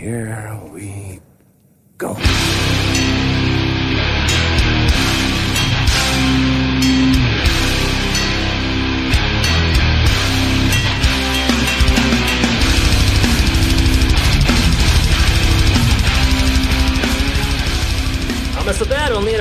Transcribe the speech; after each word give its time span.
here 0.00 0.58
we 0.72 1.20
go. 1.98 2.16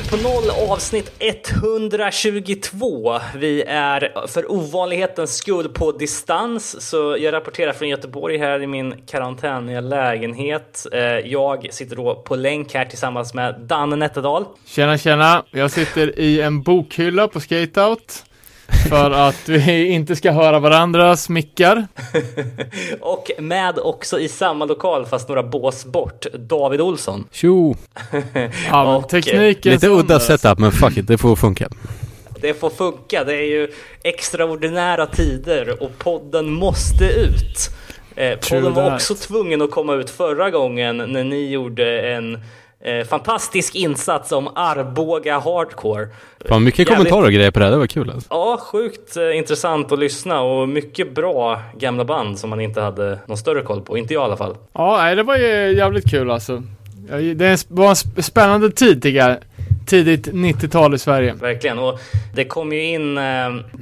På 0.10 0.18
noll 0.18 0.70
avsnitt 0.70 1.12
122. 1.20 3.20
Vi 3.36 3.64
är 3.68 4.28
för 4.28 4.52
ovanlighetens 4.52 5.38
skull 5.38 5.70
på 5.70 5.92
distans, 5.92 6.90
så 6.90 7.18
jag 7.20 7.34
rapporterar 7.34 7.74
från 7.74 7.90
Göteborg 7.90 8.38
här 8.38 8.62
i 8.62 8.68
min 8.68 8.94
karantäniga 9.08 9.82
lägenhet. 9.82 10.86
Eh, 10.92 11.00
jag 11.02 11.74
sitter 11.74 11.96
då 11.96 12.16
på 12.16 12.36
länk 12.36 12.74
här 12.74 12.86
tillsammans 12.86 13.34
med 13.34 13.60
Danne 13.60 13.96
Nätterdal. 13.96 14.46
Tjena 14.66 14.98
tjena, 14.98 15.44
jag 15.52 15.72
sitter 15.72 16.20
i 16.20 16.42
en 16.42 16.62
bokhylla 16.62 17.28
på 17.28 17.40
Skateout 17.40 18.26
för 18.90 19.12
att 19.12 19.50
vi 19.50 19.88
inte 19.88 20.16
ska 20.16 20.32
höra 20.32 20.60
varandras 20.60 21.30
mickar. 21.30 21.88
Och 23.02 23.32
med 23.40 23.80
också 23.80 24.20
i 24.20 24.28
samma 24.28 24.66
lokal, 24.66 25.06
fast 25.06 25.28
några 25.28 25.44
bås 25.44 25.86
bort, 25.86 26.26
David 26.34 26.82
Olsson. 26.82 27.26
Tjo! 27.32 27.76
Ja, 28.70 28.96
Och, 28.96 29.10
tekniken 29.10 29.72
Lite 29.72 29.88
udda 29.88 30.20
setup 30.20 30.60
men 30.60 30.72
fuck 30.72 30.98
it, 30.98 31.08
det 31.08 31.18
får 31.18 31.36
funka. 31.36 31.70
Det 32.42 32.54
får 32.54 32.70
funka, 32.70 33.24
det 33.24 33.36
är 33.36 33.48
ju 33.48 33.72
extraordinära 34.04 35.06
tider 35.06 35.84
och 35.84 35.92
podden 35.98 36.54
måste 36.54 37.06
ut. 37.06 37.70
Eh, 38.16 38.40
podden 38.50 38.74
var 38.74 38.96
också 38.96 39.16
tvungen 39.16 39.62
att 39.62 39.72
komma 39.72 39.94
ut 39.94 40.10
förra 40.10 40.50
gången 40.50 40.98
när 40.98 41.24
ni 41.24 41.50
gjorde 41.50 42.02
en 42.02 42.40
eh, 42.84 43.08
fantastisk 43.08 43.76
insats 43.76 44.32
om 44.32 44.50
Arboga 44.56 45.40
Hardcore. 45.40 46.08
Fan 46.50 46.64
mycket 46.64 46.80
Jävligt- 46.80 46.98
kommentarer 46.98 47.26
och 47.26 47.32
grejer 47.34 47.52
på 47.52 47.60
det 47.60 47.66
här, 47.66 47.72
det 47.72 47.78
var 47.78 47.88
kul 47.88 48.10
alltså. 48.10 48.28
Ja, 48.30 48.60
sjukt 48.62 49.18
eh, 49.18 49.38
intressant 49.38 49.92
att 49.92 50.00
lyssna 50.00 50.42
och 50.42 50.70
mycket 50.70 51.16
bra 51.16 51.62
gamla 51.78 52.06
band 52.06 52.40
som 52.40 52.50
man 52.50 52.62
inte 52.62 52.82
hade 52.82 53.20
någon 53.26 53.38
större 53.38 53.62
koll 53.62 53.82
på. 53.82 53.98
Inte 53.98 54.14
jag 54.14 54.22
i 54.22 54.26
alla 54.26 54.38
fall. 54.38 54.56
Ja, 54.74 54.98
nej, 54.98 55.16
det 55.16 55.24
var 55.24 55.38
ju 55.38 55.76
jävligt 55.78 56.10
kul 56.12 56.32
alltså. 56.32 56.64
Det 57.36 57.66
var 57.70 57.88
en 57.88 57.94
sp- 57.94 58.22
spännande 58.22 58.72
tid 58.72 59.02
tycker 59.04 59.20
jag. 59.20 59.38
Tidigt 59.90 60.28
90-tal 60.28 60.96
i 60.96 60.98
Sverige. 60.98 61.34
Verkligen. 61.34 61.80
Och 61.80 62.00
det 62.36 62.46
kom 62.46 62.74
ju 62.74 62.84
in 62.84 63.18
eh, 63.18 63.24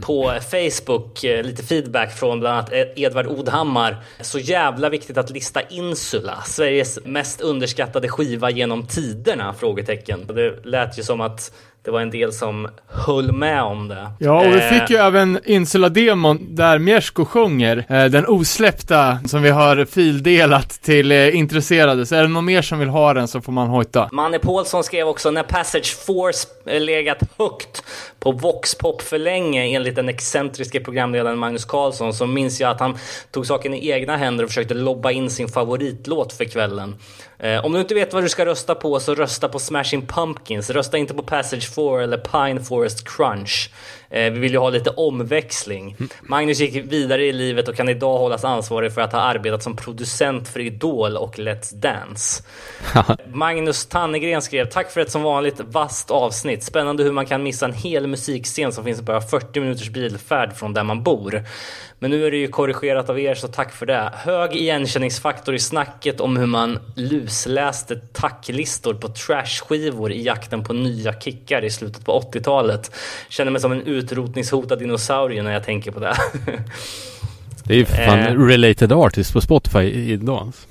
på 0.02 0.34
Facebook 0.52 1.24
eh, 1.24 1.44
lite 1.44 1.64
feedback 1.64 2.12
från 2.12 2.40
bland 2.40 2.58
annat 2.58 2.74
e- 2.74 2.94
Edvard 2.96 3.28
Odhammar. 3.28 3.98
Så 4.22 4.40
jävla 4.40 4.90
viktigt 4.90 5.18
att 5.18 5.30
lista 5.30 5.62
Insula, 5.62 6.42
Sveriges 6.46 7.00
mest 7.06 7.42
underskattade 7.42 8.08
skiva 8.08 8.50
genom 8.50 8.88
tiderna? 8.88 9.54
Frågetecken. 9.54 10.28
Det 10.28 10.66
lät 10.66 11.00
ju 11.00 11.04
som 11.04 11.22
att 11.22 11.52
det 11.88 11.92
var 11.92 12.02
en 12.02 12.10
del 12.10 12.34
som 12.34 12.68
höll 12.88 13.32
med 13.32 13.64
om 13.64 13.88
det. 13.88 14.12
Ja, 14.20 14.40
och 14.40 14.54
vi 14.54 14.58
Eh, 14.58 14.70
fick 14.70 14.90
ju 14.90 14.96
även 14.96 15.40
Insula-demon 15.46 16.56
där 16.56 16.80
Miesko 16.80 17.26
sjunger, 17.26 17.86
eh, 17.90 18.06
den 18.06 18.26
osläppta 18.28 19.20
som 19.26 19.42
vi 19.42 19.50
har 19.50 19.86
fildelat 19.86 20.70
till 20.70 21.12
eh, 21.12 21.36
intresserade. 21.36 22.06
Så 22.06 22.16
är 22.16 22.22
det 22.22 22.28
någon 22.28 22.46
mer 22.46 22.62
som 22.62 22.80
vill 22.80 22.90
ha 22.90 23.14
den 23.14 23.28
så 23.28 23.42
får 23.42 23.52
man 23.52 23.68
hojta. 23.68 24.10
Manne 24.12 24.40
Paulsson 24.40 24.84
skrev 24.84 25.08
också 25.08 25.32
när 25.32 25.44
Passage 25.44 25.98
Force 26.06 26.48
legat 26.80 27.20
högt 27.38 27.84
på 28.20 28.32
Voxpop 28.32 29.02
för 29.02 29.18
länge 29.18 29.66
enligt 29.66 29.96
den 29.96 30.10
excentriska 30.10 30.80
programledaren 30.80 31.38
Magnus 31.38 31.66
Carlsson 31.66 32.14
så 32.14 32.26
minns 32.26 32.62
jag 32.62 32.72
att 32.72 32.80
han 32.80 32.98
tog 33.32 33.46
saken 33.46 33.74
i 33.74 33.90
egna 33.90 34.18
händer 34.18 34.44
och 34.44 34.50
försökte 34.50 34.74
lobba 34.74 35.12
in 35.12 35.30
sin 35.30 35.48
favoritlåt 35.48 36.34
för 36.34 36.46
kvällen. 36.46 36.96
Eh, 37.40 37.66
om 37.66 37.74
du 37.74 37.80
inte 37.80 37.94
vet 37.94 38.14
vad 38.14 38.24
du 38.24 38.30
ska 38.30 38.46
rösta 38.46 38.76
på 38.76 39.00
så 39.00 39.16
rösta 39.16 39.50
på 39.50 39.60
Smashing 39.60 40.08
Pumpkins. 40.08 40.70
Rösta 40.70 40.98
inte 40.98 41.14
på 41.14 41.24
Passage 41.24 41.70
4 41.76 42.04
eller 42.04 42.18
Pine 42.18 42.64
Forest 42.64 43.08
Crunch. 43.10 43.72
Eh, 44.10 44.32
vi 44.32 44.40
vill 44.40 44.52
ju 44.52 44.58
ha 44.58 44.70
lite 44.70 44.90
omväxling. 44.90 45.96
Magnus 46.22 46.60
gick 46.60 46.92
vidare 46.92 47.26
i 47.26 47.34
livet 47.34 47.68
och 47.68 47.76
kan 47.76 47.90
idag 47.90 48.18
hållas 48.18 48.44
ansvarig 48.44 48.94
för 48.94 49.02
att 49.02 49.14
ha 49.14 49.20
arbetat 49.20 49.64
som 49.64 49.76
producent 49.76 50.48
för 50.48 50.60
Idol 50.60 51.18
och 51.18 51.36
Let's 51.36 51.76
Dance. 51.76 52.44
Magnus 53.34 53.86
Tannegren 53.86 54.42
skrev 54.42 54.66
Tack 54.66 54.92
för 54.92 55.02
ett 55.02 55.12
som 55.12 55.24
vanligt 55.24 55.60
vasst 55.60 56.12
avsnitt. 56.12 56.64
Spännande 56.64 57.04
hur 57.04 57.12
man 57.12 57.26
kan 57.26 57.44
missa 57.44 57.66
en 57.66 57.74
hel 57.74 58.08
musikscen 58.08 58.72
som 58.72 58.84
finns 58.84 59.02
bara 59.02 59.22
40 59.22 59.60
minuters 59.60 59.90
bilfärd 59.90 60.54
från 60.54 60.74
där 60.74 60.84
man 60.84 61.04
bor. 61.04 61.44
Men 62.00 62.12
nu 62.12 62.28
är 62.28 62.32
det 62.32 62.38
ju 62.38 62.48
korrigerat 62.48 63.10
av 63.10 63.20
er 63.20 63.36
så 63.36 63.48
tack 63.48 63.74
för 63.74 63.86
det. 63.86 64.12
Hög 64.16 64.56
igenkänningsfaktor 64.56 65.56
i 65.56 65.60
snacket 65.60 66.22
om 66.22 66.38
hur 66.38 66.46
man 66.46 66.80
lusläste 66.96 67.96
tacklistor 67.96 68.94
på 68.94 69.08
trashskivor 69.08 70.12
i 70.12 70.24
jakten 70.24 70.64
på 70.64 70.74
nya 70.74 71.14
kickar 71.14 71.66
i 71.66 71.70
slutet 71.70 72.06
på 72.06 72.20
80-talet. 72.20 72.92
Känner 73.30 73.52
mig 73.52 73.62
som 73.62 73.72
en 73.72 73.82
utrotningshotad 73.98 74.80
dinosaurie 74.80 75.44
när 75.44 75.52
jag 75.54 75.64
tänker 75.64 75.92
på 75.92 76.00
det. 76.00 76.16
Det 77.64 77.74
är 77.74 77.78
ju 77.78 77.86
fan 77.86 78.20
Eh. 78.20 78.34
related 78.48 78.92
artist 78.92 79.34
på 79.34 79.42
Spotify 79.42 79.80
idag. 80.12 80.38
alltså. 80.46 80.68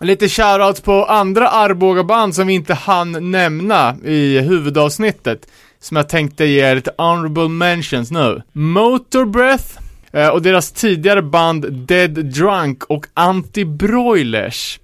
Lite 0.00 0.28
shoutouts 0.28 0.80
på 0.80 1.04
andra 1.04 1.48
Arboga-band 1.48 2.34
som 2.34 2.46
vi 2.46 2.52
inte 2.54 2.74
hann 2.74 3.30
nämna 3.30 3.96
i 4.04 4.38
huvudavsnittet. 4.40 5.46
Som 5.80 5.96
jag 5.96 6.08
tänkte 6.08 6.44
ge 6.44 6.74
lite 6.74 6.90
honorable 6.98 7.48
mentions 7.48 8.10
nu. 8.10 8.42
Motorbreath 8.52 9.64
eh, 10.12 10.28
och 10.28 10.42
deras 10.42 10.72
tidigare 10.72 11.22
band 11.22 11.72
Dead 11.72 12.10
Drunk 12.24 12.84
och 12.84 13.06
Anti-Broilers. 13.14 14.78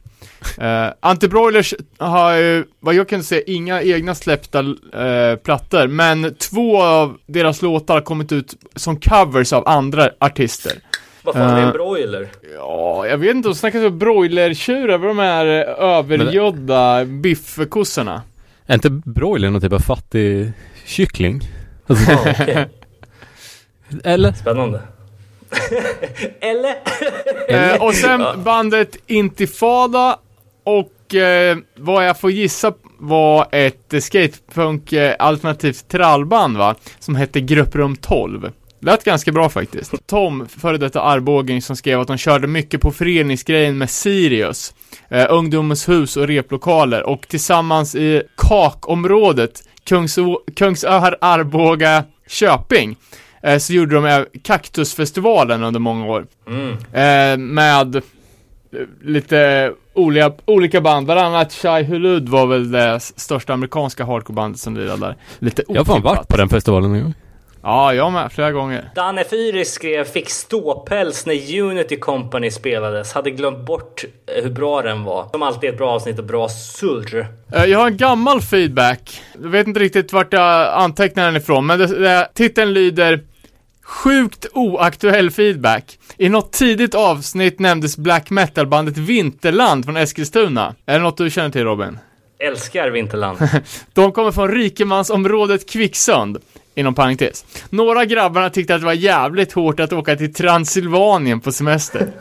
Uh, 0.58 0.92
Anti-Broilers 1.00 1.74
har 1.98 2.34
ju, 2.34 2.64
vad 2.80 2.94
jag 2.94 3.08
kan 3.08 3.22
se, 3.22 3.52
inga 3.52 3.82
egna 3.82 4.14
släppta 4.14 4.58
eh, 4.60 5.36
plattor, 5.36 5.86
men 5.86 6.34
två 6.34 6.82
av 6.82 7.16
deras 7.26 7.62
låtar 7.62 7.94
har 7.94 8.00
kommit 8.00 8.32
ut 8.32 8.54
som 8.76 9.00
covers 9.00 9.52
av 9.52 9.68
andra 9.68 10.10
artister. 10.18 10.72
Vad 11.22 11.34
fan, 11.34 11.54
det 11.54 11.60
är 11.60 11.62
en 11.62 11.66
Eh. 11.68 11.72
broiler. 11.72 12.28
Ja, 12.58 13.06
jag 13.06 13.18
vet 13.18 13.34
inte, 13.36 13.48
de 13.48 13.54
snackar 13.54 13.86
om 13.86 13.98
broilertjurar, 13.98 14.98
vad 14.98 15.10
de 15.10 15.18
här 15.18 15.46
övergödda 15.66 17.04
biffkossorna. 17.04 18.22
Är 18.66 18.74
inte 18.74 18.90
broiler 18.90 19.50
någon 19.50 19.60
typ 19.60 19.72
av 19.72 19.78
fattig 19.78 20.52
kyckling? 20.86 21.40
Alltså, 21.86 22.10
Ja, 22.12 22.18
okej. 22.40 22.68
eller? 24.04 24.32
Spännande. 24.32 24.80
Eller? 26.40 26.74
Eh, 27.48 27.82
och 27.82 27.94
sen 27.94 28.22
bandet 28.44 28.96
Intifada 29.06 30.18
och 30.64 31.14
eh, 31.14 31.56
vad 31.76 32.06
jag 32.06 32.20
får 32.20 32.30
gissa 32.30 32.72
var 32.98 33.48
ett 33.52 33.94
skatepunk 34.04 34.92
eh, 34.92 35.14
alternativt 35.18 35.88
trallband 35.88 36.56
va? 36.56 36.74
Som 36.98 37.16
hette 37.16 37.40
Grupprum 37.40 37.96
12. 37.96 38.50
Lät 38.84 39.04
ganska 39.04 39.32
bra 39.32 39.48
faktiskt. 39.48 40.06
Tom, 40.06 40.48
före 40.48 40.78
detta 40.78 41.02
Arbogen, 41.02 41.62
som 41.62 41.76
skrev 41.76 42.00
att 42.00 42.08
de 42.08 42.16
körde 42.16 42.46
mycket 42.46 42.80
på 42.80 42.90
föreningsgrejen 42.90 43.78
med 43.78 43.90
Sirius, 43.90 44.74
eh, 45.08 45.26
Ungdomens 45.30 45.88
hus 45.88 46.16
och 46.16 46.26
replokaler 46.26 47.02
och 47.02 47.28
tillsammans 47.28 47.94
i 47.94 48.22
kakområdet, 48.36 49.62
Kungså, 49.84 50.40
Kungsör, 50.56 51.18
Arboga, 51.20 52.04
Köping, 52.28 52.96
eh, 53.42 53.58
så 53.58 53.72
gjorde 53.72 53.94
de 53.94 54.06
eh, 54.06 54.22
Kaktusfestivalen 54.42 55.62
under 55.62 55.80
många 55.80 56.06
år. 56.06 56.26
Mm. 56.46 56.70
Eh, 56.92 57.38
med 57.38 57.96
eh, 57.96 58.02
lite 59.02 59.72
olika, 59.94 60.32
olika 60.44 60.80
band, 60.80 61.06
bland 61.06 61.20
annat 61.20 61.52
Shai 61.52 61.84
Hulud 61.84 62.28
var 62.28 62.46
väl 62.46 62.70
det 62.70 63.00
största 63.00 63.52
amerikanska 63.52 64.04
hardcorebandet 64.04 64.60
som 64.60 64.76
lirade 64.76 65.06
där. 65.06 65.16
Lite 65.38 65.62
Jag 65.68 65.76
har 65.76 65.84
fan 65.84 65.94
otippat. 65.94 66.16
varit 66.16 66.28
på 66.28 66.36
den 66.36 66.48
festivalen 66.48 66.94
en 66.94 67.02
gång. 67.02 67.14
Ja, 67.64 67.94
jag 67.94 68.12
med, 68.12 68.32
flera 68.32 68.52
gånger. 68.52 68.90
Danne 68.94 69.24
Fyris 69.24 69.72
skrev 69.72 70.04
fick 70.04 70.30
ståpäls 70.30 71.26
när 71.26 71.60
Unity 71.60 71.96
Company 71.96 72.50
spelades. 72.50 73.12
Hade 73.12 73.30
glömt 73.30 73.66
bort 73.66 74.04
eh, 74.36 74.42
hur 74.42 74.50
bra 74.50 74.82
den 74.82 75.04
var. 75.04 75.26
Som 75.32 75.42
alltid 75.42 75.70
ett 75.70 75.78
bra 75.78 75.90
avsnitt 75.90 76.18
och 76.18 76.24
bra 76.24 76.48
surr. 76.48 77.26
Eh, 77.54 77.64
jag 77.64 77.78
har 77.78 77.86
en 77.86 77.96
gammal 77.96 78.40
feedback. 78.40 79.22
Jag 79.42 79.48
vet 79.48 79.66
inte 79.66 79.80
riktigt 79.80 80.12
vart 80.12 80.32
jag 80.32 80.68
antecknar 80.74 81.24
den 81.24 81.36
ifrån, 81.36 81.66
men 81.66 81.78
det, 81.78 81.86
det, 81.86 82.28
titeln 82.34 82.72
lyder 82.72 83.20
Sjukt 83.84 84.46
oaktuell 84.52 85.30
feedback. 85.30 85.98
I 86.16 86.28
något 86.28 86.52
tidigt 86.52 86.94
avsnitt 86.94 87.58
nämndes 87.58 87.96
black 87.96 88.30
metal-bandet 88.30 88.96
Vinterland 88.98 89.84
från 89.84 89.96
Eskilstuna. 89.96 90.74
Är 90.86 90.94
det 90.94 91.02
något 91.04 91.16
du 91.16 91.30
känner 91.30 91.50
till 91.50 91.64
Robin? 91.64 91.98
Älskar 92.38 92.90
Vinterland. 92.90 93.38
De 93.92 94.12
kommer 94.12 94.32
från 94.32 94.50
rikemansområdet 94.50 95.70
Kvicksund, 95.70 96.38
inom 96.74 96.94
parentes. 96.94 97.44
Några 97.70 98.04
grabbarna 98.04 98.50
tyckte 98.50 98.74
att 98.74 98.80
det 98.80 98.86
var 98.86 98.92
jävligt 98.92 99.52
hårt 99.52 99.80
att 99.80 99.92
åka 99.92 100.16
till 100.16 100.34
Transylvanien 100.34 101.40
på 101.40 101.52
semester. 101.52 102.12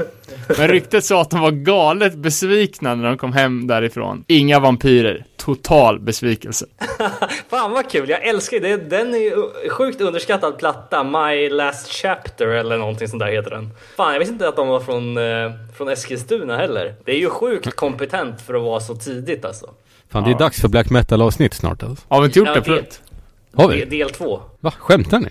Men 0.57 0.67
ryktet 0.67 1.05
sa 1.05 1.21
att 1.21 1.29
de 1.29 1.39
var 1.39 1.51
galet 1.51 2.15
besvikna 2.15 2.95
när 2.95 3.03
de 3.07 3.17
kom 3.17 3.33
hem 3.33 3.67
därifrån. 3.67 4.23
Inga 4.27 4.59
vampyrer. 4.59 5.25
Total 5.37 5.99
besvikelse. 5.99 6.65
Fan 7.49 7.71
vad 7.71 7.89
kul, 7.89 8.09
jag 8.09 8.27
älskar 8.27 8.59
det. 8.59 8.77
Den 8.89 9.13
är 9.13 9.17
ju 9.17 9.69
sjukt 9.69 10.01
underskattad 10.01 10.57
platta. 10.59 11.03
My 11.03 11.49
Last 11.49 11.91
Chapter 11.91 12.47
eller 12.47 12.77
någonting 12.77 13.07
sånt 13.07 13.19
där 13.19 13.31
heter 13.31 13.49
den. 13.49 13.69
Fan, 13.97 14.13
jag 14.13 14.19
visste 14.19 14.33
inte 14.33 14.47
att 14.47 14.55
de 14.55 14.67
var 14.67 14.79
från, 14.79 15.17
eh, 15.17 15.51
från 15.77 15.89
Eskilstuna 15.89 16.57
heller. 16.57 16.93
Det 17.05 17.11
är 17.11 17.19
ju 17.19 17.29
sjukt 17.29 17.75
kompetent 17.75 18.41
för 18.41 18.53
att 18.53 18.61
vara 18.61 18.79
så 18.79 18.95
tidigt 18.95 19.45
alltså. 19.45 19.65
Fan, 20.11 20.23
det 20.23 20.31
är 20.31 20.39
dags 20.39 20.61
för 20.61 20.67
black 20.67 20.89
metal 20.89 21.21
avsnitt 21.21 21.53
snart 21.53 21.83
alltså. 21.83 22.05
Har 22.07 22.21
vi 22.21 22.25
inte 22.25 22.39
gjort 22.39 22.47
Ja, 22.47 22.55
det- 22.55 22.63
förut? 22.63 23.01
Har 23.53 23.67
vi? 23.67 23.85
Del 23.85 24.09
två. 24.09 24.41
Va? 24.59 24.71
Skämtar 24.79 25.19
ni? 25.19 25.29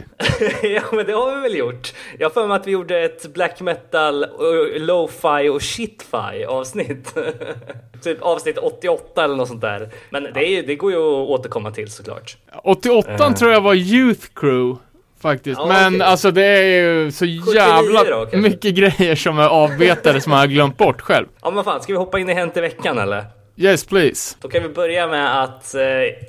ja 0.75 0.83
men 0.93 1.07
det 1.07 1.13
har 1.13 1.35
vi 1.37 1.41
väl 1.43 1.57
gjort. 1.57 1.93
Jag 2.19 2.27
har 2.29 2.31
för 2.33 2.47
mig 2.47 2.57
att 2.57 2.67
vi 2.67 2.71
gjorde 2.71 3.01
ett 3.05 3.33
black 3.35 3.61
metal, 3.61 4.25
och 4.25 4.81
lo-fi 4.81 5.49
och 5.49 5.63
shit-fi 5.63 6.45
avsnitt. 6.49 7.15
typ 8.03 8.23
avsnitt 8.23 8.59
88 8.59 9.25
eller 9.25 9.37
något 9.37 9.49
sånt 9.49 9.61
där. 9.61 9.89
Men 10.11 10.23
det, 10.35 10.45
är, 10.49 10.63
det 10.63 10.75
går 10.77 10.93
ju 10.93 10.99
att 10.99 11.29
återkomma 11.29 11.71
till 11.71 11.91
såklart. 11.91 12.37
88 12.65 13.11
Eh. 13.27 13.35
tror 13.35 13.53
jag 13.53 13.61
var 13.61 13.75
Youth 13.75 14.27
Crew. 14.35 14.79
Faktiskt. 15.23 15.59
Ja, 15.61 15.67
Men 15.67 15.95
okej. 15.95 16.07
alltså 16.07 16.31
det 16.31 16.45
är 16.45 16.63
ju 16.83 17.13
så 17.13 17.25
79 17.25 17.55
jävla 17.55 18.05
då, 18.05 18.37
mycket 18.39 18.75
grejer 18.75 19.15
som 19.15 19.39
är 19.39 19.47
avbetade 19.49 20.21
som 20.21 20.33
jag 20.33 20.39
har 20.39 20.47
glömt 20.47 20.77
bort 20.77 21.01
själv. 21.01 21.27
Ja 21.43 21.51
men 21.51 21.65
fan, 21.65 21.83
ska 21.83 21.93
vi 21.93 21.99
hoppa 21.99 22.19
in 22.19 22.29
i 22.31 22.35
Hänt 22.35 22.57
i 22.57 22.61
veckan 22.61 22.99
eller? 22.99 23.25
Yes 23.61 23.85
please. 23.85 24.37
Då 24.41 24.49
kan 24.49 24.63
vi 24.63 24.69
börja 24.69 25.07
med 25.07 25.43
att 25.43 25.75
eh, 25.75 25.81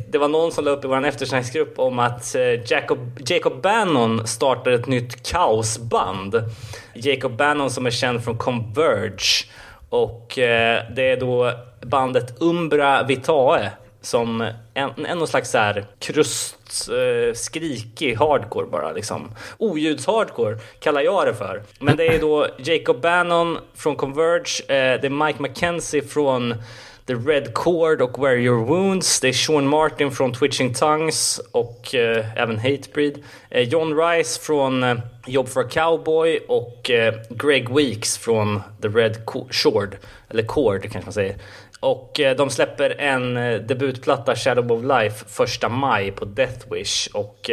det 0.09 0.17
var 0.17 0.27
någon 0.27 0.51
som 0.51 0.65
la 0.65 0.71
upp 0.71 0.85
i 0.85 0.87
vår 0.87 1.05
eftersnacksgrupp 1.05 1.79
om 1.79 1.99
att 1.99 2.35
eh, 2.35 2.71
Jacob, 2.71 3.19
Jacob 3.25 3.61
Bannon 3.61 4.27
startar 4.27 4.71
ett 4.71 4.87
nytt 4.87 5.31
kaosband. 5.31 6.43
Jacob 6.93 7.37
Bannon 7.37 7.71
som 7.71 7.85
är 7.85 7.91
känd 7.91 8.23
från 8.23 8.37
Converge. 8.37 9.45
Och 9.89 10.39
eh, 10.39 10.83
det 10.95 11.11
är 11.11 11.17
då 11.19 11.51
bandet 11.81 12.41
Umbra 12.41 13.03
Vitae 13.03 13.71
som 14.01 14.41
en, 14.73 15.05
en 15.05 15.17
någon 15.17 15.27
slags 15.27 15.51
så 15.51 15.57
här 15.57 15.85
krust, 15.99 16.89
eh, 16.89 17.33
skrikig 17.33 18.15
hardcore 18.15 18.67
bara 18.67 18.91
liksom. 18.91 19.31
Oljudshardcore 19.57 20.57
kallar 20.79 21.01
jag 21.01 21.27
det 21.27 21.33
för. 21.33 21.63
Men 21.79 21.97
det 21.97 22.07
är 22.07 22.19
då 22.19 22.47
Jacob 22.57 23.01
Bannon 23.01 23.57
från 23.75 23.95
Converge, 23.95 24.61
eh, 24.67 25.01
det 25.01 25.07
är 25.07 25.25
Mike 25.25 25.41
McKenzie 25.41 26.01
från 26.01 26.55
The 27.11 27.17
Red 27.17 27.53
Cord 27.53 28.01
och 28.01 28.23
Where 28.23 28.39
Your 28.39 28.65
Wounds. 28.65 29.19
Det 29.19 29.27
är 29.27 29.33
Sean 29.33 29.67
Martin 29.67 30.11
från 30.11 30.33
Twitching 30.33 30.73
Tongues 30.73 31.41
och 31.51 31.95
eh, 31.95 32.25
även 32.41 32.57
Hatebreed. 32.59 33.23
Eh, 33.49 33.61
John 33.61 33.97
Rice 33.97 34.39
från 34.41 34.83
eh, 34.83 34.97
Job 35.27 35.49
for 35.49 35.61
a 35.61 35.67
Cowboy 35.71 36.39
och 36.47 36.89
eh, 36.89 37.13
Greg 37.29 37.75
Weeks 37.75 38.17
från 38.17 38.61
The 38.81 38.87
Red 38.87 39.25
Co- 39.25 39.47
Shord. 39.51 39.97
Eller 40.29 40.43
Cord 40.43 40.81
kanske 40.81 40.99
man 41.05 41.13
säger. 41.13 41.35
Och 41.79 42.19
eh, 42.19 42.35
de 42.35 42.49
släpper 42.49 42.89
en 43.01 43.37
eh, 43.37 43.59
debutplatta, 43.59 44.35
Shadow 44.35 44.71
of 44.71 44.83
Life, 44.83 45.25
första 45.27 45.69
maj 45.69 46.11
på 46.11 46.25
Death 46.25 46.73
Wish. 46.73 47.07
Och 47.13 47.49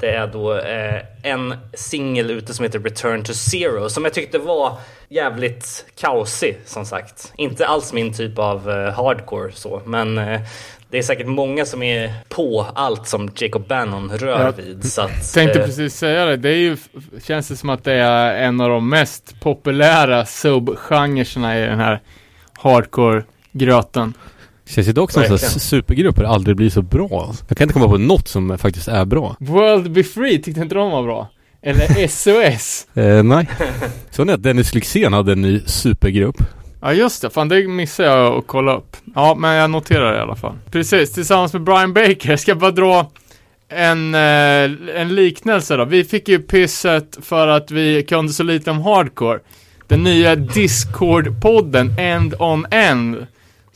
det 0.00 0.10
är 0.10 0.26
då 0.26 0.58
eh, 0.58 1.02
en 1.22 1.54
singel 1.74 2.30
ute 2.30 2.54
som 2.54 2.62
heter 2.62 2.78
Return 2.78 3.24
to 3.24 3.32
Zero 3.32 3.88
som 3.88 4.04
jag 4.04 4.14
tyckte 4.14 4.38
var 4.38 4.76
jävligt 5.08 5.84
kaosig 6.00 6.58
som 6.64 6.84
sagt. 6.84 7.32
Inte 7.36 7.66
alls 7.66 7.92
min 7.92 8.12
typ 8.12 8.38
av 8.38 8.70
eh, 8.70 8.92
hardcore 8.92 9.52
så, 9.52 9.82
men 9.84 10.18
eh, 10.18 10.40
det 10.90 10.98
är 10.98 11.02
säkert 11.02 11.26
många 11.26 11.64
som 11.64 11.82
är 11.82 12.12
på 12.28 12.66
allt 12.74 13.08
som 13.08 13.30
Jacob 13.36 13.66
Bannon 13.68 14.10
rör 14.10 14.44
Ja, 14.44 14.50
vid. 14.50 14.92
Så 14.92 15.02
att, 15.02 15.32
Tänkte 15.34 15.58
eh, 15.60 15.66
precis 15.66 15.96
säga 15.96 16.24
det. 16.24 16.36
Det 16.36 16.48
är 16.48 16.56
ju, 16.56 16.76
känns 17.22 17.48
det 17.48 17.56
som 17.56 17.70
att 17.70 17.84
det 17.84 17.92
är 17.92 18.34
en 18.34 18.60
av 18.60 18.68
de 18.68 18.88
mest 18.88 19.40
populära 19.40 20.26
subgenrerna 20.26 21.58
i 21.58 21.60
den 21.60 21.78
här 21.78 22.00
hardcore-gröten. 22.52 24.14
Känns 24.68 24.88
ju 24.88 24.92
dock 24.92 25.10
som 25.12 25.22
att 25.22 25.30
Verkligen. 25.30 25.60
supergrupper 25.60 26.24
aldrig 26.24 26.56
blir 26.56 26.70
så 26.70 26.82
bra. 26.82 27.34
Jag 27.48 27.58
kan 27.58 27.64
inte 27.64 27.74
komma 27.74 27.88
på 27.88 27.98
något 27.98 28.28
som 28.28 28.58
faktiskt 28.58 28.88
är 28.88 29.04
bra. 29.04 29.36
World 29.40 29.90
Be 29.92 30.04
Free 30.04 30.38
tyckte 30.42 30.60
inte 30.60 30.74
de 30.74 30.90
var 30.90 31.02
bra. 31.02 31.28
Eller 31.62 32.06
SOS. 32.08 32.86
Eh, 32.94 33.22
nej. 33.22 33.48
Så 34.10 34.24
ni 34.24 34.32
att 34.32 34.42
Dennis 34.42 34.74
Lyxzén 34.74 35.12
hade 35.12 35.32
en 35.32 35.42
ny 35.42 35.60
supergrupp? 35.66 36.36
Ja 36.80 36.92
just 36.92 37.22
det, 37.22 37.30
fan 37.30 37.48
det 37.48 37.68
missade 37.68 38.08
jag 38.08 38.38
att 38.38 38.46
kolla 38.46 38.76
upp. 38.76 38.96
Ja, 39.14 39.34
men 39.34 39.54
jag 39.54 39.70
noterar 39.70 40.12
det 40.12 40.18
i 40.18 40.20
alla 40.20 40.36
fall. 40.36 40.54
Precis, 40.70 41.12
tillsammans 41.12 41.52
med 41.52 41.62
Brian 41.62 41.92
Baker. 41.92 42.30
Jag 42.30 42.40
ska 42.40 42.54
bara 42.54 42.70
dra 42.70 43.10
en, 43.68 44.14
eh, 44.14 45.00
en 45.00 45.14
liknelse 45.14 45.76
då. 45.76 45.84
Vi 45.84 46.04
fick 46.04 46.28
ju 46.28 46.38
pisset 46.38 47.18
för 47.22 47.48
att 47.48 47.70
vi 47.70 48.02
kunde 48.02 48.32
så 48.32 48.42
lite 48.42 48.70
om 48.70 48.80
hardcore. 48.82 49.38
Den 49.86 50.02
nya 50.02 50.34
Discord-podden 50.36 51.98
End 52.00 52.34
on 52.38 52.66
End. 52.70 53.26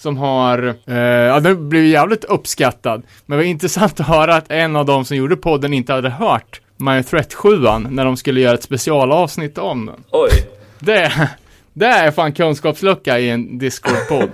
Som 0.03 0.17
har, 0.17 0.75
eh, 0.87 0.97
ja 0.97 1.41
den 1.41 1.69
blev 1.69 1.85
jävligt 1.85 2.25
uppskattad. 2.25 3.03
Men 3.27 3.39
det 3.39 3.45
var 3.45 3.51
intressant 3.51 4.01
att 4.01 4.07
höra 4.07 4.35
att 4.35 4.51
en 4.51 4.77
av 4.77 4.87
de 4.87 5.05
som 5.05 5.17
gjorde 5.17 5.37
podden 5.37 5.75
inte 5.75 5.93
hade 5.93 6.11
hört 6.11 6.61
My 6.77 7.03
Threat 7.03 7.35
7 7.35 7.57
när 7.91 8.05
de 8.05 8.17
skulle 8.17 8.41
göra 8.41 8.55
ett 8.55 8.63
specialavsnitt 8.63 9.59
om 9.59 9.87
den. 9.87 10.05
Oj, 10.11 10.31
Det, 10.79 11.29
det 11.73 11.87
är 11.87 12.11
fan 12.11 12.33
kunskapslucka 12.33 13.19
i 13.19 13.31
en 13.31 13.59
Discord-podd. 13.59 14.31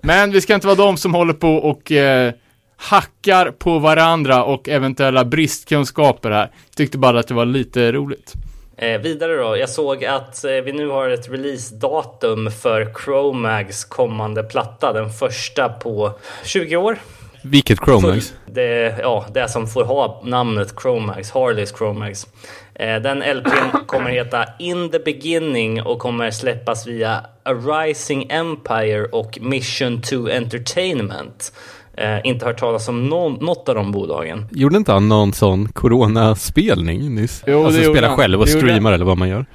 Men 0.00 0.30
vi 0.32 0.40
ska 0.40 0.54
inte 0.54 0.66
vara 0.66 0.76
de 0.76 0.96
som 0.96 1.14
håller 1.14 1.34
på 1.34 1.54
och 1.54 1.92
eh, 1.92 2.32
hackar 2.76 3.50
på 3.50 3.78
varandra 3.78 4.44
och 4.44 4.68
eventuella 4.68 5.24
bristkunskaper 5.24 6.30
här. 6.30 6.50
Tyckte 6.76 6.98
bara 6.98 7.20
att 7.20 7.28
det 7.28 7.34
var 7.34 7.44
lite 7.46 7.92
roligt. 7.92 8.32
Eh, 8.80 9.00
vidare 9.00 9.36
då, 9.36 9.56
jag 9.56 9.68
såg 9.68 10.04
att 10.04 10.44
eh, 10.44 10.50
vi 10.50 10.72
nu 10.72 10.88
har 10.88 11.10
ett 11.10 11.28
releasedatum 11.28 12.50
för 12.50 12.94
Chromags 13.04 13.84
kommande 13.84 14.42
platta, 14.42 14.92
den 14.92 15.10
första 15.10 15.68
på 15.68 16.12
20 16.44 16.76
år. 16.76 16.98
Vilket 17.42 17.78
Chromax? 17.84 18.34
Det, 18.46 18.98
ja, 19.02 19.26
det 19.32 19.48
som 19.48 19.66
får 19.66 19.84
ha 19.84 20.22
namnet 20.24 20.74
Chromax, 20.82 21.30
Harleys 21.30 21.72
Chromax. 21.78 22.26
Eh, 22.74 22.96
den 22.96 23.22
LPn 23.22 23.86
kommer 23.86 24.10
heta 24.10 24.44
In 24.58 24.90
the 24.90 24.98
Beginning 24.98 25.82
och 25.82 25.98
kommer 25.98 26.30
släppas 26.30 26.86
via 26.86 27.20
Arising 27.42 28.26
Empire 28.30 29.04
och 29.04 29.38
Mission 29.40 30.02
to 30.02 30.28
Entertainment. 30.28 31.52
Eh, 31.96 32.18
inte 32.24 32.46
hört 32.46 32.58
talas 32.58 32.88
om 32.88 33.06
någon, 33.08 33.44
något 33.44 33.68
av 33.68 33.74
de 33.74 33.92
bolagen. 33.92 34.46
Gjorde 34.50 34.76
inte 34.76 34.92
han 34.92 35.08
någon 35.08 35.32
sån 35.32 35.68
coronaspelning 35.68 37.14
nyss? 37.14 37.42
Jo, 37.46 37.64
alltså 37.64 37.92
spela 37.92 38.08
han. 38.08 38.16
själv 38.16 38.40
och 38.40 38.48
streamar 38.48 38.92
eller 38.92 39.04
vad 39.04 39.18
man 39.18 39.28
gör. 39.28 39.46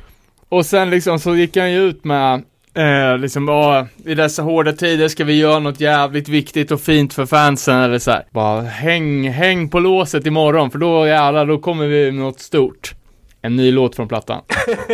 Och 0.49 0.65
sen 0.65 0.89
liksom 0.89 1.19
så 1.19 1.35
gick 1.35 1.57
han 1.57 1.71
ju 1.71 1.79
ut 1.79 2.03
med 2.03 2.43
Eh, 2.77 3.17
liksom, 3.17 3.47
ja, 3.47 3.87
i 4.05 4.15
dessa 4.15 4.41
hårda 4.41 4.73
tider 4.73 5.07
ska 5.07 5.23
vi 5.23 5.39
göra 5.39 5.59
något 5.59 5.79
jävligt 5.79 6.29
viktigt 6.29 6.71
och 6.71 6.81
fint 6.81 7.13
för 7.13 7.25
fansen 7.25 7.79
eller 7.79 7.99
så 7.99 8.11
här. 8.11 8.25
Bara 8.31 8.61
häng, 8.61 9.29
häng 9.29 9.69
på 9.69 9.79
låset 9.79 10.25
imorgon 10.25 10.71
för 10.71 10.79
då 10.79 11.07
jävlar, 11.07 11.45
då 11.45 11.57
kommer 11.57 11.87
vi 11.87 12.11
med 12.11 12.21
något 12.21 12.39
stort. 12.39 12.95
En 13.41 13.55
ny 13.55 13.71
låt 13.71 13.95
från 13.95 14.07
plattan. 14.07 14.41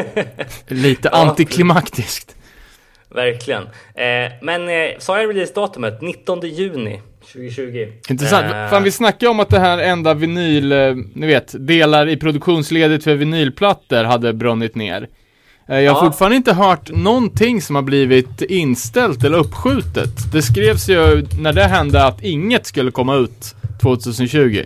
Lite 0.67 1.09
antiklimaktiskt. 1.09 2.35
Verkligen. 3.09 3.63
Eh, 3.95 4.31
men 4.41 4.69
eh, 4.69 4.97
sa 4.99 5.21
jag 5.21 5.29
releasedatumet? 5.29 6.01
19 6.01 6.41
juni 6.41 7.01
2020. 7.21 7.87
Intressant. 8.09 8.45
Eh, 8.45 8.69
Fan 8.69 8.83
vi 8.83 8.91
snackade 8.91 9.29
om 9.29 9.39
att 9.39 9.49
det 9.49 9.59
här 9.59 9.77
enda 9.77 10.13
vinyl, 10.13 10.71
eh, 10.71 10.95
ni 11.13 11.27
vet, 11.27 11.67
delar 11.67 12.09
i 12.09 12.17
produktionsledet 12.17 13.03
för 13.03 13.15
vinylplattor 13.15 14.03
hade 14.03 14.33
brunnit 14.33 14.75
ner. 14.75 15.07
Eh, 15.69 15.79
Jag 15.79 15.93
har 15.93 16.03
Ja. 16.05 16.09
fortfarande 16.09 16.35
inte 16.37 16.53
hört 16.53 16.91
någonting 16.91 17.61
som 17.61 17.75
har 17.75 17.83
blivit 17.83 18.41
inställt 18.41 19.23
eller 19.23 19.37
uppskjutet. 19.37 20.31
Det 20.31 20.41
skrevs 20.41 20.89
ju 20.89 21.25
när 21.39 21.53
det 21.53 21.63
hände 21.63 22.05
att 22.05 22.23
inget 22.23 22.65
skulle 22.65 22.91
komma 22.91 23.15
ut 23.15 23.55
2020. 23.81 24.65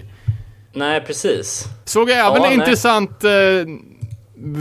Nej, 0.73 1.01
precis. 1.07 1.65
Såg 1.85 2.09
jag 2.09 2.17
även 2.27 2.43
Ja, 2.43 2.51
intressant 2.53 3.23
eh, 3.23 3.31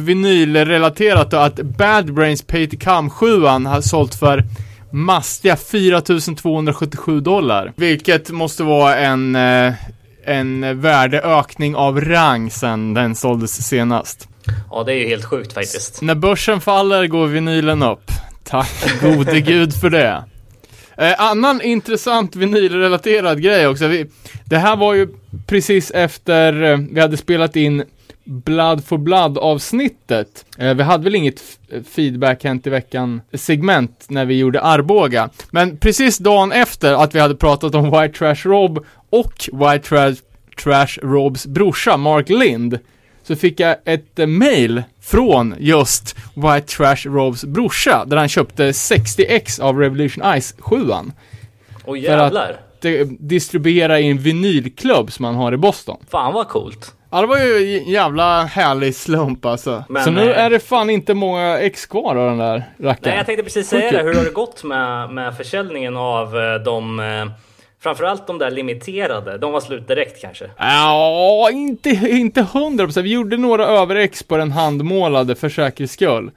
vinylrelaterat 0.05 1.31
då 1.31 1.37
att 1.37 1.57
Bad 1.57 2.15
Brains 2.15 2.43
Pay 2.43 2.67
to 2.69 2.77
Come 2.85 3.11
7 3.11 3.41
har 3.45 3.81
sålt 3.81 4.15
för 4.15 4.45
mastiga 4.95 5.57
4277 5.57 7.21
dollar. 7.21 7.73
Vilket 7.77 8.31
måste 8.31 8.63
vara 8.63 8.97
en, 8.97 9.37
eh, 9.37 9.75
en 10.25 10.81
värdeökning 10.81 11.77
av 11.77 12.01
rang 12.01 12.51
sen 12.51 12.95
den 12.95 13.15
såldes 13.15 13.67
senast. 13.69 14.29
Ja, 14.71 14.85
det 14.85 14.93
är 14.93 14.97
ju 14.97 15.07
helt 15.07 15.25
sjukt 15.25 15.53
faktiskt. 15.53 16.03
När 16.03 16.15
börsen 16.15 16.61
faller 16.61 17.07
går 17.07 17.27
vinylen 17.27 17.83
upp. 17.83 18.11
Tack 18.45 19.01
gode 19.03 19.41
gud 19.41 19.75
för 19.75 19.91
det. 19.91 20.25
Eh, 20.99 21.21
annan 21.21 21.63
intressant 21.63 22.37
vinylrelaterad 22.37 23.43
grej 23.43 23.67
också. 23.67 23.87
Vi, 23.87 24.07
det 24.45 24.59
här 24.59 24.77
var 24.77 24.95
ju 24.95 25.09
precis 25.47 25.91
efter 25.91 26.63
eh, 26.63 26.79
vi 26.91 27.01
hade 27.01 27.17
spelat 27.17 27.57
in 27.57 27.85
Blood 28.25 28.85
for 28.85 28.99
Blood 28.99 29.39
avsnittet. 29.39 30.47
Eh, 30.59 30.75
vi 30.75 30.83
hade 30.83 31.05
väl 31.05 31.15
inget 31.15 31.43
feedback 31.95 32.45
hänt 32.45 32.67
i 32.67 32.71
veckan 32.71 33.21
segment 33.33 34.07
när 34.09 34.25
vi 34.25 34.39
gjorde 34.39 34.61
Arboga. 34.61 35.31
Men 35.51 35.77
precis 35.77 36.19
dagen 36.19 36.53
efter 36.53 36.93
att 36.93 37.15
vi 37.15 37.21
hade 37.21 37.35
pratat 37.35 37.75
om 37.75 37.85
White 37.85 38.19
Trash 38.19 38.49
Rob 38.49 38.85
och 39.11 39.49
White 39.53 39.89
Trash, 39.89 40.15
Trash 40.63 40.99
Robs 41.03 41.47
brorsa 41.47 41.97
Mark 41.97 42.29
Lind 42.29 42.79
så 43.23 43.37
fick 43.37 43.61
jag 43.61 43.77
ett 43.85 44.19
eh, 44.19 44.27
mail 44.27 44.83
från 45.01 45.55
just 45.59 46.17
White 46.35 46.67
Trash 46.77 47.09
Robs 47.09 47.45
brorsa, 47.45 48.05
där 48.05 48.17
han 48.17 48.29
köpte 48.29 48.71
60x 48.71 49.61
av 49.61 49.79
Revolution 49.79 50.41
Ice 50.41 50.55
7 50.59 50.91
Och 51.85 51.99
jävlar. 51.99 52.61
Det 52.81 53.05
distribuera 53.05 54.01
i 54.01 54.11
en 54.11 54.19
vinylklubb 54.19 55.13
som 55.13 55.25
han 55.25 55.35
har 55.35 55.53
i 55.53 55.57
Boston. 55.57 55.97
Fan 56.11 56.33
vad 56.33 56.49
coolt. 56.49 56.95
Ja, 57.15 57.21
det 57.21 57.27
var 57.27 57.39
ju 57.39 57.79
en 57.79 57.85
jävla 57.85 58.43
härlig 58.43 58.95
slump 58.95 59.45
alltså. 59.45 59.85
Men, 59.89 60.05
så 60.05 60.11
nu 60.11 60.31
eh, 60.31 60.45
är 60.45 60.51
det 60.51 60.61
fan 60.61 60.91
inte 60.91 61.15
många 61.15 61.59
ex 61.59 61.87
kvar 61.87 62.17
av 62.17 62.29
den 62.29 62.39
där 62.39 62.63
rackaren. 62.79 62.99
Nej, 63.03 63.17
jag 63.17 63.27
tänkte 63.27 63.43
precis 63.45 63.69
säga 63.69 63.93
det. 63.93 64.03
Hur 64.03 64.15
har 64.15 64.25
det 64.25 64.31
gått 64.31 64.65
med, 64.65 65.11
med 65.11 65.37
försäljningen 65.37 65.97
av 65.97 66.39
eh, 66.39 66.55
de, 66.55 67.01
eh, 67.01 67.27
framförallt 67.83 68.27
de 68.27 68.39
där 68.39 68.51
limiterade? 68.51 69.39
De 69.39 69.53
var 69.53 69.61
slut 69.61 69.89
direkt 69.89 70.21
kanske? 70.21 70.51
Ja, 70.59 71.51
inte, 71.53 71.91
inte 71.91 72.47
hundra 72.53 72.85
procent. 72.85 73.07
Vi 73.07 73.13
gjorde 73.13 73.37
några 73.37 73.67
över-ex 73.67 74.23
på 74.23 74.37
den 74.37 74.53
handmålade 74.53 75.35
för 75.35 75.49
säkerhets 75.49 75.93
skull. 75.93 76.31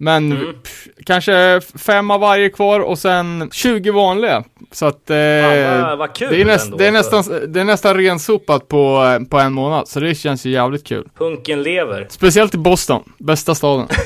Men 0.00 0.32
Mm. 0.32 0.54
pff, 0.62 0.88
kanske 1.06 1.60
fem 1.86 2.10
av 2.10 2.20
varje 2.20 2.50
kvar 2.50 2.80
och 2.80 2.98
sen 2.98 3.50
20 3.52 3.90
vanliga. 3.90 4.44
Så 4.72 4.86
att 4.86 5.10
eh, 5.10 5.16
vad, 5.16 5.98
vad 5.98 6.10
det, 6.18 6.40
är 6.40 6.44
näst, 6.44 6.64
ändå, 6.64 6.76
det, 6.76 6.86
är 6.86 6.92
alltså. 6.96 7.16
nästan, 7.16 7.52
det 7.52 7.60
är 7.60 7.64
nästan 7.64 7.96
rensopat 7.96 8.68
på, 8.68 9.02
på 9.30 9.38
en 9.38 9.52
månad. 9.52 9.88
Så 9.88 10.00
det 10.00 10.14
känns 10.14 10.46
ju 10.46 10.50
jävligt 10.50 10.86
kul. 10.86 11.08
Punken 11.18 11.62
lever. 11.62 12.06
Speciellt 12.10 12.54
i 12.54 12.58
Boston, 12.58 13.12
bästa 13.18 13.54
staden. 13.54 13.86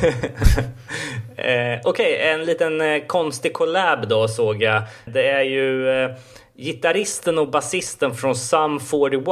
Eh, 1.36 1.80
Okej, 1.84 2.18
en 2.22 2.44
liten 2.44 2.80
eh, 2.80 3.02
konstig 3.06 3.52
collab 3.52 4.08
då 4.08 4.28
såg 4.28 4.62
jag. 4.62 4.82
Det 5.04 5.28
är 5.28 5.42
ju 5.42 5.88
eh, 6.04 6.10
gitarristen 6.58 7.38
och 7.38 7.50
basisten 7.50 8.14
från 8.14 8.34
Sum 8.34 8.80
41. 8.80 9.24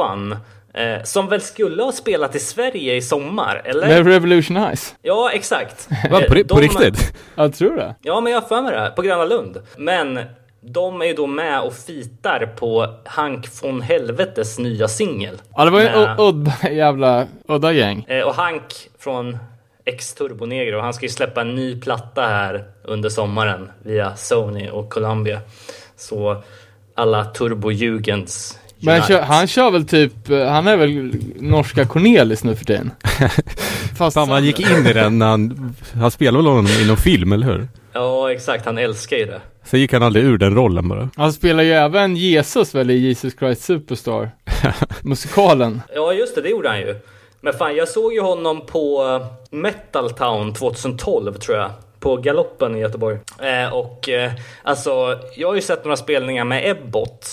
Eh, 0.73 1.03
som 1.03 1.27
väl 1.29 1.41
skulle 1.41 1.83
ha 1.83 1.91
spelat 1.91 2.35
i 2.35 2.39
Sverige 2.39 2.95
i 2.95 3.01
sommar, 3.01 3.61
eller? 3.65 3.87
Med 3.87 4.07
Revolution 4.07 4.75
Ice. 4.75 4.95
Ja, 5.01 5.31
exakt. 5.33 5.87
Va, 6.11 6.21
Eh, 6.21 6.27
på, 6.27 6.33
på 6.33 6.55
de- 6.55 6.61
riktigt? 6.61 7.13
Jag 7.35 7.53
tror 7.53 7.75
det. 7.75 7.95
Ja, 8.01 8.21
men 8.21 8.33
jag 8.33 8.41
har 8.41 8.47
för 8.47 8.61
mig 8.61 8.71
det. 8.71 8.93
På 8.95 9.01
Gröna 9.01 9.25
Lund. 9.25 9.57
Men 9.77 10.19
de 10.61 11.01
är 11.01 11.05
ju 11.05 11.13
då 11.13 11.27
med 11.27 11.61
och 11.61 11.73
fitar 11.73 12.45
på 12.45 12.87
Hank 13.05 13.47
von 13.63 13.81
Helvetes 13.81 14.59
nya 14.59 14.87
singel. 14.87 15.41
Ja, 15.55 15.65
det 15.65 15.71
var 15.71 15.79
ju 15.81 15.87
en 15.87 16.01
Med- 16.01 16.19
udda 16.19 16.53
jävla, 16.71 17.27
udda 17.47 17.71
gäng. 17.71 18.05
Eh, 18.07 18.21
och 18.23 18.35
Hank 18.35 18.63
från 18.99 19.37
X 19.85 20.13
Turbo 20.13 20.45
Negro, 20.45 20.79
han 20.79 20.93
ska 20.93 21.05
ju 21.05 21.09
släppa 21.09 21.41
en 21.41 21.55
ny 21.55 21.81
platta 21.81 22.21
här 22.21 22.63
under 22.83 23.09
sommaren 23.09 23.71
via 23.83 24.15
Sony 24.15 24.69
och 24.69 24.89
Columbia. 24.89 25.39
Så 25.95 26.43
alla 26.95 27.23
Turbo-Jugends 27.23 28.57
Men 28.81 28.99
han 28.99 29.07
kör, 29.07 29.21
han 29.21 29.47
kör 29.47 29.71
väl 29.71 29.87
typ, 29.87 30.29
eh, 30.29 30.45
han 30.45 30.67
är 30.67 30.77
väl 30.77 31.15
norska 31.39 31.85
Cornelis 31.85 32.43
nu 32.43 32.55
för 32.55 32.65
tiden? 32.65 32.91
Fast 33.97 34.13
Fan, 34.13 34.29
man 34.29 34.43
gick 34.45 34.59
in 34.59 34.87
i 34.87 34.93
den 34.93 35.19
när 35.19 35.25
han, 35.27 35.75
han 35.93 36.11
spelade 36.11 36.37
väl 36.37 36.47
honom 36.47 36.67
i 36.67 36.87
någon 36.87 36.97
film, 36.97 37.33
eller 37.33 37.47
hur? 37.47 37.67
Ja, 37.93 38.31
exakt. 38.31 38.65
Han 38.65 38.77
älskar 38.77 39.17
ju 39.17 39.25
det. 39.25 39.41
Sen 39.63 39.79
gick 39.79 39.93
han 39.93 40.03
aldrig 40.03 40.25
ur 40.25 40.37
den 40.37 40.55
rollen 40.55 40.87
bara. 40.89 41.09
Han 41.15 41.33
spelar 41.33 41.63
ju 41.63 41.71
även 41.71 42.15
Jesus 42.15 42.75
väl 42.75 42.91
i 42.91 42.97
Jesus 42.97 43.33
Christ 43.39 43.63
Superstar? 43.63 44.31
Musikalen. 45.01 45.81
Ja, 45.95 46.13
just 46.13 46.35
det. 46.35 46.41
Det 46.41 46.49
gjorde 46.49 46.69
han 46.69 46.79
ju. 46.79 46.95
Men 47.41 47.53
fan, 47.53 47.75
jag 47.75 47.87
såg 47.87 48.13
ju 48.13 48.21
honom 48.21 48.65
på 48.65 49.03
eh, 49.21 49.57
Metal 49.57 50.09
Town 50.11 50.53
2012 50.53 51.33
tror 51.33 51.57
jag. 51.57 51.71
På 51.99 52.15
Galoppen 52.17 52.75
i 52.75 52.79
Göteborg. 52.79 53.17
Eh, 53.39 53.73
och 53.73 54.09
eh, 54.09 54.31
alltså, 54.63 55.19
jag 55.35 55.47
har 55.47 55.55
ju 55.55 55.61
sett 55.61 55.83
några 55.85 55.97
spelningar 55.97 56.43
med 56.45 56.71
Ebbot. 56.71 57.29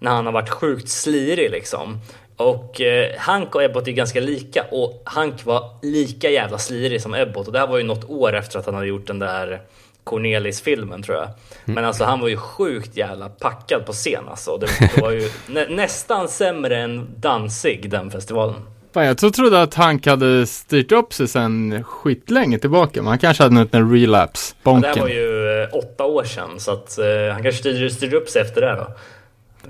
När 0.00 0.10
han 0.10 0.26
har 0.26 0.32
varit 0.32 0.50
sjukt 0.50 0.88
slirig 0.88 1.50
liksom. 1.50 2.00
Och 2.36 2.80
eh, 2.80 3.16
Hank 3.18 3.54
och 3.54 3.62
Ebbot 3.62 3.88
är 3.88 3.92
ganska 3.92 4.20
lika. 4.20 4.64
Och 4.70 5.02
Hank 5.04 5.44
var 5.44 5.70
lika 5.82 6.30
jävla 6.30 6.58
slirig 6.58 7.02
som 7.02 7.14
Ebbot. 7.14 7.46
Och 7.46 7.52
det 7.52 7.58
här 7.58 7.66
var 7.66 7.78
ju 7.78 7.84
något 7.84 8.10
år 8.10 8.36
efter 8.36 8.58
att 8.58 8.66
han 8.66 8.74
hade 8.74 8.86
gjort 8.86 9.06
den 9.06 9.18
där 9.18 9.60
Cornelis-filmen 10.04 11.02
tror 11.02 11.16
jag. 11.16 11.28
Men 11.64 11.84
alltså 11.84 12.04
han 12.04 12.20
var 12.20 12.28
ju 12.28 12.36
sjukt 12.36 12.96
jävla 12.96 13.28
packad 13.28 13.86
på 13.86 13.92
scen 13.92 14.24
alltså. 14.28 14.56
Det, 14.56 14.66
det 14.94 15.02
var 15.02 15.10
ju 15.10 15.30
nä, 15.46 15.66
nästan 15.68 16.28
sämre 16.28 16.76
än 16.76 17.06
Danzig 17.16 17.90
den 17.90 18.10
festivalen. 18.10 18.56
Fan, 18.94 19.04
jag 19.04 19.18
trodde 19.18 19.62
att 19.62 19.74
Hank 19.74 20.06
hade 20.06 20.46
styrt 20.46 20.92
upp 20.92 21.12
sig 21.12 21.28
sen 21.28 21.84
skitlänge 21.84 22.58
tillbaka, 22.58 23.02
men 23.02 23.08
han 23.08 23.18
kanske 23.18 23.42
hade 23.42 23.54
nått 23.54 23.74
en 23.74 23.92
relapse. 23.92 24.54
Det 24.58 24.64
Bonken. 24.64 24.94
här 24.94 25.00
var 25.00 25.08
ju 25.08 25.62
eh, 25.62 25.68
åtta 25.72 26.04
år 26.04 26.24
sedan 26.24 26.60
så 26.60 26.72
att 26.72 26.98
eh, 26.98 27.32
han 27.32 27.42
kanske 27.42 27.60
styrde, 27.60 27.90
styrde 27.90 28.16
upp 28.16 28.28
sig 28.28 28.42
efter 28.42 28.60
det 28.60 28.74
då. 28.76 28.86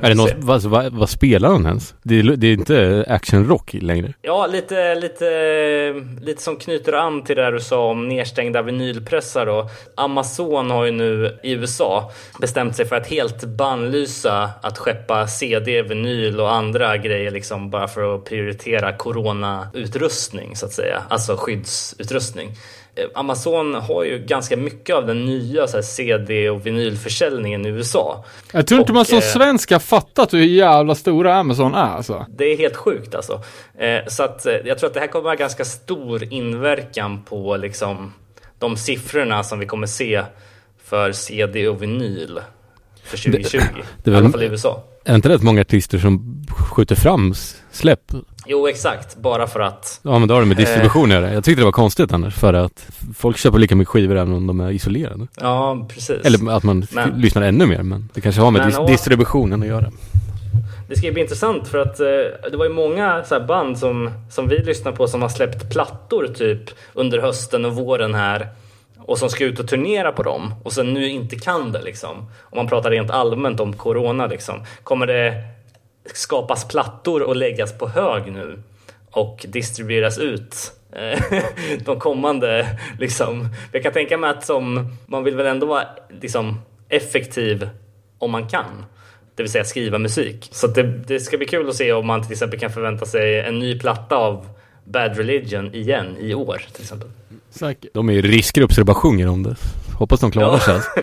Är 0.01 0.09
det 0.09 0.15
något, 0.15 0.33
vad, 0.37 0.63
vad, 0.63 0.93
vad 0.93 1.11
spelar 1.11 1.49
han 1.49 1.67
ens? 1.67 1.95
Det 2.03 2.19
är, 2.19 2.23
det 2.23 2.47
är 2.47 2.53
inte 2.53 3.05
actionrock 3.09 3.75
längre. 3.75 4.15
Ja, 4.23 4.47
lite, 4.47 4.95
lite, 4.95 5.31
lite 6.21 6.43
som 6.43 6.57
knyter 6.57 6.93
an 6.93 7.25
till 7.25 7.37
det 7.37 7.43
där 7.43 7.53
du 7.53 7.61
sa 7.61 7.91
om 7.91 8.09
nedstängda 8.09 8.63
vinylpressar 8.63 9.47
då. 9.47 9.69
Amazon 9.95 10.71
har 10.71 10.85
ju 10.85 10.91
nu 10.91 11.39
i 11.43 11.53
USA 11.53 12.11
bestämt 12.41 12.77
sig 12.77 12.87
för 12.87 12.97
att 12.97 13.07
helt 13.07 13.45
bannlysa 13.45 14.51
att 14.63 14.79
skeppa 14.79 15.27
CD, 15.27 15.83
vinyl 15.83 16.41
och 16.41 16.53
andra 16.53 16.97
grejer 16.97 17.31
liksom 17.31 17.71
bara 17.71 17.89
för 17.89 18.15
att 18.15 18.25
prioritera 18.25 18.93
coronautrustning 18.93 20.57
så 20.57 20.67
att 20.67 20.73
säga, 20.73 21.03
alltså 21.09 21.37
skyddsutrustning. 21.37 22.51
Eh, 22.95 23.05
Amazon 23.15 23.75
har 23.75 24.05
ju 24.05 24.19
ganska 24.19 24.57
mycket 24.57 24.97
av 24.97 25.07
den 25.07 25.25
nya 25.27 25.67
så 25.67 25.77
här, 25.77 25.83
CD 25.83 26.51
och 26.51 26.67
vinylförsäljningen 26.67 27.67
i 27.67 27.69
USA. 27.69 28.25
Jag 28.53 28.67
tror 28.67 28.81
inte 28.81 28.93
Och, 28.93 28.95
man 28.97 29.05
som 29.05 29.19
eh, 29.19 29.23
svensk 29.25 29.71
har 29.73 29.79
fattat 29.79 30.33
hur 30.35 30.45
jävla 30.45 30.95
stora 30.95 31.35
Amazon 31.35 31.75
är 31.75 31.79
alltså. 31.97 32.27
Det 32.29 32.45
är 32.45 32.57
helt 32.57 32.77
sjukt 32.77 33.15
alltså. 33.15 33.43
Eh, 33.79 33.99
så 34.09 34.23
att 34.23 34.47
jag 34.65 34.79
tror 34.79 34.89
att 34.89 34.95
det 34.95 35.01
här 35.01 35.07
kommer 35.07 35.29
ha 35.29 35.35
ganska 35.37 35.65
stor 35.65 36.33
inverkan 36.33 37.23
på 37.23 37.57
liksom 37.57 38.13
de 38.59 38.77
siffrorna 38.77 39.43
som 39.45 39.59
vi 39.59 39.67
kommer 39.67 39.87
se 39.87 40.23
för 40.85 41.13
CD 41.13 41.69
och 41.69 41.83
vinyl 41.83 42.41
för 43.05 43.17
2020. 43.17 43.59
det 44.05 44.11
är 44.11 44.15
I 44.15 44.17
alla 44.17 44.23
väl- 44.23 44.33
fall 44.33 44.43
i 44.43 44.47
USA. 44.47 44.83
Är 45.11 45.13
det 45.13 45.17
inte 45.17 45.29
rätt 45.29 45.43
många 45.43 45.61
artister 45.61 45.99
som 45.99 46.45
skjuter 46.59 46.95
fram 46.95 47.35
släpp? 47.71 48.01
Jo, 48.47 48.69
exakt. 48.69 49.17
Bara 49.17 49.47
för 49.47 49.61
att. 49.61 50.01
Ja 50.03 50.19
men 50.19 50.29
då 50.29 50.35
har 50.35 50.41
det 50.41 50.47
med 50.47 50.59
Eh. 50.59 50.65
distribution 50.65 51.05
att 51.05 51.11
göra. 51.17 51.33
Jag 51.35 51.45
tyckte 51.45 51.61
det 51.61 51.65
var 51.65 51.73
konstigt 51.73 52.13
annars 52.13 52.35
för 52.35 52.55
att 52.55 52.87
folk 53.17 53.37
köper 53.39 53.59
lika 53.59 53.77
mycket 53.77 53.89
skivor 53.89 54.17
även 54.17 54.33
om 54.35 54.47
de 54.47 54.61
är 54.61 54.71
isolerade. 54.71 55.27
Ja, 55.41 55.87
precis. 55.89 56.11
Eller 56.25 56.51
att 56.57 56.63
man 56.63 56.87
Men- 56.91 57.11
lyssnar 57.21 57.43
ännu 57.43 57.67
mer 57.67 57.83
men 57.83 58.09
det 58.15 58.21
kanske 58.21 58.41
har 58.41 58.51
med 58.51 58.63
dis- 58.63 58.87
distributionen 58.87 59.63
att 59.63 59.69
göra. 59.69 59.91
Det 60.89 60.97
ska 60.97 61.07
ju 61.07 61.13
bli 61.13 61.23
intressant 61.23 61.69
för 61.69 61.79
att 61.79 62.01
eh, 62.01 62.07
det 62.51 62.57
var 62.57 62.65
ju 62.65 62.73
många 62.73 63.25
så 63.25 63.41
band 63.41 63.79
som, 63.79 64.11
som 64.31 64.49
vi 64.49 64.59
lyssnar 64.59 64.93
på 64.93 65.07
som 65.09 65.23
har 65.23 65.29
släppt 65.29 65.71
plattor 65.71 66.27
typ 66.35 66.71
under 66.95 67.19
hösten 67.19 67.65
och 67.65 67.75
våren 67.75 68.15
här 68.15 68.49
och 69.11 69.19
som 69.19 69.31
ska 69.31 69.45
ut 69.45 69.61
och 69.61 69.69
turnera 69.69 70.13
på 70.13 70.23
dem 70.23 70.55
och 70.65 70.73
sen 70.73 70.95
nu 70.95 71.09
inte 71.09 71.37
kan 71.37 71.73
det 71.73 71.83
liksom. 71.83 72.17
Om 72.41 72.57
man 72.57 72.69
pratar 72.69 72.91
rent 72.91 73.11
allmänt 73.11 73.61
om 73.61 73.73
corona 73.73 74.27
liksom. 74.27 74.65
Kommer 74.83 75.07
det 75.07 75.45
skapas 76.05 76.69
plattor 76.69 77.23
och 77.23 77.37
läggas 77.37 77.79
på 77.79 77.89
hög 77.89 78.33
nu 78.33 78.63
och 79.11 79.47
distribueras 79.49 80.19
ut 80.19 80.73
eh, 80.93 81.23
de 81.85 82.01
kommande 82.01 82.79
liksom. 82.99 83.49
Jag 83.73 83.83
kan 83.83 83.93
tänka 83.93 84.19
mig 84.19 84.31
att 84.31 84.45
som, 84.45 84.97
man 85.07 85.25
vill 85.25 85.37
väl 85.37 85.47
ändå 85.47 85.67
vara 85.67 85.85
liksom 86.21 86.61
effektiv 86.89 87.69
om 88.19 88.31
man 88.31 88.49
kan. 88.49 88.85
Det 89.35 89.43
vill 89.43 89.53
säga 89.53 89.65
skriva 89.65 89.99
musik. 89.99 90.49
Så 90.53 90.67
det, 90.67 90.83
det 90.83 91.21
ska 91.21 91.39
bli 91.39 91.47
kul 91.47 91.69
att 91.69 91.77
se 91.77 91.93
om 91.93 92.07
man 92.07 92.23
till 92.23 92.33
exempel 92.33 92.61
kan 92.61 92.71
förvänta 92.71 93.07
sig 93.07 93.41
en 93.41 93.59
ny 93.59 93.79
platta 93.79 94.17
av 94.17 94.47
Bad 94.85 95.17
Religion 95.17 95.75
igen 95.75 96.17
i 96.21 96.35
år 96.35 96.63
till 96.73 96.83
exempel. 96.83 97.09
Säkert. 97.51 97.91
De 97.95 98.09
är 98.09 98.13
ju 98.13 98.23
riskgrupp 98.23 98.73
så 98.73 98.81
det 98.81 98.85
bara 98.85 98.95
sjunger 98.95 99.29
om 99.29 99.43
det. 99.43 99.57
Hoppas 99.99 100.21
de 100.21 100.31
klarar 100.31 100.49
Ja. 100.53 100.61
sig. 100.61 100.75
alltså. 100.75 100.91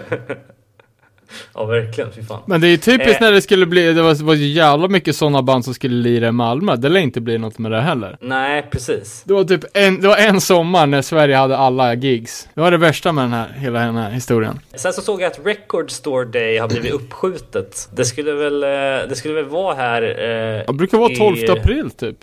Ja 1.54 1.66
verkligen, 1.66 2.12
fy 2.12 2.24
fan. 2.24 2.42
Men 2.46 2.62
det 2.62 2.68
är 2.68 2.70
ju 2.70 2.78
typiskt 2.78 3.22
Eh. 3.22 3.22
när 3.22 3.32
det 3.32 3.42
skulle 3.42 3.66
bli, 3.66 3.94
det 3.94 4.02
var, 4.02 4.24
var 4.24 4.34
ju 4.34 4.46
jävla 4.48 4.88
mycket 4.88 5.16
sådana 5.16 5.42
band 5.42 5.66
som 5.66 5.74
skulle 5.74 5.96
lira 5.96 6.28
i 6.28 6.32
Malmö. 6.32 6.76
Det 6.76 6.90
lär 6.90 7.00
inte 7.00 7.22
bli 7.22 7.38
något 7.38 7.58
med 7.60 7.72
det 7.72 7.82
heller. 7.82 8.18
Nej, 8.22 8.68
precis. 8.72 9.24
Det 9.26 9.34
var 9.34 9.44
typ 9.44 9.64
en, 9.74 10.02
det 10.02 10.08
var 10.08 10.18
en 10.18 10.42
sommar 10.42 10.86
när 10.88 11.02
Sverige 11.02 11.36
hade 11.36 11.58
alla 11.58 11.94
gigs. 11.94 12.50
Det 12.54 12.62
var 12.62 12.72
det 12.72 12.78
värsta 12.78 13.12
med 13.12 13.24
den 13.24 13.34
här, 13.34 13.48
hela 13.58 13.80
den 13.80 13.96
här 13.96 14.12
historien. 14.12 14.60
Sen 14.76 14.94
så 14.94 15.02
såg 15.02 15.22
jag 15.22 15.32
att 15.32 15.40
Record 15.46 15.92
Store 15.92 16.26
Day 16.26 16.58
har 16.58 16.68
blivit 16.68 16.92
uppskjutet. 16.92 17.90
Det 17.96 18.06
skulle 18.06 18.32
väl, 18.34 18.64
eh, 18.64 18.70
det 19.10 19.16
skulle 19.16 19.34
väl 19.34 19.46
vara 19.46 19.76
här... 19.76 20.02
eh, 20.02 20.64
Det 20.68 20.74
brukar 20.74 20.98
vara 20.98 21.16
12 21.16 21.38
i- 21.38 21.50
april 21.50 21.90
typ. 21.92 22.18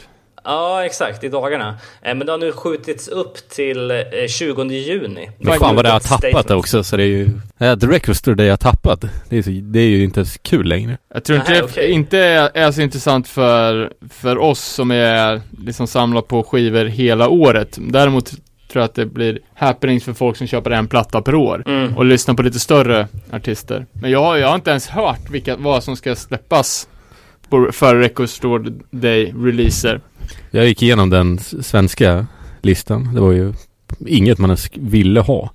Ja, 0.45 0.85
exakt, 0.85 1.25
i 1.25 1.29
dagarna. 1.29 1.69
Eh, 2.03 2.15
Men 2.15 2.27
det 2.27 2.33
har 2.33 2.39
nu 2.39 2.53
skjutits 2.53 3.09
upp 3.09 3.49
till 3.49 3.91
eh, 3.91 3.97
20 4.29 4.65
juni. 4.65 5.31
Men 5.39 5.59
fan 5.59 5.77
vad 5.77 5.85
det 5.85 5.91
har 5.91 6.01
tappat 6.01 6.19
statement. 6.19 6.51
också 6.51 6.85
så 6.85 6.97
det 6.97 7.03
är 7.03 7.07
ju... 7.07 7.29
Ja, 7.59 7.77
The 7.77 7.87
Record 7.87 8.17
Store 8.17 8.35
det 8.37 8.49
har 8.49 8.57
tappat. 8.57 9.05
Det 9.29 9.39
är, 9.39 9.43
så, 9.43 9.51
det 9.51 9.81
är 9.81 9.87
ju 9.89 10.05
inte 10.05 10.21
ens 10.21 10.39
kul 10.43 10.67
längre. 10.67 10.99
Jag 11.15 11.25
tror 11.25 11.39
inte 11.39 11.51
Nej, 11.51 11.61
det 11.61 11.65
okej. 11.67 11.91
inte 11.91 12.19
är, 12.19 12.51
är 12.55 12.73
så 12.73 12.81
intressant 12.81 13.29
för, 13.29 13.93
för 14.11 14.39
oss 14.39 14.61
som 14.65 14.91
är 14.91 15.41
liksom 15.67 15.87
samlar 15.87 16.21
på 16.23 16.43
skivor 16.43 16.85
hela 16.85 17.29
året. 17.29 17.79
Däremot 17.81 18.27
tror 18.31 18.81
jag 18.81 18.85
att 18.85 18.95
det 18.95 19.07
blir 19.07 19.39
happenings 19.55 20.05
för 20.05 20.13
folk 20.13 20.37
som 20.37 20.47
köper 20.47 20.71
en 20.71 20.87
platta 20.87 21.23
per 21.23 21.35
år. 21.35 21.63
Mm. 21.67 21.97
Och 21.97 22.05
lyssnar 22.05 22.35
på 22.35 22.43
lite 22.43 22.59
större 22.61 23.09
artister. 23.33 23.87
Men 23.93 24.11
jag, 24.11 24.23
har- 24.23 24.37
jag 24.37 24.49
har 24.49 24.55
inte 24.55 24.71
ens 24.71 24.87
hört 24.89 25.31
vilka, 25.31 25.57
vad 25.57 25.85
som 25.85 25.97
ska 25.97 26.15
släppas 26.17 26.89
på, 27.49 27.69
för 27.73 27.97
Record 27.97 28.29
Store 28.29 28.73
Day 28.91 29.35
releaser. 29.45 30.01
Jag 30.51 30.67
gick 30.67 30.83
igenom 30.83 31.11
den 31.11 31.39
svenska 31.39 32.27
listan. 32.63 33.15
Det 33.15 33.21
var 33.21 33.33
ju 33.33 33.53
inget 34.07 34.39
man 34.39 34.51
ens 34.51 34.71
ville 34.75 35.21
ha. 35.21 35.51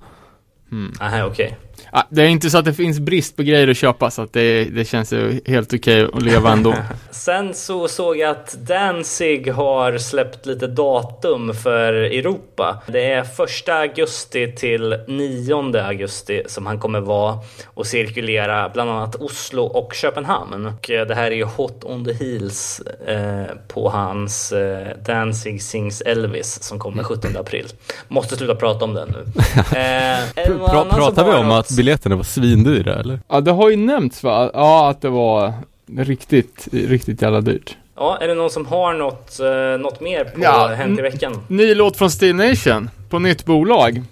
Mm, 0.71 0.93
aha, 0.99 1.25
okej. 1.25 1.57
Ja, 1.91 2.07
det 2.09 2.21
är 2.21 2.27
inte 2.27 2.49
så 2.49 2.57
att 2.57 2.65
det 2.65 2.73
finns 2.73 2.99
brist 2.99 3.35
på 3.35 3.43
grejer 3.43 3.67
att 3.67 3.77
köpa 3.77 4.11
så 4.11 4.21
att 4.21 4.33
det, 4.33 4.63
det 4.63 4.85
känns 4.85 5.13
ju 5.13 5.41
helt 5.45 5.73
okej 5.73 6.07
att 6.13 6.21
leva 6.21 6.51
ändå. 6.51 6.75
Sen 7.11 7.53
så 7.53 7.87
såg 7.87 8.17
jag 8.17 8.29
att 8.29 8.53
Danzig 8.53 9.51
har 9.51 9.97
släppt 9.97 10.45
lite 10.45 10.67
datum 10.67 11.53
för 11.53 11.93
Europa. 11.93 12.81
Det 12.87 13.11
är 13.11 13.23
första 13.23 13.73
augusti 13.73 14.55
till 14.55 14.97
9 15.07 15.81
augusti 15.83 16.43
som 16.47 16.65
han 16.65 16.79
kommer 16.79 16.99
vara 16.99 17.39
och 17.65 17.87
cirkulera 17.87 18.69
bland 18.69 18.89
annat 18.89 19.15
Oslo 19.15 19.63
och 19.63 19.93
Köpenhamn. 19.93 20.65
Och 20.65 20.89
eh, 20.89 21.07
det 21.07 21.15
här 21.15 21.31
är 21.31 21.35
ju 21.35 21.43
Hot 21.43 21.83
on 21.83 22.05
the 22.05 22.13
Heels 22.13 22.81
eh, 23.07 23.55
på 23.67 23.89
hans 23.89 24.51
eh, 24.51 24.87
Danzig 25.05 25.63
Sings 25.63 26.01
Elvis 26.01 26.63
som 26.63 26.79
kommer 26.79 27.03
17 27.03 27.37
april. 27.37 27.67
Måste 28.07 28.35
sluta 28.35 28.55
prata 28.55 28.85
om 28.85 28.93
den 28.93 29.09
nu. 29.09 29.25
Eh, 29.79 30.45
som 30.45 30.89
pratar 30.89 31.25
vi 31.25 31.31
om 31.31 31.51
att 31.51 31.78
biljetterna 31.79 32.15
var 32.15 32.23
svindyra 32.23 32.93
eller? 32.99 33.19
Ja, 33.27 33.41
det 33.41 33.51
har 33.51 33.69
ju 33.69 33.75
nämnts 33.75 34.23
va? 34.23 34.51
Ja, 34.53 34.89
att 34.89 35.01
det 35.01 35.09
var 35.09 35.53
riktigt, 35.97 36.67
riktigt 36.71 37.21
jävla 37.21 37.41
dyrt. 37.41 37.77
Ja, 37.95 38.17
är 38.21 38.27
det 38.27 38.33
någon 38.33 38.49
som 38.49 38.65
har 38.65 38.93
något, 38.93 39.39
eh, 39.39 39.81
något 39.81 40.01
mer 40.01 40.23
på 40.23 40.41
Ja, 40.43 40.67
Hänt 40.67 40.99
i 40.99 41.01
veckan? 41.01 41.41
Ny 41.47 41.75
låt 41.75 41.97
från 41.97 42.11
Steel 42.11 42.35
Nation 42.35 42.89
på 43.09 43.19
nytt 43.19 43.45
bolag. 43.45 44.03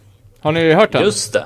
Har 0.42 0.52
ni 0.52 0.74
hört 0.74 0.92
den? 0.92 1.04
Just 1.04 1.34
det. 1.34 1.46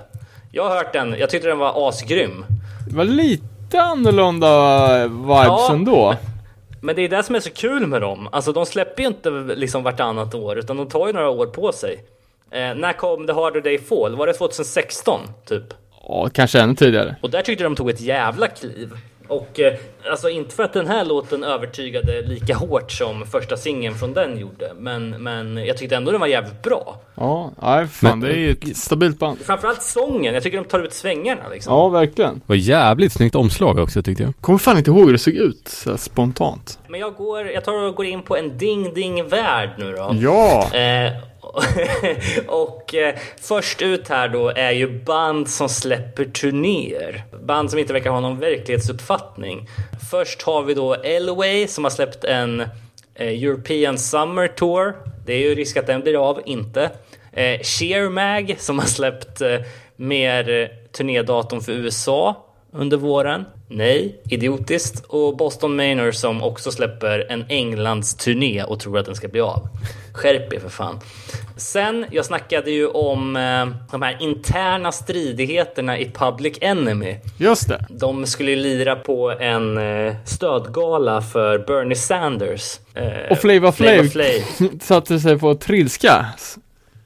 Jag 0.51 0.63
har 0.69 0.75
hört 0.75 0.93
den. 0.93 1.15
Jag 1.19 1.29
tyckte 1.29 1.47
den 1.47 1.57
var 1.57 1.89
asgrym. 1.89 2.45
Det 2.89 2.95
var 2.95 3.03
lite 3.05 3.81
annorlunda 3.81 5.07
vibes 5.07 5.27
Ja. 5.47 5.73
ändå. 5.73 6.15
Men 6.81 6.95
det 6.95 7.01
är 7.01 7.09
det 7.09 7.23
som 7.23 7.35
är 7.35 7.39
så 7.39 7.49
kul 7.49 7.87
med 7.87 8.01
dem. 8.01 8.29
Alltså 8.31 8.51
de 8.51 8.65
släpper 8.65 9.01
ju 9.03 9.07
inte 9.07 9.29
liksom 9.55 9.83
vartannat 9.83 10.35
år 10.35 10.57
utan 10.59 10.77
de 10.77 10.89
tar 10.89 11.07
ju 11.07 11.13
några 11.13 11.29
år 11.29 11.45
på 11.45 11.71
sig. 11.71 12.03
Eh, 12.51 12.75
när 12.75 12.93
kom 12.93 13.27
The 13.27 13.33
Harder 13.33 13.61
Day 13.61 13.77
Fall? 13.79 14.15
Var 14.15 14.27
det 14.27 14.33
2016 14.33 15.19
typ? 15.45 15.63
Ja, 16.07 16.29
kanske 16.33 16.59
ännu 16.59 16.75
tidigare. 16.75 17.15
Och 17.21 17.29
där 17.29 17.41
tyckte 17.41 17.63
de 17.63 17.75
tog 17.75 17.89
ett 17.89 18.01
jävla 18.01 18.47
kliv. 18.47 18.91
Och 19.27 19.59
eh, 19.59 19.73
alltså 20.11 20.29
inte 20.29 20.55
för 20.55 20.63
att 20.63 20.73
den 20.73 20.87
här 20.87 21.05
låten 21.05 21.43
övertygade 21.43 22.21
lika 22.21 22.55
hårt 22.55 22.91
som 22.91 23.25
första 23.25 23.57
singeln 23.57 23.95
från 23.95 24.13
den 24.13 24.37
gjorde. 24.37 24.71
Men, 24.79 25.09
men 25.09 25.57
jag 25.65 25.77
tyckte 25.77 25.95
ändå 25.95 26.11
den 26.11 26.19
var 26.19 26.27
jävligt 26.27 26.61
bra. 26.63 26.99
Ja, 27.15 27.51
nej 27.61 27.87
fan 27.87 28.19
Men- 28.19 28.29
det 28.29 28.35
är 28.35 28.39
ju 28.39 28.51
ett 28.51 28.77
stabilt 28.77 29.19
band. 29.19 29.39
Framförallt 29.39 29.81
sången. 29.83 30.33
Jag 30.33 30.43
tycker 30.43 30.57
de 30.57 30.63
tar 30.65 30.79
ut 30.79 30.93
svängarna 30.93 31.41
liksom. 31.51 31.73
Ja, 31.73 31.89
verkligen. 31.89 32.33
Det 32.33 32.41
var 32.45 32.55
jävligt 32.55 33.13
snyggt 33.13 33.35
omslag 33.35 33.79
också 33.79 34.03
tyckte 34.03 34.23
jag. 34.23 34.33
Kommer 34.41 34.59
fan 34.59 34.77
inte 34.77 34.91
ihåg 34.91 35.05
hur 35.05 35.11
det 35.11 35.17
såg 35.19 35.33
ut 35.33 35.67
så 35.67 35.97
spontant. 35.97 36.79
Men 36.87 36.99
jag, 36.99 37.13
går, 37.15 37.47
jag 37.47 37.65
tar 37.65 37.73
och 37.73 37.95
går 37.95 38.05
in 38.05 38.21
på 38.21 38.37
en 38.37 38.57
ding-ding-värld 38.57 39.69
nu 39.77 39.91
då. 39.91 40.15
Ja! 40.21 40.69
Eh, 40.77 41.11
och 42.47 42.95
eh, 42.95 43.15
först 43.41 43.81
ut 43.81 44.07
här 44.07 44.29
då 44.29 44.49
är 44.49 44.71
ju 44.71 45.03
band 45.03 45.49
som 45.49 45.69
släpper 45.69 46.25
turnéer. 46.25 47.23
Band 47.43 47.69
som 47.69 47.79
inte 47.79 47.93
verkar 47.93 48.09
ha 48.09 48.19
någon 48.19 48.39
verklighetsuppfattning. 48.39 49.67
Först 50.11 50.41
har 50.41 50.63
vi 50.63 50.73
då 50.73 50.93
Elway 50.93 51.67
som 51.67 51.83
har 51.83 51.91
släppt 51.91 52.23
en 52.23 52.59
eh, 53.15 53.43
European 53.43 53.97
Summer 53.97 54.47
Tour. 54.47 54.95
Det 55.25 55.33
är 55.33 55.39
ju 55.39 55.55
risk 55.55 55.77
att 55.77 55.87
den 55.87 56.01
blir 56.01 56.29
av, 56.29 56.41
inte. 56.45 56.89
Eh, 57.31 57.59
Sheer 57.61 58.09
Mag 58.09 58.55
som 58.59 58.79
har 58.79 58.85
släppt 58.85 59.41
eh, 59.41 59.59
mer 59.95 60.49
eh, 60.49 60.67
turnédatum 60.91 61.61
för 61.61 61.71
USA 61.71 62.45
under 62.73 62.97
våren. 62.97 63.45
Nej, 63.67 64.19
idiotiskt. 64.29 65.05
Och 65.07 65.37
Boston 65.37 65.75
Manor 65.75 66.11
som 66.11 66.43
också 66.43 66.71
släpper 66.71 67.25
en 67.31 67.45
Englands 67.49 68.15
turné 68.15 68.63
och 68.63 68.79
tror 68.79 68.97
att 68.99 69.05
den 69.05 69.15
ska 69.15 69.27
bli 69.27 69.41
av. 69.41 69.67
Skärp 70.13 70.53
er 70.53 70.59
för 70.59 70.69
fan. 70.69 70.99
Sen, 71.57 72.05
jag 72.11 72.25
snackade 72.25 72.71
ju 72.71 72.87
om 72.87 73.35
eh, 73.35 73.67
de 73.91 74.01
här 74.01 74.17
interna 74.19 74.91
stridigheterna 74.91 75.97
i 75.99 76.11
Public 76.11 76.57
Enemy. 76.61 77.15
Just 77.37 77.67
det. 77.69 77.85
De 77.89 78.25
skulle 78.25 78.51
ju 78.51 78.57
lira 78.57 78.95
på 78.95 79.31
en 79.31 79.77
eh, 79.77 80.13
stödgala 80.25 81.21
för 81.21 81.57
Bernie 81.59 81.95
Sanders. 81.95 82.79
Eh, 82.93 83.31
Och 83.31 83.37
Flavor 83.37 83.71
Flavor 83.71 84.03
Flav 84.03 84.25
Flav. 84.57 84.69
satte 84.81 85.19
sig 85.19 85.39
på 85.39 85.55
trilska. 85.55 86.25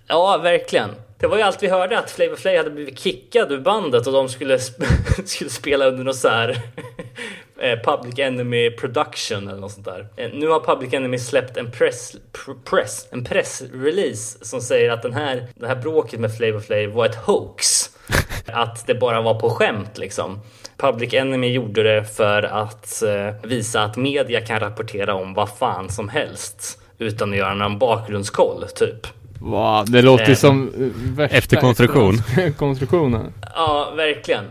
Ja, 0.07 0.37
verkligen. 0.43 0.89
Det 1.19 1.27
var 1.27 1.37
ju 1.37 1.43
allt 1.43 1.63
vi 1.63 1.67
hörde 1.69 1.99
att 1.99 2.11
Flavor 2.11 2.35
Flav 2.35 2.57
hade 2.57 2.69
blivit 2.69 2.99
kickad 2.99 3.51
ur 3.51 3.59
bandet 3.59 4.07
och 4.07 4.13
de 4.13 4.29
skulle, 4.29 4.57
sp- 4.57 4.85
skulle 5.25 5.49
spela 5.49 5.85
under 5.85 6.03
något 6.03 6.15
så 6.15 6.29
här 6.29 6.49
eh, 7.59 7.79
Public 7.79 8.19
Enemy 8.19 8.71
production 8.71 9.47
eller 9.47 9.61
något 9.61 9.71
sånt 9.71 9.85
där. 9.85 10.07
Eh, 10.17 10.29
Nu 10.33 10.47
har 10.47 10.59
Public 10.59 10.93
Enemy 10.93 11.17
släppt 11.19 11.57
en 11.57 11.71
press, 11.71 12.15
pr- 12.33 12.63
press, 12.69 13.07
en 13.11 13.23
pressrelease 13.23 14.45
som 14.45 14.61
säger 14.61 14.91
att 14.91 15.01
den 15.01 15.13
här, 15.13 15.47
det 15.55 15.67
här 15.67 15.75
bråket 15.75 16.19
med 16.19 16.37
Flavor 16.37 16.59
Flav 16.59 16.85
var 16.89 17.05
ett 17.05 17.15
hoax. 17.15 17.89
Att 18.47 18.87
det 18.87 18.95
bara 18.95 19.21
var 19.21 19.39
på 19.39 19.49
skämt 19.49 19.97
liksom. 19.97 20.39
Public 20.77 21.13
Enemy 21.13 21.51
gjorde 21.51 21.83
det 21.83 22.03
för 22.05 22.43
att 22.43 23.03
eh, 23.03 23.33
visa 23.49 23.83
att 23.83 23.97
media 23.97 24.41
kan 24.41 24.59
rapportera 24.59 25.13
om 25.13 25.33
vad 25.33 25.49
fan 25.57 25.89
som 25.89 26.09
helst 26.09 26.79
utan 26.97 27.31
att 27.31 27.37
göra 27.37 27.53
någon 27.53 27.79
bakgrundskoll 27.79 28.65
typ. 28.75 29.07
Va, 29.45 29.85
det 29.87 30.01
låter 30.01 30.29
Eh. 30.29 30.35
som 30.35 30.67
eh, 30.67 30.73
värsta 31.15 31.37
Efterkonstruktion. 31.37 32.17
konstruktionen. 32.57 33.33
Ja, 33.55 33.93
verkligen. 33.95 34.45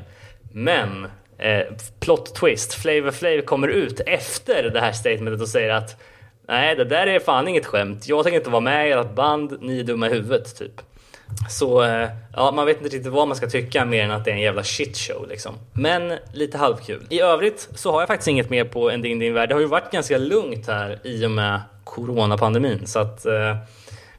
Men 0.53 1.05
eh, 1.39 1.61
plot 2.01 2.35
twist. 2.35 2.75
Flavor 2.75 3.11
Flav 3.11 3.41
kommer 3.41 3.69
ut 3.69 4.01
efter 4.07 4.63
det 4.63 4.81
här 4.81 4.93
statementet 4.93 5.41
och 5.43 5.49
säger 5.49 5.71
att 5.71 5.97
nej, 6.49 6.77
det 6.77 6.85
där 6.85 7.07
är 7.07 7.19
fan 7.21 7.49
inget 7.49 7.67
skämt. 7.67 8.09
Jag 8.09 8.25
tänker 8.25 8.39
inte 8.39 8.51
vara 8.51 8.61
med 8.61 8.89
i 8.89 8.93
ert 8.93 9.15
band. 9.15 9.57
Ni 9.61 9.81
är 9.81 9.85
dumma 9.85 10.07
i 10.07 10.11
huvudet, 10.11 10.59
typ. 10.59 10.73
Så 11.51 11.83
eh, 11.83 12.09
ja, 12.37 12.51
man 12.51 12.67
vet 12.67 12.77
inte 12.83 12.97
riktigt 12.97 13.13
vad 13.13 13.29
man 13.29 13.37
ska 13.37 13.47
tycka 13.47 13.85
mer 13.85 14.05
än 14.05 14.11
att 14.11 14.25
det 14.25 14.31
är 14.31 14.35
en 14.35 14.41
jävla 14.41 14.63
shitshow 14.65 15.27
liksom. 15.29 15.55
Men 15.73 16.13
lite 16.33 16.59
halvkul. 16.59 17.07
I 17.11 17.21
övrigt 17.21 17.69
så 17.75 17.93
har 17.93 18.01
jag 18.01 18.09
faktiskt 18.09 18.29
inget 18.29 18.51
mer 18.51 18.65
på 18.65 18.91
en 18.91 19.03
Ding 19.03 19.19
Ding 19.19 19.35
Värld. 19.35 19.49
Det 19.49 19.55
har 19.55 19.61
ju 19.61 19.67
varit 19.67 19.91
ganska 19.93 20.19
lugnt 20.19 20.67
här 20.67 20.99
i 21.05 21.27
och 21.27 21.31
med 21.31 21.61
coronapandemin 21.85 22.87
så 22.87 22.99
att 22.99 23.27
eh, 23.27 23.57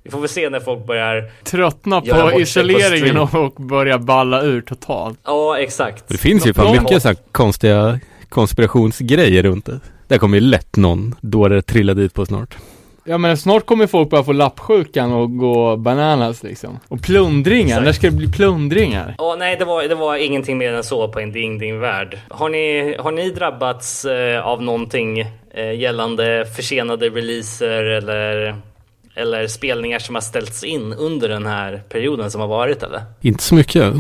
vi 0.06 0.12
får 0.12 0.20
väl 0.20 0.30
se 0.30 0.50
när 0.50 0.60
folk 0.60 0.86
börjar 0.86 1.32
Tröttna 1.44 2.02
på 2.02 2.30
på 2.32 2.40
isoleringen 2.40 3.28
stream. 3.28 3.46
och 3.46 3.54
börja 3.54 4.00
balla 4.00 4.42
ur 4.42 4.62
totalt. 4.62 5.20
Ja, 5.24 5.58
exakt. 5.60 6.04
Det 6.08 6.18
finns 6.18 6.48
ju 6.48 6.54
fan 6.54 6.72
mycket 6.72 7.02
så 7.02 7.08
här 7.08 7.18
konstiga 7.32 8.00
konspirationsgrejer 8.30 9.44
runt 9.44 9.66
det. 9.66 9.80
Där 10.08 10.18
kommer 10.18 10.38
ju 10.38 10.42
lätt 10.42 10.76
någon 10.78 11.16
dåre 11.22 11.62
trilla 11.62 11.94
dit 11.94 12.14
på 12.14 12.26
snart. 12.26 12.56
Ja 13.08 13.18
men 13.18 13.38
snart 13.38 13.66
kommer 13.66 13.88
folk 13.88 14.10
börja 14.10 14.24
få 14.24 14.32
lappsjukan 14.34 15.14
och 15.14 15.38
gå 15.38 15.78
bananas 15.78 16.44
liksom. 16.44 16.80
Och 16.88 17.02
plundringar, 17.02 17.68
Exakt. 17.68 17.86
när 17.86 17.92
ska 17.94 18.08
det 18.10 18.16
bli 18.16 18.32
plundringar? 18.32 19.16
Ja, 19.18 19.36
nej, 19.40 19.56
det 19.60 19.66
var, 19.66 19.84
det 19.84 19.96
var 19.96 20.16
ingenting 20.16 20.58
mer 20.58 20.74
än 20.74 20.84
så 20.84 21.08
på 21.08 21.20
en 21.20 21.32
Ding 21.32 21.60
Ding 21.60 21.80
Värld. 21.80 22.20
Har 22.30 22.50
ni, 22.50 22.96
har 23.00 23.12
ni 23.12 23.30
drabbats 23.30 24.06
eh, 24.06 24.46
av 24.48 24.62
någonting 24.64 25.20
eh, 25.54 25.74
gällande 25.80 26.46
försenade 26.56 27.10
releaser 27.10 27.84
eller, 27.84 28.56
eller 29.16 29.48
spelningar 29.48 30.00
som 30.00 30.16
har 30.16 30.22
ställts 30.22 30.64
in 30.64 30.94
under 30.94 31.30
den 31.30 31.46
här 31.46 31.84
perioden 31.90 32.32
som 32.32 32.42
har 32.42 32.48
varit 32.48 32.84
eller? 32.84 33.02
Inte 33.22 33.44
så 33.44 33.56
mycket. 33.56 33.94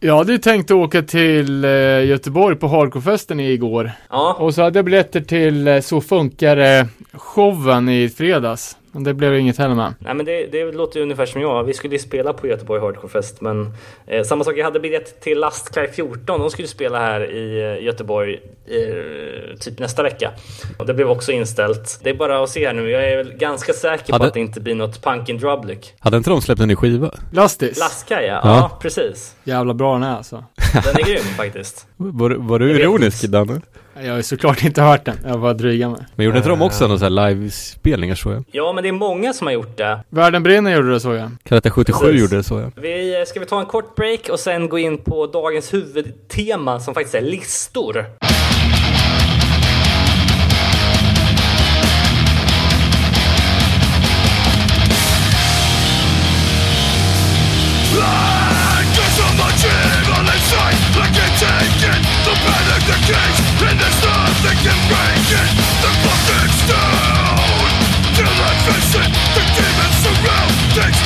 Jag 0.00 0.16
hade 0.16 0.32
ju 0.32 0.38
tänkt 0.38 0.70
åka 0.70 1.02
till 1.02 1.64
eh, 1.64 1.70
Göteborg 2.04 2.56
på 2.56 2.66
Hardcore-festen 2.66 3.40
igår. 3.40 3.92
Ja, 4.10 4.36
Och 4.38 4.54
så 4.54 4.62
hade 4.62 4.78
jag 4.78 4.84
biljetter 4.84 5.20
till 5.20 5.68
eh, 5.68 5.80
Så 5.80 6.00
funkar 6.00 6.56
det 6.56 6.88
showen 7.12 7.88
i 7.88 8.08
fredags. 8.08 8.76
Men 8.94 9.04
det 9.04 9.14
blev 9.14 9.36
inget 9.36 9.58
heller 9.58 9.74
med. 9.74 9.94
nej, 9.98 10.14
men 10.14 10.26
det, 10.26 10.46
det 10.52 10.72
låter 10.72 10.96
ju 10.96 11.02
ungefär 11.02 11.26
som 11.26 11.40
jag. 11.40 11.64
Vi 11.64 11.74
skulle 11.74 11.94
ju 11.94 11.98
spela 11.98 12.32
på 12.32 12.46
Göteborg 12.46 12.80
Hardcore 12.80 13.08
Fest, 13.08 13.40
men 13.40 13.72
eh, 14.06 14.22
samma 14.22 14.44
sak. 14.44 14.54
Jag 14.56 14.64
hade 14.64 14.80
biljett 14.80 15.20
till 15.20 15.38
Lastkaj 15.40 15.92
14. 15.92 16.40
De 16.40 16.50
skulle 16.50 16.68
spela 16.68 16.98
här 16.98 17.30
i 17.32 17.62
eh, 17.78 17.84
Göteborg 17.84 18.40
eh, 18.66 19.56
typ 19.60 19.78
nästa 19.78 20.02
vecka. 20.02 20.30
Och 20.78 20.86
det 20.86 20.94
blev 20.94 21.10
också 21.10 21.32
inställt. 21.32 22.00
Det 22.02 22.10
är 22.10 22.14
bara 22.14 22.42
att 22.42 22.50
se 22.50 22.66
här 22.66 22.74
nu. 22.74 22.90
Jag 22.90 23.10
är 23.12 23.16
väl 23.16 23.32
ganska 23.32 23.72
säker 23.72 24.04
på 24.06 24.12
Hade- 24.12 24.26
att 24.26 24.34
det 24.34 24.40
inte 24.40 24.60
blir 24.60 24.74
något 24.74 25.02
Punk 25.02 25.28
in 25.28 25.38
Drublic. 25.38 25.92
Hade 25.98 26.16
inte 26.16 26.30
de 26.30 26.42
släppt 26.42 26.60
en 26.60 26.68
ny 26.68 26.76
skiva? 26.76 27.10
Lastis. 27.32 27.78
Lastkaj, 27.78 28.26
ja. 28.26 28.32
Ja. 28.32 28.40
ja. 28.44 28.78
precis. 28.82 29.36
Jävla 29.44 29.74
bra 29.74 29.92
den 29.92 30.02
är 30.02 30.16
alltså. 30.16 30.44
Den 30.84 30.96
är 30.96 31.04
grym 31.04 31.24
faktiskt. 31.36 31.86
Var, 31.96 32.30
var 32.30 32.58
du 32.58 32.70
Jag 32.70 32.80
ironisk. 32.80 33.24
Danne? 33.28 33.60
Jag 34.02 34.10
har 34.10 34.16
ju 34.16 34.22
såklart 34.22 34.64
inte 34.64 34.82
hört 34.82 35.04
den. 35.04 35.16
Jag 35.24 35.38
var 35.38 35.54
dryga 35.54 35.88
med. 35.88 36.04
Men 36.14 36.26
gjorde 36.26 36.38
inte 36.38 36.48
de 36.48 36.62
också 36.62 36.86
några 36.86 36.98
så 36.98 37.04
här 37.04 37.10
livespelningar 37.28 38.14
så 38.14 38.30
jag? 38.30 38.44
Ja, 38.50 38.72
men 38.72 38.82
det 38.82 38.88
är 38.88 38.92
många 38.92 39.32
som 39.32 39.46
har 39.46 39.54
gjort 39.54 39.76
det. 39.76 40.00
Världen 40.08 40.42
brinner 40.42 40.76
gjorde 40.76 40.92
det 40.92 41.00
så 41.00 41.14
ja. 41.14 41.30
Karate 41.42 41.70
77 41.70 41.98
Precis. 42.00 42.20
gjorde 42.20 42.36
det 42.36 42.42
så 42.42 42.60
ja. 42.60 42.70
Vi, 42.76 43.20
eh, 43.20 43.24
ska 43.24 43.40
vi 43.40 43.46
ta 43.46 43.60
en 43.60 43.66
kort 43.66 43.96
break 43.96 44.28
och 44.28 44.40
sen 44.40 44.68
gå 44.68 44.78
in 44.78 44.98
på 44.98 45.26
dagens 45.26 45.74
huvudtema 45.74 46.80
som 46.80 46.94
faktiskt 46.94 47.14
är 47.14 47.20
listor. 47.20 48.06
Takes 70.74 71.03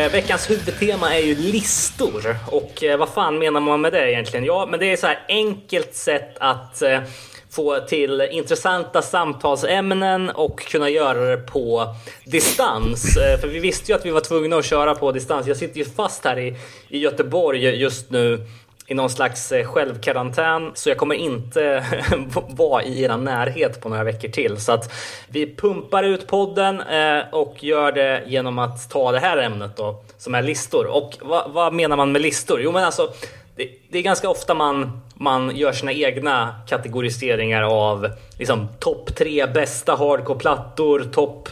Eh, 0.00 0.12
veckans 0.12 0.50
huvudtema 0.50 1.14
är 1.16 1.20
ju 1.20 1.34
listor. 1.34 2.36
Och 2.50 2.84
eh, 2.84 2.98
vad 2.98 3.08
fan 3.08 3.38
menar 3.38 3.60
man 3.60 3.80
med 3.80 3.92
det 3.92 4.12
egentligen? 4.12 4.44
Ja, 4.44 4.66
men 4.70 4.80
det 4.80 4.92
är 4.92 4.96
så 4.96 5.06
här 5.06 5.24
enkelt 5.28 5.94
sätt 5.94 6.36
att 6.38 6.82
eh, 6.82 7.00
få 7.50 7.80
till 7.80 8.20
intressanta 8.20 9.02
samtalsämnen 9.02 10.30
och 10.30 10.60
kunna 10.60 10.88
göra 10.90 11.36
det 11.36 11.36
på 11.36 11.94
distans. 12.24 13.16
Eh, 13.16 13.40
för 13.40 13.48
vi 13.48 13.58
visste 13.58 13.92
ju 13.92 13.98
att 13.98 14.06
vi 14.06 14.10
var 14.10 14.20
tvungna 14.20 14.56
att 14.56 14.64
köra 14.64 14.94
på 14.94 15.12
distans. 15.12 15.46
Jag 15.46 15.56
sitter 15.56 15.78
ju 15.78 15.84
fast 15.84 16.24
här 16.24 16.38
i, 16.38 16.56
i 16.88 16.98
Göteborg 16.98 17.64
just 17.64 18.10
nu 18.10 18.46
i 18.90 18.94
någon 18.94 19.10
slags 19.10 19.52
eh, 19.52 19.64
självkarantän. 19.64 20.70
Så 20.74 20.88
jag 20.88 20.98
kommer 20.98 21.14
inte 21.14 21.84
vara 22.48 22.82
i 22.82 23.02
er 23.02 23.16
närhet 23.16 23.80
på 23.80 23.88
några 23.88 24.04
veckor 24.04 24.28
till. 24.28 24.56
Så 24.56 24.72
att 24.72 24.92
vi 25.28 25.56
pumpar 25.56 26.02
ut 26.02 26.26
podden 26.26 26.80
eh, 26.80 27.22
och 27.32 27.64
gör 27.64 27.92
det 27.92 28.22
genom 28.26 28.58
att 28.58 28.90
ta 28.90 29.12
det 29.12 29.18
här 29.18 29.38
ämnet 29.38 29.76
då, 29.76 30.02
som 30.18 30.34
är 30.34 30.42
listor. 30.42 30.86
Och 30.86 31.16
vad, 31.20 31.50
vad 31.50 31.72
menar 31.72 31.96
man 31.96 32.12
med 32.12 32.22
listor? 32.22 32.60
Jo 32.62 32.72
men 32.72 32.84
alltså, 32.84 33.12
det, 33.56 33.68
det, 33.90 33.98
är 33.98 34.02
ganska 34.02 34.28
ofta 34.28 34.54
man, 34.54 35.00
man 35.14 35.56
gör 35.56 35.72
sina 35.72 35.92
egna 35.92 36.54
kategoriseringar 36.68 37.62
av 37.62 38.08
liksom, 38.38 38.68
topp 38.78 39.16
tre 39.16 39.46
bästa 39.46 39.96
hardcore-plattor, 39.96 41.04
topp 41.12 41.48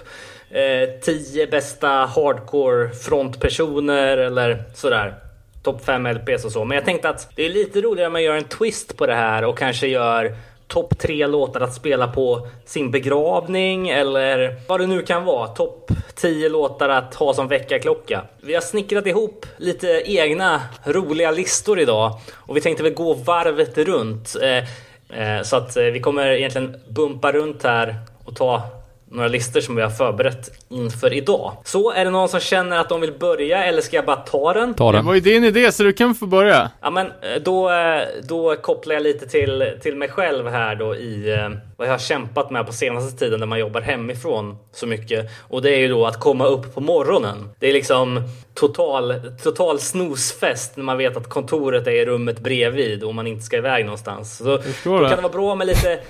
eh, 0.51 1.01
10 1.03 1.47
bästa 1.47 1.89
hardcore 1.89 2.91
frontpersoner 2.91 4.19
eller 4.19 4.65
sådär 4.75 5.28
topp 5.73 5.85
5 5.85 6.07
LPs 6.07 6.45
och 6.45 6.53
så. 6.53 6.65
Men 6.65 6.75
jag 6.75 6.85
tänkte 6.85 7.09
att 7.09 7.31
det 7.35 7.47
är 7.47 7.51
lite 7.51 7.81
roligare 7.81 8.07
om 8.07 8.13
man 8.13 8.23
gör 8.23 8.37
en 8.37 8.45
twist 8.45 8.97
på 8.97 9.07
det 9.07 9.15
här 9.15 9.45
och 9.45 9.59
kanske 9.59 9.87
gör 9.87 10.37
topp 10.67 10.99
tre 10.99 11.27
låtar 11.27 11.61
att 11.61 11.75
spela 11.75 12.09
på 12.09 12.49
sin 12.65 12.91
begravning 12.91 13.89
eller 13.89 14.57
vad 14.69 14.81
det 14.81 14.87
nu 14.87 15.03
kan 15.03 15.25
vara. 15.25 15.49
Topp 15.49 15.91
10 16.15 16.49
låtar 16.49 16.89
att 16.89 17.15
ha 17.15 17.35
som 17.35 17.49
väckarklocka. 17.49 18.25
Vi 18.41 18.55
har 18.55 18.61
snickrat 18.61 19.07
ihop 19.07 19.47
lite 19.57 20.03
egna 20.05 20.61
roliga 20.85 21.31
listor 21.31 21.81
idag 21.81 22.13
och 22.35 22.57
vi 22.57 22.61
tänkte 22.61 22.83
väl 22.83 22.95
gå 22.95 23.15
varvet 23.15 23.79
runt. 23.79 24.37
Eh, 24.43 24.57
eh, 25.21 25.43
så 25.43 25.57
att 25.57 25.77
eh, 25.77 25.85
vi 25.85 26.01
kommer 26.01 26.27
egentligen 26.27 26.77
bumpa 26.89 27.33
runt 27.33 27.63
här 27.63 27.95
och 28.25 28.37
ta 28.37 28.63
några 29.11 29.29
listor 29.29 29.61
som 29.61 29.77
vi 29.77 29.83
har 29.83 29.91
förberett 29.91 30.51
inför 30.69 31.13
idag. 31.13 31.53
Så 31.65 31.93
är 31.93 32.05
det 32.05 32.11
någon 32.11 32.29
som 32.29 32.41
känner 32.41 32.79
att 32.79 32.89
de 32.89 33.01
vill 33.01 33.13
börja 33.13 33.65
eller 33.65 33.83
ska 33.83 33.97
jag 33.97 34.07
bara 34.07 34.17
ta 34.17 34.53
den? 34.53 34.75
Ta 34.75 34.93
den. 34.93 35.05
Det 35.05 35.07
var 35.07 35.15
ju 35.15 35.21
din 35.21 35.45
idé 35.45 35.73
så 35.73 35.83
du 35.83 35.93
kan 35.93 36.15
få 36.15 36.27
börja. 36.27 36.71
Ja 36.81 36.91
men 36.91 37.07
eh, 37.07 37.43
då, 37.45 37.71
eh, 37.71 38.03
då 38.23 38.57
kopplar 38.57 38.95
jag 38.95 39.03
lite 39.03 39.29
till, 39.29 39.73
till 39.83 39.97
mig 39.97 40.09
själv 40.09 40.49
här 40.49 40.75
då 40.75 40.97
i 40.97 41.33
eh, 41.33 41.49
vad 41.77 41.87
jag 41.87 41.93
har 41.93 41.99
kämpat 41.99 42.51
med 42.51 42.67
på 42.67 42.73
senaste 42.73 43.19
tiden 43.19 43.41
när 43.41 43.47
man 43.47 43.59
jobbar 43.59 43.81
hemifrån 43.81 44.57
så 44.73 44.87
mycket. 44.87 45.31
Och 45.49 45.63
det 45.63 45.71
är 45.71 45.79
ju 45.79 45.89
då 45.89 46.07
att 46.07 46.21
komma 46.21 46.47
upp 46.47 46.75
på 46.75 46.81
morgonen. 46.81 47.51
Det 47.59 47.69
är 47.69 47.73
liksom 47.73 48.23
total, 48.55 49.15
total 49.43 49.79
snosfest 49.79 50.77
när 50.77 50.85
man 50.85 50.99
vet 50.99 51.17
att 51.17 51.29
kontoret 51.29 51.87
är 51.87 51.91
i 51.91 52.05
rummet 52.05 52.41
bredvid 52.41 53.05
och 53.05 53.15
man 53.15 53.27
inte 53.27 53.45
ska 53.45 53.57
iväg 53.57 53.85
någonstans. 53.85 54.37
Så 54.37 54.45
då 54.85 54.99
kan 54.99 55.17
det 55.17 55.17
vara 55.17 55.29
bra 55.29 55.55
med 55.55 55.67
lite 55.67 56.01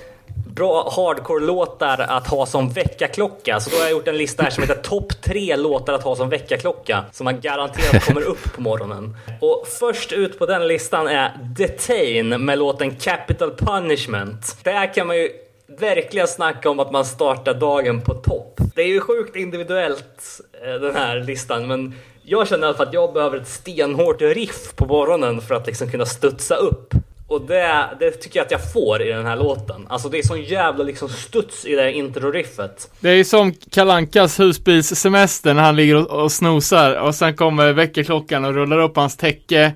bra 0.59 0.91
hardcore-låtar 0.97 1.99
att 1.99 2.27
ha 2.27 2.47
som 2.47 2.69
väckarklocka. 2.69 3.61
Så 3.61 3.71
då 3.71 3.77
har 3.77 3.83
jag 3.83 3.91
gjort 3.91 4.09
en 4.09 4.17
lista 4.17 4.43
här 4.43 4.51
som 4.51 4.63
heter 4.63 4.83
topp 4.83 5.23
tre 5.23 5.57
låtar 5.57 5.93
att 5.93 6.03
ha 6.03 6.17
som 6.17 6.29
väckarklocka. 6.29 7.05
Som 7.13 7.25
man 7.25 7.41
garanterat 7.41 8.05
kommer 8.05 8.23
upp 8.23 8.55
på 8.55 8.61
morgonen. 8.61 9.17
Och 9.41 9.65
först 9.81 10.13
ut 10.13 10.39
på 10.39 10.47
den 10.47 10.69
listan 10.69 11.09
är 11.09 11.39
Detain 11.57 12.29
med 12.29 12.59
låten 12.59 12.97
Capital 12.97 13.55
Punishment. 13.57 14.57
Där 14.63 14.95
kan 14.95 15.07
man 15.07 15.17
ju 15.17 15.31
verkligen 15.79 16.29
snacka 16.29 16.71
om 16.71 16.81
att 16.81 16.93
man 16.93 17.05
startar 17.05 17.55
dagen 17.55 18.01
på 18.01 18.15
topp. 18.15 18.61
Det 18.75 18.83
är 18.83 18.89
ju 18.89 19.01
sjukt 19.01 19.37
individuellt 19.37 20.41
eh, 20.65 20.81
den 20.81 20.95
här 20.95 21.21
listan 21.21 21.67
men 21.67 21.95
jag 22.23 22.49
känner 22.49 22.63
i 22.63 22.69
alla 22.69 22.77
fall 22.77 22.89
att 22.89 22.95
jag 22.95 23.13
behöver 23.13 23.37
ett 23.37 23.49
stenhårt 23.49 24.23
riff 24.23 24.77
på 24.77 24.87
morgonen 24.87 25.41
för 25.41 25.55
att 25.55 25.67
liksom 25.67 25.91
kunna 25.91 26.07
studsa 26.07 26.57
upp. 26.57 26.95
Och 27.29 27.41
det, 27.41 27.89
det 28.01 28.11
tycker 28.11 28.39
jag 28.39 28.45
att 28.45 28.51
jag 28.51 28.73
får 28.73 29.03
i 29.03 29.09
den 29.09 29.27
här 29.27 29.37
låten. 29.37 29.87
Alltså 29.89 30.09
det 30.09 30.19
är 30.19 30.23
sån 30.23 30.43
jävla 30.43 30.85
liksom 30.85 31.09
studs 31.09 31.65
i 31.65 31.75
det 31.75 31.83
här 31.83 31.89
intro-riffet. 31.89 32.91
Det 33.01 33.11
är 33.11 33.25
som 33.25 33.55
Kalankas 33.55 34.41
husbilssemester 34.41 35.55
när 35.55 35.63
han 35.63 35.77
ligger 35.77 35.97
och, 35.97 36.23
och 36.23 36.33
snosar 36.33 36.95
och 36.95 37.15
sen 37.15 37.37
kommer 37.37 37.73
väckarklockan 37.73 38.45
och 38.45 38.55
rullar 38.55 38.79
upp 38.79 38.97
hans 38.97 39.17
täcke. 39.17 39.73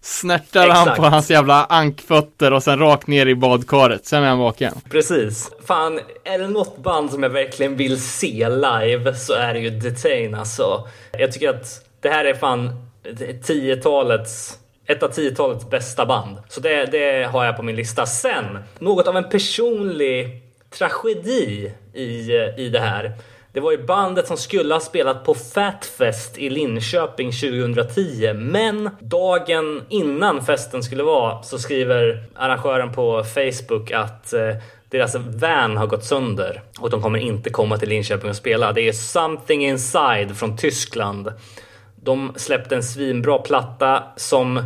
Snärtar 0.00 0.66
Exakt. 0.66 0.88
han 0.88 0.96
på 0.96 1.02
hans 1.02 1.30
jävla 1.30 1.64
ankfötter 1.64 2.52
och 2.52 2.62
sen 2.62 2.78
rakt 2.78 3.06
ner 3.06 3.26
i 3.26 3.34
badkaret. 3.34 4.06
Sen 4.06 4.22
är 4.22 4.28
han 4.28 4.38
vaken. 4.38 4.74
Precis. 4.90 5.50
Fan, 5.66 6.00
är 6.24 6.38
det 6.38 6.48
något 6.48 6.78
band 6.78 7.10
som 7.10 7.22
jag 7.22 7.30
verkligen 7.30 7.76
vill 7.76 8.00
se 8.02 8.48
live 8.48 9.14
så 9.14 9.32
är 9.32 9.54
det 9.54 9.60
ju 9.60 9.70
Detain 9.70 10.34
alltså. 10.34 10.88
Jag 11.18 11.32
tycker 11.32 11.48
att 11.48 11.84
det 12.00 12.08
här 12.08 12.24
är 12.24 12.34
fan 12.34 12.70
10-talets 13.44 14.58
ett 14.88 15.02
av 15.02 15.10
10-talets 15.10 15.70
bästa 15.70 16.06
band. 16.06 16.36
Så 16.48 16.60
det, 16.60 16.84
det 16.84 17.26
har 17.32 17.44
jag 17.44 17.56
på 17.56 17.62
min 17.62 17.76
lista. 17.76 18.06
Sen, 18.06 18.58
något 18.78 19.06
av 19.06 19.16
en 19.16 19.28
personlig 19.28 20.42
tragedi 20.70 21.72
i, 21.94 22.32
i 22.56 22.68
det 22.68 22.80
här. 22.80 23.12
Det 23.52 23.60
var 23.60 23.72
ju 23.72 23.86
bandet 23.86 24.26
som 24.26 24.36
skulle 24.36 24.74
ha 24.74 24.80
spelat 24.80 25.24
på 25.24 25.34
Fatfest 25.34 26.38
i 26.38 26.50
Linköping 26.50 27.32
2010. 27.32 28.32
Men 28.34 28.90
dagen 29.00 29.82
innan 29.88 30.44
festen 30.44 30.82
skulle 30.82 31.02
vara 31.02 31.42
så 31.42 31.58
skriver 31.58 32.24
arrangören 32.34 32.92
på 32.92 33.24
Facebook 33.24 33.90
att 33.90 34.32
eh, 34.32 34.56
deras 34.90 35.14
van 35.14 35.76
har 35.76 35.86
gått 35.86 36.04
sönder 36.04 36.62
och 36.80 36.90
de 36.90 37.02
kommer 37.02 37.18
inte 37.18 37.50
komma 37.50 37.78
till 37.78 37.88
Linköping 37.88 38.30
och 38.30 38.36
spela. 38.36 38.72
Det 38.72 38.88
är 38.88 38.92
Something 38.92 39.64
Inside 39.64 40.36
från 40.36 40.56
Tyskland. 40.56 41.32
De 42.02 42.32
släppte 42.36 42.76
en 42.76 42.82
svinbra 42.82 43.38
platta 43.38 44.02
som 44.16 44.62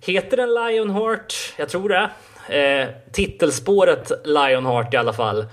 heter 0.00 0.36
den 0.36 0.48
Lionheart? 0.54 1.34
Jag 1.56 1.68
tror 1.68 1.88
det. 1.88 2.10
Eh, 2.48 2.88
titelspåret 3.12 4.12
Lionheart 4.24 4.94
i 4.94 4.96
alla 4.96 5.12
fall. 5.12 5.38
Eh, 5.40 5.46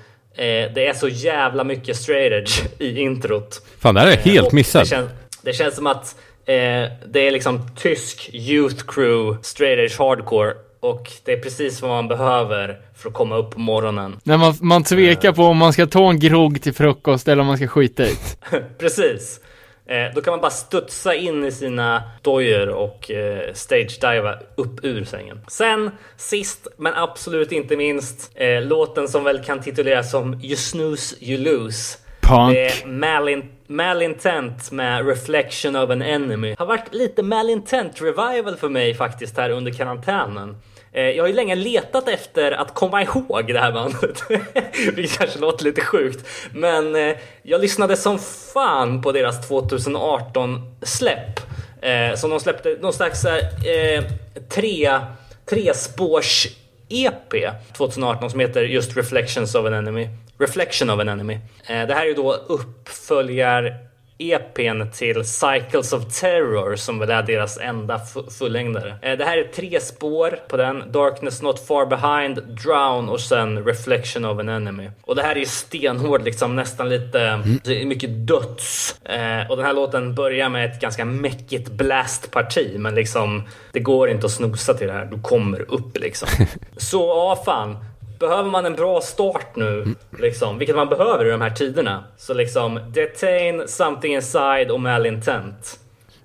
det 0.74 0.88
är 0.88 0.94
så 0.94 1.08
jävla 1.08 1.64
mycket 1.64 1.98
straight 1.98 2.32
edge 2.34 2.82
i 2.82 3.00
introt. 3.00 3.62
Fan, 3.80 3.96
det 3.96 4.02
här 4.02 4.08
är 4.08 4.16
helt 4.16 4.48
Och 4.48 4.54
missat. 4.54 4.82
Det 4.82 4.90
känns, 4.90 5.10
det 5.42 5.54
känns 5.54 5.76
som 5.76 5.88
att 5.88 6.16
eh, 6.46 6.54
det 7.08 7.28
är 7.28 7.32
liksom 7.32 7.70
tysk 7.76 8.30
youth 8.34 8.86
crew 8.88 9.38
straight 9.42 9.80
edge 9.80 10.00
hardcore. 10.00 10.54
Och 10.80 11.12
det 11.26 11.34
är 11.34 11.38
precis 11.38 11.82
vad 11.82 11.92
man 11.92 12.08
behöver 12.08 12.80
för 12.96 13.10
att 13.10 13.16
komma 13.16 13.38
upp 13.38 13.52
på 13.52 13.60
morgonen. 13.60 14.20
När 14.24 14.38
man, 14.38 14.56
man 14.62 14.84
tvekar 14.84 15.32
på 15.32 15.44
om 15.44 15.58
man 15.58 15.74
ska 15.74 15.88
ta 15.88 16.10
en 16.10 16.20
grogg 16.20 16.62
till 16.62 16.74
frukost 16.74 17.28
eller 17.28 17.42
om 17.42 17.48
man 17.48 17.58
ska 17.58 17.68
skita 17.68 18.04
det. 18.04 18.16
Precis. 18.78 19.40
Eh, 19.90 20.14
då 20.16 20.22
kan 20.22 20.32
man 20.32 20.42
bara 20.42 20.52
studsa 20.52 21.16
in 21.16 21.46
i 21.46 21.52
sina 21.52 22.04
dojor 22.22 22.70
och 22.70 23.12
eh, 23.12 23.54
stage-diva 23.54 24.40
upp 24.56 24.86
ur 24.86 25.04
sängen. 25.04 25.42
Sen 25.48 25.92
sist 26.18 26.68
men 26.78 26.94
absolut 26.94 27.52
inte 27.52 27.78
minst 27.78 28.32
eh, 28.36 28.62
låten 28.62 29.08
som 29.08 29.24
väl 29.24 29.44
kan 29.44 29.62
tituleras 29.62 30.12
som 30.12 30.34
You 30.34 30.56
snooze 30.56 31.16
you 31.22 31.38
lose. 31.38 31.98
Punk. 32.22 32.54
Det 32.54 32.66
är 32.66 32.88
Malin 32.88 33.44
Malintent 33.68 34.72
med 34.72 35.08
Reflection 35.08 35.76
of 35.76 35.90
an 35.90 36.02
Enemy. 36.02 36.56
Har 36.58 36.66
varit 36.66 36.94
lite 36.94 37.24
Malintent 37.24 38.02
revival 38.02 38.56
för 38.56 38.70
mig 38.70 38.94
faktiskt 38.94 39.38
här 39.38 39.50
under 39.50 39.72
karantänen. 39.72 40.56
Eh, 40.92 41.10
jag 41.10 41.24
har 41.24 41.28
ju 41.28 41.34
länge 41.34 41.56
letat 41.56 42.08
efter 42.08 42.52
att 42.52 42.74
komma 42.74 43.02
ihåg 43.02 43.48
det 43.48 43.60
här 43.60 43.72
bandet. 43.72 44.24
Vilket 44.94 45.18
kanske 45.18 45.40
låter 45.40 45.66
lite 45.66 45.82
sjukt. 45.82 46.26
Men 46.52 46.96
eh, 46.96 47.16
jag 47.44 47.62
lyssnade 47.62 47.98
som 47.98 48.20
fan 48.54 49.02
på 49.02 49.12
deras 49.12 49.48
2018 49.48 50.76
släpp. 50.82 51.40
Eh, 51.82 52.16
som 52.16 52.30
de 52.30 52.40
släppte 52.40 52.78
någon 52.82 52.94
slags 52.94 53.24
här, 53.24 53.42
tre, 54.50 55.00
tre 55.46 55.74
spårs 55.74 56.48
EP 56.90 57.34
2018 57.78 58.30
som 58.30 58.40
heter 58.40 58.64
just 58.64 58.98
Reflections 58.98 59.56
of 59.56 59.66
an 59.66 59.74
Enemy. 59.74 60.08
Reflection 60.40 60.90
of 60.90 61.00
an 61.00 61.10
Enemy. 61.10 61.40
Det 61.68 61.94
här 61.94 62.02
är 62.02 62.06
ju 62.06 62.14
då 62.14 62.34
uppföljar 62.34 63.89
EPn 64.22 64.92
till 64.94 65.26
Cycles 65.26 65.94
of 65.94 66.20
Terror 66.20 66.76
som 66.76 67.00
väl 67.00 67.10
är 67.10 67.24
deras 67.24 67.58
enda 67.58 67.98
fu- 67.98 68.30
fullängdare. 68.40 68.96
Eh, 69.02 69.18
Det 69.18 69.26
här 69.26 69.38
är 69.38 69.44
tre 69.44 69.80
spår 69.82 70.40
på 70.50 70.58
den. 70.58 70.92
Darkness 70.92 71.42
Not 71.42 71.68
Far 71.68 71.86
Behind, 71.86 72.44
Drown 72.64 73.10
och 73.10 73.20
sen 73.20 73.66
Reflection 73.66 74.26
of 74.26 74.40
an 74.40 74.50
Enemy. 74.50 74.90
Och 75.02 75.16
det 75.16 75.22
här 75.24 75.36
är 75.36 75.40
ju 75.40 75.46
stenhård 75.46 76.24
liksom, 76.24 76.56
nästan 76.56 76.90
lite 76.90 77.20
är 77.20 77.86
mycket 77.86 78.10
döds. 78.28 78.96
Eh, 79.06 79.50
Och 79.50 79.58
den 79.58 79.66
här 79.66 79.74
låten 79.74 80.16
börjar 80.16 80.50
med 80.50 80.66
ett 80.72 80.82
ganska 80.82 81.06
mäckigt 81.06 81.70
blastparti 81.72 82.76
men 82.78 82.96
liksom 82.96 83.44
det 83.72 83.80
går 83.80 84.10
inte 84.10 84.26
att 84.26 84.32
snosa 84.32 84.74
till 84.74 84.88
det 84.88 84.94
här. 84.94 85.06
Du 85.06 85.22
kommer 85.22 85.62
upp 85.72 85.98
liksom. 85.98 86.30
Så 86.78 86.98
ja, 87.08 87.42
fan. 87.46 87.78
Behöver 88.20 88.50
man 88.50 88.66
en 88.66 88.76
bra 88.76 89.02
start 89.02 89.56
nu, 89.56 89.96
liksom, 90.20 90.58
vilket 90.58 90.76
man 90.76 90.90
behöver 90.90 91.26
i 91.26 91.30
de 91.32 91.42
här 91.42 91.50
tiderna, 91.50 92.04
så 92.18 92.34
liksom 92.34 92.80
Detain, 92.94 93.64
Something 93.68 94.14
Inside 94.16 94.72
och 94.72 94.80
Malintent. 94.80 95.80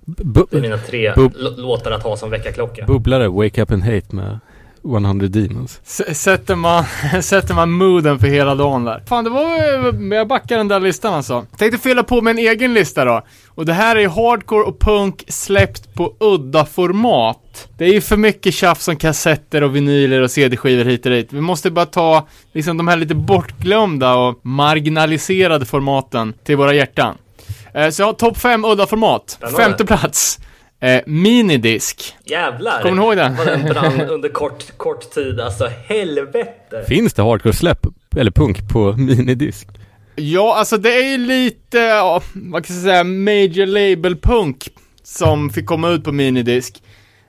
Bu- 0.07 0.47
Det 0.51 0.57
är 0.57 0.61
mina 0.61 0.79
tre 0.79 1.15
låtar 1.57 1.91
att 1.91 2.03
ha 2.03 2.17
som 2.17 2.31
väckarklocka. 2.31 2.85
Bubblare, 2.87 3.29
Wake 3.29 3.63
Up 3.63 3.71
and 3.71 3.83
Hate 3.83 4.07
med 4.17 4.39
100 4.85 5.27
Demons. 5.27 5.81
S- 5.87 6.23
sätter 6.23 6.55
man, 6.55 6.85
sätter 7.23 7.55
man 7.55 7.71
mooden 7.71 8.19
för 8.19 8.27
hela 8.27 8.55
dagen 8.55 8.85
där. 8.85 9.03
Fan, 9.09 9.25
det 9.25 9.31
var, 9.31 10.15
jag 10.17 10.29
backar 10.29 10.57
den 10.57 10.69
där 10.69 10.81
listan 10.81 11.15
alltså. 11.15 11.47
Tänkte 11.57 11.79
fylla 11.79 12.03
på 12.03 12.21
med 12.21 12.31
en 12.31 12.39
egen 12.39 12.75
lista 12.75 13.05
då. 13.05 13.23
Och 13.49 13.67
det 13.67 13.73
här 13.73 13.97
är 13.97 14.09
hardcore 14.09 14.63
och 14.65 14.79
punk 14.81 15.25
släppt 15.29 15.95
på 15.95 16.15
udda 16.21 16.65
format. 16.67 17.69
Det 17.79 17.85
är 17.85 17.93
ju 17.93 18.01
för 18.01 18.17
mycket 18.17 18.55
tjafs 18.55 18.85
som 18.85 18.97
kassetter 18.97 19.63
och 19.63 19.77
vinyler 19.77 20.21
och 20.21 20.31
CD-skivor 20.31 20.85
hit 20.85 21.07
och 21.07 21.13
dit. 21.13 21.33
Vi 21.33 21.41
måste 21.41 21.71
bara 21.71 21.87
ta 21.87 22.27
liksom 22.53 22.77
de 22.77 22.89
här 22.89 22.97
lite 22.97 23.15
bortglömda 23.15 24.15
och 24.15 24.41
marginaliserade 24.43 25.65
formaten 25.67 26.35
till 26.45 26.57
våra 26.57 26.75
hjärtan. 26.75 27.15
Eh, 27.75 27.89
Så 27.91 28.03
jag 28.03 28.07
har 28.07 28.13
topp 28.13 28.39
5 28.39 28.65
udda 28.65 28.87
format. 28.87 29.39
Femte 29.57 29.85
plats. 29.85 30.39
Eh, 30.85 31.01
minidisk. 31.07 32.15
Jävlar. 32.25 32.83
Kommer 32.83 32.97
ni 32.97 33.03
ihåg 33.03 33.17
den? 33.17 33.37
Vad 33.37 33.47
den 33.47 33.65
brann 33.65 34.01
under 34.11 34.29
kort, 34.29 34.65
kort 34.77 35.11
tid. 35.11 35.41
Alltså 35.41 35.71
helvete. 35.87 36.85
Finns 36.89 37.15
det 37.15 37.23
hardcore-släpp, 37.23 37.87
eller 38.17 38.31
punk, 38.31 38.69
på 38.69 38.93
minidisk? 38.93 39.69
Ja, 40.17 40.57
alltså 40.57 40.77
det 40.77 40.95
är 40.95 41.11
ju 41.11 41.19
lite, 41.19 41.79
ja, 41.79 42.23
vad 42.35 42.67
kan 42.67 42.77
jag 42.77 42.85
säga, 42.85 43.05
major 43.05 43.67
label 43.67 44.17
punk 44.17 44.69
som 45.03 45.51
fick 45.51 45.67
komma 45.67 45.91
ut 45.91 46.05
på 46.05 46.13
minidisk. 46.13 46.83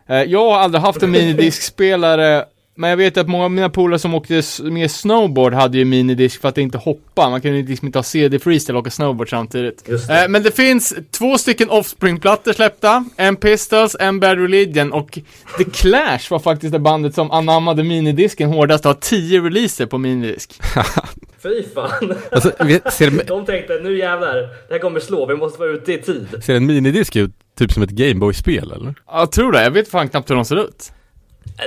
Eh, 0.09 0.23
jag 0.23 0.39
har 0.39 0.57
aldrig 0.57 0.81
haft 0.81 1.03
en 1.03 1.11
minidiskspelare, 1.19 2.45
men 2.77 2.89
jag 2.89 2.97
vet 2.97 3.17
att 3.17 3.27
många 3.27 3.43
av 3.45 3.51
mina 3.51 3.69
polare 3.69 3.99
som 3.99 4.13
åkte 4.13 4.41
med 4.63 4.91
snowboard 4.91 5.53
hade 5.53 5.77
ju 5.77 5.85
minidisk 5.85 6.41
för 6.41 6.49
att 6.49 6.57
inte 6.57 6.77
hoppa. 6.77 7.29
Man 7.29 7.41
kunde 7.41 7.61
liksom 7.61 7.85
inte 7.85 7.97
ha 7.97 8.03
CD 8.03 8.39
freestyle 8.39 8.75
och 8.75 8.81
åka 8.81 8.89
snowboard 8.89 9.29
samtidigt. 9.29 9.85
Det. 9.85 10.23
Eh, 10.23 10.29
men 10.29 10.43
det 10.43 10.51
finns 10.55 10.93
två 11.11 11.37
stycken 11.37 11.69
Offspring-plattor 11.69 12.53
släppta, 12.53 13.05
en 13.15 13.35
Pistols, 13.35 13.95
en 13.99 14.19
Bad 14.19 14.37
Religion 14.37 14.91
och 14.93 15.19
The 15.57 15.63
Clash 15.63 16.29
var 16.29 16.39
faktiskt 16.39 16.71
det 16.71 16.79
bandet 16.79 17.15
som 17.15 17.31
anammade 17.31 17.83
minidisken 17.83 18.49
hårdast 18.49 18.85
och 18.85 18.89
har 18.89 19.01
10 19.01 19.41
releaser 19.41 19.85
på 19.85 19.97
minidisk. 19.97 20.53
Fy 21.43 21.63
fan. 21.75 22.15
Alltså, 22.31 22.51
ser, 22.91 23.25
De 23.27 23.45
tänkte 23.45 23.79
nu 23.83 23.97
jävlar, 23.97 24.35
det 24.35 24.73
här 24.73 24.79
kommer 24.79 24.99
slå, 24.99 25.25
vi 25.25 25.35
måste 25.35 25.59
vara 25.59 25.69
ute 25.69 25.93
i 25.93 26.01
tid. 26.01 26.27
ser 26.43 26.55
en 26.55 26.65
minidisk 26.65 27.15
ut 27.15 27.31
typ 27.57 27.71
som 27.71 27.83
ett 27.83 27.89
Gameboy-spel 27.89 28.71
eller? 28.71 28.93
Ja, 29.07 29.19
Jag 29.19 29.31
tror 29.31 29.51
det, 29.51 29.63
jag 29.63 29.71
vet 29.71 29.87
fan 29.87 30.09
knappt 30.09 30.29
hur 30.29 30.35
de 30.35 30.45
ser 30.45 30.65
ut. 30.65 30.91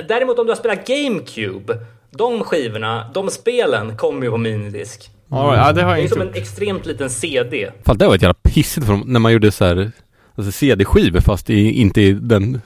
Däremot 0.07 0.39
om 0.39 0.45
du 0.45 0.51
har 0.51 0.57
spelat 0.57 0.87
GameCube, 0.87 1.77
de 2.11 2.43
skivorna, 2.43 3.11
de 3.13 3.29
spelen 3.29 3.97
kommer 3.97 4.23
ju 4.23 4.31
på 4.31 4.37
minidisk. 4.37 5.09
Ja, 5.29 5.55
ja 5.55 5.73
det 5.73 5.81
har 5.83 5.89
Det 5.89 5.91
jag 5.91 5.97
är 5.97 6.01
inte 6.01 6.13
som 6.15 6.23
gjort. 6.23 6.35
en 6.35 6.41
extremt 6.41 6.85
liten 6.85 7.09
CD. 7.09 7.71
Fan 7.85 7.97
det 7.97 8.07
var 8.07 8.15
ett 8.15 8.21
jävla 8.21 8.33
pissigt 8.33 8.85
för 8.85 8.93
dem, 8.93 9.03
när 9.07 9.19
man 9.19 9.33
gjorde 9.33 9.51
så 9.51 9.65
här, 9.65 9.91
alltså 10.35 10.51
CD-skivor 10.51 11.19
fast 11.19 11.49
i, 11.49 11.71
inte 11.71 12.01
i 12.01 12.11
den 12.13 12.61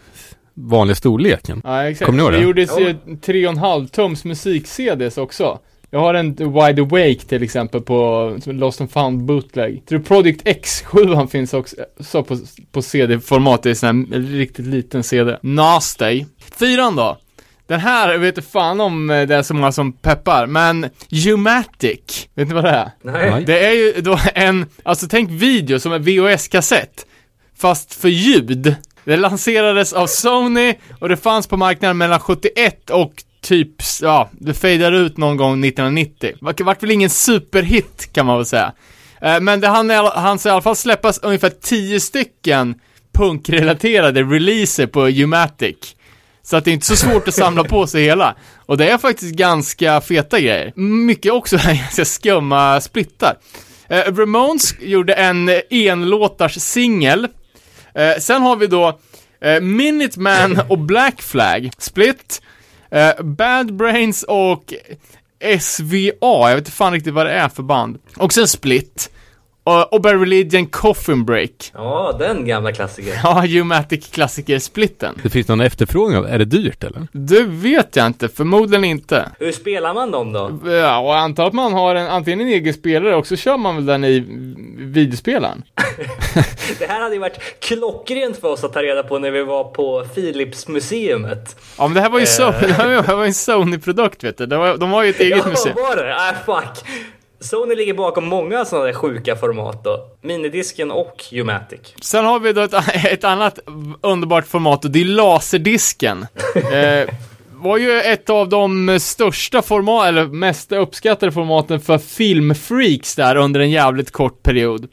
vanliga 0.53 0.95
storleken. 0.95 1.61
Ja, 1.63 1.83
exakt. 1.83 2.05
Kommer 2.05 2.17
ni 2.17 2.23
ihåg 2.23 2.31
det? 2.31 2.37
det? 2.37 2.43
gjordes 2.43 2.79
ju 2.79 2.87
Ja. 3.05 3.13
3,5 3.21 3.87
tums 3.87 4.23
musik-CDs 4.25 5.17
också. 5.17 5.59
Jag 5.93 5.99
har 5.99 6.13
en 6.13 6.35
Wide 6.35 6.81
Awake 6.81 7.19
till 7.19 7.43
exempel 7.43 7.81
på 7.81 8.37
Lost 8.45 8.81
and 8.81 8.91
found 8.91 9.25
bootleg. 9.25 9.85
Tror 9.85 9.99
Project 9.99 10.41
X 10.45 10.81
7 10.85 11.27
finns 11.31 11.53
också 11.53 11.75
så 11.99 12.23
på, 12.23 12.37
på 12.71 12.81
CD-format, 12.81 13.63
det 13.63 13.69
är 13.69 13.73
sån 13.73 14.07
här 14.11 14.19
riktigt 14.19 14.65
liten 14.65 15.03
CD. 15.03 15.37
Nasty. 15.41 16.25
Fyran 16.59 16.95
då. 16.95 17.17
Den 17.67 17.79
här 17.79 18.11
jag 18.11 18.19
vet 18.19 18.37
inte 18.37 18.49
fan 18.49 18.79
om 18.79 19.09
eh, 19.09 19.27
det 19.27 19.35
är 19.35 19.41
så 19.41 19.53
många 19.53 19.71
som 19.71 19.93
peppar, 19.93 20.47
men 20.47 20.89
Umatic, 21.33 22.29
vet 22.33 22.47
ni 22.47 22.53
vad 22.53 22.63
det 22.63 22.69
är? 22.69 22.91
Nej. 23.01 23.31
Nej. 23.31 23.43
Det 23.45 23.65
är 23.65 23.73
ju 23.73 24.01
då 24.01 24.19
en, 24.35 24.65
alltså 24.83 25.07
tänk 25.09 25.29
video 25.29 25.79
som 25.79 25.93
en 25.93 26.03
VHS-kassett, 26.03 27.05
fast 27.57 27.93
för 27.93 28.09
ljud. 28.09 28.75
Det 29.03 29.17
lanserades 29.17 29.93
av 29.93 30.07
Sony 30.07 30.73
och 30.99 31.09
det 31.09 31.17
fanns 31.17 31.47
på 31.47 31.57
marknaden 31.57 31.97
mellan 31.97 32.19
71 32.19 32.89
och 32.89 33.13
typ, 33.43 33.69
ja, 34.01 34.29
det 34.31 34.53
fejdade 34.53 34.97
ut 34.97 35.17
någon 35.17 35.37
gång 35.37 35.65
1990. 35.65 36.31
Vart 36.41 36.83
väl 36.83 36.91
ingen 36.91 37.09
superhit 37.09 38.09
kan 38.13 38.25
man 38.25 38.37
väl 38.37 38.45
säga. 38.45 38.73
Eh, 39.21 39.39
men 39.39 39.59
det 39.61 39.67
hann, 39.67 39.91
i 39.91 39.95
alla- 39.95 40.19
hann 40.19 40.39
i 40.45 40.49
alla 40.49 40.61
fall 40.61 40.75
släppas 40.75 41.17
ungefär 41.17 41.49
10 41.61 41.99
stycken 41.99 42.75
punkrelaterade 43.13 44.23
releaser 44.23 44.87
på 44.87 45.07
Umatic. 45.07 45.75
Så 46.43 46.57
att 46.57 46.65
det 46.65 46.71
är 46.71 46.73
inte 46.73 46.85
så 46.85 46.95
svårt 46.95 47.27
att 47.27 47.33
samla 47.33 47.63
på 47.63 47.87
sig 47.87 48.03
hela. 48.03 48.35
Och 48.65 48.77
det 48.77 48.89
är 48.89 48.97
faktiskt 48.97 49.35
ganska 49.35 50.01
feta 50.01 50.39
grejer. 50.39 50.71
Mycket 50.75 51.31
också 51.31 51.57
ganska 51.65 52.05
skumma 52.05 52.81
splittar. 52.81 53.35
Eh, 53.89 54.13
Ramones 54.15 54.75
gjorde 54.81 55.13
en 55.13 55.49
enlåtars 55.69 56.55
singel. 56.61 57.27
Eh, 57.95 58.11
sen 58.19 58.41
har 58.41 58.55
vi 58.55 58.67
då 58.67 58.99
eh, 59.41 59.61
Minuteman 59.61 60.61
och 60.69 60.79
Black 60.79 61.21
Flag, 61.21 61.69
Split. 61.77 62.41
Eh, 62.93 63.23
Bad 63.23 63.75
Brains 63.75 64.23
och 64.23 64.73
SVA, 65.59 66.13
jag 66.21 66.49
vet 66.49 66.57
inte 66.57 66.71
fan 66.71 66.93
riktigt 66.93 67.13
vad 67.13 67.25
det 67.25 67.31
är 67.31 67.49
för 67.49 67.63
band. 67.63 67.99
Och 68.17 68.33
sen 68.33 68.47
Split. 68.47 69.12
Och 69.65 70.01
Bad 70.01 70.19
Religion 70.19 70.65
Coffin 70.65 71.25
Break. 71.25 71.71
Ja, 71.73 72.15
den 72.19 72.45
gamla 72.45 72.71
klassikern. 72.71 73.13
Ja, 73.23 73.43
Umatic 73.61 74.07
klassiker-splitten. 74.11 75.19
Det 75.23 75.29
finns 75.29 75.47
någon 75.47 75.61
efterfrågan, 75.61 76.17
av- 76.17 76.25
är 76.25 76.39
det 76.39 76.45
dyrt 76.45 76.83
eller? 76.83 77.07
Det 77.11 77.43
vet 77.43 77.95
jag 77.95 78.07
inte, 78.07 78.29
förmodligen 78.29 78.83
inte. 78.83 79.29
Hur 79.39 79.51
spelar 79.51 79.93
man 79.93 80.11
dem 80.11 80.33
då? 80.33 80.59
Ja, 80.65 80.99
och 80.99 81.07
jag 81.09 81.17
antar 81.17 81.45
att 81.47 81.53
man 81.53 81.73
har 81.73 81.95
en, 81.95 82.07
antingen 82.07 82.41
en 82.41 82.47
egen 82.47 82.73
spelare 82.73 83.15
och 83.15 83.27
så 83.27 83.35
kör 83.35 83.57
man 83.57 83.75
väl 83.75 83.85
den 83.85 84.03
i 84.03 84.25
videospelaren. 84.77 85.63
Det 86.79 86.85
här 86.85 87.01
hade 87.01 87.13
ju 87.15 87.19
varit 87.21 87.59
klockrent 87.59 88.37
för 88.37 88.47
oss 88.47 88.63
att 88.63 88.73
ta 88.73 88.81
reda 88.83 89.03
på 89.03 89.19
när 89.19 89.31
vi 89.31 89.43
var 89.43 89.63
på 89.63 90.05
Philips-museet. 90.15 91.55
Ja, 91.77 91.87
men 91.87 91.93
det 91.93 92.01
här 92.01 92.09
var 92.09 92.19
ju, 92.19 92.25
so- 92.25 92.53
Eh. 92.53 92.61
det 92.67 92.73
här 92.73 92.87
var- 92.87 92.95
det 92.95 93.01
här 93.07 93.15
var 93.15 93.25
en 93.25 93.33
Sony-produkt 93.33 94.23
vet 94.23 94.37
du. 94.37 94.45
De, 94.45 94.59
var, 94.59 94.77
de 94.77 94.91
har 94.91 95.03
ju 95.03 95.09
ett 95.09 95.19
eget 95.19 95.37
Ja, 95.37 95.49
museum. 95.49 95.75
var 95.75 95.95
det? 95.95 96.15
Ah, 96.15 96.33
fuck. 96.45 96.85
Sony 97.43 97.75
ligger 97.75 97.93
bakom 97.93 98.25
många 98.25 98.65
sådana 98.65 98.85
där 98.85 98.93
sjuka 98.93 99.35
format 99.35 99.83
då. 99.83 100.05
Minidisken 100.21 100.91
och 100.91 101.23
Umatic. 101.31 101.79
Sen 102.01 102.25
har 102.25 102.39
vi 102.39 102.53
då 102.53 102.61
ett, 102.61 102.73
ett 103.05 103.23
annat 103.23 103.59
underbart 104.01 104.47
format 104.47 104.85
och 104.85 104.91
det 104.91 105.01
är 105.01 105.05
laserdisken. 105.05 106.25
eh, 106.55 107.15
var 107.51 107.77
ju 107.77 107.99
ett 108.01 108.29
av 108.29 108.49
de 108.49 108.99
största 108.99 109.61
format, 109.61 110.07
eller 110.07 110.25
mest 110.25 110.71
uppskattade 110.71 111.31
formaten 111.31 111.79
för 111.79 111.97
filmfreaks 111.97 113.15
där 113.15 113.35
under 113.35 113.59
en 113.59 113.71
jävligt 113.71 114.11
kort 114.11 114.43
period. 114.43 114.87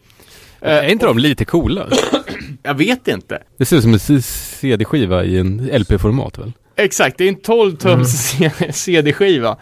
Eh, 0.61 0.77
är 0.77 0.89
inte 0.89 1.07
de 1.07 1.19
lite 1.19 1.45
coola? 1.45 1.87
Jag 2.63 2.75
vet 2.75 3.09
inte. 3.09 3.43
Det 3.59 3.65
ser 3.65 3.77
ut 3.77 3.83
som 3.83 3.93
en 3.95 4.23
CD-skiva 4.23 5.25
i 5.25 5.39
en 5.39 5.71
LP-format 5.73 6.39
väl? 6.39 6.53
Exakt, 6.77 7.19
det 7.19 7.25
är 7.25 7.29
en 7.29 7.41
12 7.41 7.77
tums 7.77 8.37
CD-skiva. 8.73 9.57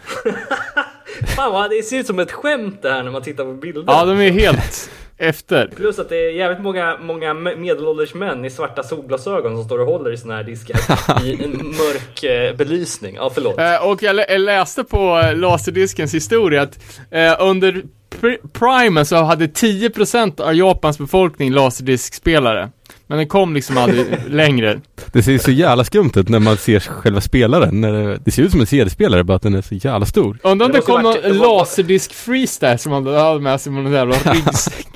Fan 1.27 1.53
vad 1.53 1.71
det 1.71 1.83
ser 1.83 1.99
ut 1.99 2.07
som 2.07 2.19
ett 2.19 2.33
skämt 2.33 2.83
det 2.83 2.91
här 2.91 3.03
när 3.03 3.11
man 3.11 3.23
tittar 3.23 3.45
på 3.45 3.53
bilder. 3.53 3.85
Ja, 3.87 4.05
de 4.05 4.21
är 4.21 4.31
helt 4.31 4.91
efter. 5.21 5.71
Plus 5.77 5.99
att 5.99 6.09
det 6.09 6.17
är 6.17 6.31
jävligt 6.31 6.61
många, 6.63 6.97
många 7.01 7.35
medelålders 7.35 8.15
män 8.15 8.45
i 8.45 8.51
svarta 8.51 8.83
solglasögon 8.83 9.57
som 9.57 9.65
står 9.65 9.79
och 9.79 9.87
håller 9.87 10.13
i 10.13 10.17
såna 10.17 10.37
här 10.37 10.43
diskar 10.45 10.77
i 11.25 11.45
en 11.45 11.51
mörk 11.51 12.23
eh, 12.25 12.57
belysning. 12.57 13.15
Ja, 13.15 13.31
förlåt. 13.35 13.59
Eh, 13.59 13.87
och 13.89 14.03
jag, 14.03 14.17
lä- 14.17 14.27
jag 14.29 14.41
läste 14.41 14.85
på 14.85 15.19
eh, 15.19 15.37
laserdiskens 15.37 16.15
historia 16.15 16.63
att 16.63 16.79
eh, 17.11 17.37
under 17.41 17.83
pr- 18.21 18.39
primen 18.53 19.07
så 19.07 19.17
hade 19.17 19.47
10% 19.47 20.41
av 20.41 20.55
Japans 20.55 20.99
befolkning 20.99 21.53
laserdiskspelare. 21.53 22.71
Men 23.11 23.19
den 23.19 23.27
kom 23.29 23.55
liksom 23.55 23.79
aldrig 23.79 24.07
längre. 24.29 24.81
Det 25.13 25.23
ser 25.23 25.39
så 25.39 25.51
jävla 25.51 25.85
skumt 25.85 26.11
ut 26.17 26.29
när 26.29 26.39
man 26.39 26.57
ser 26.57 26.81
själva 26.81 27.21
spelaren. 27.21 27.81
När 27.81 27.93
det, 27.93 28.19
det 28.25 28.31
ser 28.31 28.43
ut 28.43 28.51
som 28.51 28.61
en 28.61 28.67
CD-spelare 28.67 29.25
bara 29.25 29.37
att 29.37 29.43
den 29.43 29.55
är 29.55 29.63
så 29.63 29.75
jävla 29.75 30.07
stor. 30.07 30.39
Undrar 30.43 30.67
om 30.67 30.73
Det 30.73 30.79
det 30.79 30.83
kom 30.83 31.03
varit- 31.03 31.23
någon 31.25 31.33
det 31.33 31.39
var- 31.39 31.59
laserdisk 31.59 32.13
freestyle 32.15 32.79
som 32.79 32.93
man 32.93 33.07
hade 33.07 33.41
med 33.41 33.61
sig 33.61 33.73
med 33.73 33.83
någon 33.85 33.93
jävla 33.93 34.15
ryggsäck. 34.33 34.87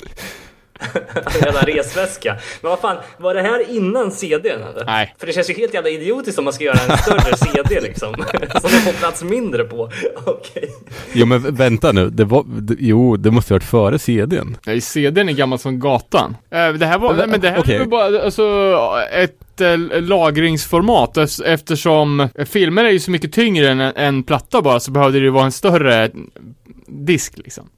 Jävla 1.41 1.61
resväska. 1.61 2.35
Men 2.61 2.69
vad 2.69 2.79
fan, 2.79 2.97
var 3.17 3.33
det 3.33 3.41
här 3.41 3.75
innan 3.75 4.11
CDn 4.11 4.61
eller? 4.63 4.85
Nej. 4.85 5.15
För 5.19 5.27
det 5.27 5.33
känns 5.33 5.49
ju 5.49 5.53
helt 5.53 5.73
jävla 5.73 5.89
idiotiskt 5.89 6.39
om 6.39 6.43
man 6.45 6.53
ska 6.53 6.63
göra 6.63 6.79
en 6.91 6.97
större 6.97 7.37
CD 7.67 7.81
liksom. 7.81 8.13
Som 8.61 8.71
det 8.71 8.81
får 8.81 8.91
plats 8.99 9.23
mindre 9.23 9.63
på. 9.63 9.89
Okej. 10.25 10.69
Jo 11.13 11.25
men 11.25 11.39
vä- 11.41 11.51
vänta 11.57 11.91
nu, 11.91 12.09
det 12.09 12.25
var, 12.25 12.45
jo 12.79 13.17
det 13.17 13.31
måste 13.31 13.53
ha 13.53 13.55
varit 13.55 13.63
före 13.69 13.99
CDn. 13.99 14.57
Nej, 14.65 14.81
CDn 14.81 15.29
är 15.29 15.33
gammal 15.33 15.59
som 15.59 15.79
gatan. 15.79 16.35
Eh, 16.51 16.69
det 16.69 16.85
här 16.85 16.99
var, 16.99 17.13
Men- 17.13 17.29
men 17.29 17.41
det 17.41 17.49
här 17.49 17.59
okej. 17.59 17.79
var 17.79 17.85
bara, 17.85 18.23
alltså, 18.23 18.69
ett 19.11 19.61
eh, 19.61 19.77
lagringsformat 20.01 21.17
ef- 21.17 21.43
eftersom 21.45 22.27
filmer 22.45 22.83
är 22.83 22.89
ju 22.91 22.99
så 22.99 23.11
mycket 23.11 23.33
tyngre 23.33 23.69
än 23.69 23.79
en, 23.81 23.93
en 23.95 24.23
platta 24.23 24.61
bara 24.61 24.79
så 24.79 24.91
behövde 24.91 25.19
det 25.19 25.23
ju 25.23 25.29
vara 25.31 25.45
en 25.45 25.51
större 25.51 26.11
disk 26.87 27.33
liksom. 27.37 27.69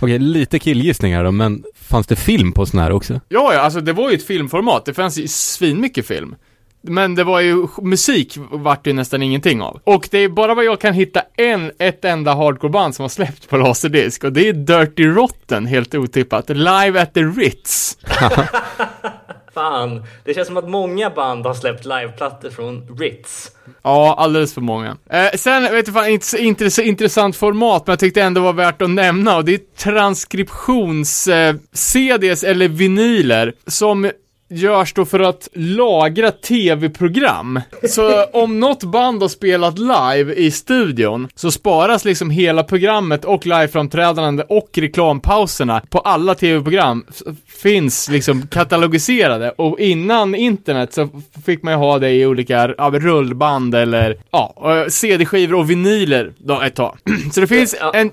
Okej, 0.00 0.18
lite 0.18 0.58
killgissning 0.58 1.14
här 1.14 1.24
då, 1.24 1.30
men 1.32 1.64
fanns 1.88 2.06
det 2.06 2.16
film 2.16 2.52
på 2.52 2.66
sån 2.66 2.80
här 2.80 2.92
också? 2.92 3.20
Ja, 3.28 3.54
ja, 3.54 3.60
alltså 3.60 3.80
det 3.80 3.92
var 3.92 4.10
ju 4.10 4.16
ett 4.16 4.26
filmformat. 4.26 4.84
Det 4.84 4.94
fanns 4.94 5.18
ju 5.18 5.28
svinmycket 5.28 6.06
film. 6.06 6.34
Men 6.82 7.14
det 7.14 7.24
var 7.24 7.40
ju, 7.40 7.66
musik 7.82 8.38
vart 8.50 8.84
det 8.84 8.90
ju 8.90 8.94
nästan 8.94 9.22
ingenting 9.22 9.62
av. 9.62 9.80
Och 9.84 10.08
det 10.10 10.18
är 10.18 10.28
bara 10.28 10.54
vad 10.54 10.64
jag 10.64 10.80
kan 10.80 10.94
hitta 10.94 11.22
en, 11.36 11.72
ett 11.78 12.04
enda 12.04 12.34
hardcoreband 12.34 12.94
som 12.94 13.02
har 13.02 13.08
släppt 13.08 13.48
på 13.48 13.56
laserdisk 13.56 14.24
och 14.24 14.32
det 14.32 14.48
är 14.48 14.52
Dirty 14.52 15.06
Rotten, 15.06 15.66
helt 15.66 15.94
otippat. 15.94 16.48
Live 16.48 17.02
at 17.02 17.14
the 17.14 17.22
Ritz. 17.22 17.98
Fan, 19.58 20.02
det 20.24 20.34
känns 20.34 20.46
som 20.46 20.56
att 20.56 20.68
många 20.68 21.10
band 21.10 21.46
har 21.46 21.54
släppt 21.54 21.84
liveplattor 21.84 22.50
från 22.50 22.98
Ritz. 22.98 23.50
Ja, 23.82 24.14
alldeles 24.18 24.54
för 24.54 24.60
många. 24.60 24.96
Eh, 25.10 25.30
sen, 25.34 25.62
vet 25.62 25.86
du 25.86 25.92
fan, 25.92 26.08
inte 26.08 26.26
så 26.26 26.36
intress 26.36 26.78
intressant 26.78 27.36
format, 27.36 27.86
men 27.86 27.92
jag 27.92 27.98
tyckte 27.98 28.22
ändå 28.22 28.40
var 28.40 28.52
värt 28.52 28.82
att 28.82 28.90
nämna, 28.90 29.36
och 29.36 29.44
det 29.44 29.54
är 29.54 29.60
transkriptions-CDs 29.76 32.44
eh, 32.44 32.50
eller 32.50 32.68
vinyler, 32.68 33.52
som 33.66 34.10
görs 34.48 34.94
då 34.94 35.04
för 35.04 35.20
att 35.20 35.48
lagra 35.52 36.30
tv-program. 36.30 37.60
Så 37.88 38.24
om 38.24 38.60
något 38.60 38.84
band 38.84 39.22
har 39.22 39.28
spelat 39.28 39.78
live 39.78 40.34
i 40.34 40.50
studion 40.50 41.28
så 41.34 41.50
sparas 41.50 42.04
liksom 42.04 42.30
hela 42.30 42.62
programmet 42.62 43.24
och 43.24 43.46
liveframträdande 43.46 44.42
och 44.48 44.68
reklampauserna 44.74 45.82
på 45.90 45.98
alla 45.98 46.34
tv-program 46.34 47.04
finns 47.46 48.08
liksom 48.08 48.46
katalogiserade 48.46 49.50
och 49.50 49.80
innan 49.80 50.34
internet 50.34 50.92
så 50.92 51.08
fick 51.46 51.62
man 51.62 51.72
ju 51.72 51.78
ha 51.78 51.98
det 51.98 52.10
i 52.10 52.26
olika 52.26 52.74
ja, 52.78 52.90
rullband 52.94 53.74
eller 53.74 54.16
ja, 54.30 54.54
eh, 54.64 54.88
CD-skivor 54.88 55.54
och 55.54 55.70
vinyler 55.70 56.32
då 56.38 56.60
ett 56.60 56.74
tag. 56.74 56.98
Så 57.32 57.40
det 57.40 57.46
finns 57.46 57.76
en 57.94 58.10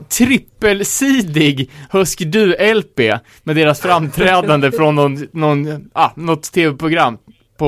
trippelsidig 0.65 1.69
Husker 1.91 2.25
Du-LP 2.25 3.19
med 3.43 3.55
deras 3.55 3.81
framträdande 3.81 4.71
från 4.71 4.95
någon, 4.95 5.27
någon, 5.31 5.89
ah, 5.93 6.09
något 6.15 6.43
tv-program 6.51 7.17
på 7.57 7.65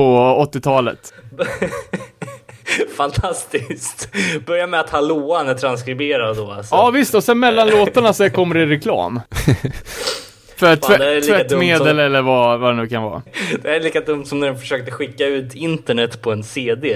80-talet. 0.52 1.12
Fantastiskt. 2.96 4.08
Börja 4.46 4.66
med 4.66 4.80
att 4.80 4.90
hallåan 4.90 5.48
är 5.48 5.54
transkriberad 5.54 6.36
då 6.36 6.50
alltså. 6.50 6.74
Ja 6.74 6.90
visst, 6.90 7.14
och 7.14 7.24
sen 7.24 7.38
mellan 7.38 7.68
låtarna 7.70 8.12
så 8.12 8.30
kommer 8.30 8.54
det 8.54 8.66
reklam. 8.66 9.20
För 10.56 10.76
Fan, 10.76 10.96
tvä- 10.96 11.20
tvättmedel 11.20 11.78
som- 11.78 11.98
eller 11.98 12.22
vad, 12.22 12.60
vad 12.60 12.72
det 12.76 12.76
nu 12.82 12.88
kan 12.88 13.02
vara. 13.02 13.22
Det 13.62 13.76
är 13.76 13.80
lika 13.80 14.00
dumt 14.00 14.24
som 14.26 14.40
när 14.40 14.46
de 14.46 14.58
försökte 14.58 14.90
skicka 14.90 15.26
ut 15.26 15.54
internet 15.54 16.22
på 16.22 16.32
en 16.32 16.44
CD. 16.44 16.94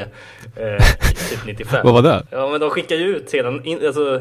Eh, 0.57 0.85
typ 1.31 1.47
95. 1.47 1.81
Vad 1.85 1.95
var 1.95 2.03
det? 2.03 2.27
Ja 2.31 2.49
men 2.51 2.61
de 2.61 2.71
skickar 2.71 2.97
ju 2.97 3.17
ut 3.17 3.35
hela, 3.35 3.63
in, 3.65 3.87
alltså, 3.87 4.21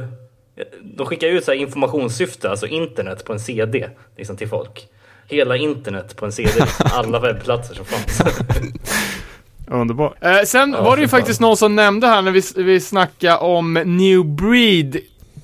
de 0.81 1.05
skickar 1.05 1.27
ut 1.27 1.45
så 1.45 1.51
här 1.51 1.57
informationssyfte, 1.59 2.49
alltså 2.49 2.67
internet 2.67 3.25
på 3.25 3.33
en 3.33 3.39
CD 3.39 3.89
liksom 4.17 4.37
till 4.37 4.47
folk. 4.47 4.87
Hela 5.27 5.57
internet 5.57 6.15
på 6.15 6.25
en 6.25 6.31
CD, 6.31 6.49
liksom, 6.59 6.85
alla 6.93 7.19
webbplatser 7.19 7.75
som 7.75 7.85
fanns. 7.85 8.21
Underbart. 9.67 10.13
Eh, 10.23 10.41
sen 10.45 10.71
Ja, 10.71 10.81
var 10.83 10.95
det 10.95 11.01
ju 11.01 11.07
faktiskt 11.07 11.39
någon 11.39 11.57
som 11.57 11.75
nämnde 11.75 12.07
här 12.07 12.21
när 12.21 12.31
vi, 12.31 12.41
vi 12.55 12.79
snackade 12.79 13.37
om 13.37 13.73
New 13.73 14.25
Breed 14.25 14.97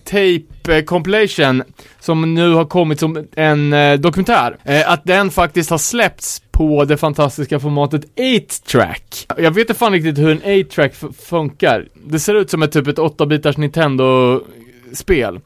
Tape 0.04 0.78
eh, 0.78 0.84
Compilation 0.84 1.64
som 2.00 2.34
nu 2.34 2.54
har 2.54 2.66
kommit 2.66 3.00
som 3.00 3.28
en 3.36 3.74
eh, 3.74 4.00
dokumentär. 4.00 4.58
Eh, 4.64 4.92
att 4.92 5.02
den 5.04 5.32
faktiskt 5.32 5.70
har 5.70 5.78
släppts 5.78 6.42
på 6.52 6.86
det 6.86 6.98
fantastiska 6.98 7.60
formatet 7.60 8.02
8-track. 8.16 9.26
Jag 9.38 9.52
vet 9.52 9.58
inte 9.70 9.74
fan 9.74 9.92
riktigt 9.94 10.18
hur 10.18 10.30
en 10.32 10.42
8-track 10.42 10.92
f- 10.94 11.10
funkar. 11.20 11.88
Det 11.94 12.20
ser 12.20 12.34
ut 12.36 12.50
som 12.50 12.64
ett 12.64 12.72
typ 12.72 12.88
ett 12.88 12.98
8-bitars 12.98 13.58
Nintendo-spel 13.58 14.54
spel, 14.94 15.36
eh, 15.36 15.40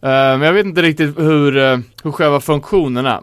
men 0.00 0.40
jag 0.40 0.52
vet 0.52 0.66
inte 0.66 0.82
riktigt 0.82 1.18
hur, 1.18 1.56
eh, 1.56 1.78
hur 2.04 2.12
själva 2.12 2.40
funktionerna, 2.40 3.22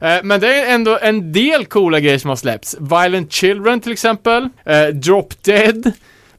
eh, 0.00 0.18
Men 0.22 0.40
det 0.40 0.60
är 0.60 0.74
ändå 0.74 0.98
en 1.02 1.32
del 1.32 1.66
coola 1.66 2.00
grejer 2.00 2.18
som 2.18 2.28
har 2.28 2.36
släppts. 2.36 2.76
Violent 2.80 3.32
Children 3.32 3.80
till 3.80 3.92
exempel, 3.92 4.48
eh, 4.64 4.86
Drop 4.86 5.42
Dead, 5.42 5.92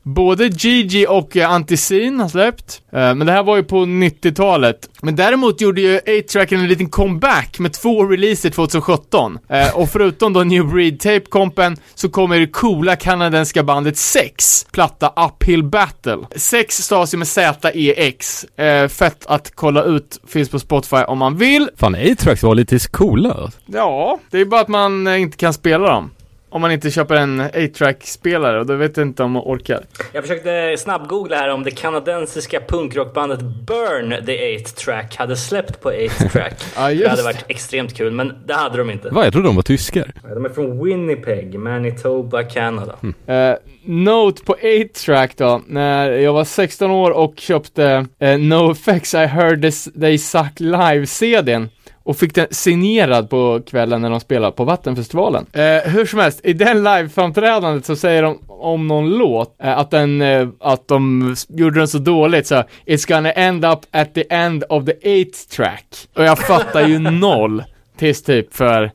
både 0.04 0.48
Gigi 0.48 1.06
och 1.10 1.38
eh, 1.38 1.52
Anticin 1.52 2.20
har 2.20 2.30
släppt. 2.30 2.82
Eh, 2.92 3.16
men 3.16 3.28
det 3.28 3.32
här 3.32 3.44
var 3.44 3.58
ju 3.58 3.64
på 3.64 3.78
90-talet. 3.78 4.90
Men 5.02 5.16
däremot 5.16 5.62
gjorde 5.62 5.82
ju 5.82 6.00
8-tracken 6.00 6.60
en 6.60 6.68
liten 6.68 6.90
comeback 6.90 7.60
med 7.60 7.74
två 7.74 8.06
releaser 8.06 8.50
2017. 8.50 9.40
Eh, 9.50 9.76
och 9.76 9.90
förutom 9.90 10.34
då 10.34 10.44
New 10.44 10.68
Breed 10.68 11.00
Tape 11.00 11.26
Compen 11.30 11.78
så 11.96 12.10
kommer 12.10 12.40
det 12.40 12.48
coola 12.48 12.96
kanadensiska 12.96 13.64
bandet 13.64 13.98
Sex, 13.98 14.66
platta 14.72 15.14
Uphill 15.28 15.64
Battle. 15.64 16.18
Sex 16.36 16.78
stavas 16.78 17.14
ju 17.14 17.18
med 17.18 17.28
Z-E-X. 17.28 18.46
Fett 18.90 19.26
att 19.26 19.52
kolla 19.56 19.84
ut, 19.84 20.20
finns 20.28 20.50
på 20.50 20.60
Spotify 20.60 20.96
om 20.96 21.18
man 21.18 21.38
vill. 21.38 21.70
Fan, 21.78 21.96
A-Tracks 21.96 22.44
var 22.44 22.56
lite 22.56 22.80
coola. 22.80 23.52
Ja, 23.66 24.20
det 24.30 24.40
är 24.40 24.46
bara 24.46 24.62
att 24.62 24.68
man 24.68 25.08
inte 25.08 25.38
kan 25.38 25.54
spela 25.54 25.88
dem. 25.88 26.12
Om 26.54 26.62
man 26.62 26.72
inte 26.72 26.92
köper 26.92 27.16
en 27.16 27.42
8-track-spelare 27.42 28.60
och 28.60 28.66
då 28.66 28.76
vet 28.76 28.98
jag 28.98 29.08
inte 29.08 29.24
om 29.24 29.32
man 29.32 29.44
orkar. 29.46 29.80
Jag 30.14 30.24
försökte 30.24 30.76
snabbgoogla 30.78 31.36
här 31.36 31.50
om 31.50 31.64
det 31.64 31.72
kanadensiska 31.72 32.62
punkrockbandet 32.68 33.42
Burn 33.42 34.26
the 34.26 34.58
8-track 34.58 35.16
hade 35.16 35.36
släppt 35.36 35.82
på 35.82 35.92
8-track. 35.92 36.54
Ja, 36.76 36.92
just 36.92 37.04
det 37.04 37.10
hade 37.10 37.24
varit 37.24 37.46
extremt 37.48 37.98
kul, 37.98 38.12
men 38.12 38.34
det 38.46 38.54
hade 38.54 38.78
de 38.78 38.90
inte. 38.90 39.10
Va, 39.10 39.24
jag 39.24 39.34
trodde 39.34 39.48
de 39.48 39.56
var 39.56 39.64
tyskar. 39.64 40.12
De 40.34 40.46
är 40.46 40.50
från 40.50 40.84
Winnipeg, 40.86 41.60
Manitoba, 41.60 42.44
Canada. 42.44 42.96
Eh, 43.28 43.56
note 43.86 44.44
på 44.44 44.54
8-track 44.54 45.38
då, 45.38 45.62
när 45.68 46.12
jag 46.12 46.34
var 46.34 46.44
16 46.44 46.92
år 46.92 47.12
och 47.12 47.34
köpte 47.38 48.06
eh, 48.20 48.38
No 48.38 48.72
Effects 48.72 49.14
I 49.14 49.18
Heard 49.18 49.62
This, 49.62 49.90
They 50.02 50.18
Suck 50.18 50.60
Live-CDn 50.60 51.70
och 52.04 52.18
fick 52.18 52.36
den 52.36 52.48
signerad 52.52 53.30
på 53.30 53.62
kvällen 53.68 54.02
när 54.02 54.10
de 54.10 54.20
spelade 54.20 54.52
på 54.52 54.64
Vattenfestivalen. 54.64 55.46
Eh, 55.54 55.92
hur 55.92 56.06
som 56.06 56.20
helst, 56.20 56.42
i 56.44 56.54
den 56.54 56.84
live-framträdandet 56.84 57.86
så 57.86 57.96
säger 57.96 58.24
de 58.24 58.40
om 58.48 58.88
någon 58.88 59.10
låt 59.10 59.56
eh, 59.64 59.78
att 59.78 59.92
den, 59.92 60.22
eh, 60.22 60.48
att 60.60 60.88
de 60.88 61.36
gjorde 61.50 61.80
den 61.80 61.88
så 61.88 61.98
dåligt 61.98 62.48
så 62.48 62.64
It's 62.86 63.08
gonna 63.08 63.32
end 63.32 63.66
up 63.66 63.80
at 63.92 64.14
the 64.14 64.24
end 64.30 64.64
of 64.70 64.86
the 64.86 64.94
8-track. 64.94 65.86
Och 66.16 66.24
jag 66.24 66.40
fattar 66.40 66.88
ju 66.88 67.00
noll. 67.12 67.64
Tills 67.98 68.24
typ 68.24 68.54
för, 68.54 68.92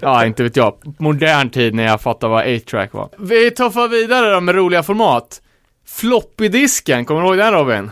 ja 0.00 0.26
inte 0.26 0.42
vet 0.42 0.56
jag, 0.56 0.74
modern 0.98 1.50
tid 1.50 1.74
när 1.74 1.84
jag 1.84 2.00
fattar 2.00 2.28
vad 2.28 2.44
8-track 2.44 2.92
var. 2.92 3.08
Vi 3.18 3.50
tuffar 3.50 3.88
vidare 3.88 4.34
då 4.34 4.40
med 4.40 4.54
roliga 4.54 4.82
format. 4.82 5.40
Floppy-disken, 5.88 7.04
kommer 7.04 7.20
du 7.22 7.26
ihåg 7.28 7.36
den 7.38 7.52
Robin? 7.54 7.90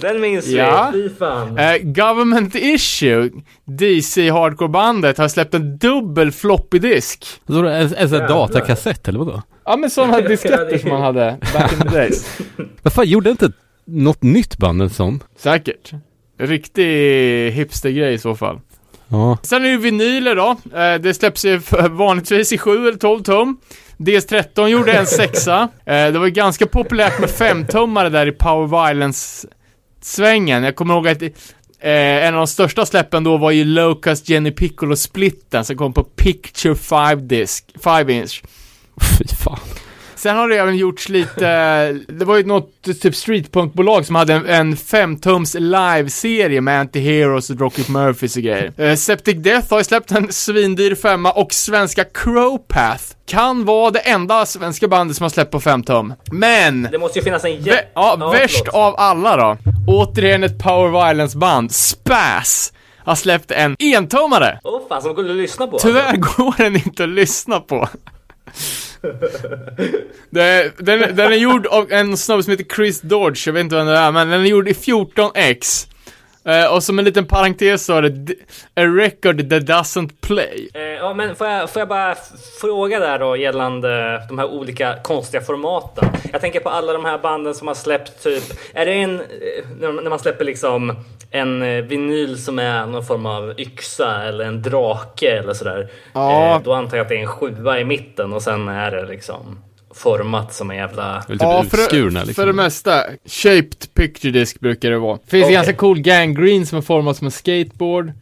Den 0.00 0.20
minns 0.20 0.46
Ja. 0.46 0.90
vi, 0.94 1.08
fy 1.08 1.14
fan. 1.14 1.58
Eh, 1.58 1.76
Government 1.82 2.54
Issue, 2.54 3.30
DC 3.64 4.30
Hardcore-bandet, 4.30 5.18
har 5.18 5.28
släppt 5.28 5.54
en 5.54 5.78
dubbel 5.78 6.32
floppy-disk. 6.32 7.24
Så 7.46 7.62
det 7.62 7.74
en, 7.76 7.82
en 7.82 7.88
sån 7.88 7.98
här 7.98 8.04
Jävlar. 8.04 8.28
datakassett 8.28 9.08
eller 9.08 9.18
vadå? 9.18 9.42
Ja 9.64 9.76
men 9.76 9.90
sådana 9.90 10.20
disketter 10.28 10.66
är- 10.74 10.78
som 10.78 10.90
man 10.90 11.02
hade 11.02 11.38
back 11.52 11.72
in 11.72 11.78
the 11.78 11.88
days. 11.88 12.38
Vad 12.82 12.92
fan, 12.92 13.06
gjorde 13.08 13.30
inte 13.30 13.52
något 13.84 14.22
nytt 14.22 14.56
band 14.58 14.82
en 14.82 14.90
sån? 14.90 15.22
Säkert. 15.38 15.90
Riktig 16.38 17.50
hipstergrej 17.50 18.14
i 18.14 18.18
så 18.18 18.34
fall. 18.34 18.60
Ja. 19.08 19.38
Sen 19.42 19.58
är 19.58 19.62
det 19.64 19.70
ju 19.70 19.78
vinyler 19.78 20.36
då. 20.36 20.56
Eh, 20.78 20.94
det 21.00 21.14
släpps 21.14 21.44
ju 21.44 21.60
för- 21.60 21.88
vanligtvis 21.88 22.52
i 22.52 22.58
7 22.58 22.88
eller 22.88 22.98
12 22.98 23.22
tum. 23.22 23.56
DS13 24.00 24.68
gjorde 24.68 24.92
en 24.92 25.06
sexa. 25.06 25.68
Eh, 25.86 26.12
det 26.12 26.18
var 26.18 26.26
ju 26.26 26.32
ganska 26.32 26.66
populärt 26.66 27.20
med 27.20 27.30
femtummare 27.30 28.08
där 28.08 28.26
i 28.26 28.32
Power 28.32 28.66
Violence-svängen. 28.66 30.62
Jag 30.62 30.76
kommer 30.76 30.94
ihåg 30.94 31.08
att 31.08 31.22
eh, 31.22 31.30
en 32.26 32.34
av 32.34 32.40
de 32.40 32.46
största 32.46 32.86
släppen 32.86 33.24
då 33.24 33.36
var 33.36 33.50
ju 33.50 33.64
Locust 33.64 34.28
Jenny 34.28 34.50
Piccolo-splitten 34.50 35.64
som 35.64 35.76
kom 35.76 35.92
på 35.92 36.04
Picture 36.04 36.74
5 36.74 37.28
disc, 37.28 37.64
5 37.84 38.10
inch. 38.10 38.42
Fy 39.18 39.24
fan. 39.44 39.58
Sen 40.20 40.36
har 40.36 40.48
det 40.48 40.56
även 40.56 40.76
gjorts 40.76 41.08
lite, 41.08 41.46
det 42.08 42.24
var 42.24 42.36
ju 42.36 42.44
något 42.44 42.82
typ 43.02 43.14
streetpunkbolag 43.16 44.06
som 44.06 44.14
hade 44.14 44.34
en, 44.34 44.46
en 44.46 44.76
femtums 44.76 45.54
live-serie 45.58 46.60
med 46.60 46.80
Anti-Heroes 46.86 47.52
och 47.52 47.60
Rocket 47.60 47.88
Murphys 47.88 48.36
och 48.36 48.42
grejer. 48.42 48.72
Eh, 48.76 48.96
Septic 48.96 49.36
Death 49.36 49.70
har 49.70 49.78
ju 49.78 49.84
släppt 49.84 50.10
en 50.10 50.32
svindyr 50.32 50.94
femma 50.94 51.32
och 51.32 51.52
svenska 51.52 52.04
Crowpath 52.04 53.04
kan 53.26 53.64
vara 53.64 53.90
det 53.90 53.98
enda 53.98 54.46
svenska 54.46 54.88
bandet 54.88 55.16
som 55.16 55.24
har 55.24 55.30
släppt 55.30 55.50
på 55.50 55.60
fem 55.60 55.82
tum. 55.82 56.14
Men! 56.32 56.88
Det 56.92 56.98
måste 56.98 57.18
ju 57.18 57.22
finnas 57.24 57.44
en 57.44 57.50
Vä- 57.50 57.80
ja, 57.94 58.30
värst 58.32 58.56
förlåt. 58.58 58.74
av 58.74 58.94
alla 58.98 59.36
då. 59.36 59.56
Återigen 59.86 60.44
ett 60.44 60.58
Power 60.62 60.88
Violence-band, 61.08 61.72
Spaz, 61.72 62.72
har 62.98 63.14
släppt 63.14 63.50
en 63.50 63.76
entummare. 63.78 64.60
Åh 64.64 64.80
fan, 64.88 65.02
som 65.02 65.14
går 65.14 65.30
att 65.30 65.36
lyssna 65.36 65.66
på. 65.66 65.78
Tyvärr 65.78 66.16
går 66.16 66.54
den 66.56 66.76
inte 66.76 67.04
att 67.04 67.10
lyssna 67.10 67.60
på. 67.60 67.88
det, 70.30 70.72
den, 70.78 71.16
den 71.16 71.32
är 71.32 71.36
gjord 71.36 71.66
av 71.66 71.92
en 71.92 72.16
snubbe 72.16 72.42
som 72.42 72.50
heter 72.50 72.74
Chris 72.74 73.00
Dodge, 73.00 73.46
jag 73.46 73.52
vet 73.52 73.60
inte 73.60 73.76
vem 73.76 73.86
det 73.86 73.96
är, 73.96 74.12
men 74.12 74.28
den 74.28 74.40
är 74.40 74.44
gjord 74.44 74.68
i 74.68 74.72
14x. 74.72 75.89
Eh, 76.50 76.74
och 76.74 76.82
som 76.82 76.98
en 76.98 77.04
liten 77.04 77.26
parentes 77.26 77.84
så 77.84 77.96
är 77.96 78.02
det 78.02 78.34
A 78.74 78.84
record 78.84 79.50
that 79.50 79.62
doesn't 79.62 80.10
play. 80.20 80.70
Eh, 80.74 80.82
ja, 80.82 81.14
men 81.14 81.36
får 81.36 81.46
jag, 81.46 81.70
får 81.70 81.80
jag 81.80 81.88
bara 81.88 82.16
fråga 82.60 82.98
där 82.98 83.18
då 83.18 83.36
gällande 83.36 84.22
de 84.28 84.38
här 84.38 84.46
olika 84.46 84.96
konstiga 85.02 85.42
formaten. 85.42 86.08
Jag 86.32 86.40
tänker 86.40 86.60
på 86.60 86.68
alla 86.68 86.92
de 86.92 87.04
här 87.04 87.18
banden 87.18 87.54
som 87.54 87.68
har 87.68 87.74
släppt 87.74 88.22
typ, 88.22 88.44
är 88.74 88.86
det 88.86 88.92
en, 88.92 89.20
eh, 89.20 89.92
när 89.92 90.10
man 90.10 90.18
släpper 90.18 90.44
liksom 90.44 90.96
en 91.30 91.62
eh, 91.62 91.84
vinyl 91.84 92.38
som 92.38 92.58
är 92.58 92.86
någon 92.86 93.04
form 93.04 93.26
av 93.26 93.60
yxa 93.60 94.22
eller 94.22 94.44
en 94.44 94.62
drake 94.62 95.38
eller 95.38 95.52
sådär. 95.52 95.90
Ja. 96.12 96.56
Eh, 96.56 96.62
då 96.62 96.72
antar 96.72 96.96
jag 96.96 97.04
att 97.04 97.08
det 97.08 97.16
är 97.16 97.20
en 97.20 97.26
sjua 97.26 97.80
i 97.80 97.84
mitten 97.84 98.32
och 98.32 98.42
sen 98.42 98.68
är 98.68 98.90
det 98.90 99.06
liksom 99.06 99.58
format 99.94 100.54
som 100.54 100.70
en 100.70 100.76
jävla... 100.76 101.22
Typ 101.22 101.30
utskurna 101.30 102.20
för, 102.20 102.26
liksom. 102.26 102.34
för 102.34 102.46
det 102.46 102.52
mesta. 102.52 103.04
Shaped 103.24 103.94
picture 103.94 104.30
disc 104.30 104.60
brukar 104.60 104.90
det 104.90 104.98
vara. 104.98 105.18
Finns 105.26 105.44
Okej. 105.44 105.54
ganska 105.54 105.72
cool 105.72 106.00
gangrene 106.00 106.66
som 106.66 106.78
är 106.78 106.82
format 106.82 107.16
som 107.16 107.24
en 107.24 107.30
skateboard. 107.30 108.12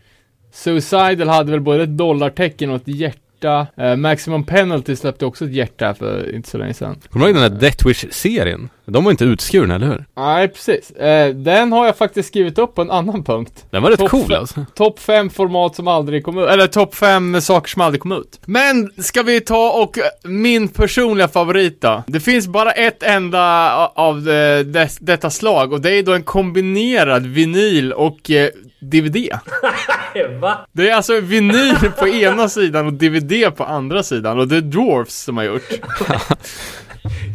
Suicidal 0.52 1.28
hade 1.28 1.50
väl 1.50 1.60
både 1.60 1.82
ett 1.82 1.96
dollartecken 1.96 2.70
och 2.70 2.76
ett 2.76 2.88
hjärta. 2.88 3.66
Eh, 3.76 3.96
Maximum 3.96 4.44
Penalty 4.44 4.96
släppte 4.96 5.26
också 5.26 5.44
ett 5.44 5.52
hjärta 5.52 5.94
för 5.94 6.34
inte 6.34 6.48
så 6.48 6.58
länge 6.58 6.74
sedan. 6.74 7.00
Kommer 7.10 7.26
du 7.26 7.32
ihåg 7.32 7.42
den 7.42 7.52
där 7.52 7.60
Death 7.60 7.86
Wish-serien? 7.86 8.68
De 8.90 9.04
var 9.04 9.10
inte 9.10 9.24
utskurna, 9.24 9.74
eller 9.74 9.86
hur? 9.86 10.04
Nej, 10.16 10.48
precis. 10.48 10.90
Eh, 10.90 11.34
den 11.34 11.72
har 11.72 11.86
jag 11.86 11.96
faktiskt 11.96 12.28
skrivit 12.28 12.58
upp 12.58 12.74
på 12.74 12.82
en 12.82 12.90
annan 12.90 13.24
punkt. 13.24 13.64
Den 13.70 13.82
var 13.82 13.90
rätt 13.90 13.98
Topp 13.98 14.10
cool 14.10 14.26
fem- 14.28 14.38
alltså. 14.40 14.66
Topp 14.74 15.00
fem 15.00 15.30
format 15.30 15.74
som 15.76 15.88
aldrig 15.88 16.24
kom 16.24 16.38
ut, 16.38 16.48
eller 16.48 16.66
topp 16.66 16.94
fem 16.94 17.40
saker 17.40 17.68
som 17.70 17.82
aldrig 17.82 18.00
kom 18.02 18.12
ut. 18.12 18.40
Men, 18.46 18.90
ska 19.02 19.22
vi 19.22 19.40
ta 19.40 19.70
och 19.82 19.98
eh, 19.98 20.04
min 20.24 20.68
personliga 20.68 21.28
favorit 21.28 21.80
då? 21.80 22.02
Det 22.06 22.20
finns 22.20 22.46
bara 22.48 22.70
ett 22.72 23.02
enda 23.02 23.86
av 23.86 24.22
det, 24.22 24.64
det, 24.64 24.88
detta 25.00 25.30
slag 25.30 25.72
och 25.72 25.80
det 25.80 25.90
är 25.90 26.02
då 26.02 26.12
en 26.14 26.22
kombinerad 26.22 27.26
vinyl 27.26 27.92
och 27.92 28.30
eh, 28.30 28.48
DVD. 28.80 29.16
Va? 30.40 30.58
Det 30.72 30.90
är 30.90 30.94
alltså 30.94 31.20
vinyl 31.20 31.74
på 31.98 32.08
ena 32.08 32.48
sidan 32.48 32.86
och 32.86 32.92
DVD 32.92 33.56
på 33.56 33.64
andra 33.64 34.02
sidan 34.02 34.38
och 34.38 34.48
det 34.48 34.56
är 34.56 34.60
Dwarfs 34.60 35.22
som 35.22 35.36
har 35.36 35.44
gjort. 35.44 35.62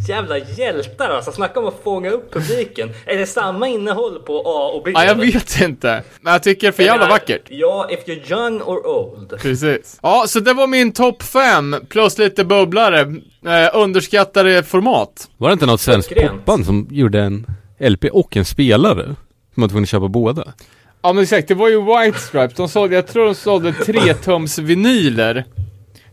Jävla 0.07 0.37
hjältar 0.37 1.09
alltså, 1.09 1.31
snacka 1.31 1.59
om 1.59 1.65
att 1.65 1.83
fånga 1.83 2.09
upp 2.09 2.33
publiken. 2.33 2.89
Är 3.05 3.17
det 3.17 3.25
samma 3.25 3.67
innehåll 3.67 4.19
på 4.19 4.43
A 4.45 4.71
och 4.75 4.83
B? 4.83 4.91
Ja, 4.93 5.05
jag 5.05 5.15
vet 5.15 5.61
inte. 5.61 6.03
Men 6.21 6.33
jag 6.33 6.43
tycker 6.43 6.67
det 6.67 6.67
är 6.67 6.71
för 6.71 6.83
jävla 6.83 7.07
vackert. 7.07 7.41
Ja, 7.49 7.87
if 7.91 7.99
you're 8.05 8.31
young 8.31 8.61
or 8.61 8.87
old. 8.87 9.39
Precis. 9.39 9.99
Ja, 10.01 10.25
så 10.27 10.39
det 10.39 10.53
var 10.53 10.67
min 10.67 10.91
topp 10.91 11.23
fem 11.23 11.75
plus 11.89 12.17
lite 12.17 12.45
bubblare. 12.45 12.99
Eh, 13.45 13.69
underskattade 13.73 14.63
format. 14.63 15.29
Var 15.37 15.49
det 15.49 15.53
inte 15.53 15.65
något 15.65 15.81
svenskt 15.81 16.15
popband 16.15 16.65
som 16.65 16.87
gjorde 16.91 17.19
en 17.21 17.47
LP 17.79 18.05
och 18.09 18.37
en 18.37 18.45
spelare? 18.45 19.05
Som 19.53 19.61
man 19.61 19.69
tvungen 19.69 19.83
att 19.83 19.89
köpa 19.89 20.07
båda? 20.07 20.53
Ja 21.01 21.13
men 21.13 21.23
exakt, 21.23 21.47
det 21.47 21.53
var 21.55 21.69
ju 21.69 21.81
White 21.81 22.19
Stripes. 22.19 22.57
De 22.57 22.69
sålde, 22.69 22.95
jag 22.95 23.07
tror 23.07 23.25
de 23.25 23.35
sålde 23.35 23.73
tretums 23.73 24.59
vinyler. 24.59 25.45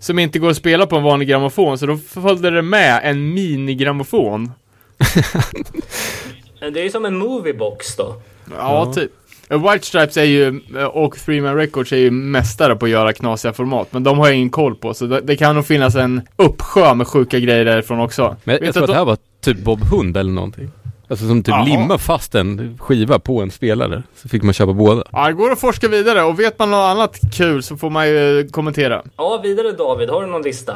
Som 0.00 0.18
inte 0.18 0.38
går 0.38 0.50
att 0.50 0.56
spela 0.56 0.86
på 0.86 0.96
en 0.96 1.02
vanlig 1.02 1.28
grammofon, 1.28 1.78
så 1.78 1.86
då 1.86 1.96
följde 1.96 2.50
det 2.50 2.62
med 2.62 3.00
en 3.04 3.34
minigrammofon. 3.34 4.52
Det 6.60 6.80
är 6.80 6.84
ju 6.84 6.90
som 6.90 7.04
en 7.04 7.16
moviebox 7.18 7.96
då. 7.96 8.14
Ja, 8.58 8.92
typ. 8.94 9.10
Eh, 9.50 9.70
White 9.72 9.86
Stripes 9.86 10.16
är 10.16 10.24
ju, 10.24 10.60
eh, 10.76 10.84
och 10.84 11.16
Three 11.18 11.40
Man 11.40 11.56
Records 11.56 11.92
är 11.92 11.96
ju 11.96 12.10
mästare 12.10 12.76
på 12.76 12.84
att 12.84 12.90
göra 12.90 13.12
knasiga 13.12 13.52
format, 13.52 13.88
men 13.92 14.02
de 14.04 14.18
har 14.18 14.26
jag 14.26 14.36
ingen 14.36 14.50
koll 14.50 14.74
på, 14.74 14.94
så 14.94 15.06
det, 15.06 15.20
det 15.20 15.36
kan 15.36 15.54
nog 15.54 15.66
finnas 15.66 15.94
en 15.94 16.20
uppsjö 16.36 16.94
med 16.94 17.06
sjuka 17.06 17.38
grejer 17.38 17.64
därifrån 17.64 18.00
också. 18.00 18.36
Men 18.44 18.54
jag, 18.56 18.64
jag 18.66 18.74
tror 18.74 18.84
att 18.84 18.90
att 18.90 18.94
det 18.94 18.94
de- 18.94 18.98
här 18.98 19.04
var 19.04 19.16
typ 19.40 19.58
Bob 19.64 19.80
Hund 19.84 20.16
eller 20.16 20.32
någonting. 20.32 20.70
Alltså 21.10 21.26
som 21.26 21.42
typ 21.42 21.48
Jaha. 21.52 21.64
limma 21.64 21.98
fast 21.98 22.34
en 22.34 22.78
skiva 22.80 23.18
på 23.18 23.40
en 23.42 23.50
spelare. 23.50 24.02
Så 24.16 24.28
fick 24.28 24.42
man 24.42 24.54
köpa 24.54 24.72
båda. 24.72 25.04
Ja, 25.12 25.26
det 25.26 25.32
går 25.32 25.50
att 25.50 25.60
forska 25.60 25.88
vidare, 25.88 26.22
och 26.22 26.40
vet 26.40 26.58
man 26.58 26.70
något 26.70 26.78
annat 26.90 27.18
kul 27.36 27.62
så 27.62 27.76
får 27.76 27.90
man 27.90 28.08
ju 28.08 28.48
kommentera. 28.48 29.02
Ja, 29.16 29.40
vidare 29.42 29.72
David, 29.72 30.10
har 30.10 30.20
du 30.20 30.26
någon 30.26 30.42
lista? 30.42 30.72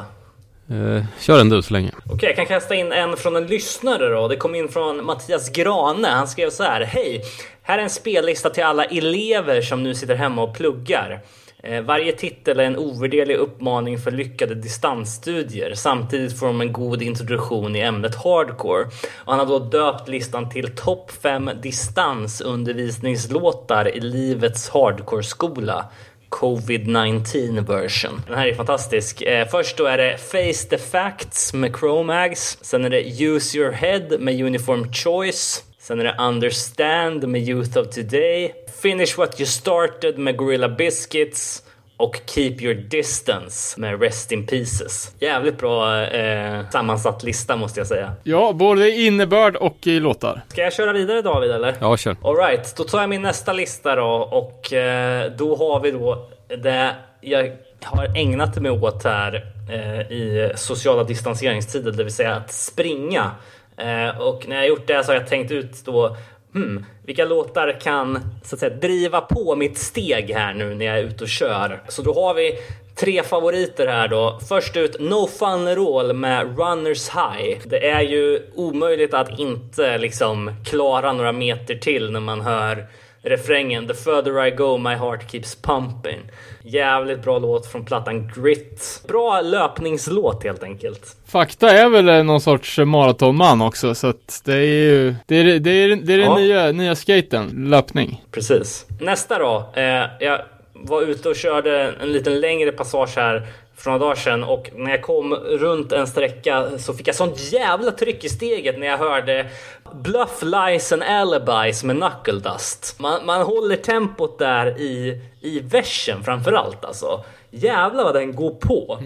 Eh, 0.71 1.05
kör 1.21 1.41
en 1.41 1.49
du 1.49 1.63
så 1.63 1.73
länge. 1.73 1.91
Okej, 2.11 2.29
jag 2.29 2.37
kan 2.37 2.47
kasta 2.47 2.75
in 2.75 2.93
en 2.93 3.17
från 3.17 3.37
en 3.37 3.47
lyssnare 3.47 4.09
då. 4.09 4.29
Det 4.29 4.37
kom 4.37 4.55
in 4.55 4.69
från 4.69 5.05
Mattias 5.05 5.51
Grane. 5.51 6.09
Han 6.09 6.29
skrev 6.29 6.51
så 6.51 6.63
här. 6.63 6.81
Hej! 6.81 7.23
Här 7.63 7.79
är 7.79 7.83
en 7.83 7.91
spellista 7.91 8.51
till 8.51 8.65
alla 8.65 8.85
elever 8.85 9.63
som 9.63 9.83
nu 9.83 9.95
sitter 9.95 10.15
hemma 10.15 10.43
och 10.43 10.57
pluggar. 10.57 11.21
Eh, 11.67 11.83
varje 11.83 12.13
titel 12.13 12.61
är 12.61 12.65
en 12.65 12.77
ovärderlig 12.77 13.37
uppmaning 13.37 13.99
för 13.99 14.11
lyckade 14.11 14.55
distansstudier. 14.55 15.75
Samtidigt 15.75 16.39
får 16.39 16.47
de 16.47 16.61
en 16.61 16.73
god 16.73 17.03
introduktion 17.03 17.77
i 17.77 17.81
ämnet 17.81 18.15
hardcore. 18.15 18.85
Och 19.25 19.33
han 19.33 19.39
har 19.39 19.47
då 19.47 19.59
döpt 19.59 20.09
listan 20.09 20.51
till 20.51 20.77
topp 20.77 21.11
5 21.23 21.51
distansundervisningslåtar 21.63 23.97
i 23.97 24.01
livets 24.01 24.69
hardcore-skola. 24.69 25.85
Covid-19 26.31 27.67
version. 27.67 28.23
Den 28.27 28.39
här 28.39 28.47
är 28.47 28.55
fantastisk. 28.55 29.23
Eh, 29.23 29.49
först 29.49 29.77
då 29.77 29.85
är 29.85 29.99
det 29.99 30.19
Face 30.19 30.69
the 30.71 30.79
Facts 30.79 31.55
med 31.55 31.77
Chromags. 31.77 32.59
Sen 32.61 32.85
är 32.85 32.91
det 32.91 33.23
Use 33.23 33.59
Your 33.59 33.73
Head 33.73 34.19
med 34.19 34.41
Uniform 34.41 34.93
Choice. 34.93 35.65
Sen 35.87 36.01
är 36.01 36.05
det 36.05 36.17
Understand 36.19 37.29
med 37.29 37.49
Youth 37.49 37.79
of 37.79 37.89
Today. 37.89 38.55
Finish 38.83 39.19
What 39.19 39.41
You 39.41 39.47
Started 39.47 40.19
med 40.19 40.37
Gorilla 40.37 40.69
Biscuits. 40.69 41.63
Och 41.97 42.21
Keep 42.27 42.57
Your 42.61 42.75
Distance 42.75 43.81
med 43.81 44.03
Rest 44.03 44.33
In 44.33 44.47
Pieces. 44.47 45.15
Jävligt 45.19 45.59
bra 45.59 46.03
eh, 46.03 46.71
sammansatt 46.71 47.23
lista 47.23 47.57
måste 47.57 47.81
jag 47.81 47.87
säga. 47.87 48.13
Ja, 48.23 48.53
både 48.53 48.89
i 48.89 49.07
innebörd 49.07 49.57
och 49.57 49.87
i 49.87 50.01
låtar. 50.01 50.41
Ska 50.49 50.61
jag 50.63 50.73
köra 50.73 50.93
vidare 50.93 51.23
David 51.23 51.51
eller? 51.51 51.75
Ja, 51.81 51.97
kör. 51.97 52.17
Alright, 52.23 52.77
då 52.77 52.85
tar 52.85 53.01
jag 53.01 53.11
min 53.11 53.23
nästa 53.23 53.53
lista 53.53 53.97
då 53.97 54.29
och 54.31 54.73
eh, 54.73 55.33
då 55.37 55.57
har 55.57 55.81
vi 55.81 55.91
då 55.91 56.29
det 56.49 56.95
jag 57.21 57.57
har 57.83 58.17
ägnat 58.17 58.57
mig 58.57 58.71
åt 58.71 59.05
här 59.05 59.47
eh, 59.71 60.13
i 60.13 60.53
sociala 60.57 61.05
distanseringstider, 61.05 61.93
det 61.93 62.05
vill 62.05 62.13
säga 62.13 62.35
att 62.35 62.53
springa. 62.53 63.31
Eh, 63.77 64.21
och 64.21 64.49
när 64.49 64.57
jag 64.57 64.67
gjort 64.67 64.87
det 64.87 65.05
så 65.05 65.13
har 65.13 65.19
jag 65.19 65.29
tänkt 65.29 65.53
ut 65.53 65.85
då 65.85 66.17
Hmm, 66.55 66.85
vilka 67.07 67.25
låtar 67.25 67.81
kan 67.81 68.19
så 68.45 68.57
att 68.57 68.61
säga 68.61 68.75
driva 68.75 69.21
på 69.21 69.57
mitt 69.57 69.79
steg 69.79 70.31
här 70.31 70.55
nu 70.55 70.75
när 70.75 70.85
jag 70.85 70.99
är 70.99 71.03
ute 71.03 71.25
och 71.25 71.31
kör? 71.31 71.83
Så 71.89 72.03
då 72.03 72.15
har 72.15 72.35
vi 72.35 72.59
tre 72.97 73.23
favoriter 73.23 73.87
här 73.87 74.09
då. 74.09 74.39
Först 74.49 74.77
ut 74.77 75.01
No 75.01 75.27
Fun 75.27 75.69
At 75.69 75.79
All 75.79 76.13
med 76.13 76.59
Runners 76.59 77.09
High. 77.09 77.59
Det 77.65 77.89
är 77.89 78.01
ju 78.01 78.43
omöjligt 78.55 79.15
att 79.15 79.39
inte 79.39 79.99
liksom 79.99 80.55
klara 80.65 81.13
några 81.13 81.33
meter 81.33 81.75
till 81.75 82.11
när 82.11 82.21
man 82.21 82.41
hör 82.41 82.87
refrängen 83.25 83.87
The 83.89 83.95
further 83.95 84.47
I 84.47 84.51
go 84.51 84.79
my 84.79 84.95
heart 84.95 85.31
keeps 85.31 85.55
pumping. 85.63 86.21
Jävligt 86.63 87.23
bra 87.23 87.39
låt 87.39 87.67
från 87.67 87.85
plattan 87.85 88.31
Grit. 88.37 89.03
Bra 89.09 89.41
löpningslåt 89.41 90.45
helt 90.45 90.63
enkelt. 90.63 91.17
Fakta 91.27 91.71
är 91.71 91.89
väl 91.89 92.25
någon 92.25 92.41
sorts 92.41 92.79
maratonman 92.79 93.63
också, 93.63 93.95
så 93.95 94.07
att 94.07 94.43
det 94.45 94.55
är 94.55 94.59
ju, 94.67 95.15
det 95.27 95.37
är, 95.37 95.59
det 95.59 95.71
är, 95.71 95.97
det 95.97 96.13
är 96.13 96.19
den 96.19 96.27
Ja. 96.27 96.39
nya, 96.39 96.73
nya 96.73 96.95
skaten, 96.95 97.67
löpning. 97.71 98.25
Precis. 98.31 98.87
Nästa 99.01 99.39
då. 99.39 99.71
Eh, 99.75 100.05
jag 100.21 100.41
var 100.73 101.03
ute 101.03 101.29
och 101.29 101.37
körde 101.37 101.95
en 102.03 102.13
liten 102.13 102.41
längre 102.41 102.73
passage 102.73 103.13
här 103.17 103.47
för 103.85 103.91
några 103.91 104.05
dagar 104.05 104.15
sedan 104.15 104.45
och 104.45 104.71
när 104.75 104.91
jag 104.91 105.03
kom 105.03 105.35
runt 105.35 105.93
en 105.93 106.07
sträcka 106.07 106.79
så 106.79 106.95
fick 106.95 107.09
jag 107.09 107.15
sånt 107.15 107.53
jävla 107.53 107.91
tryck 107.91 108.25
i 108.25 108.29
steget 108.29 108.79
när 108.79 108.87
jag 108.87 108.99
hörde 108.99 109.47
Bluff 109.93 110.43
Lies 110.43 110.93
and 110.93 111.03
Alibis 111.03 111.85
med 111.85 111.97
Knuckle 111.97 112.51
Dust. 112.51 113.01
Man, 113.01 113.27
man 113.27 113.43
håller 113.43 113.77
tempot 113.77 114.39
där 114.39 114.81
i, 114.81 115.21
i 115.41 115.61
versen 115.61 116.23
framförallt 116.23 116.85
alltså. 116.85 117.25
Jävlar 117.51 118.05
vad 118.05 118.15
den 118.15 118.37
går 118.37 118.51
på. 118.51 118.99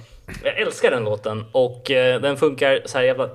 Jag 0.45 0.59
älskar 0.59 0.91
den 0.91 1.05
låten 1.05 1.45
och 1.53 1.91
eh, 1.91 2.21
den 2.21 2.37
funkar 2.37 2.83
så 2.85 2.99
här 2.99 3.05
jävla 3.05 3.29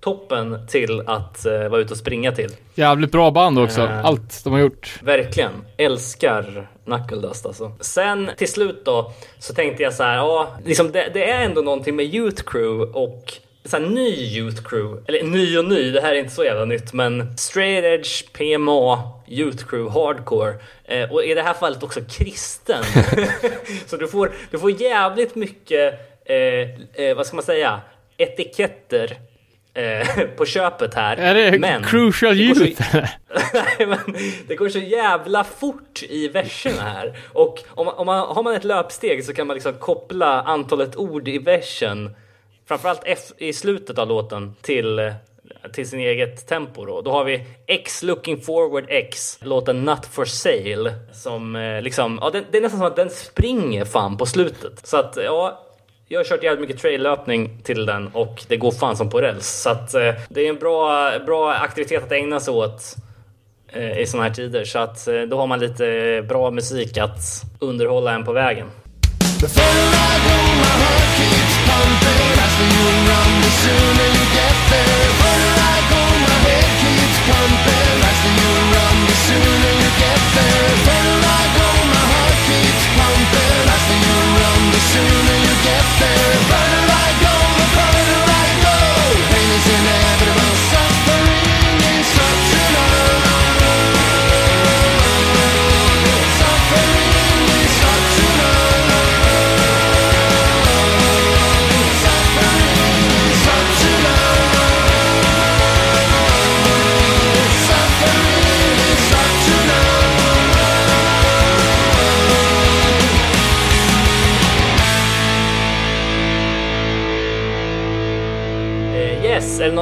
toppen 0.00 0.66
till 0.66 1.02
att 1.06 1.46
eh, 1.46 1.68
vara 1.68 1.80
ute 1.80 1.92
och 1.92 1.98
springa 1.98 2.32
till. 2.32 2.50
Jävligt 2.74 3.12
bra 3.12 3.30
band 3.30 3.58
också, 3.58 3.80
Eh. 3.80 4.04
allt 4.04 4.44
de 4.44 4.52
har 4.52 4.60
gjort. 4.60 4.98
Verkligen. 5.02 5.52
Älskar 5.76 6.68
Knuckle 6.84 7.16
Dust 7.16 7.46
alltså. 7.46 7.72
Sen 7.80 8.30
till 8.36 8.48
slut 8.48 8.84
då 8.84 9.12
så 9.38 9.54
tänkte 9.54 9.82
jag 9.82 9.94
så 9.94 10.02
här, 10.02 10.16
ja, 10.16 10.58
liksom 10.64 10.92
det, 10.92 11.10
det 11.14 11.30
är 11.30 11.44
ändå 11.44 11.60
någonting 11.62 11.96
med 11.96 12.14
Youth 12.14 12.42
Crew 12.42 12.98
och 12.98 13.32
så 13.64 13.76
här, 13.76 13.86
ny 13.86 14.10
Youth 14.10 14.62
Crew, 14.62 15.02
eller 15.08 15.22
ny 15.22 15.58
och 15.58 15.64
ny, 15.64 15.90
det 15.90 16.00
här 16.00 16.12
är 16.14 16.18
inte 16.18 16.34
så 16.34 16.44
jävla 16.44 16.64
nytt, 16.64 16.92
men 16.92 17.36
Straight 17.36 17.84
Edge, 17.84 18.32
PMA, 18.32 19.12
Youth 19.28 19.64
Crew, 19.66 20.00
Hardcore 20.00 20.54
eh, 20.84 21.12
och 21.12 21.24
i 21.24 21.34
det 21.34 21.42
här 21.42 21.54
fallet 21.54 21.82
också 21.82 22.00
kristen. 22.10 22.84
så 23.86 23.96
du 23.96 24.08
får, 24.08 24.32
du 24.50 24.58
får 24.58 24.82
jävligt 24.82 25.34
mycket, 25.34 25.94
eh, 26.24 27.04
eh, 27.04 27.16
vad 27.16 27.26
ska 27.26 27.36
man 27.36 27.44
säga, 27.44 27.80
etiketter 28.18 29.16
eh, 29.78 30.24
på 30.36 30.44
köpet 30.46 30.94
här. 30.94 31.16
Är 31.16 31.34
det 31.34 31.58
Men 31.58 31.82
Crucial 31.84 32.36
det 32.38 32.54
så- 32.54 32.64
Youth 32.64 32.94
eller? 32.96 33.10
Nej, 33.54 33.86
men 33.86 33.98
det 34.48 34.54
går 34.56 34.68
så 34.68 34.78
jävla 34.78 35.44
fort 35.44 36.02
i 36.08 36.28
verserna 36.28 36.82
här. 36.82 37.18
Och 37.32 37.62
om 37.70 37.88
om 37.88 38.06
man, 38.06 38.18
har 38.36 38.42
man 38.42 38.54
ett 38.54 38.64
löpsteg 38.64 39.24
så 39.24 39.32
kan 39.32 39.46
man 39.46 39.54
liksom 39.54 39.72
koppla 39.74 40.42
antalet 40.42 40.96
ord 40.96 41.28
i 41.28 41.38
versen, 41.38 42.10
framförallt 42.68 43.02
i 43.38 43.52
slutet 43.52 43.98
av 43.98 44.08
låten, 44.08 44.54
till, 44.62 44.98
eh, 44.98 45.12
till 45.72 45.88
sin 45.88 46.00
eget 46.00 46.46
tempo. 46.48 46.84
Då. 46.84 47.00
då 47.02 47.10
har 47.10 47.24
vi 47.24 47.44
X 47.66 48.02
looking 48.02 48.40
forward 48.40 48.84
X, 48.88 49.38
låten 49.42 49.84
Not 49.84 50.06
for 50.06 50.24
sale, 50.24 50.94
som 51.12 51.56
eh, 51.56 51.82
liksom, 51.82 52.18
ja, 52.22 52.30
det, 52.30 52.44
det 52.50 52.58
är 52.58 52.62
nästan 52.62 52.78
som 52.80 52.86
att 52.86 52.96
den 52.96 53.10
springer 53.10 53.84
fan 53.84 54.16
på 54.16 54.26
slutet. 54.26 54.86
Så 54.86 54.96
att, 54.96 55.16
ja, 55.24 55.64
jag 56.08 56.18
har 56.18 56.24
kört 56.24 56.42
jävligt 56.42 56.68
mycket 56.68 56.82
trail-löpning 56.82 57.50
till 57.64 57.86
den 57.86 58.08
och 58.08 58.44
det 58.48 58.56
går 58.56 58.70
fan 58.70 58.96
som 58.96 59.10
på 59.10 59.20
räls. 59.20 59.46
Så 59.46 59.70
att 59.70 59.94
eh, 59.94 60.14
det 60.28 60.46
är 60.46 60.48
en 60.48 60.58
bra, 60.58 61.12
bra 61.26 61.52
aktivitet 61.52 62.04
att 62.04 62.12
ägna 62.12 62.40
sig 62.40 62.54
åt 62.54 62.94
eh, 63.72 63.98
i 63.98 64.06
såna 64.06 64.22
här 64.22 64.30
tider. 64.30 64.64
Så 64.64 64.78
att 64.78 65.08
eh, 65.08 65.20
då 65.20 65.36
har 65.36 65.46
man 65.46 65.60
lite 65.60 66.24
bra 66.28 66.50
musik 66.50 66.98
att 66.98 67.42
underhålla 67.60 68.12
en 68.12 68.24
på 68.24 68.32
vägen. 68.32 68.66
The 69.40 69.48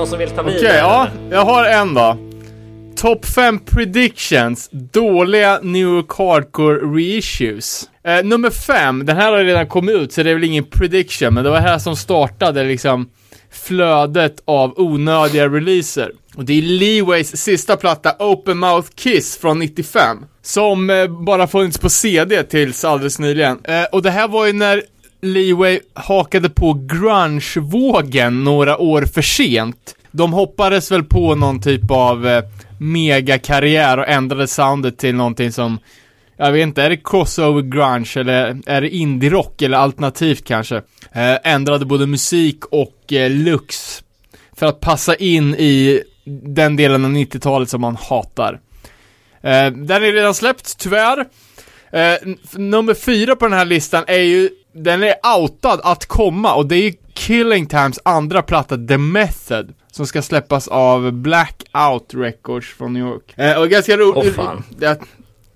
någon 0.06 0.10
som 0.10 0.18
vill 0.18 0.30
ta 0.30 0.40
Okej, 0.42 0.54
vidare? 0.54 0.76
ja. 0.76 1.08
Jag 1.30 1.44
har 1.44 1.64
en 1.64 1.94
då. 1.94 2.16
Top 2.96 3.26
5 3.26 3.58
predictions. 3.58 4.68
Dåliga 4.72 5.58
New 5.62 5.82
York 5.82 6.12
Hardcore 6.18 6.78
reissues. 6.78 7.88
Eh, 8.04 8.24
nummer 8.24 8.50
5, 8.50 9.06
den 9.06 9.16
här 9.16 9.32
har 9.32 9.38
redan 9.44 9.66
kommit 9.66 9.94
ut 9.94 10.12
så 10.12 10.22
det 10.22 10.30
är 10.30 10.34
väl 10.34 10.44
ingen 10.44 10.64
prediction, 10.64 11.34
men 11.34 11.44
det 11.44 11.50
var 11.50 11.60
här 11.60 11.78
som 11.78 11.96
startade 11.96 12.64
liksom 12.64 13.08
flödet 13.52 14.42
av 14.44 14.74
onödiga 14.76 15.48
releaser. 15.48 16.10
Och 16.36 16.44
det 16.44 16.58
är 16.58 16.62
Leeways 16.62 17.36
sista 17.36 17.76
platta 17.76 18.14
Open 18.18 18.58
Mouth 18.58 18.88
Kiss 18.94 19.38
från 19.38 19.58
95. 19.58 20.24
Som 20.42 20.90
eh, 20.90 21.06
bara 21.06 21.46
funnits 21.46 21.78
på 21.78 21.90
CD 21.90 22.42
tills 22.42 22.84
alldeles 22.84 23.18
nyligen. 23.18 23.58
Eh, 23.64 23.84
och 23.92 24.02
det 24.02 24.10
här 24.10 24.28
var 24.28 24.46
ju 24.46 24.52
när 24.52 24.82
Leeway 25.22 25.80
hakade 25.94 26.50
på 26.50 26.72
grunge-vågen 26.72 28.44
några 28.44 28.78
år 28.78 29.02
för 29.02 29.22
sent. 29.22 29.95
De 30.16 30.32
hoppades 30.32 30.90
väl 30.90 31.04
på 31.04 31.34
någon 31.34 31.60
typ 31.60 31.90
av 31.90 32.26
eh, 32.26 32.44
megakarriär 32.78 33.98
och 33.98 34.08
ändrade 34.08 34.46
soundet 34.46 34.98
till 34.98 35.14
någonting 35.14 35.52
som 35.52 35.78
jag 36.38 36.52
vet 36.52 36.62
inte, 36.62 36.82
är 36.82 36.90
det 36.90 36.96
crossover 36.96 37.62
grunge 37.62 38.12
eller 38.16 38.60
är 38.66 38.80
det 38.80 38.88
indie-rock 38.88 39.62
eller 39.62 39.78
alternativt 39.78 40.44
kanske? 40.44 40.76
Eh, 41.12 41.36
ändrade 41.44 41.84
både 41.84 42.06
musik 42.06 42.64
och 42.64 43.12
eh, 43.12 43.30
looks 43.30 44.02
för 44.56 44.66
att 44.66 44.80
passa 44.80 45.14
in 45.14 45.54
i 45.54 46.02
den 46.44 46.76
delen 46.76 47.04
av 47.04 47.10
90-talet 47.10 47.70
som 47.70 47.80
man 47.80 47.96
hatar. 47.96 48.60
Eh, 49.42 49.70
den 49.70 49.90
är 50.02 50.12
redan 50.12 50.34
släppt, 50.34 50.78
tyvärr. 50.78 51.24
Eh, 51.92 52.14
nummer 52.52 52.94
fyra 52.94 53.36
på 53.36 53.44
den 53.48 53.58
här 53.58 53.64
listan 53.64 54.04
är 54.06 54.18
ju, 54.18 54.50
den 54.72 55.02
är 55.02 55.14
outad 55.38 55.80
att 55.82 56.06
komma 56.06 56.54
och 56.54 56.66
det 56.66 56.76
är 56.76 56.82
ju 56.82 56.92
Killing 57.16 57.66
Times 57.66 57.98
andra 58.04 58.42
platta, 58.42 58.76
The 58.76 58.98
Method, 58.98 59.74
som 59.92 60.06
ska 60.06 60.22
släppas 60.22 60.68
av 60.68 61.12
Blackout 61.12 62.14
Records 62.14 62.66
från 62.66 62.92
New 62.92 63.06
York. 63.06 63.34
Eh, 63.36 63.58
och 63.60 63.68
ganska 63.68 63.96
roligt, 63.96 64.34
fan. 64.34 64.62
jag 64.80 64.96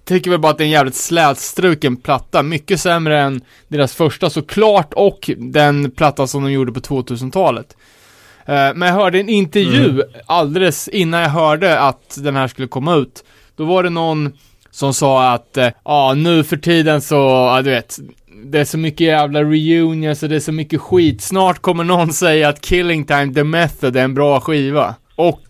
tycker 0.04 0.30
väl 0.30 0.40
bara 0.40 0.52
att 0.52 0.58
det 0.58 0.64
är 0.64 0.66
en 0.66 0.70
jävligt 0.70 0.94
slätstruken 0.94 1.96
platta, 1.96 2.42
mycket 2.42 2.80
sämre 2.80 3.20
än 3.20 3.40
deras 3.68 3.94
första 3.94 4.30
såklart 4.30 4.92
och 4.94 5.30
den 5.36 5.90
platta 5.90 6.26
som 6.26 6.42
de 6.42 6.52
gjorde 6.52 6.72
på 6.72 6.80
2000-talet. 6.80 7.76
Eh, 8.46 8.54
Men 8.74 8.82
jag 8.82 8.94
hörde 8.94 9.20
en 9.20 9.28
intervju 9.28 10.02
alldeles 10.26 10.88
innan 10.88 11.20
jag 11.20 11.30
hörde 11.30 11.80
att 11.80 12.18
den 12.20 12.36
här 12.36 12.48
skulle 12.48 12.68
komma 12.68 12.94
ut. 12.96 13.24
Då 13.56 13.64
var 13.64 13.82
det 13.82 13.90
någon 13.90 14.32
som 14.70 14.94
sa 14.94 15.32
att, 15.32 15.56
eh, 15.56 15.68
ja 15.84 16.14
nu 16.16 16.44
för 16.44 16.56
tiden 16.56 17.00
så, 17.00 17.14
ja 17.14 17.62
du 17.64 17.70
vet, 17.70 17.98
det 18.44 18.60
är 18.60 18.64
så 18.64 18.78
mycket 18.78 19.06
jävla 19.06 19.42
reunions 19.42 20.22
och 20.22 20.28
det 20.28 20.36
är 20.36 20.40
så 20.40 20.52
mycket 20.52 20.80
skit. 20.80 21.22
Snart 21.22 21.58
kommer 21.58 21.84
någon 21.84 22.12
säga 22.12 22.48
att 22.48 22.60
Killing 22.60 23.04
Time 23.04 23.34
The 23.34 23.44
Method 23.44 23.96
är 23.96 24.04
en 24.04 24.14
bra 24.14 24.40
skiva. 24.40 24.94
Och 25.16 25.42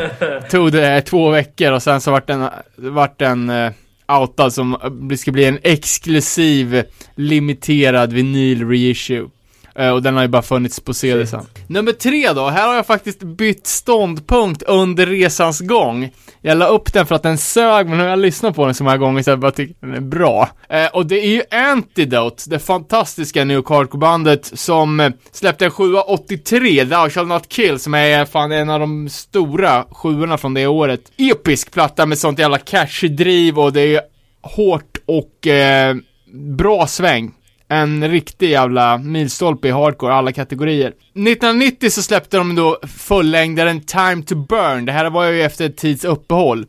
tog 0.50 0.72
det 0.72 1.00
två 1.00 1.30
veckor 1.30 1.72
och 1.72 1.82
sen 1.82 2.00
så 2.00 2.10
vart 2.10 2.26
den, 2.26 2.48
vart 2.76 3.18
den 3.18 3.50
eh, 3.50 3.72
outad 4.18 4.52
som 4.52 4.76
det 5.08 5.16
ska 5.16 5.32
bli 5.32 5.44
en 5.44 5.58
exklusiv 5.62 6.82
limiterad 7.14 8.12
vinyl 8.12 8.68
reissue. 8.68 9.28
Eh, 9.74 9.90
och 9.90 10.02
den 10.02 10.14
har 10.14 10.22
ju 10.22 10.28
bara 10.28 10.42
funnits 10.42 10.80
på 10.80 10.94
CD 10.94 11.26
sen. 11.26 11.46
Nummer 11.66 11.92
tre 11.92 12.32
då, 12.32 12.48
här 12.48 12.68
har 12.68 12.74
jag 12.74 12.86
faktiskt 12.86 13.22
bytt 13.22 13.66
ståndpunkt 13.66 14.62
under 14.62 15.06
resans 15.06 15.60
gång. 15.60 16.10
Jag 16.40 16.58
la 16.58 16.66
upp 16.66 16.92
den 16.92 17.06
för 17.06 17.14
att 17.14 17.22
den 17.22 17.38
sög, 17.38 17.88
men 17.88 17.98
nu 17.98 18.04
har 18.04 18.10
jag 18.10 18.18
lyssnat 18.18 18.56
på 18.56 18.64
den 18.64 18.74
så 18.74 18.84
många 18.84 18.96
gånger 18.96 19.22
så 19.22 19.30
jag 19.30 19.38
bara 19.38 19.50
tycker 19.50 19.74
den 19.80 19.94
är 19.94 20.00
bra. 20.00 20.48
Eh, 20.68 20.86
och 20.86 21.06
det 21.06 21.20
är 21.20 21.30
ju 21.30 21.42
Antidote, 21.50 22.50
det 22.50 22.58
fantastiska 22.58 23.44
New 23.44 23.62
Hardcore-bandet 23.68 24.58
som 24.58 25.00
eh, 25.00 25.10
släppte 25.32 25.64
en 25.64 25.70
783, 25.70 26.84
Thou 26.84 27.10
Shall 27.10 27.26
Not 27.26 27.48
Kill, 27.48 27.78
som 27.78 27.94
är 27.94 28.24
fan 28.24 28.52
en 28.52 28.70
av 28.70 28.80
de 28.80 29.08
stora 29.08 29.84
sjuorna 29.90 30.38
från 30.38 30.54
det 30.54 30.66
året. 30.66 31.00
Episk 31.16 31.72
platta 31.72 32.06
med 32.06 32.18
sånt 32.18 32.38
jävla 32.38 32.58
catchy 32.58 33.08
driv 33.08 33.58
och 33.58 33.72
det 33.72 33.96
är 33.96 34.00
hårt 34.42 34.98
och 35.06 35.46
eh, 35.46 35.96
bra 36.32 36.86
sväng. 36.86 37.32
En 37.72 38.08
riktig 38.08 38.50
jävla 38.50 38.98
milstolpe 38.98 39.68
i 39.68 39.70
hardcore, 39.70 40.14
alla 40.14 40.32
kategorier. 40.32 40.88
1990 40.88 41.90
så 41.90 42.02
släppte 42.02 42.36
de 42.36 42.54
då 42.54 42.78
fullängdaren 42.98 43.80
Time 43.80 44.22
to 44.22 44.34
Burn, 44.34 44.84
det 44.84 44.92
här 44.92 45.10
var 45.10 45.24
ju 45.24 45.42
efter 45.42 45.66
ett 45.66 45.76
tids 45.76 46.04
uppehåll. 46.04 46.66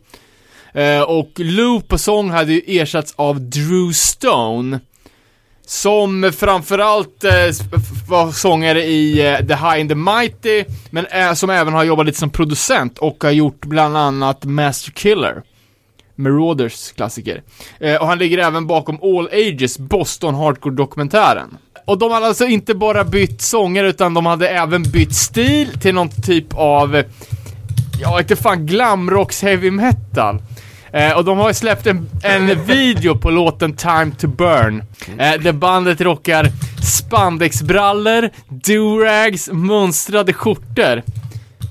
Eh, 0.74 1.02
och 1.02 1.32
loop 1.36 1.88
på 1.88 1.98
sång 1.98 2.30
hade 2.30 2.54
ju 2.54 2.62
ersatts 2.66 3.14
av 3.16 3.42
Drew 3.42 3.94
Stone. 3.94 4.80
Som 5.66 6.32
framförallt 6.38 7.24
eh, 7.24 7.32
var 8.10 8.32
sångare 8.32 8.84
i 8.84 9.28
eh, 9.28 9.38
The 9.48 9.54
High 9.54 9.82
and 9.82 9.90
the 9.90 9.96
Mighty, 9.96 10.66
men 10.90 11.06
eh, 11.06 11.34
som 11.34 11.50
även 11.50 11.74
har 11.74 11.84
jobbat 11.84 12.06
lite 12.06 12.20
som 12.20 12.30
producent 12.30 12.98
och 12.98 13.24
har 13.24 13.32
gjort 13.32 13.66
bland 13.66 13.98
annat 13.98 14.46
Master 14.46 14.92
Killer. 14.92 15.44
Marauders 16.22 16.92
klassiker. 16.92 17.42
Eh, 17.80 17.96
och 17.96 18.08
han 18.08 18.18
ligger 18.20 18.38
även 18.38 18.68
bakom 18.68 19.00
All 19.02 19.30
Ages 19.32 19.80
Boston 19.80 20.36
Hardcore-dokumentären. 20.36 21.58
Och 21.86 21.98
de 21.98 22.12
hade 22.12 22.26
alltså 22.26 22.46
inte 22.46 22.76
bara 22.76 23.04
bytt 23.04 23.42
sångare 23.42 23.90
utan 23.90 24.14
de 24.14 24.26
hade 24.26 24.50
även 24.50 24.84
bytt 24.84 25.16
stil 25.16 25.80
till 25.82 25.96
någon 25.96 26.10
typ 26.10 26.54
av, 26.54 27.04
ja 28.02 28.20
inte 28.20 28.36
fan, 28.36 28.66
glamrocks 28.66 29.42
heavy 29.42 29.72
metal. 29.72 30.42
Eh, 30.94 31.18
och 31.18 31.26
de 31.26 31.38
har 31.38 31.54
släppt 31.54 31.88
en, 31.88 32.10
en 32.24 32.64
video 32.66 33.18
på 33.18 33.30
låten 33.30 33.74
Time 33.74 34.12
to 34.20 34.28
Burn. 34.28 34.84
Eh, 35.18 35.42
där 35.42 35.52
bandet 35.52 36.02
rockar 36.02 36.48
spandexbrallor, 36.84 38.30
durags, 38.50 39.50
mönstrade 39.54 40.34
skjortor. 40.34 41.04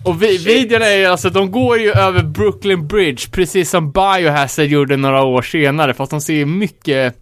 Och 0.03 0.23
vi, 0.23 0.39
videon 0.39 0.83
är 0.83 0.97
ju 0.97 1.07
alltså, 1.07 1.31
de 1.31 1.51
går 1.51 1.79
ju 1.79 1.91
över 1.91 2.23
Brooklyn 2.23 2.87
Bridge, 2.87 3.31
precis 3.31 3.71
som 3.71 3.93
Biohazard 3.93 4.67
gjorde 4.67 4.97
några 4.97 5.23
år 5.23 5.43
senare, 5.43 5.95
fast 5.95 6.11
de 6.11 6.21
ser 6.21 6.35
ju 6.35 6.47
mycket 6.47 7.15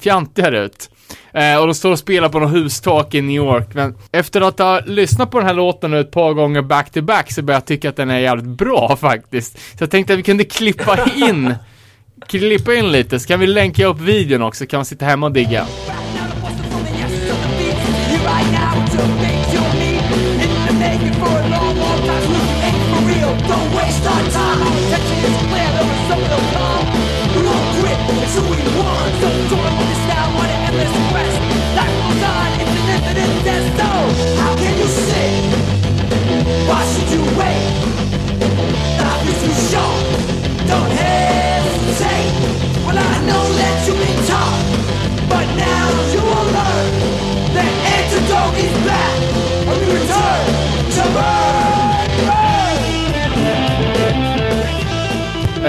fjantigare 0.00 0.64
ut. 0.64 0.90
Eh, 1.32 1.56
och 1.56 1.66
de 1.66 1.74
står 1.74 1.92
och 1.92 1.98
spelar 1.98 2.28
på 2.28 2.38
något 2.38 2.52
hustak 2.52 3.14
i 3.14 3.22
New 3.22 3.36
York, 3.36 3.68
men 3.74 3.94
efter 4.12 4.40
att 4.40 4.58
ha 4.58 4.80
lyssnat 4.86 5.30
på 5.30 5.38
den 5.38 5.46
här 5.46 5.54
låten 5.54 5.90
nu 5.90 6.00
ett 6.00 6.10
par 6.10 6.32
gånger 6.32 6.62
back 6.62 6.90
to 6.90 7.02
back 7.02 7.32
så 7.32 7.42
börjar 7.42 7.56
jag 7.56 7.66
tycka 7.66 7.88
att 7.88 7.96
den 7.96 8.10
är 8.10 8.18
jävligt 8.18 8.58
bra 8.58 8.96
faktiskt. 9.00 9.52
Så 9.58 9.82
jag 9.82 9.90
tänkte 9.90 10.12
att 10.12 10.18
vi 10.18 10.22
kunde 10.22 10.44
klippa 10.44 10.98
in, 11.16 11.54
klippa 12.26 12.74
in 12.74 12.92
lite, 12.92 13.20
så 13.20 13.28
kan 13.28 13.40
vi 13.40 13.46
länka 13.46 13.86
upp 13.86 14.00
videon 14.00 14.42
också, 14.42 14.66
kan 14.66 14.78
man 14.78 14.84
sitta 14.84 15.04
hemma 15.04 15.26
och 15.26 15.32
digga. 15.32 15.66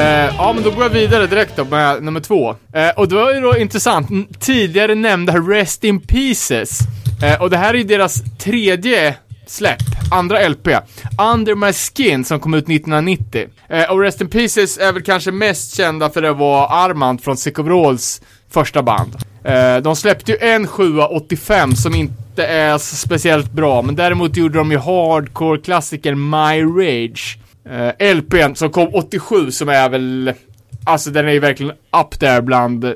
Eh, 0.06 0.36
ja, 0.38 0.53
men 0.53 0.64
då 0.64 0.72
går 0.72 0.84
jag 0.84 0.89
vidare 0.89 1.28
direkt 1.28 1.56
då 1.56 1.66
med 1.66 2.03
nummer 2.03 2.20
två. 2.20 2.56
Eh, 2.74 2.89
och 2.95 3.08
det 3.08 3.16
var 3.16 3.34
ju 3.34 3.39
då 3.41 3.58
intressant, 3.58 4.10
tidigare 4.39 4.95
nämnda 4.95 5.34
Rest 5.34 5.84
in 5.84 5.99
Pieces. 5.99 6.80
Eh, 7.24 7.41
och 7.41 7.49
det 7.49 7.58
här 7.58 7.74
är 7.74 7.78
ju 7.78 7.84
deras 7.84 8.24
tredje 8.39 9.16
släpp, 9.47 9.82
andra 10.12 10.47
LP. 10.49 10.68
Under 11.34 11.56
My 11.56 11.74
Skin 11.74 12.26
som 12.26 12.39
kom 12.39 12.53
ut 12.53 12.64
1990. 12.64 13.47
Eh, 13.70 13.91
och 13.91 14.01
Rest 14.01 14.22
in 14.22 14.30
Pieces 14.30 14.78
är 14.78 14.93
väl 14.93 15.03
kanske 15.03 15.32
mest 15.32 15.76
kända 15.78 16.10
för 16.10 16.22
det 16.22 16.34
var 16.34 16.86
Armand 16.86 17.24
från 17.24 17.38
Sick 17.38 17.60
of 17.60 17.68
Rolls 17.68 18.22
första 18.51 18.84
band. 18.84 19.16
Eh, 19.43 19.78
de 19.78 19.95
släppte 19.95 20.32
ju 20.32 20.38
en 20.38 20.68
785 20.68 21.76
som 21.76 21.95
inte 21.95 22.45
är 22.45 22.78
speciellt 22.78 23.51
bra, 23.51 23.82
men 23.82 23.95
däremot 23.95 24.38
gjorde 24.38 24.58
de 24.58 24.72
ju 24.72 24.78
hardcore-klassikern 24.78 26.16
My 26.30 26.64
Rage. 26.64 27.38
Eh, 27.70 28.16
LPn 28.16 28.55
som 28.55 28.70
kom 28.70 28.89
87 28.93 29.51
som 29.51 29.70
är 29.70 29.89
väl, 29.89 30.34
alltså 30.86 31.09
den 31.09 31.28
är 31.28 31.32
ju 31.32 31.39
verkligen 31.39 31.72
up 31.72 32.20
there 32.20 32.41
bland 32.41 32.93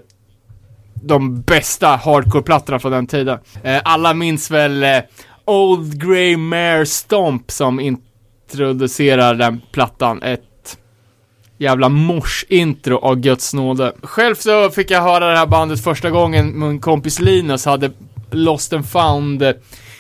de 0.94 1.42
bästa 1.42 1.88
hardcore-plattorna 1.88 2.80
från 2.80 2.92
den 2.92 3.08
tiden. 3.08 3.40
Eh, 3.64 3.82
alla 3.84 4.14
minns 4.14 4.52
väl 4.52 4.84
eh, 4.84 5.00
Old 5.46 6.02
Grey 6.02 6.38
Mare 6.38 6.86
Stomp 6.86 7.52
som 7.52 7.80
introducerar 7.80 9.36
den 9.36 9.62
plattan. 9.72 10.24
Ett 10.24 10.78
jävla 11.58 11.90
mors-intro 11.90 12.98
av 12.98 13.16
Guds 13.16 13.54
nåde. 13.54 13.94
Själv 14.04 14.36
så 14.36 14.70
fick 14.70 14.92
jag 14.92 15.02
höra 15.02 15.32
det 15.32 15.38
här 15.38 15.48
bandet 15.48 15.84
första 15.84 16.10
gången 16.10 16.60
min 16.60 16.80
kompis 16.80 17.20
Linus 17.20 17.66
hade 17.66 17.92
Lost 18.32 18.74
and 18.74 18.90
found 18.90 19.42
eh, 19.42 19.52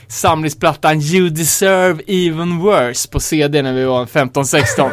samlingsplattan 0.10 1.02
You 1.02 1.30
Deserve 1.30 2.04
Even 2.08 2.60
Worse 2.60 3.10
på 3.10 3.20
CD 3.20 3.62
när 3.62 3.74
vi 3.74 3.86
var 3.86 4.06
15-16. 4.06 4.92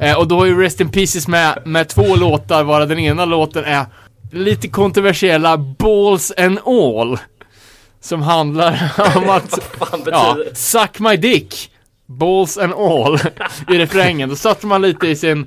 eh, 0.00 0.18
och 0.18 0.28
då 0.28 0.38
har 0.38 0.46
ju 0.46 0.62
Rest 0.62 0.80
In 0.80 0.88
Pieces 0.88 1.28
med, 1.28 1.62
med 1.64 1.88
två 1.88 2.16
låtar, 2.16 2.64
vara 2.64 2.86
den 2.86 2.98
ena 2.98 3.24
låten 3.24 3.64
är 3.64 3.86
lite 4.32 4.68
kontroversiella 4.68 5.58
Balls 5.58 6.32
and 6.36 6.58
All. 6.64 7.18
Som 8.00 8.22
handlar 8.22 8.92
om 9.16 9.28
att, 9.28 9.58
ja, 10.06 10.38
suck 10.54 10.98
my 10.98 11.16
dick, 11.16 11.70
balls 12.06 12.58
and 12.58 12.72
all, 12.72 13.18
i 13.68 13.78
refrängen. 13.78 14.28
Då 14.28 14.36
satte 14.36 14.66
man 14.66 14.82
lite 14.82 15.08
i 15.08 15.16
sin 15.16 15.46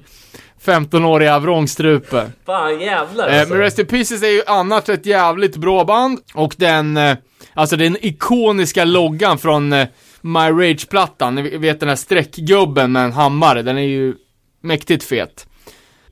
15-åriga 0.65 1.39
vrångstrupe. 1.39 2.31
Fan 2.45 2.79
jävlar 2.79 3.27
Eh, 3.29 3.39
alltså. 3.39 3.53
men 3.53 3.63
Rest 3.63 3.79
in 3.79 3.85
Pieces 3.85 4.23
är 4.23 4.27
ju 4.27 4.41
annars 4.47 4.89
ett 4.89 5.05
jävligt 5.05 5.55
bra 5.55 5.83
band 5.83 6.19
och 6.33 6.55
den, 6.57 6.97
eh, 6.97 7.17
alltså 7.53 7.75
den 7.77 7.97
ikoniska 8.05 8.85
loggan 8.85 9.37
från 9.37 9.73
eh, 9.73 9.87
My 10.21 10.39
Rage-plattan, 10.49 11.35
ni 11.35 11.57
vet 11.57 11.79
den 11.79 11.89
här 11.89 11.95
streckgubben 11.95 12.91
med 12.91 13.03
en 13.05 13.11
hammare, 13.11 13.61
den 13.61 13.77
är 13.77 13.81
ju 13.81 14.13
mäktigt 14.63 15.03
fet. 15.03 15.47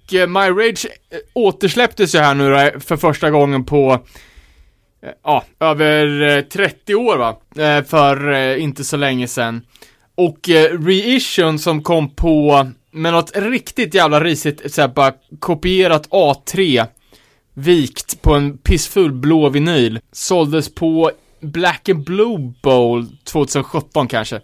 Och, 0.08 0.14
eh, 0.14 0.28
My 0.28 0.40
Rage 0.50 0.86
eh, 0.86 1.18
återsläpptes 1.34 2.16
ju 2.16 2.20
här 2.20 2.34
nu 2.36 2.50
då, 2.50 2.80
för 2.80 2.98
första 2.98 3.30
gången 3.30 3.66
på 3.66 3.92
eh, 5.04 5.10
Ja, 5.24 5.44
över 5.60 6.22
eh, 6.38 6.42
30 6.42 6.96
år 6.96 7.18
va? 7.18 7.38
Eh, 7.64 7.84
För 7.84 8.32
eh, 8.34 8.64
inte 8.64 8.84
så 8.84 8.98
länge 8.98 9.28
sedan. 9.28 9.62
Och 10.18 10.50
eh, 10.50 10.80
reissuen 10.80 11.60
som 11.60 11.84
kom 11.84 12.16
på 12.16 12.68
med 12.92 13.14
något 13.14 13.38
riktigt 13.38 13.94
jävla 13.94 14.20
risigt, 14.24 14.74
såhär 14.74 14.88
bara 14.88 15.14
kopierat 15.40 16.10
A3 16.10 16.86
vikt 17.54 18.22
på 18.22 18.36
en 18.36 18.58
pissfull 18.58 19.12
blå 19.12 19.50
vinyl. 19.50 20.00
Såldes 20.12 20.76
på 20.76 21.12
Black 21.42 21.90
and 21.90 22.04
Blue 22.04 22.54
Bowl 22.64 23.06
2017 23.24 24.08
kanske. 24.08 24.42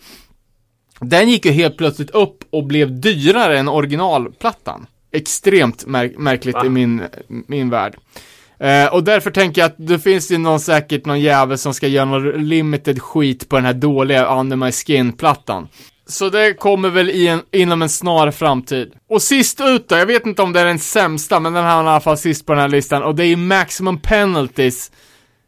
Den 0.99 1.29
gick 1.29 1.45
ju 1.45 1.51
helt 1.51 1.77
plötsligt 1.77 2.09
upp 2.09 2.43
och 2.49 2.63
blev 2.63 2.99
dyrare 2.99 3.59
än 3.59 3.67
originalplattan. 3.67 4.87
Extremt 5.11 5.85
mär- 5.85 6.17
märkligt 6.17 6.55
Va? 6.55 6.65
i 6.65 6.69
min, 6.69 7.01
min 7.27 7.69
värld. 7.69 7.97
Eh, 8.59 8.85
och 8.93 9.03
därför 9.03 9.31
tänker 9.31 9.61
jag 9.61 9.67
att 9.67 9.75
det 9.77 9.99
finns 9.99 10.31
ju 10.31 10.37
någon 10.37 10.59
säkert 10.59 11.05
någon 11.05 11.19
jävel 11.19 11.57
som 11.57 11.73
ska 11.73 11.87
göra 11.87 12.05
någon 12.05 12.47
limited 12.47 13.01
skit 13.01 13.49
på 13.49 13.55
den 13.55 13.65
här 13.65 13.73
dåliga 13.73 14.39
Under 14.39 14.55
My 14.55 14.71
Skin-plattan. 14.71 15.67
Så 16.07 16.29
det 16.29 16.53
kommer 16.53 16.89
väl 16.89 17.09
i 17.09 17.27
en, 17.27 17.41
inom 17.51 17.81
en 17.81 17.89
snar 17.89 18.31
framtid. 18.31 18.93
Och 19.09 19.21
sist 19.21 19.61
ut 19.61 19.89
då, 19.89 19.95
jag 19.95 20.05
vet 20.05 20.25
inte 20.25 20.41
om 20.41 20.53
det 20.53 20.59
är 20.59 20.65
den 20.65 20.79
sämsta, 20.79 21.39
men 21.39 21.53
den 21.53 21.63
här 21.63 21.75
var 21.75 21.83
i 21.83 21.87
alla 21.87 21.99
fall 21.99 22.17
sist 22.17 22.45
på 22.45 22.53
den 22.53 22.61
här 22.61 22.67
listan. 22.67 23.03
Och 23.03 23.15
det 23.15 23.25
är 23.25 23.35
Maximum 23.35 23.99
Penalties 23.99 24.91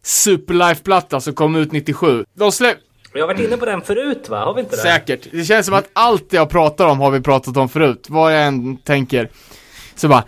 Superlife-platta 0.04 1.20
som 1.20 1.34
kom 1.34 1.56
ut 1.56 1.72
97. 1.72 2.26
De 2.34 2.52
släpp... 2.52 2.78
Vi 3.14 3.20
har 3.20 3.28
varit 3.28 3.40
inne 3.40 3.58
på 3.58 3.66
den 3.66 3.82
förut 3.82 4.30
va? 4.30 4.46
Har 4.46 4.54
vi 4.54 4.62
inte 4.62 4.76
det? 4.76 4.82
Säkert. 4.82 5.28
Det 5.32 5.44
känns 5.44 5.66
som 5.66 5.76
att 5.76 5.90
allt 5.94 6.34
jag 6.34 6.50
pratar 6.50 6.86
om 6.88 7.00
har 7.00 7.12
vi 7.12 7.22
pratat 7.22 7.58
om 7.58 7.70
förut. 7.70 8.06
Vad 8.10 8.36
jag 8.36 8.44
än 8.48 8.78
tänker. 8.78 9.30
Så 9.96 10.08
bara, 10.08 10.24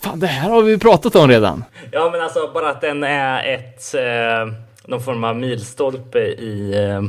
fan 0.00 0.20
det 0.20 0.26
här 0.26 0.50
har 0.50 0.62
vi 0.62 0.78
pratat 0.78 1.16
om 1.16 1.28
redan. 1.28 1.64
Ja 1.92 2.10
men 2.12 2.20
alltså 2.20 2.50
bara 2.54 2.70
att 2.70 2.80
den 2.80 3.04
är 3.04 3.54
ett, 3.54 3.94
eh, 3.94 4.54
någon 4.86 5.02
form 5.02 5.24
av 5.24 5.36
milstolpe 5.36 6.18
i 6.18 6.72
eh, 6.76 7.02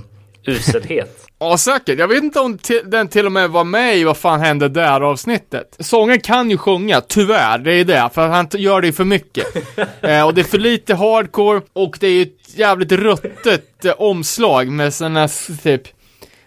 uselhet. 0.46 1.16
Ja, 1.42 1.58
säkert. 1.58 2.00
Jag 2.00 2.08
vet 2.08 2.24
inte 2.24 2.40
om 2.40 2.58
den 2.86 3.08
till 3.08 3.26
och 3.26 3.32
med 3.32 3.50
var 3.50 3.64
med 3.64 3.98
i 3.98 4.04
Vad 4.04 4.18
fan 4.18 4.40
hände 4.40 4.70
där 4.70 5.02
avsnittet. 5.02 5.76
Sången 5.80 6.20
kan 6.20 6.50
ju 6.50 6.58
sjunga, 6.58 7.02
tyvärr, 7.02 7.58
det 7.58 7.74
är 7.74 7.86
det, 7.86 8.10
för 8.14 8.28
han 8.28 8.48
gör 8.54 8.82
det 8.82 8.88
ju 8.88 8.94
för 8.94 9.04
mycket. 9.04 9.46
eh, 10.02 10.26
och 10.26 10.34
det 10.34 10.42
är 10.42 10.44
för 10.44 10.58
lite 10.58 10.96
hardcore, 10.96 11.62
och 11.74 11.98
det 12.00 12.08
är 12.08 12.12
ju 12.12 12.22
ett 12.22 12.58
jävligt 12.58 12.92
ruttet 12.92 13.86
eh, 13.86 13.92
omslag 13.98 14.68
med 14.68 14.94
såna 14.94 15.24
s- 15.24 15.50
typ 15.64 15.82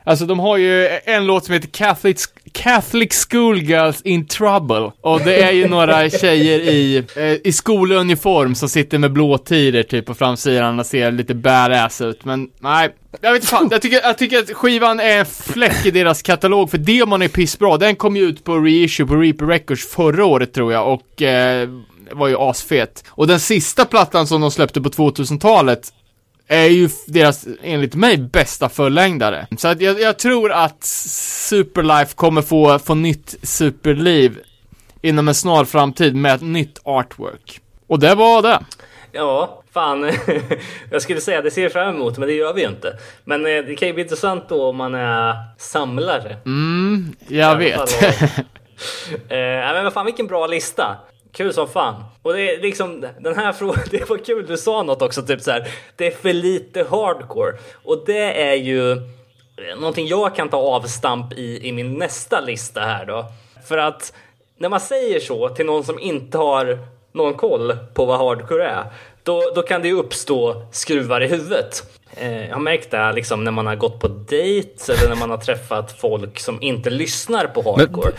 Alltså 0.04 0.24
de 0.26 0.38
har 0.40 0.56
ju 0.56 0.88
en 1.04 1.26
låt 1.26 1.44
som 1.44 1.54
heter 1.54 1.68
Catholic, 1.68 2.26
Catholic 2.52 3.26
Schoolgirls 3.30 4.02
in 4.02 4.26
Trouble. 4.26 4.92
Och 5.00 5.20
det 5.20 5.42
är 5.42 5.52
ju 5.52 5.68
några 5.68 6.10
tjejer 6.10 6.58
i, 6.60 7.04
eh, 7.16 7.24
i 7.44 7.52
skoluniform 7.52 8.54
som 8.54 8.68
sitter 8.68 8.98
med 8.98 9.12
blåtider 9.12 9.82
typ 9.82 10.06
på 10.06 10.14
framsidan 10.14 10.80
och 10.80 10.86
ser 10.86 11.12
lite 11.12 11.34
badass 11.34 12.00
ut. 12.00 12.24
Men 12.24 12.48
nej, 12.60 12.94
jag 13.20 13.32
vet 13.32 13.42
inte 13.42 13.46
fan. 13.46 13.68
Jag 13.70 13.82
tycker, 13.82 14.00
jag 14.02 14.18
tycker 14.18 14.38
att 14.38 14.50
skivan 14.50 15.00
är 15.00 15.18
en 15.18 15.26
fläck 15.26 15.86
i 15.86 15.90
deras 15.90 16.22
katalog 16.22 16.70
för 16.70 16.78
demon 16.78 17.22
är 17.22 17.28
pissbra. 17.28 17.76
Den 17.76 17.96
kom 17.96 18.16
ju 18.16 18.22
ut 18.22 18.44
på 18.44 18.58
reissue 18.58 19.06
på 19.06 19.16
Reaper 19.16 19.46
Records 19.46 19.88
förra 19.88 20.24
året 20.24 20.52
tror 20.52 20.72
jag 20.72 20.92
och 20.92 21.22
eh, 21.22 21.68
var 22.12 22.28
ju 22.28 22.36
asfet. 22.38 23.04
Och 23.08 23.26
den 23.26 23.40
sista 23.40 23.84
plattan 23.84 24.26
som 24.26 24.40
de 24.40 24.50
släppte 24.50 24.80
på 24.80 24.88
2000-talet 24.88 25.92
är 26.48 26.66
ju 26.66 26.88
deras, 27.06 27.46
enligt 27.62 27.94
mig, 27.94 28.18
bästa 28.18 28.68
fullängdare. 28.68 29.46
Så 29.58 29.68
att 29.68 29.80
jag, 29.80 30.00
jag 30.00 30.18
tror 30.18 30.52
att 30.52 30.84
Superlife 30.84 32.14
kommer 32.14 32.42
få, 32.42 32.78
få 32.78 32.94
nytt 32.94 33.34
superliv 33.42 34.38
inom 35.02 35.28
en 35.28 35.34
snar 35.34 35.64
framtid 35.64 36.16
med 36.16 36.34
ett 36.34 36.42
nytt 36.42 36.80
artwork. 36.84 37.60
Och 37.86 37.98
det 37.98 38.14
var 38.14 38.42
det. 38.42 38.58
Ja, 39.12 39.62
fan. 39.72 40.12
jag 40.90 41.02
skulle 41.02 41.20
säga 41.20 41.42
det 41.42 41.50
ser 41.50 41.62
jag 41.62 41.72
fram 41.72 41.94
emot, 41.94 42.18
men 42.18 42.28
det 42.28 42.34
gör 42.34 42.54
vi 42.54 42.62
ju 42.62 42.68
inte. 42.68 42.98
Men 43.24 43.46
eh, 43.46 43.64
det 43.64 43.76
kan 43.76 43.88
ju 43.88 43.94
bli 43.94 44.02
intressant 44.02 44.48
då 44.48 44.68
om 44.68 44.76
man 44.76 44.94
är 44.94 45.34
samlare. 45.58 46.36
Jag 47.28 47.38
I 47.38 47.42
alla 47.42 47.58
vet. 47.58 48.02
eh, 49.28 49.28
men 49.28 49.84
vad 49.84 49.92
fan 49.92 50.06
vilken 50.06 50.26
bra 50.26 50.46
lista. 50.46 50.96
Kul 51.32 51.52
som 51.52 51.68
fan. 51.68 52.04
Och 52.22 52.32
det 52.32 52.50
är 52.50 52.62
liksom 52.62 53.06
den 53.20 53.36
här 53.36 53.52
frågan, 53.52 53.84
det 53.90 54.10
var 54.10 54.18
kul 54.18 54.46
du 54.46 54.56
sa 54.56 54.82
något 54.82 55.02
också, 55.02 55.22
typ 55.22 55.40
så 55.40 55.50
här. 55.50 55.68
Det 55.96 56.06
är 56.06 56.10
för 56.10 56.32
lite 56.32 56.86
hardcore. 56.90 57.52
Och 57.84 58.02
det 58.06 58.42
är 58.42 58.54
ju 58.54 58.96
någonting 59.76 60.06
jag 60.06 60.36
kan 60.36 60.48
ta 60.48 60.56
avstamp 60.56 61.32
i 61.32 61.68
i 61.68 61.72
min 61.72 61.94
nästa 61.98 62.40
lista 62.40 62.80
här 62.80 63.06
då. 63.06 63.24
För 63.64 63.78
att 63.78 64.12
när 64.58 64.68
man 64.68 64.80
säger 64.80 65.20
så 65.20 65.48
till 65.48 65.66
någon 65.66 65.84
som 65.84 65.98
inte 65.98 66.38
har 66.38 66.78
någon 67.12 67.34
koll 67.34 67.76
på 67.94 68.04
vad 68.04 68.18
hardcore 68.18 68.68
är, 68.68 68.84
då, 69.22 69.52
då 69.54 69.62
kan 69.62 69.82
det 69.82 69.88
ju 69.88 69.94
uppstå 69.94 70.66
skruvar 70.72 71.20
i 71.20 71.26
huvudet. 71.26 71.82
Eh, 72.16 72.46
jag 72.46 72.54
har 72.54 72.60
märkt 72.60 72.90
det 72.90 73.12
liksom 73.12 73.44
när 73.44 73.50
man 73.50 73.66
har 73.66 73.76
gått 73.76 74.00
på 74.00 74.08
dejt 74.08 74.92
eller 74.92 75.08
när 75.08 75.16
man 75.16 75.30
har 75.30 75.36
träffat 75.36 76.00
folk 76.00 76.40
som 76.40 76.62
inte 76.62 76.90
lyssnar 76.90 77.46
på 77.46 77.62
hardcore. 77.62 78.12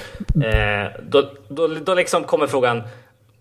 Eh, 0.45 0.91
då, 1.01 1.30
då, 1.47 1.68
då 1.68 1.93
liksom 1.93 2.24
kommer 2.24 2.47
frågan, 2.47 2.84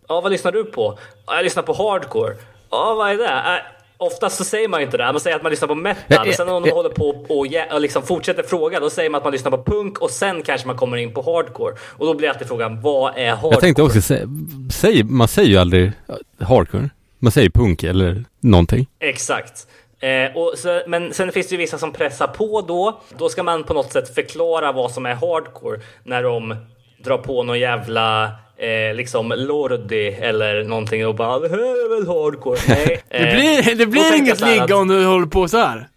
ja 0.08 0.20
vad 0.20 0.32
lyssnar 0.32 0.52
du 0.52 0.64
på? 0.64 0.98
Ja, 1.26 1.36
jag 1.36 1.44
lyssnar 1.44 1.62
på 1.62 1.72
hardcore. 1.72 2.34
Ja, 2.70 2.94
vad 2.94 3.10
är 3.10 3.16
det? 3.16 3.28
Eh, 3.28 3.82
Oftast 4.02 4.36
så 4.36 4.44
säger 4.44 4.68
man 4.68 4.82
inte 4.82 4.96
det. 4.96 5.04
Man 5.04 5.20
säger 5.20 5.36
att 5.36 5.42
man 5.42 5.50
lyssnar 5.50 5.68
på 5.68 5.74
metal. 5.74 6.34
Sen 6.34 6.48
om 6.48 6.62
de 6.62 6.68
ja. 6.68 6.74
håller 6.74 6.90
på 6.90 7.08
och, 7.28 7.80
liksom 7.80 8.02
fortsätter 8.02 8.42
fråga, 8.42 8.80
då 8.80 8.90
säger 8.90 9.10
man 9.10 9.18
att 9.18 9.24
man 9.24 9.32
lyssnar 9.32 9.50
på 9.50 9.62
punk 9.62 9.98
och 9.98 10.10
sen 10.10 10.42
kanske 10.42 10.66
man 10.66 10.76
kommer 10.76 10.96
in 10.96 11.14
på 11.14 11.22
hardcore. 11.22 11.74
Och 11.82 12.06
då 12.06 12.14
blir 12.14 12.28
alltid 12.28 12.48
frågan, 12.48 12.80
vad 12.80 13.16
är 13.16 13.30
hardcore? 13.30 13.54
Jag 13.54 13.60
tänkte 13.60 13.82
också 13.82 14.00
säga, 14.00 14.26
säg, 14.72 15.04
man 15.04 15.28
säger 15.28 15.48
ju 15.48 15.56
aldrig 15.56 15.92
eh, 16.38 16.46
hardcore. 16.46 16.90
Man 17.18 17.32
säger 17.32 17.50
punk 17.50 17.82
eller 17.82 18.24
någonting. 18.40 18.86
Exakt. 19.00 19.66
Eh, 20.00 20.54
så, 20.56 20.82
men 20.86 21.14
sen 21.14 21.32
finns 21.32 21.48
det 21.48 21.52
ju 21.52 21.58
vissa 21.58 21.78
som 21.78 21.92
pressar 21.92 22.26
på 22.26 22.60
då. 22.60 23.00
Då 23.18 23.28
ska 23.28 23.42
man 23.42 23.64
på 23.64 23.74
något 23.74 23.92
sätt 23.92 24.14
förklara 24.14 24.72
vad 24.72 24.90
som 24.90 25.06
är 25.06 25.14
hardcore 25.14 25.80
när 26.04 26.22
de 26.22 26.56
drar 27.04 27.18
på 27.18 27.42
någon 27.42 27.60
jävla 27.60 28.32
eh, 28.62 28.94
liksom 28.94 29.32
lordi 29.36 30.08
eller 30.20 30.64
någonting 30.64 31.06
och 31.06 31.14
bara 31.14 31.38
det 31.38 31.48
här 31.48 31.58
är 31.58 31.94
väl 31.98 32.06
hardcore. 32.06 32.58
Nej, 32.68 33.02
Det 33.08 33.16
eh, 33.18 33.34
blir, 33.34 33.74
det 33.76 33.84
då 33.84 33.90
blir 33.90 34.16
inget 34.16 34.40
ligga 34.40 34.62
att- 34.64 34.70
om 34.70 34.88
du 34.88 35.04
håller 35.04 35.26
på 35.26 35.48
så 35.48 35.58
här. 35.58 35.88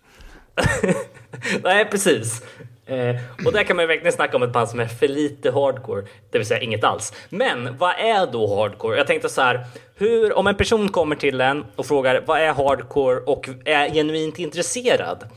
Nej, 1.64 1.86
precis. 1.86 2.42
Eh, 2.88 3.16
och 3.46 3.54
där 3.54 3.64
kan 3.64 3.76
man 3.76 3.84
ju 3.84 3.88
verkligen 3.88 4.14
snacka 4.14 4.38
om 4.38 4.44
ett 4.44 4.54
band 4.54 4.70
som 4.70 4.80
är 4.80 4.86
för 4.86 5.08
lite 5.08 5.52
hardcore, 5.52 6.06
det 6.32 6.38
vill 6.38 6.48
säga 6.48 6.60
inget 6.60 6.84
alls. 6.84 7.14
Men 7.30 7.78
vad 7.78 7.90
är 8.00 8.32
då 8.32 8.56
hardcore? 8.56 8.98
Jag 8.98 9.08
tänkte 9.08 9.30
så 9.30 9.42
här, 9.42 9.66
hur, 9.98 10.34
om 10.38 10.48
en 10.48 10.56
person 10.56 10.90
kommer 10.90 11.16
till 11.16 11.42
en 11.42 11.66
och 11.76 11.86
frågar 11.86 12.24
vad 12.26 12.40
är 12.42 12.54
hardcore 12.54 13.20
och 13.20 13.50
är 13.66 13.90
genuint 13.90 14.40
intresserad, 14.40 15.18
eh, 15.24 15.28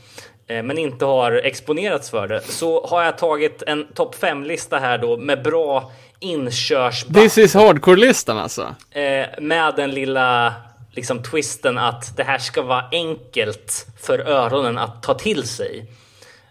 men 0.49 0.77
inte 0.77 1.05
har 1.05 1.31
exponerats 1.31 2.09
för 2.09 2.27
det, 2.27 2.41
så 2.41 2.87
har 2.87 3.03
jag 3.03 3.17
tagit 3.17 3.63
en 3.67 3.87
topp 3.93 4.15
5-lista 4.19 4.79
här 4.79 4.97
då 4.97 5.17
med 5.17 5.43
bra 5.43 5.91
inkörsband. 6.19 7.15
This 7.15 7.37
is 7.37 7.53
hardcore-listan 7.53 8.37
alltså. 8.37 8.75
Eh, 8.91 9.25
med 9.41 9.73
den 9.75 9.91
lilla 9.91 10.53
liksom, 10.91 11.23
twisten 11.23 11.77
att 11.77 12.17
det 12.17 12.23
här 12.23 12.37
ska 12.37 12.61
vara 12.61 12.85
enkelt 12.91 13.87
för 14.01 14.19
öronen 14.19 14.77
att 14.77 15.03
ta 15.03 15.13
till 15.13 15.43
sig. 15.43 15.85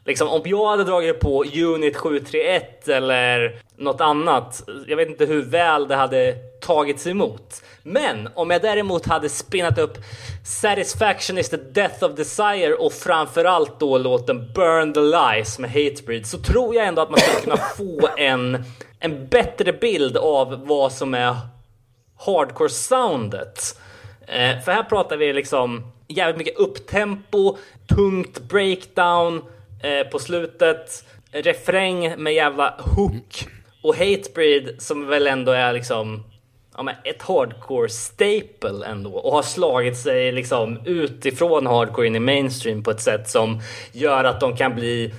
Liksom, 0.09 0.29
om 0.29 0.43
jag 0.45 0.67
hade 0.67 0.85
dragit 0.85 1.21
på 1.21 1.45
Unit 1.45 1.97
731 1.97 2.89
eller 2.89 3.61
något 3.77 4.01
annat, 4.01 4.63
jag 4.87 4.97
vet 4.97 5.09
inte 5.09 5.25
hur 5.25 5.43
väl 5.43 5.89
det 5.89 5.95
hade 5.95 6.35
tagits 6.61 7.07
emot. 7.07 7.63
Men 7.83 8.29
om 8.35 8.51
jag 8.51 8.63
däremot 8.63 9.07
hade 9.07 9.29
spinnat 9.29 9.79
upp 9.79 9.99
Satisfaction 10.45 11.39
is 11.39 11.49
the 11.49 11.57
death 11.57 12.05
of 12.05 12.17
desire 12.17 12.75
och 12.75 12.93
framförallt 12.93 13.81
då 13.81 13.99
låten 13.99 14.53
Burn 14.55 14.93
the 14.93 15.01
lies 15.01 15.59
med 15.59 15.71
Hatebreed 15.71 16.27
så 16.27 16.39
tror 16.39 16.75
jag 16.75 16.87
ändå 16.87 17.03
att 17.03 17.11
man 17.11 17.21
skulle 17.21 17.41
kunna 17.41 17.57
få 17.77 18.09
en, 18.17 18.65
en 19.01 19.29
bättre 19.29 19.73
bild 19.73 20.17
av 20.17 20.67
vad 20.67 20.93
som 20.93 21.15
är 21.15 21.37
hardcore-soundet. 22.27 23.79
Eh, 24.27 24.61
för 24.61 24.73
här 24.73 24.83
pratar 24.83 25.17
vi 25.17 25.33
liksom 25.33 25.93
jävligt 26.09 26.39
mycket 26.39 26.59
upptempo, 26.59 27.57
tungt 27.95 28.41
breakdown 28.41 29.43
eh, 29.83 30.07
på 30.11 30.19
slutet, 30.19 31.05
refräng 31.33 32.23
med 32.23 32.35
jävla 32.35 32.75
hook 32.79 33.47
och 33.83 33.97
Hatebreed 33.97 34.83
som 34.83 35.07
väl 35.07 35.27
ändå 35.27 35.53
är 35.53 35.73
liksom 35.73 36.25
ja, 36.77 36.83
men 36.83 36.95
ett 37.05 37.23
hardcore 37.23 37.89
staple 37.89 38.87
ändå 38.87 39.15
och 39.15 39.33
har 39.33 39.43
slagit 39.43 39.97
sig 39.97 40.33
liksom 40.33 40.81
utifrån 40.85 41.67
hardcore 41.67 42.07
in 42.07 42.17
i 42.17 42.21
mainstream 42.21 42.83
på 42.83 42.91
ett 42.91 43.01
sätt 43.01 43.29
som 43.29 43.61
gör 43.93 44.25
att 44.25 44.41
de 44.41 44.57
kan 44.57 44.75
bli 44.75 45.15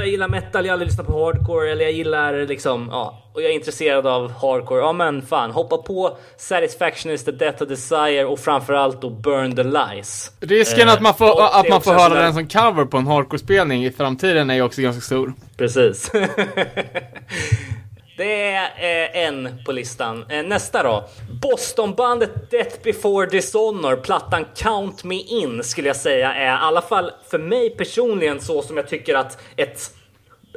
jag 0.00 0.08
gillar 0.08 0.28
metal, 0.28 0.64
jag 0.64 0.70
har 0.70 0.72
aldrig 0.72 0.88
lyssnat 0.88 1.06
på 1.06 1.24
hardcore 1.24 1.72
eller 1.72 1.84
jag 1.84 1.92
gillar 1.92 2.46
liksom, 2.46 2.88
ja, 2.92 3.22
och 3.32 3.42
jag 3.42 3.50
är 3.50 3.54
intresserad 3.54 4.06
av 4.06 4.32
hardcore. 4.32 4.80
Ja 4.80 4.92
men 4.92 5.22
fan, 5.22 5.50
hoppa 5.50 5.76
på 5.76 6.16
Satisfaction 6.36 7.12
is 7.12 7.24
the 7.24 7.32
death 7.32 7.62
of 7.62 7.68
desire 7.68 8.24
och 8.24 8.38
framförallt 8.38 9.02
då 9.02 9.10
Burn 9.10 9.56
the 9.56 9.62
lies. 9.62 10.32
Risken 10.40 10.88
Eh, 10.88 10.94
att 10.94 11.02
man 11.02 11.14
får, 11.14 11.44
att 11.60 11.68
man 11.68 11.80
får 11.80 11.92
höra 11.92 12.22
den 12.22 12.34
som 12.34 12.48
cover 12.48 12.84
på 12.84 12.96
en 12.96 13.06
hardcore-spelning 13.06 13.84
i 13.84 13.90
framtiden 13.90 14.50
är 14.50 14.54
ju 14.54 14.62
också 14.62 14.82
ganska 14.82 15.00
stor. 15.00 15.32
Precis. 15.56 16.12
Det 18.16 18.50
är 18.50 18.64
eh, 18.64 19.26
en 19.26 19.64
på 19.64 19.72
listan. 19.72 20.24
Eh, 20.28 20.42
nästa 20.42 20.82
då. 20.82 21.04
Bostonbandet 21.42 22.50
Death 22.50 22.76
Before 22.82 23.26
Dishonor, 23.26 23.96
plattan 23.96 24.44
Count 24.56 25.04
Me 25.04 25.14
In 25.14 25.64
skulle 25.64 25.88
jag 25.88 25.96
säga 25.96 26.34
är 26.34 26.44
i 26.44 26.48
alla 26.48 26.82
fall 26.82 27.10
för 27.30 27.38
mig 27.38 27.70
personligen 27.70 28.40
så 28.40 28.62
som 28.62 28.76
jag 28.76 28.88
tycker 28.88 29.14
att 29.14 29.42
ett 29.56 29.94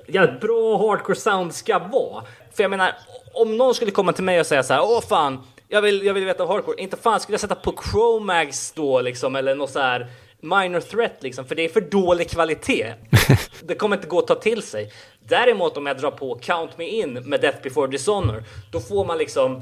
jävligt 0.08 0.42
bra 0.42 0.78
hardcore 0.78 1.16
sound 1.16 1.54
ska 1.54 1.80
vara. 1.80 2.24
För 2.56 2.64
jag 2.64 2.70
menar, 2.70 2.96
om 3.34 3.58
någon 3.58 3.74
skulle 3.76 3.92
komma 3.92 4.14
till 4.14 4.24
mig 4.24 4.40
och 4.40 4.46
säga 4.46 4.64
så 4.64 4.74
här, 4.74 4.82
åh 4.84 5.02
fan, 5.02 5.44
jag 5.68 5.82
vill, 5.82 6.06
jag 6.06 6.14
vill 6.14 6.26
veta 6.26 6.46
hardcore. 6.46 6.82
Inte 6.82 6.98
fan 6.98 7.20
skulle 7.20 7.34
jag 7.34 7.42
sätta 7.42 7.56
på 7.56 7.74
Chromags 7.92 8.72
då 8.72 9.02
liksom, 9.02 9.36
eller 9.36 9.56
något 9.56 9.72
så 9.72 9.80
här 9.80 10.08
minor 10.42 10.80
threat 10.80 11.24
liksom, 11.24 11.46
för 11.46 11.56
det 11.56 11.66
är 11.66 11.70
för 11.70 11.82
dålig 11.82 12.30
kvalitet. 12.30 12.94
det 13.64 13.76
kommer 13.76 13.96
inte 13.96 14.08
gå 14.08 14.20
att 14.20 14.28
ta 14.28 14.36
till 14.36 14.62
sig. 14.62 14.92
Däremot 15.20 15.78
om 15.78 15.86
jag 15.86 15.98
drar 15.98 16.12
på 16.12 16.36
Count 16.36 16.78
Me 16.78 16.86
In 16.86 17.14
med 17.14 17.42
Death 17.42 17.62
Before 17.64 17.88
Dishonor, 17.88 18.44
då 18.72 18.80
får 18.80 19.06
man 19.06 19.18
liksom 19.18 19.62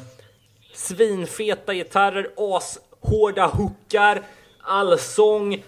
svinfeta 0.73 1.73
gitarrer, 1.73 2.30
ashårda 2.38 3.45
hookar, 3.45 4.21
allsång, 4.61 5.63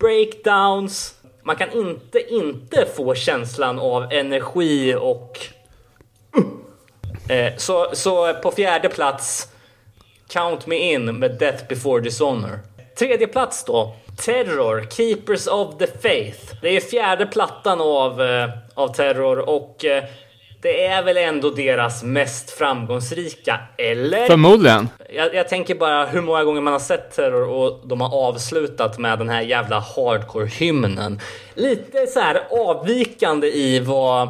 breakdowns. 0.00 1.14
Man 1.42 1.56
kan 1.56 1.72
inte 1.72 2.34
inte 2.34 2.86
få 2.96 3.14
känslan 3.14 3.78
av 3.78 4.12
energi 4.12 4.94
och... 4.94 5.38
Eh, 7.28 7.56
så, 7.56 7.90
så 7.92 8.34
på 8.34 8.50
fjärde 8.50 8.88
plats, 8.88 9.48
Count 10.28 10.66
Me 10.66 10.76
In 10.76 11.04
med 11.04 11.38
Death 11.38 11.68
Before 11.68 12.00
Dishonor. 12.00 12.58
Tredje 12.98 13.26
plats 13.26 13.64
då, 13.64 13.94
Terror, 14.24 14.86
Keepers 14.90 15.46
of 15.46 15.78
the 15.78 15.86
Faith. 15.86 16.54
Det 16.62 16.76
är 16.76 16.80
fjärde 16.80 17.26
plattan 17.26 17.80
av, 17.80 18.22
eh, 18.22 18.50
av 18.74 18.88
Terror 18.88 19.48
och 19.48 19.84
eh, 19.84 20.04
det 20.62 20.86
är 20.86 21.02
väl 21.02 21.16
ändå 21.16 21.50
deras 21.50 22.02
mest 22.02 22.50
framgångsrika, 22.50 23.60
eller? 23.78 24.26
Förmodligen. 24.26 24.88
Jag, 25.14 25.34
jag 25.34 25.48
tänker 25.48 25.74
bara 25.74 26.06
hur 26.06 26.20
många 26.20 26.44
gånger 26.44 26.60
man 26.60 26.72
har 26.72 26.80
sett 26.80 27.16
Terror 27.16 27.48
och 27.48 27.88
de 27.88 28.00
har 28.00 28.28
avslutat 28.28 28.98
med 28.98 29.18
den 29.18 29.28
här 29.28 29.42
jävla 29.42 29.80
hardcore-hymnen. 29.80 31.20
Lite 31.54 32.06
så 32.06 32.20
här 32.20 32.42
avvikande 32.50 33.46
i 33.46 33.80
vad, 33.80 34.28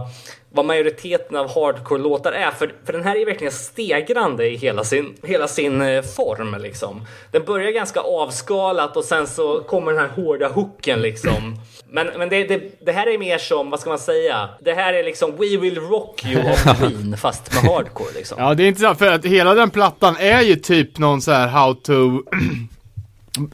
vad 0.55 0.65
majoriteten 0.65 1.37
av 1.37 1.49
hardcore-låtar 1.49 2.33
är. 2.33 2.51
För, 2.51 2.73
för 2.85 2.93
den 2.93 3.03
här 3.03 3.17
är 3.17 3.27
verkligen 3.27 3.53
stegrande 3.53 4.49
i 4.49 4.57
hela 4.57 4.85
sin, 4.85 5.15
hela 5.23 5.49
sin 5.49 5.83
eh, 5.83 6.03
form. 6.03 6.63
Liksom. 6.63 7.07
Den 7.31 7.45
börjar 7.45 7.71
ganska 7.71 8.01
avskalat 8.01 8.97
och 8.97 9.05
sen 9.05 9.27
så 9.27 9.61
kommer 9.61 9.93
den 9.93 10.01
här 10.01 10.09
hårda 10.09 10.49
hooken 10.49 11.03
liksom. 11.03 11.57
Men, 11.91 12.07
men 12.19 12.29
det, 12.29 12.45
det, 12.45 12.85
det 12.87 12.93
här 12.93 13.07
är 13.07 13.19
mer 13.19 13.39
som, 13.39 13.71
vad 13.71 13.81
ska 13.81 13.91
man 13.91 13.99
säga? 13.99 14.49
Det 14.61 14.73
här 14.73 14.93
är 14.93 15.05
liksom 15.05 15.31
We 15.31 15.57
Will 15.57 15.79
Rock 15.79 16.25
You 16.27 16.53
of 16.53 16.63
Queen 16.79 17.17
fast 17.17 17.55
med 17.55 17.73
hardcore 17.73 18.13
liksom. 18.15 18.39
Ja, 18.41 18.55
det 18.55 18.63
är 18.63 18.69
intressant 18.69 18.99
för 18.99 19.13
att 19.13 19.25
hela 19.25 19.55
den 19.55 19.71
plattan 19.71 20.17
är 20.19 20.41
ju 20.41 20.57
typ 20.57 20.99
någon 20.99 21.23
så 21.23 21.33
här 21.33 21.49
how 21.49 21.75
to 21.75 21.93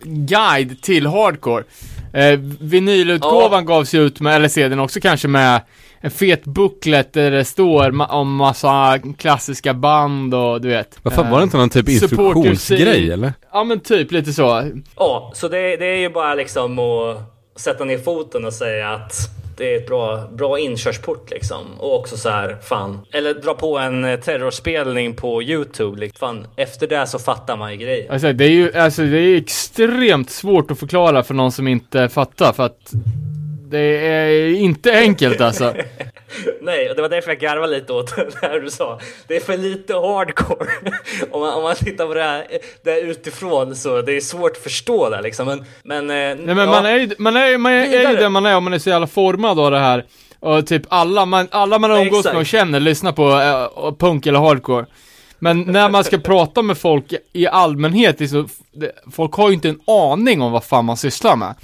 guide 0.02 0.82
till 0.82 1.06
hardcore. 1.06 1.64
Eh, 2.12 2.38
vinylutgåvan 2.60 3.66
gavs 3.66 3.94
ju 3.94 4.00
ut 4.06 4.20
med, 4.20 4.36
eller 4.36 4.48
CDn 4.48 4.80
också 4.80 5.00
kanske 5.00 5.28
med 5.28 5.60
en 6.00 6.10
fet 6.10 6.44
booklet 6.44 7.12
där 7.12 7.30
det 7.30 7.44
står 7.44 7.84
ma- 7.84 8.08
om 8.08 8.36
massa 8.36 8.98
klassiska 9.18 9.74
band 9.74 10.34
och 10.34 10.60
du 10.60 10.68
vet. 10.68 10.98
Vad 11.02 11.14
fan, 11.14 11.30
var 11.30 11.38
det 11.38 11.44
inte 11.44 11.56
någon 11.56 11.68
typ 11.70 11.88
supporter 11.90 12.40
instruktionsgrej 12.40 13.10
eller? 13.10 13.32
Ja 13.52 13.64
men 13.64 13.80
typ 13.80 14.12
lite 14.12 14.32
så. 14.32 14.70
Ja, 14.96 15.32
så 15.34 15.48
det, 15.48 15.76
det 15.76 15.86
är 15.86 15.96
ju 15.98 16.10
bara 16.10 16.34
liksom 16.34 16.78
att 16.78 17.16
sätta 17.56 17.84
ner 17.84 17.98
foten 17.98 18.44
och 18.44 18.52
säga 18.52 18.90
att 18.90 19.12
det 19.56 19.74
är 19.74 19.76
ett 19.76 19.86
bra, 19.86 20.28
bra 20.32 20.58
inkörsport 20.58 21.30
liksom. 21.30 21.66
Och 21.78 21.98
också 21.98 22.16
så 22.16 22.28
här, 22.28 22.56
fan. 22.62 23.00
Eller 23.12 23.34
dra 23.34 23.54
på 23.54 23.78
en 23.78 24.04
eh, 24.04 24.20
terrorspelning 24.20 25.14
på 25.14 25.42
YouTube. 25.42 26.00
Liksom. 26.00 26.18
Fan, 26.18 26.46
efter 26.56 26.86
det 26.86 27.06
så 27.06 27.18
fattar 27.18 27.56
man 27.56 27.72
ju 27.72 27.76
grejen. 27.78 28.12
Alltså 28.12 28.32
det 28.32 28.44
är 28.44 28.50
ju, 28.50 28.72
alltså 28.74 29.02
det 29.02 29.18
är 29.18 29.36
extremt 29.36 30.30
svårt 30.30 30.70
att 30.70 30.78
förklara 30.78 31.22
för 31.22 31.34
någon 31.34 31.52
som 31.52 31.68
inte 31.68 32.08
fattar 32.08 32.52
för 32.52 32.66
att 32.66 32.92
det 33.70 34.06
är 34.06 34.54
inte 34.54 34.92
enkelt 34.92 35.40
alltså. 35.40 35.74
Nej, 36.60 36.90
och 36.90 36.96
det 36.96 37.02
var 37.02 37.08
därför 37.08 37.30
jag 37.30 37.38
garvade 37.40 37.72
lite 37.72 37.92
åt 37.92 38.16
det 38.16 38.38
här 38.42 38.60
du 38.60 38.70
sa. 38.70 39.00
Det 39.26 39.36
är 39.36 39.40
för 39.40 39.56
lite 39.56 39.94
hardcore. 39.94 40.66
om, 41.30 41.40
man, 41.40 41.54
om 41.54 41.62
man 41.62 41.74
tittar 41.74 42.06
på 42.06 42.14
det 42.14 42.22
här, 42.22 42.46
det 42.84 42.90
här 42.90 43.02
utifrån 43.02 43.76
så 43.76 44.02
det 44.02 44.12
är 44.12 44.20
svårt 44.20 44.50
att 44.50 44.62
förstå 44.62 45.10
det 45.10 45.22
liksom. 45.22 45.46
Men, 45.46 45.64
men, 45.82 46.06
Nej 46.06 46.54
men 46.54 46.68
man 46.68 46.86
är 46.86 46.96
ju, 46.96 47.10
man 47.18 47.36
är, 47.36 47.58
man 47.58 47.72
är, 47.72 48.06
är 48.06 48.10
ju 48.10 48.16
det 48.16 48.28
man 48.28 48.46
är 48.46 48.56
om 48.56 48.64
man 48.64 48.72
är 48.72 48.78
så 48.78 48.90
jävla 48.90 49.06
formad 49.06 49.60
av 49.60 49.70
det 49.70 49.78
här. 49.78 50.04
Och 50.40 50.66
typ 50.66 50.82
alla 50.88 51.26
man, 51.26 51.48
alla 51.50 51.78
man 51.78 51.90
Ja, 51.90 52.02
umgås 52.02 52.18
exakt. 52.18 52.34
med 52.34 52.40
och 52.40 52.46
känner 52.46 52.80
lyssnar 52.80 53.12
på 53.12 53.30
eh, 53.30 53.94
punk 53.98 54.26
eller 54.26 54.38
hardcore. 54.38 54.86
Men 55.38 55.60
när 55.60 55.88
man 55.88 56.04
ska 56.04 56.18
prata 56.24 56.62
med 56.62 56.78
folk 56.78 57.14
i 57.32 57.46
allmänhet, 57.46 58.18
det, 58.72 58.92
folk 59.12 59.34
har 59.34 59.48
ju 59.48 59.54
inte 59.54 59.68
en 59.68 59.80
aning 59.86 60.42
om 60.42 60.52
vad 60.52 60.64
fan 60.64 60.84
man 60.84 60.96
sysslar 60.96 61.36
med. 61.36 61.54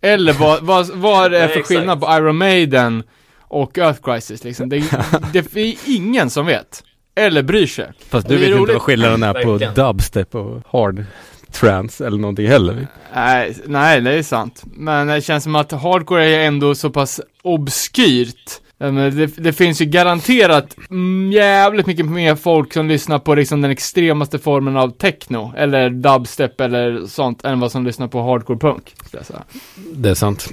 Eller 0.00 0.32
vad, 0.32 0.62
vad, 0.62 0.90
vad 0.94 1.24
är 1.26 1.30
det 1.30 1.38
Nej, 1.38 1.48
för 1.48 1.62
skillnad 1.62 2.00
på 2.00 2.06
Iron 2.10 2.36
Maiden 2.36 3.02
och 3.40 3.78
Earth 3.78 4.00
Crisis 4.02 4.44
liksom. 4.44 4.68
Det, 4.68 4.78
det 5.32 5.56
är 5.56 5.74
ingen 5.86 6.30
som 6.30 6.46
vet. 6.46 6.82
Eller 7.14 7.42
bryr 7.42 7.66
sig. 7.66 7.92
Fast 8.08 8.28
du 8.28 8.34
är 8.34 8.38
vet 8.38 8.48
inte 8.48 8.60
roligt. 8.60 8.72
vad 8.74 8.82
skillnaden 8.82 9.22
är 9.22 9.32
på 9.32 9.58
dubstep 9.82 10.34
och 10.34 10.62
hard 10.66 11.04
trance 11.52 12.06
eller 12.06 12.18
någonting 12.18 12.48
heller. 12.48 12.86
Nej, 13.14 13.56
nej, 13.66 14.00
det 14.00 14.12
är 14.12 14.22
sant. 14.22 14.62
Men 14.64 15.06
det 15.06 15.20
känns 15.20 15.44
som 15.44 15.54
att 15.54 15.72
hardcore 15.72 16.24
är 16.24 16.46
ändå 16.46 16.74
så 16.74 16.90
pass 16.90 17.20
obskyrt. 17.42 18.60
Eh, 18.80 18.92
men 18.92 19.16
Det, 19.16 19.26
det 19.26 19.52
finns 19.52 19.80
ju 19.80 19.84
garanterat 19.84 20.76
mm, 20.90 21.32
jävligt 21.32 21.86
mycket 21.86 22.06
mer 22.06 22.34
folk 22.34 22.72
som 22.72 22.88
lyssnar 22.88 23.18
på 23.18 23.34
liksom 23.34 23.60
den 23.60 23.70
extremaste 23.70 24.38
formen 24.38 24.76
av 24.76 24.90
techno, 24.90 25.52
eller 25.56 25.90
dubstep 25.90 26.60
eller 26.60 27.06
sånt, 27.06 27.44
än 27.44 27.60
vad 27.60 27.72
som 27.72 27.84
lyssnar 27.86 28.08
på 28.08 28.22
hardcore 28.22 28.58
punk. 28.58 28.94
Det 29.12 29.18
är 29.18 30.14
sant. 30.14 30.48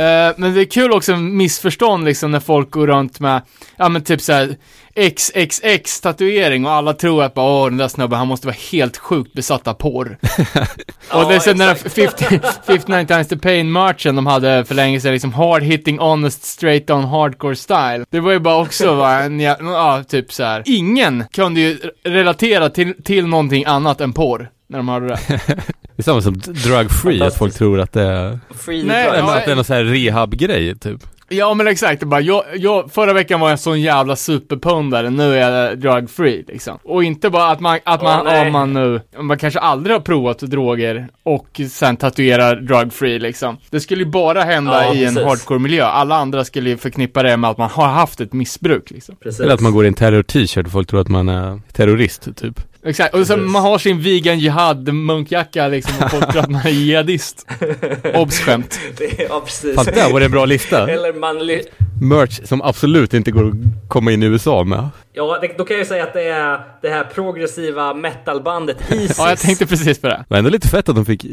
Eh, 0.00 0.34
men 0.36 0.54
det 0.54 0.60
är 0.60 0.64
kul 0.64 0.92
också 0.92 1.16
missförstånd 1.16 2.04
liksom 2.04 2.30
när 2.30 2.40
folk 2.40 2.70
går 2.70 2.86
runt 2.86 3.20
med, 3.20 3.42
ja 3.76 3.88
men 3.88 4.02
typ 4.02 4.20
såhär 4.20 4.56
XXX 4.94 6.00
tatuering 6.00 6.66
och 6.66 6.72
alla 6.72 6.92
tror 6.92 7.22
att 7.22 7.34
bara 7.34 7.62
åh 7.62 7.68
den 7.68 7.76
där 7.76 7.88
snubben 7.88 8.18
han 8.18 8.28
måste 8.28 8.46
vara 8.46 8.56
helt 8.72 8.96
sjukt 8.96 9.32
besatt 9.32 9.68
av 9.68 9.74
porr. 9.74 10.18
och 11.12 11.28
det 11.28 11.34
är 11.34 11.38
sen 11.38 11.58
den 11.58 11.66
där 11.66 11.74
exakt. 11.74 12.20
50, 12.24 12.40
59 12.66 13.06
times 13.06 13.28
the 13.28 13.36
pain 13.36 13.72
merchen 13.72 14.16
de 14.16 14.26
hade 14.26 14.64
för 14.64 14.74
länge 14.74 15.00
sedan, 15.00 15.12
liksom 15.12 15.32
hard 15.32 15.62
hitting 15.62 15.98
honest 15.98 16.44
straight 16.44 16.90
on 16.90 17.04
hardcore 17.04 17.56
style. 17.56 18.04
Det 18.10 18.20
var 18.20 18.32
ju 18.32 18.38
bara 18.38 18.62
också 18.62 18.94
va, 18.94 19.20
en, 19.20 19.40
ja, 19.40 19.56
ja 19.60 20.04
typ 20.08 20.32
så 20.32 20.42
här. 20.42 20.62
Ingen 20.66 21.24
kunde 21.32 21.60
ju 21.60 21.78
relatera 22.04 22.70
till, 22.70 23.02
till 23.02 23.26
någonting 23.26 23.64
annat 23.64 24.00
än 24.00 24.12
porr. 24.12 24.50
När 24.68 24.78
de 24.78 24.88
hörde 24.88 25.06
det. 25.08 25.40
Det 26.00 26.02
är 26.02 26.20
samma 26.20 26.20
som 26.22 26.38
drug 26.38 26.90
free, 26.90 27.22
att 27.22 27.36
folk 27.36 27.54
tror 27.54 27.80
att 27.80 27.92
det 27.92 28.02
är, 28.02 28.38
Free 28.54 28.84
Nej, 28.84 29.04
drugs. 29.04 29.18
ja, 29.18 29.36
att 29.36 29.44
det 29.44 29.50
är 29.50 29.54
någon 29.54 29.64
sån 29.64 29.76
här 29.76 29.84
rehab-grej 29.84 30.78
typ. 30.78 31.00
Ja 31.28 31.54
men 31.54 31.66
exakt, 31.66 32.00
det 32.00 32.06
bara, 32.06 32.20
jag, 32.20 32.44
jag, 32.56 32.92
förra 32.92 33.12
veckan 33.12 33.40
var 33.40 33.48
jag 33.48 33.52
en 33.52 33.58
sån 33.58 33.80
jävla 33.80 34.16
superpundare, 34.16 35.10
nu 35.10 35.34
är 35.34 35.50
jag 35.50 35.78
drug 35.78 36.10
free 36.10 36.44
liksom. 36.48 36.78
Och 36.84 37.04
inte 37.04 37.30
bara 37.30 37.46
att 37.50 37.60
man, 37.60 37.78
att 37.84 38.02
man, 38.02 38.24
nej. 38.24 38.46
om 38.46 38.52
man 38.52 38.72
nu, 38.72 39.00
man 39.20 39.38
kanske 39.38 39.60
aldrig 39.60 39.96
har 39.96 40.00
provat 40.00 40.38
droger 40.38 41.08
och 41.22 41.60
sen 41.70 41.96
tatuerar 41.96 42.56
drug 42.56 42.92
free 42.92 43.18
liksom. 43.18 43.56
Det 43.70 43.80
skulle 43.80 44.04
ju 44.04 44.10
bara 44.10 44.42
hända 44.42 44.84
Ja, 44.84 44.94
i 44.94 45.04
en 45.04 45.14
precis. 45.14 45.28
hardcore 45.28 45.58
miljö, 45.58 45.84
alla 45.84 46.16
andra 46.16 46.44
skulle 46.44 46.70
ju 46.70 46.76
förknippa 46.76 47.22
det 47.22 47.36
med 47.36 47.50
att 47.50 47.58
man 47.58 47.70
har 47.70 47.88
haft 47.88 48.20
ett 48.20 48.32
missbruk 48.32 48.90
liksom. 48.90 49.16
Precis. 49.22 49.40
Eller 49.40 49.54
att 49.54 49.60
man 49.60 49.72
går 49.72 49.84
i 49.84 49.88
en 49.88 49.94
terror-t-shirt 49.94 50.66
och 50.66 50.72
folk 50.72 50.88
tror 50.88 51.00
att 51.00 51.08
man 51.08 51.28
är 51.28 51.60
terrorist 51.72 52.36
typ. 52.36 52.60
Exakt, 52.84 53.14
och 53.14 53.26
så 53.26 53.34
Precis. 53.34 53.50
man 53.52 53.62
har 53.62 53.78
sin 53.78 54.00
vegan 54.02 54.38
jihad 54.38 54.94
munkjacka 54.94 55.68
liksom 55.68 55.94
och 56.04 56.10
folk 56.10 56.32
tror 56.32 56.42
att 56.42 56.50
man 56.50 56.66
är 56.66 56.70
jihadist. 56.70 57.46
Obs 58.14 58.38
skämt. 58.40 58.80
Det 58.96 59.26
ja, 59.28 59.42
precis. 59.44 59.74
Fan, 59.74 59.84
där 59.84 60.12
var 60.12 60.20
det 60.20 60.26
en 60.26 60.32
bra 60.32 60.44
lista. 60.44 60.90
Eller 60.90 61.12
man, 61.12 61.38
ly- 61.46 61.62
merch 62.00 62.40
som 62.44 62.62
absolut 62.62 63.14
inte 63.14 63.30
går 63.30 63.48
att 63.48 63.54
komma 63.88 64.12
in 64.12 64.22
i 64.22 64.26
USA 64.26 64.64
med. 64.64 64.88
Ja, 65.12 65.38
det, 65.40 65.58
då 65.58 65.64
kan 65.64 65.74
jag 65.76 65.78
ju 65.84 65.88
säga 65.88 66.04
att 66.04 66.12
det 66.12 66.22
är 66.22 66.60
det 66.82 66.88
här 66.90 67.04
progressiva 67.04 67.94
metalbandet 67.94 68.76
Isis. 68.92 69.14
Ja, 69.18 69.28
jag 69.28 69.38
tänkte 69.38 69.66
precis 69.66 69.98
på 70.00 70.06
det. 70.08 70.14
Det 70.16 70.24
var 70.28 70.38
ändå 70.38 70.50
lite 70.50 70.68
fett 70.68 70.88
att 70.88 70.94
de 70.96 71.04
fick 71.04 71.24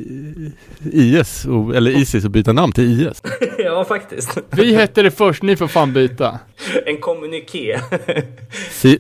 IS, 0.94 1.46
och, 1.46 1.76
eller 1.76 1.92
Isis, 1.92 2.26
att 2.26 2.32
byta 2.32 2.54
namn 2.54 2.74
till 2.74 3.08
IS. 3.08 3.22
ja, 3.58 3.86
faktiskt. 3.86 4.38
Vi 4.50 4.76
hette 4.76 5.02
det 5.02 5.12
först, 5.12 5.44
ni 5.44 5.56
får 5.56 5.68
fan 5.68 5.94
byta. 5.94 6.40
En 6.86 6.98
kommuniké. 6.98 7.80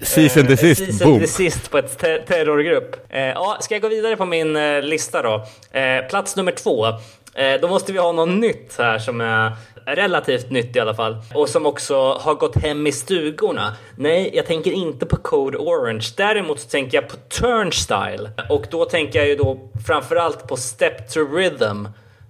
Cease 0.01 0.39
and 0.39 0.49
Eh, 0.49 0.55
desist, 0.55 0.81
cease 0.85 1.03
and 1.03 1.11
boom. 1.13 1.19
desist 1.21 1.71
på 1.71 1.77
ett 1.77 1.97
ter- 1.99 2.25
terrorgrupp. 2.27 2.95
Eh, 3.09 3.19
ja, 3.21 3.57
ska 3.61 3.75
jag 3.75 3.81
gå 3.81 3.87
vidare 3.87 4.15
på 4.15 4.25
min 4.25 4.55
eh, 4.55 4.81
lista 4.81 5.21
då? 5.21 5.45
Eh, 5.79 6.07
plats 6.09 6.35
nummer 6.35 6.51
två. 6.51 6.87
Eh, 6.87 7.61
då 7.61 7.67
måste 7.67 7.93
vi 7.93 7.99
ha 7.99 8.11
något 8.11 8.29
nytt 8.39 8.75
här 8.77 8.99
som 8.99 9.21
är 9.21 9.51
relativt 9.95 10.49
nytt 10.49 10.75
i 10.75 10.79
alla 10.79 10.93
fall. 10.93 11.17
Och 11.33 11.49
som 11.49 11.65
också 11.65 12.13
har 12.13 12.35
gått 12.35 12.55
hem 12.55 12.87
i 12.87 12.91
stugorna. 12.91 13.73
Nej, 13.95 14.31
jag 14.33 14.45
tänker 14.45 14.71
inte 14.71 15.05
på 15.05 15.15
Code 15.15 15.57
Orange. 15.57 16.05
Däremot 16.17 16.59
så 16.59 16.69
tänker 16.69 16.97
jag 16.97 17.09
på 17.09 17.15
Turnstyle. 17.15 18.29
Och 18.49 18.65
då 18.71 18.85
tänker 18.85 19.19
jag 19.19 19.27
ju 19.27 19.35
då 19.35 19.69
framförallt 19.87 20.47
på 20.47 20.57
Step 20.57 21.09
to 21.13 21.19
Rhythm. 21.19 21.85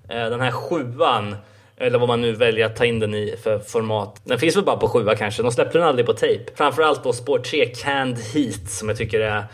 Eh, 0.09 0.29
den 0.29 0.41
här 0.41 0.51
sjuan. 0.51 1.35
Eller 1.79 1.99
vad 1.99 2.07
man 2.07 2.21
nu 2.21 2.33
väljer 2.33 2.65
att 2.65 2.75
ta 2.75 2.85
in 2.85 2.99
den 2.99 3.13
i 3.13 3.35
för 3.43 3.59
format. 3.59 4.21
Den 4.23 4.39
finns 4.39 4.55
väl 4.55 4.63
bara 4.63 4.77
på 4.77 4.87
sjua 4.87 5.15
kanske. 5.15 5.43
De 5.43 5.51
släppte 5.51 5.77
den 5.77 5.87
aldrig 5.87 6.05
på 6.05 6.13
tejp. 6.13 6.51
Framförallt 6.55 7.03
då 7.03 7.13
Spår 7.13 7.39
3 7.39 7.65
Canned 7.65 8.17
Heat 8.17 8.69
som 8.69 8.89
jag 8.89 8.97
tycker 8.97 9.19
är 9.19 9.45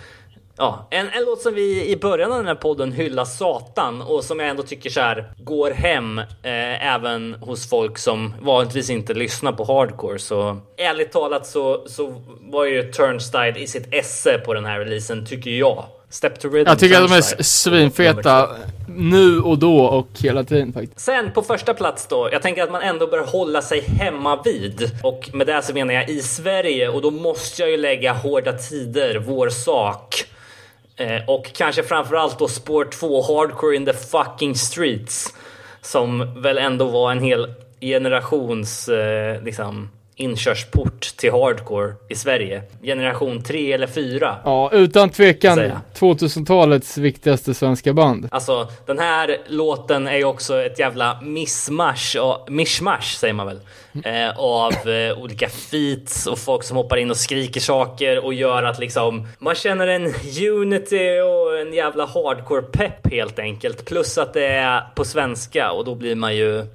Ja, 0.57 0.87
en, 0.89 1.09
en 1.09 1.25
låt 1.25 1.41
som 1.41 1.53
vi 1.53 1.85
i 1.89 1.97
början 1.97 2.31
av 2.31 2.37
den 2.37 2.47
här 2.47 2.55
podden 2.55 2.91
hyllar 2.91 3.25
satan 3.25 4.01
och 4.01 4.23
som 4.23 4.39
jag 4.39 4.49
ändå 4.49 4.63
tycker 4.63 4.89
så 4.89 4.99
här 4.99 5.33
går 5.37 5.71
hem 5.71 6.19
eh, 6.19 6.93
även 6.93 7.33
hos 7.33 7.69
folk 7.69 7.97
som 7.97 8.33
vanligtvis 8.41 8.89
inte 8.89 9.13
lyssnar 9.13 9.51
på 9.51 9.63
hardcore. 9.63 10.19
Så 10.19 10.57
ärligt 10.77 11.11
talat 11.11 11.47
så, 11.47 11.83
så 11.87 12.21
var 12.41 12.65
ju 12.65 12.91
Turnstyle 12.91 13.57
i 13.57 13.67
sitt 13.67 13.87
esse 13.93 14.37
på 14.45 14.53
den 14.53 14.65
här 14.65 14.79
releasen 14.79 15.25
tycker 15.25 15.51
jag. 15.51 15.85
Step 16.09 16.39
to 16.39 16.49
Rhythm. 16.49 16.69
Jag 16.69 16.79
tycker 16.79 17.01
att 17.01 17.09
de 17.09 17.15
är 17.15 17.43
svinfeta 17.43 18.49
nu 18.87 19.39
och 19.39 19.57
då 19.57 19.79
och 19.79 20.07
hela 20.19 20.43
tiden 20.43 20.73
faktiskt. 20.73 20.99
Sen 20.99 21.31
på 21.31 21.41
första 21.41 21.73
plats 21.73 22.07
då, 22.07 22.29
jag 22.31 22.41
tänker 22.41 22.63
att 22.63 22.71
man 22.71 22.81
ändå 22.81 23.07
bör 23.07 23.25
hålla 23.25 23.61
sig 23.61 23.81
hemma 23.81 24.41
vid. 24.43 24.91
Och 25.03 25.29
med 25.33 25.47
det 25.47 25.61
så 25.61 25.73
menar 25.73 25.93
jag 25.93 26.09
i 26.09 26.21
Sverige 26.21 26.89
och 26.89 27.01
då 27.01 27.11
måste 27.11 27.61
jag 27.61 27.71
ju 27.71 27.77
lägga 27.77 28.13
Hårda 28.13 28.53
Tider, 28.53 29.23
Vår 29.27 29.49
Sak. 29.49 30.25
Eh, 30.95 31.21
och 31.27 31.51
kanske 31.53 31.83
framförallt 31.83 32.39
då 32.39 32.47
spår 32.47 32.85
2, 32.85 33.21
Hardcore 33.21 33.75
in 33.75 33.85
the 33.85 33.93
fucking 33.93 34.55
streets. 34.55 35.33
Som 35.81 36.41
väl 36.41 36.57
ändå 36.57 36.85
var 36.85 37.11
en 37.11 37.19
hel 37.19 37.53
generations 37.81 38.89
eh, 38.89 39.43
liksom 39.43 39.89
inkörsport 40.15 41.17
till 41.17 41.31
hardcore 41.31 41.93
i 42.09 42.15
Sverige. 42.15 42.61
Generation 42.83 43.43
3 43.43 43.73
eller 43.73 43.87
4. 43.87 44.35
Ja, 44.43 44.69
utan 44.73 45.09
tvekan 45.09 45.55
Säga. 45.55 45.81
2000-talets 45.95 46.97
viktigaste 46.97 47.53
svenska 47.53 47.93
band. 47.93 48.27
Alltså, 48.31 48.67
den 48.85 48.99
här 48.99 49.37
låten 49.47 50.07
är 50.07 50.17
ju 50.17 50.25
också 50.25 50.61
ett 50.61 50.79
jävla 50.79 51.21
missmash, 51.21 52.17
och, 52.21 52.51
mishmash 52.51 53.01
säger 53.19 53.33
man 53.33 53.47
väl, 53.47 53.59
eh, 54.05 54.39
av 54.39 54.73
eh, 54.89 55.17
olika 55.17 55.49
feats 55.49 56.27
och 56.27 56.37
folk 56.39 56.63
som 56.63 56.77
hoppar 56.77 56.97
in 56.97 57.11
och 57.11 57.17
skriker 57.17 57.61
saker 57.61 58.25
och 58.25 58.33
gör 58.33 58.63
att 58.63 58.79
liksom 58.79 59.27
man 59.39 59.55
känner 59.55 59.87
en 59.87 60.13
unity 60.51 61.19
och 61.19 61.59
en 61.61 61.73
jävla 61.73 62.05
hardcore-pepp 62.05 63.11
helt 63.11 63.39
enkelt. 63.39 63.85
Plus 63.85 64.17
att 64.17 64.33
det 64.33 64.45
är 64.45 64.81
på 64.95 65.05
svenska 65.05 65.71
och 65.71 65.85
då 65.85 65.95
blir 65.95 66.15
man 66.15 66.35
ju 66.35 66.65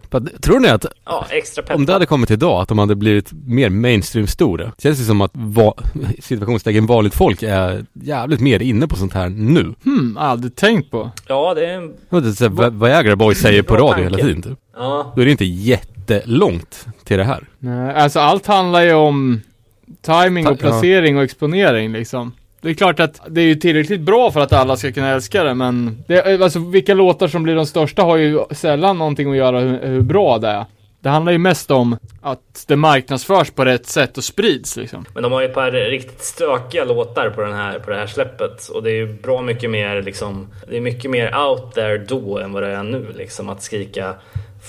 Tror 0.40 0.60
ni 0.60 0.68
att 0.68 0.86
ja, 1.04 1.26
extra 1.30 1.62
peppad. 1.62 1.76
om 1.76 1.86
det 1.86 1.92
hade 1.92 2.06
kommit 2.06 2.30
idag, 2.30 2.60
att 2.62 2.68
de 2.68 2.78
hade 2.78 2.94
blivit 2.94 3.27
mer 3.32 3.70
mainstream-stora? 3.70 4.72
Känns 4.78 4.98
det 4.98 5.04
som 5.04 5.20
att 5.20 5.30
va, 5.34 5.74
situationstecken 6.20 6.86
vanligt 6.86 7.14
folk 7.14 7.42
är 7.42 7.84
jävligt 7.92 8.40
mer 8.40 8.62
inne 8.62 8.88
på 8.88 8.96
sånt 8.96 9.14
här 9.14 9.28
nu? 9.28 9.74
Hmm, 9.84 10.16
aldrig 10.20 10.56
tänkt 10.56 10.90
på. 10.90 11.10
Ja, 11.28 11.54
det 11.54 11.66
är... 11.66 12.32
Så 12.32 12.44
här, 12.44 12.48
vad 12.50 12.80
Viagra 12.80 13.16
Boy 13.16 13.34
säger 13.34 13.62
på 13.62 13.76
radio 13.76 14.04
hela 14.04 14.18
tiden 14.18 14.42
typ. 14.42 14.58
Ja, 14.76 15.12
Då 15.16 15.20
är 15.20 15.24
det 15.24 15.30
inte 15.30 15.44
jättelångt 15.44 16.86
till 17.04 17.18
det 17.18 17.24
här. 17.24 17.44
Nej, 17.58 17.94
alltså 17.94 18.20
allt 18.20 18.46
handlar 18.46 18.82
ju 18.82 18.92
om 18.92 19.40
timing 20.02 20.46
och 20.46 20.58
placering 20.58 21.16
och 21.16 21.22
exponering 21.22 21.92
liksom. 21.92 22.32
Det 22.60 22.70
är 22.70 22.74
klart 22.74 23.00
att 23.00 23.20
det 23.28 23.40
är 23.40 23.44
ju 23.44 23.54
tillräckligt 23.54 24.00
bra 24.00 24.30
för 24.30 24.40
att 24.40 24.52
alla 24.52 24.76
ska 24.76 24.92
kunna 24.92 25.08
älska 25.08 25.44
det, 25.44 25.54
men 25.54 26.04
det, 26.06 26.42
alltså 26.42 26.58
vilka 26.58 26.94
låtar 26.94 27.28
som 27.28 27.42
blir 27.42 27.54
de 27.54 27.66
största 27.66 28.02
har 28.02 28.16
ju 28.16 28.40
sällan 28.50 28.98
någonting 28.98 29.30
att 29.30 29.36
göra 29.36 29.60
hur, 29.60 29.86
hur 29.86 30.00
bra 30.00 30.38
det 30.38 30.48
är. 30.48 30.64
Det 31.00 31.08
handlar 31.08 31.32
ju 31.32 31.38
mest 31.38 31.70
om 31.70 31.98
att 32.22 32.64
det 32.68 32.76
marknadsförs 32.76 33.50
på 33.50 33.64
rätt 33.64 33.86
sätt 33.86 34.18
och 34.18 34.24
sprids 34.24 34.76
liksom. 34.76 35.04
Men 35.14 35.22
de 35.22 35.32
har 35.32 35.40
ju 35.40 35.46
ett 35.46 35.54
par 35.54 35.70
riktigt 35.70 36.22
stökiga 36.24 36.84
låtar 36.84 37.30
på, 37.30 37.40
den 37.40 37.52
här, 37.54 37.78
på 37.78 37.90
det 37.90 37.96
här 37.96 38.06
släppet. 38.06 38.68
Och 38.68 38.82
det 38.82 38.90
är 38.90 38.94
ju 38.94 39.06
bra 39.12 39.42
mycket 39.42 39.70
mer 39.70 40.02
liksom, 40.02 40.48
Det 40.68 40.76
är 40.76 40.80
mycket 40.80 41.10
mer 41.10 41.36
out 41.38 41.74
there 41.74 41.98
då 41.98 42.38
än 42.38 42.52
vad 42.52 42.62
det 42.62 42.68
är 42.68 42.82
nu 42.82 43.06
liksom. 43.16 43.48
Att 43.48 43.62
skrika 43.62 44.14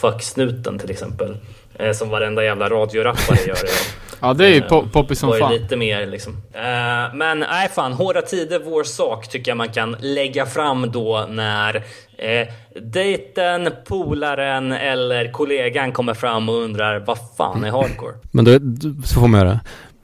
Fuck 0.02 0.22
snuten 0.24 0.80
till 0.80 0.92
exempel. 0.92 1.38
Eh, 1.80 1.92
som 1.92 2.10
varenda 2.10 2.44
jävla 2.44 2.70
radiorappare 2.70 3.38
gör 3.48 3.58
idag. 3.64 3.70
Ja, 4.22 4.34
det 4.34 4.46
är 4.46 4.50
ju 4.50 4.56
Eh, 4.58 4.68
po- 4.68 4.90
poppis 4.92 5.20
som 5.20 5.34
fan. 5.40 5.54
lite 5.54 5.76
mer 5.76 6.06
liksom. 6.06 6.34
Eh, 6.54 7.14
men 7.16 7.40
nej 7.40 7.70
fan, 7.76 7.94
Hårda 7.94 8.22
Tider, 8.22 8.60
Vår 8.66 8.84
Sak 8.84 9.28
tycker 9.30 9.52
jag 9.52 9.58
man 9.58 9.70
kan 9.70 9.96
lägga 10.00 10.46
fram 10.46 10.92
då 10.92 11.26
när 11.30 11.84
eh, 12.20 12.48
dejten, 12.82 13.70
polaren 13.88 14.72
eller 14.72 15.32
kollegan 15.32 15.92
kommer 15.92 16.14
fram 16.14 16.50
och 16.50 16.56
undrar 16.56 17.00
vad 17.00 17.18
fan 17.38 17.64
är 17.64 17.72
hardcore? 17.72 18.14
Men 18.32 18.46
då, 18.46 18.52
så 19.06 19.20
får 19.20 19.28
man 19.28 19.40
göra. 19.40 19.60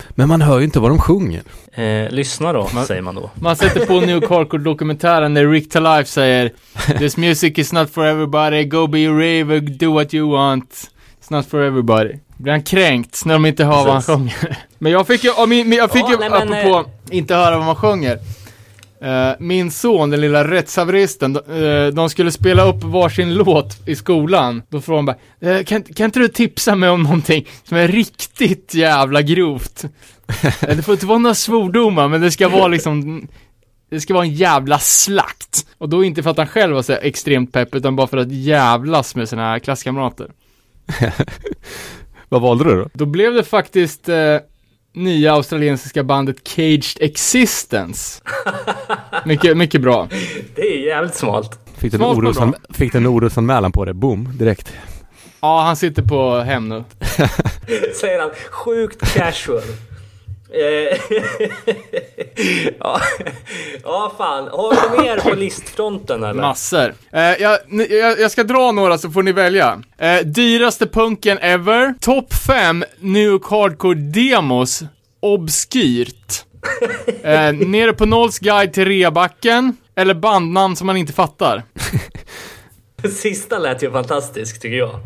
Men 0.09 0.27
man 0.27 0.41
hör 0.41 0.59
ju 0.59 0.65
inte 0.65 0.79
vad 0.79 0.91
de 0.91 0.99
sjunger. 0.99 1.41
Eh, 1.73 2.09
lyssna 2.11 2.53
då, 2.53 2.67
säger 2.87 3.01
man 3.01 3.15
då. 3.15 3.29
Man 3.35 3.55
sätter 3.55 3.85
på 3.85 3.99
New 3.99 4.23
Hardcore-dokumentären 4.29 5.33
där 5.33 5.47
Rick 5.47 5.71
Talife 5.71 6.09
säger 6.09 6.51
This 6.97 7.17
music 7.17 7.57
is 7.57 7.73
not 7.73 7.89
for 7.89 8.05
everybody, 8.05 8.63
go 8.63 8.87
be 8.87 9.07
a 9.07 9.11
raver, 9.11 9.59
do 9.59 9.93
what 9.93 10.13
you 10.13 10.31
want. 10.31 10.69
It's 11.21 11.33
not 11.35 11.45
for 11.45 11.61
everybody. 11.63 12.13
Blir 12.37 12.51
han 12.51 12.63
kränkt 12.63 13.25
när 13.25 13.33
de 13.33 13.45
inte 13.45 13.65
hör 13.65 13.71
vad 13.85 13.85
han 13.85 13.95
Precis. 14.01 14.15
sjunger? 14.15 14.57
Men 14.79 14.91
jag 14.91 15.07
fick 15.07 15.23
ju, 15.23 15.29
jag 15.75 15.91
fick 15.91 16.03
Ja, 16.03 16.11
ju 16.11 16.17
nej, 16.17 16.29
men, 16.29 16.53
apropå 16.53 16.89
inte 17.09 17.35
höra 17.35 17.57
vad 17.57 17.65
man 17.65 17.75
sjunger. 17.75 18.19
Eh, 19.05 19.35
min 19.39 19.71
son, 19.71 20.09
den 20.09 20.21
lilla 20.21 20.47
rättshaveristen, 20.47 21.33
de, 21.33 21.39
eh, 21.39 21.87
de 21.87 22.09
skulle 22.09 22.31
spela 22.31 22.63
upp 22.63 22.83
varsin 22.83 23.33
låt 23.33 23.87
i 23.87 23.95
skolan. 23.95 24.61
Då 24.69 24.81
frågade 24.81 24.97
han 24.97 25.15
bara, 25.41 25.51
eh, 25.57 25.63
kan, 25.63 25.83
kan 25.83 26.05
inte 26.05 26.19
du 26.19 26.27
tipsa 26.27 26.75
mig 26.75 26.89
om 26.89 27.03
någonting 27.03 27.47
som 27.63 27.77
är 27.77 27.87
riktigt 27.87 28.73
jävla 28.73 29.21
grovt? 29.21 29.85
Det 30.61 30.85
får 30.85 30.93
inte 30.93 31.05
vara 31.05 31.17
några 31.17 31.35
svordomar, 31.35 32.07
men 32.07 32.21
det 32.21 32.31
ska 32.31 32.49
vara 32.49 32.67
liksom 32.67 33.27
det 33.89 33.99
ska 33.99 34.13
vara 34.13 34.25
en 34.25 34.33
jävla 34.33 34.79
slakt. 34.79 35.65
Och 35.77 35.89
då 35.89 36.03
inte 36.03 36.23
för 36.23 36.29
att 36.29 36.37
han 36.37 36.47
själv 36.47 36.75
var 36.75 36.81
så 36.81 36.93
extremt 36.93 37.51
pepp, 37.51 37.75
utan 37.75 37.95
bara 37.95 38.07
för 38.07 38.17
att 38.17 38.31
jävlas 38.31 39.15
med 39.15 39.29
sina 39.29 39.59
klasskamrater. 39.59 40.31
Vad 42.29 42.41
valde 42.41 42.63
du 42.63 42.75
då? 42.75 42.89
Då 42.93 43.05
blev 43.05 43.33
det 43.33 43.43
faktiskt 43.43 44.09
eh, 44.09 44.37
nya 44.95 45.33
australiensiska 45.33 46.03
bandet 46.03 46.43
Caged 46.43 46.97
Existence. 46.99 48.21
mycket, 49.25 49.57
mycket 49.57 49.81
bra. 49.81 50.07
Det 50.55 50.61
är 50.61 50.87
jävligt 50.87 51.15
smalt. 51.15 51.59
Fick 51.77 51.91
du 51.91 51.97
en, 51.97 52.03
orosan, 52.03 52.55
fick 52.73 52.91
du 52.91 52.97
en 52.97 53.07
orosanmälan 53.07 53.71
på 53.71 53.85
det? 53.85 53.93
Boom, 53.93 54.37
direkt. 54.37 54.73
Ja, 55.41 55.61
han 55.61 55.75
sitter 55.75 56.01
på 56.03 56.39
hem 56.39 56.69
nu. 56.69 56.83
Säger 58.01 58.19
han. 58.19 58.29
Sjukt 58.49 59.13
casual. 59.13 59.61
Eh, 60.55 60.97
ja. 62.79 63.01
ja, 63.83 64.13
fan. 64.17 64.47
Har 64.47 64.97
du 64.97 65.03
mer 65.03 65.17
på 65.17 65.35
listfronten 65.35 66.23
eller? 66.23 66.41
Massor. 66.41 66.93
Eh, 67.11 67.21
jag, 67.21 67.59
jag, 67.89 68.19
jag 68.19 68.31
ska 68.31 68.43
dra 68.43 68.71
några 68.71 68.97
så 68.97 69.11
får 69.11 69.23
ni 69.23 69.31
välja. 69.31 69.81
Eh, 69.97 70.19
dyraste 70.19 70.87
punken 70.87 71.37
ever. 71.37 71.93
Topp 72.01 72.33
5 72.47 72.83
New 72.99 73.39
Hardcore 73.49 73.95
demos. 73.95 74.83
Obskyrt. 75.19 76.41
Eh, 77.23 77.53
nere 77.53 77.93
på 77.93 78.05
Nolls 78.05 78.39
guide 78.39 78.73
till 78.73 78.85
reabacken. 78.85 79.77
Eller 79.95 80.13
bandnamn 80.13 80.75
som 80.75 80.87
man 80.87 80.97
inte 80.97 81.13
fattar. 81.13 81.63
Sista 83.09 83.59
lät 83.59 83.83
ju 83.83 83.91
fantastiskt 83.91 84.61
tycker 84.61 84.77
jag. 84.77 84.99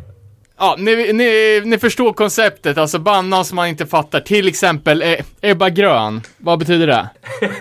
Ja, 0.59 0.75
ni, 0.79 1.13
ni, 1.13 1.61
ni 1.65 1.77
förstår 1.77 2.13
konceptet, 2.13 2.77
alltså 2.77 2.99
bandnamn 2.99 3.45
som 3.45 3.55
man 3.55 3.67
inte 3.67 3.85
fattar. 3.85 4.19
Till 4.19 4.47
exempel 4.47 5.01
eh, 5.01 5.15
Ebba 5.41 5.69
Grön. 5.69 6.21
Vad 6.37 6.59
betyder 6.59 6.87
det? 6.87 7.09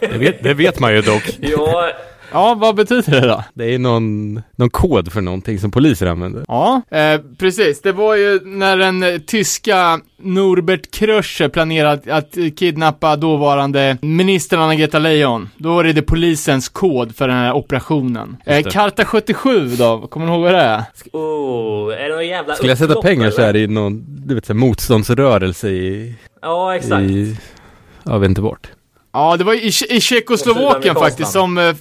Det 0.01 0.19
vet, 0.19 0.43
det 0.43 0.55
vet 0.55 0.81
man 0.81 0.95
ju 0.95 1.03
dock. 1.03 1.23
Ja, 1.41 1.91
Ja, 2.33 2.55
vad 2.55 2.75
betyder 2.75 3.21
det 3.21 3.27
då? 3.27 3.45
Det 3.55 3.75
är 3.75 3.79
någon, 3.79 4.35
någon 4.57 4.71
kod 4.71 5.13
för 5.13 5.21
någonting 5.21 5.59
som 5.59 5.71
poliser 5.71 6.07
använder. 6.07 6.45
Ja, 6.49 6.83
eh, 6.91 7.21
precis. 7.39 7.83
Det 7.83 7.93
var 7.93 8.15
ju 8.15 8.41
när 8.45 8.77
den 8.77 9.03
eh, 9.03 9.19
tyska 9.19 10.01
Norbert 10.23 10.91
Krösche 10.91 11.49
planerade 11.49 12.15
att 12.15 12.39
kidnappa 12.57 13.17
dåvarande 13.17 13.97
ministern 14.03 14.61
Anna-Greta 14.61 14.99
Leijon. 14.99 15.49
Då 15.57 15.75
var 15.75 15.85
det, 15.85 15.93
det 15.93 16.03
polisens 16.03 16.69
kod 16.69 17.17
för 17.17 17.29
den 17.29 17.37
här 17.37 17.53
operationen. 17.53 18.37
Eh. 18.47 18.63
Karta 18.71 19.05
77 19.05 19.69
då, 19.69 20.07
kommer 20.07 20.27
ni 20.27 20.33
ihåg 20.33 20.43
vad 20.43 20.55
det 20.55 20.61
är? 20.61 20.83
Oh, 21.13 21.95
är 21.95 22.09
det 22.09 22.15
någon 22.15 22.27
jävla 22.27 22.55
Skulle 22.55 22.71
jag 22.71 22.79
sätta 22.79 23.03
pengar 23.03 23.31
så 23.31 23.37
eller? 23.39 23.49
är 23.49 23.53
det 23.53 23.59
i 23.59 23.67
någon, 23.67 24.05
du 24.27 24.35
vet, 24.35 24.47
så 24.47 24.53
här, 24.53 24.61
motståndsrörelse 24.61 25.69
i, 25.69 26.15
Ja, 26.43 26.77
exakt. 26.77 27.03
i, 27.03 27.37
jag 28.05 28.19
vet 28.19 28.29
inte 28.29 28.41
vart. 28.41 28.67
Ja, 29.13 29.37
det 29.37 29.45
var 29.45 29.55
i, 29.55 29.73
i 29.97 30.01
Tjeckoslovakien 30.01 30.95
faktiskt 30.95 31.33
som, 31.33 31.59
eh, 31.59 31.75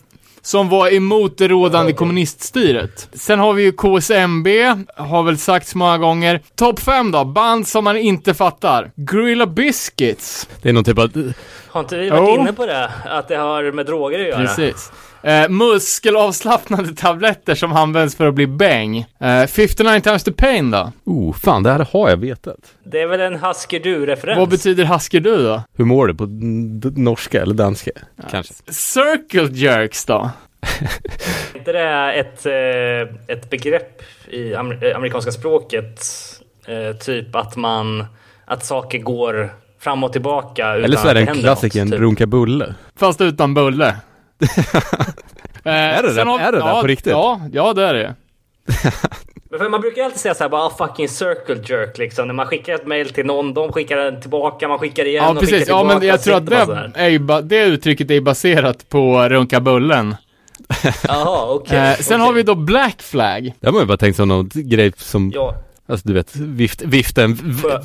som 0.48 0.70
var 0.70 0.94
emot 0.94 1.38
det 1.38 1.48
rådande 1.48 1.94
kommuniststyret. 1.94 3.10
Sen 3.14 3.40
har 3.40 3.54
vi 3.54 3.64
ju 3.64 3.72
KSMB, 3.72 4.48
har 4.96 5.24
väl 5.24 5.38
sagts 5.38 5.76
många 5.76 5.98
gånger. 5.98 6.42
Topp 6.56 6.80
5 6.80 7.12
då, 7.12 7.26
band 7.26 7.68
som 7.68 7.84
man 7.84 7.98
inte 7.98 8.34
fattar. 8.34 8.92
Gorilla 8.96 9.46
Biscuits. 9.46 10.50
Det 10.62 10.70
är 10.70 10.74
någon 10.74 10.84
typ 10.84 11.00
av, 11.00 11.34
Har 11.68 11.80
inte 11.82 11.98
vi 11.98 12.10
varit 12.10 12.30
Jo. 12.36 12.42
inne 12.42 12.54
på 12.54 12.66
det? 12.66 12.92
Att 13.06 13.28
det 13.28 13.36
har 13.36 13.72
med 13.72 13.86
droger 13.86 14.20
att 14.20 14.28
göra? 14.28 14.40
Precis. 14.40 14.92
Eh, 15.28 15.50
muskelavslappnande 15.50 16.94
tabletter 16.96 17.56
som 17.56 17.74
används 17.74 18.16
för 18.16 18.28
att 18.28 18.34
bli 18.34 18.48
bäng. 18.48 19.06
Eh, 19.20 19.46
59 19.48 20.00
times 20.00 20.24
the 20.24 20.32
pain 20.32 20.72
då? 20.72 20.92
oh 21.06 21.34
fan 21.34 21.64
det 21.64 21.72
här 21.72 21.88
har 21.92 22.10
jag 22.10 22.18
vetat. 22.18 22.58
Det 22.84 23.02
är 23.02 23.08
väl 23.08 23.20
en 23.22 23.36
Husker 23.36 23.80
Du-referens? 23.80 24.38
Vad 24.38 24.50
betyder 24.50 24.86
husker 24.86 25.20
du 25.20 25.44
då? 25.44 25.64
Hur 25.78 25.86
mår 25.86 26.08
du 26.08 26.16
på 26.16 26.26
norska 27.02 27.42
eller 27.42 27.54
danska? 27.54 27.92
Kanske. 28.32 28.54
Circle 28.68 29.48
jerks 29.52 30.06
då? 30.06 30.30
Är 31.54 31.58
inte 31.58 31.72
det 31.72 32.14
ett, 32.14 32.46
eh, 32.46 33.36
ett 33.36 33.50
begrepp 33.50 34.02
i 34.28 34.54
amer- 34.56 34.86
eh, 34.90 34.96
amerikanska 34.96 35.32
språket? 35.32 36.02
Eh, 36.68 36.98
typ 36.98 37.36
att 37.36 37.56
man, 37.56 38.06
att 38.46 38.66
saker 38.66 39.00
går 39.00 39.54
fram 39.80 40.04
och 40.04 40.14
tillbaka 40.14 40.76
utan 40.76 40.84
Eller 40.84 40.98
så 40.98 41.08
är 41.08 41.14
det 41.14 41.22
en 41.22 41.36
klassikern, 41.38 41.92
typ. 41.92 42.00
runka 42.00 42.26
bulle. 42.26 42.76
Fast 42.96 43.22
utan 43.22 43.54
bulle. 43.54 43.96
Eh, 45.64 45.72
Är 45.74 46.04
det 46.04 46.08
sen 46.14 46.16
det? 46.28 46.32
har- 46.32 46.40
Är 46.40 46.52
det 46.52 46.58
det 46.58 46.66
ja, 46.66 46.82
på 46.82 46.88
riktigt? 46.88 47.12
Ja, 47.12 47.42
ja 47.54 47.74
det 47.74 47.84
är 47.86 47.94
det. 47.94 48.16
Men 49.50 49.60
för 49.60 49.70
man 49.70 49.82
brukar 49.82 50.04
alltid 50.04 50.20
säga 50.20 50.34
såhär 50.34 50.50
bara 50.50 50.62
"Ah, 50.66 50.70
fucking 50.78 51.10
circle 51.10 51.56
jerk 51.66 51.98
liksom. 51.98 52.28
När 52.28 52.34
man 52.34 52.46
skickar 52.46 52.74
ett 52.74 52.88
mail 52.88 53.10
till 53.10 53.26
någon, 53.26 53.54
de 53.54 53.72
skickar 53.72 53.98
den 53.98 54.22
tillbaka, 54.22 54.68
man 54.68 54.80
skickar 54.80 55.06
igen 55.06 55.24
Ja, 55.24 55.30
och 55.32 55.40
skickar 55.40 55.52
precis. 55.52 55.68
Ja, 55.70 55.78
tillbaka. 55.80 56.00
men 56.00 56.08
jag 56.08 56.22
tror 56.22 56.36
att 56.36 56.46
det, 56.46 57.00
är 57.02 57.08
ju 57.10 57.20
det 57.44 57.64
uttrycket 57.66 58.12
är 58.12 58.22
baserat 58.22 58.90
på 58.90 59.30
runka 59.30 59.60
bullen. 59.60 60.16
Jaha, 61.08 61.54
okej. 61.54 61.78
Eh, 61.78 61.96
sen 61.96 62.16
okej. 62.16 62.26
har 62.26 62.34
vi 62.34 62.44
då 62.44 62.56
Black 62.56 63.02
Flag. 63.02 63.54
Det 63.60 63.68
har 63.68 63.72
man 63.74 63.82
ju 63.82 63.88
bara 63.88 63.98
tänkt 63.98 64.16
som 64.16 64.28
någon 64.28 64.50
grej 64.54 64.92
som, 64.98 65.32
Ja, 65.36 65.56
alltså 65.88 66.08
du 66.08 66.14
vet, 66.14 66.36
vift, 66.36 66.82
vifta 66.82 67.24
en, 67.24 67.34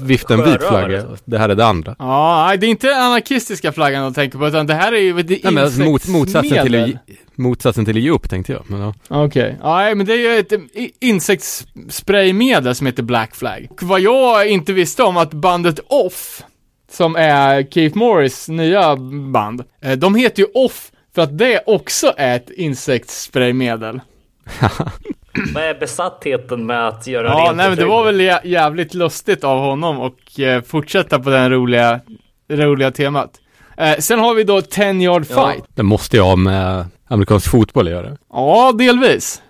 vifta 0.01 0.35
en 0.35 0.45
vit 0.45 0.63
flagga. 0.63 1.05
Det 1.25 1.39
här 1.39 1.49
är 1.49 1.55
det 1.55 1.67
andra. 1.67 1.97
Ja, 1.99 2.57
det 2.61 2.67
är 2.67 2.71
inte 2.71 2.97
anarkistiska 2.97 3.73
flaggan 3.73 4.05
att 4.05 4.15
tänka 4.15 4.39
på, 4.39 4.49
utan 4.49 4.67
det 4.67 4.75
här 4.75 4.93
är 4.93 5.01
ju 5.01 5.21
ett 5.21 5.29
Nej, 5.29 5.41
men 5.45 5.59
alltså, 5.59 5.81
mot, 5.81 6.09
motsatsen, 6.09 6.67
till 6.67 6.99
motsatsen 7.35 7.85
till 7.85 7.97
att 7.97 8.03
ge 8.03 8.11
upp 8.11 8.31
tänkte 8.31 8.53
jag. 8.53 8.63
Men 8.67 8.81
ja. 8.81 8.95
Okej, 9.09 9.59
ja, 9.63 9.95
men 9.95 10.07
det 10.07 10.13
är 10.13 10.17
ju 10.17 10.39
ett 10.39 10.53
insektsspraymedel 11.01 12.75
som 12.75 12.87
heter 12.87 13.03
Black 13.03 13.35
Flag. 13.35 13.67
Och 13.71 13.83
vad 13.83 14.01
jag 14.01 14.49
inte 14.49 14.73
visste 14.73 15.03
om 15.03 15.17
att 15.17 15.33
bandet 15.33 15.81
Off, 15.87 16.43
som 16.91 17.17
är 17.17 17.63
Keith 17.63 17.97
Morris 17.97 18.49
nya 18.49 18.97
band, 19.33 19.65
eh, 19.81 19.93
de 19.93 20.15
heter 20.15 20.43
ju 20.43 20.49
Off 20.55 20.93
för 21.15 21.23
att 21.23 21.39
det 21.39 21.63
också 21.67 22.15
är 22.17 22.37
ett 22.37 22.51
insektsspraymedel. 22.51 24.01
vad 25.55 25.65
är 25.65 25.75
besattheten 25.75 26.67
med 26.67 26.89
att 26.89 27.07
göra 27.07 27.27
Ja, 27.29 27.45
rent 27.47 27.57
nej 27.57 27.69
men 27.69 27.79
det 27.79 27.85
var 27.85 28.05
väl 28.05 28.21
jä- 28.21 28.41
jävligt 28.47 28.95
lustigt 28.95 29.45
av 29.45 29.59
honom 29.59 29.99
och 30.01 30.41
eh, 30.41 30.63
fortsätta 30.63 31.19
på 31.19 31.31
den 31.31 31.51
roliga, 31.51 32.01
roliga 32.51 32.91
temat. 32.91 33.31
Eh, 33.77 33.97
sen 33.99 34.19
har 34.19 34.35
vi 34.35 34.45
då 34.45 34.61
10 34.61 34.93
yard 35.03 35.27
Ja. 35.31 35.53
fight. 35.53 35.65
Det 35.75 35.83
måste 35.83 36.17
jag 36.17 36.25
ha 36.25 36.37
med 36.37 36.87
amerikansk 37.09 37.51
fotboll 37.51 37.87
att 37.87 37.93
göra. 37.93 38.17
Ja, 38.33 38.73
delvis. 38.79 39.43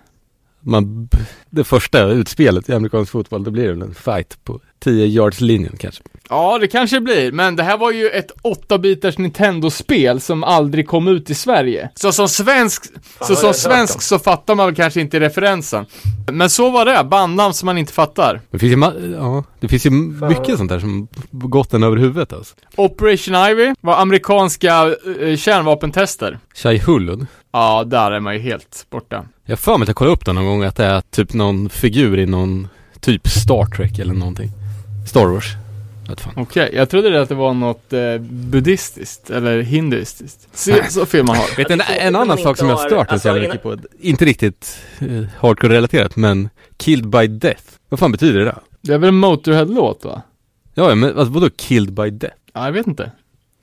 Man, 0.65 1.09
det 1.49 1.63
första 1.63 2.03
utspelet 2.05 2.69
i 2.69 2.73
amerikansk 2.73 3.11
fotboll, 3.11 3.43
då 3.43 3.51
blir 3.51 3.67
det 3.73 3.85
en 3.85 3.93
fight 3.93 4.37
på 4.43 4.59
10 4.79 5.05
yards 5.05 5.41
linjen 5.41 5.77
kanske. 5.79 6.03
Ja, 6.29 6.57
det 6.61 6.67
kanske 6.67 6.99
blir, 7.01 7.31
men 7.31 7.55
det 7.55 7.63
här 7.63 7.77
var 7.77 7.91
ju 7.91 8.09
ett 8.09 8.31
8-bitars 8.43 9.17
Nintendo-spel 9.19 10.21
som 10.21 10.43
aldrig 10.43 10.87
kom 10.87 11.07
ut 11.07 11.29
i 11.29 11.33
Sverige. 11.35 11.89
Så 11.95 12.11
som 12.11 12.29
svensk, 12.29 12.83
så 12.85 12.89
vad 13.19 13.29
har 13.29 13.35
som 13.35 13.53
svensk 13.53 14.01
så 14.01 14.19
fattar 14.19 14.55
man 14.55 14.65
väl 14.65 14.75
kanske 14.75 15.01
inte 15.01 15.19
referensen. 15.19 15.85
Men 16.31 16.49
så 16.49 16.69
var 16.69 16.85
det, 16.85 17.03
bandnamn 17.03 17.53
som 17.53 17.65
man 17.65 17.77
inte 17.77 17.93
fattar. 17.93 18.41
Det 18.51 18.59
finns 18.59 18.71
ju, 18.71 18.75
ma- 18.77 19.15
ja, 19.17 19.43
det 19.59 19.67
finns 19.67 19.85
ju 19.85 19.89
mycket 20.29 20.57
sånt 20.57 20.69
där 20.69 20.79
som 20.79 21.07
gått 21.31 21.73
en 21.73 21.83
över 21.83 21.97
huvudet 21.97 22.33
alltså. 22.33 22.55
Operation 22.75 23.35
Ivy 23.35 23.73
var 23.81 23.95
amerikanska 24.01 24.95
eh, 25.21 25.37
kärnvapentester. 25.37 26.39
Shai 26.55 26.77
Hulud. 26.79 27.27
Ja, 27.53 27.83
där 27.87 28.11
är 28.11 28.19
man 28.19 28.33
ju 28.33 28.39
helt 28.39 28.85
borta. 28.89 29.25
Jag 29.45 29.51
har 29.51 29.57
för 29.57 29.77
mig 29.77 29.83
att 29.83 29.87
jag 29.89 29.95
kollade 29.95 30.13
upp 30.13 30.25
det 30.25 30.33
någon 30.33 30.45
gång 30.45 30.63
att 30.63 30.75
det 30.75 30.85
är 30.85 31.01
typ 31.01 31.33
någon 31.33 31.69
figur 31.69 32.19
i 32.19 32.25
någon 32.25 32.67
typ 32.99 33.27
Star 33.27 33.65
Trek 33.65 33.99
eller 33.99 34.13
någonting. 34.13 34.51
Star 35.07 35.25
Wars. 35.25 35.45
Okej, 36.35 36.69
jag 36.73 36.89
trodde 36.89 37.21
att 37.21 37.29
det 37.29 37.35
var 37.35 37.53
något 37.53 37.93
eh, 37.93 38.17
buddhistiskt 38.19 39.29
eller 39.29 39.61
hinduistiskt. 39.61 40.47
Så, 40.53 40.75
så 40.89 41.05
fel 41.05 41.23
man 41.25 41.35
har. 41.35 41.57
Vet 41.57 41.71
en, 41.71 41.77
det 41.77 41.83
en 41.83 42.13
tråkigt 42.13 42.15
annan 42.21 42.37
sak 42.37 42.57
som 42.57 42.69
jag 42.69 42.75
inte 42.75 42.89
stört 42.89 43.07
har- 43.07 43.13
mig 43.13 43.19
så 43.19 43.27
jävla 43.27 43.51
alltså, 43.51 43.69
mycket 43.69 43.81
på. 43.91 43.97
Inte 44.07 44.25
riktigt 44.25 44.77
eh, 44.99 45.23
hardcore-relaterat, 45.39 46.15
men 46.15 46.49
Killed 46.77 47.07
by 47.07 47.27
Death. 47.27 47.63
Vad 47.89 47.99
fan 47.99 48.11
betyder 48.11 48.39
det? 48.39 48.45
Då? 48.45 48.59
Det 48.81 48.93
är 48.93 48.97
väl 48.97 49.07
en 49.09 49.15
Motorhead-låt 49.17 50.05
va? 50.05 50.21
Ja, 50.73 50.89
ja, 50.89 50.95
men 50.95 51.09
alltså, 51.19 51.33
vadå 51.33 51.49
Killed 51.55 51.93
by 51.93 52.09
Death? 52.09 52.35
Ja, 52.53 52.65
jag 52.65 52.71
vet 52.71 52.87
inte. 52.87 53.11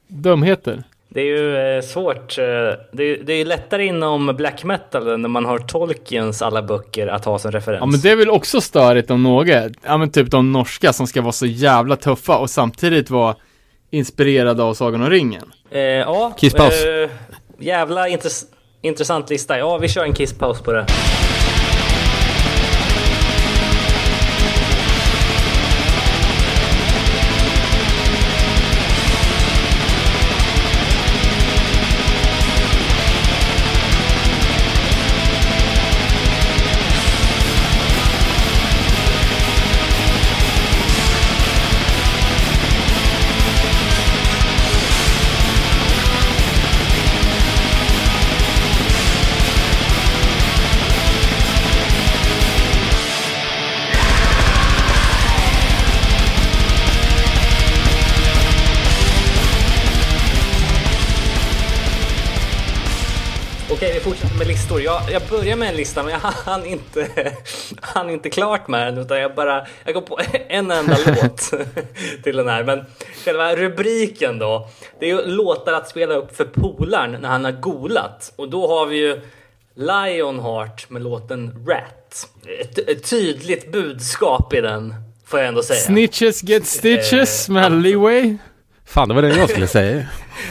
Dumheter. 0.09 0.85
Det 1.13 1.21
är 1.21 1.25
ju 1.25 1.77
eh, 1.77 1.83
svårt. 1.83 2.39
eh, 2.39 2.45
Det 2.93 3.03
är, 3.03 3.23
det 3.25 3.33
är 3.33 3.37
ju 3.37 3.45
lättare 3.45 3.85
inom 3.87 4.27
black 4.37 4.65
metal 4.65 5.21
när 5.21 5.29
man 5.29 5.45
har 5.45 5.59
Tolkiens 5.59 6.43
alla 6.43 6.63
böcker 6.63 7.07
att 7.07 7.25
ha 7.25 7.39
som 7.39 7.51
referens. 7.53 7.81
Ja 7.81 7.87
men 7.87 8.01
det 8.01 8.11
är 8.11 8.17
väl 8.17 8.31
också 8.31 8.61
störigt 8.61 9.11
om 9.11 9.23
något. 9.23 9.49
Ja 9.85 9.97
men 9.97 10.11
typ 10.11 10.31
de 10.31 10.53
norska 10.53 10.93
som 10.93 11.07
ska 11.07 11.23
vara 11.23 11.33
så 11.33 11.47
jävla 11.47 11.97
tuffa 11.97 12.39
och 12.39 12.51
samtidigt 12.51 13.11
vara 13.11 13.37
inspirerade 13.91 14.63
av 14.63 14.75
Sagan 14.75 15.03
om 15.03 15.11
ringen. 15.11 15.53
Eh, 15.71 15.81
ja, 15.81 16.33
Kisspaus. 16.39 16.85
eh, 16.85 17.11
jävla 17.59 18.09
intress- 18.09 18.45
intressant 18.83 19.31
lista. 19.31 19.59
Ja, 19.59 19.79
vi 19.79 19.89
kör 19.89 20.05
en 20.05 20.13
kisspaus 20.15 20.61
på 20.61 20.73
det. 20.73 20.87
Listor. 64.81 64.95
Jag, 64.95 65.13
jag 65.13 65.23
börjar 65.31 65.57
med 65.57 65.69
en 65.69 65.77
lista, 65.77 66.03
men 66.03 66.13
jag 66.13 66.21
hann 66.21 66.67
inte, 66.67 67.09
hann 67.81 68.11
inte 68.11 68.31
klart 68.31 68.69
med 68.69 68.87
den. 68.87 68.99
Utan 68.99 69.21
jag 69.21 69.35
bara, 69.35 69.67
jag 69.85 69.95
går 69.95 70.01
på 70.01 70.19
en 70.49 70.71
enda 70.71 70.97
låt 71.07 71.51
till 72.23 72.37
den 72.37 72.49
här. 72.49 72.65
Men 72.65 72.85
själva 73.25 73.57
rubriken 73.57 74.39
då. 74.39 74.69
Det 74.99 75.11
är 75.11 75.17
ju 75.17 75.27
låtar 75.27 75.73
att 75.73 75.89
spela 75.89 76.15
upp 76.15 76.37
för 76.37 76.45
polaren 76.45 77.21
när 77.21 77.29
han 77.29 77.45
har 77.45 77.53
golat. 77.53 78.33
Och 78.37 78.49
då 78.49 78.69
har 78.69 78.87
vi 78.87 78.97
ju 78.97 79.21
Lionheart 79.75 80.91
med 80.91 81.03
låten 81.03 81.67
Rat. 81.69 82.29
Ett, 82.61 82.79
ett 82.79 83.11
tydligt 83.11 83.73
budskap 83.73 84.55
i 84.55 84.61
den, 84.61 84.95
får 85.27 85.39
jag 85.39 85.49
ändå 85.49 85.63
säga. 85.63 85.81
Snitches 85.81 86.43
get 86.43 86.67
stitches 86.67 87.49
med 87.49 87.73
Leeway. 87.73 88.37
Fan, 88.91 89.09
det 89.09 89.15
var 89.15 89.23
det 89.23 89.37
jag 89.37 89.51
skulle 89.51 89.67
säga. 89.79 90.05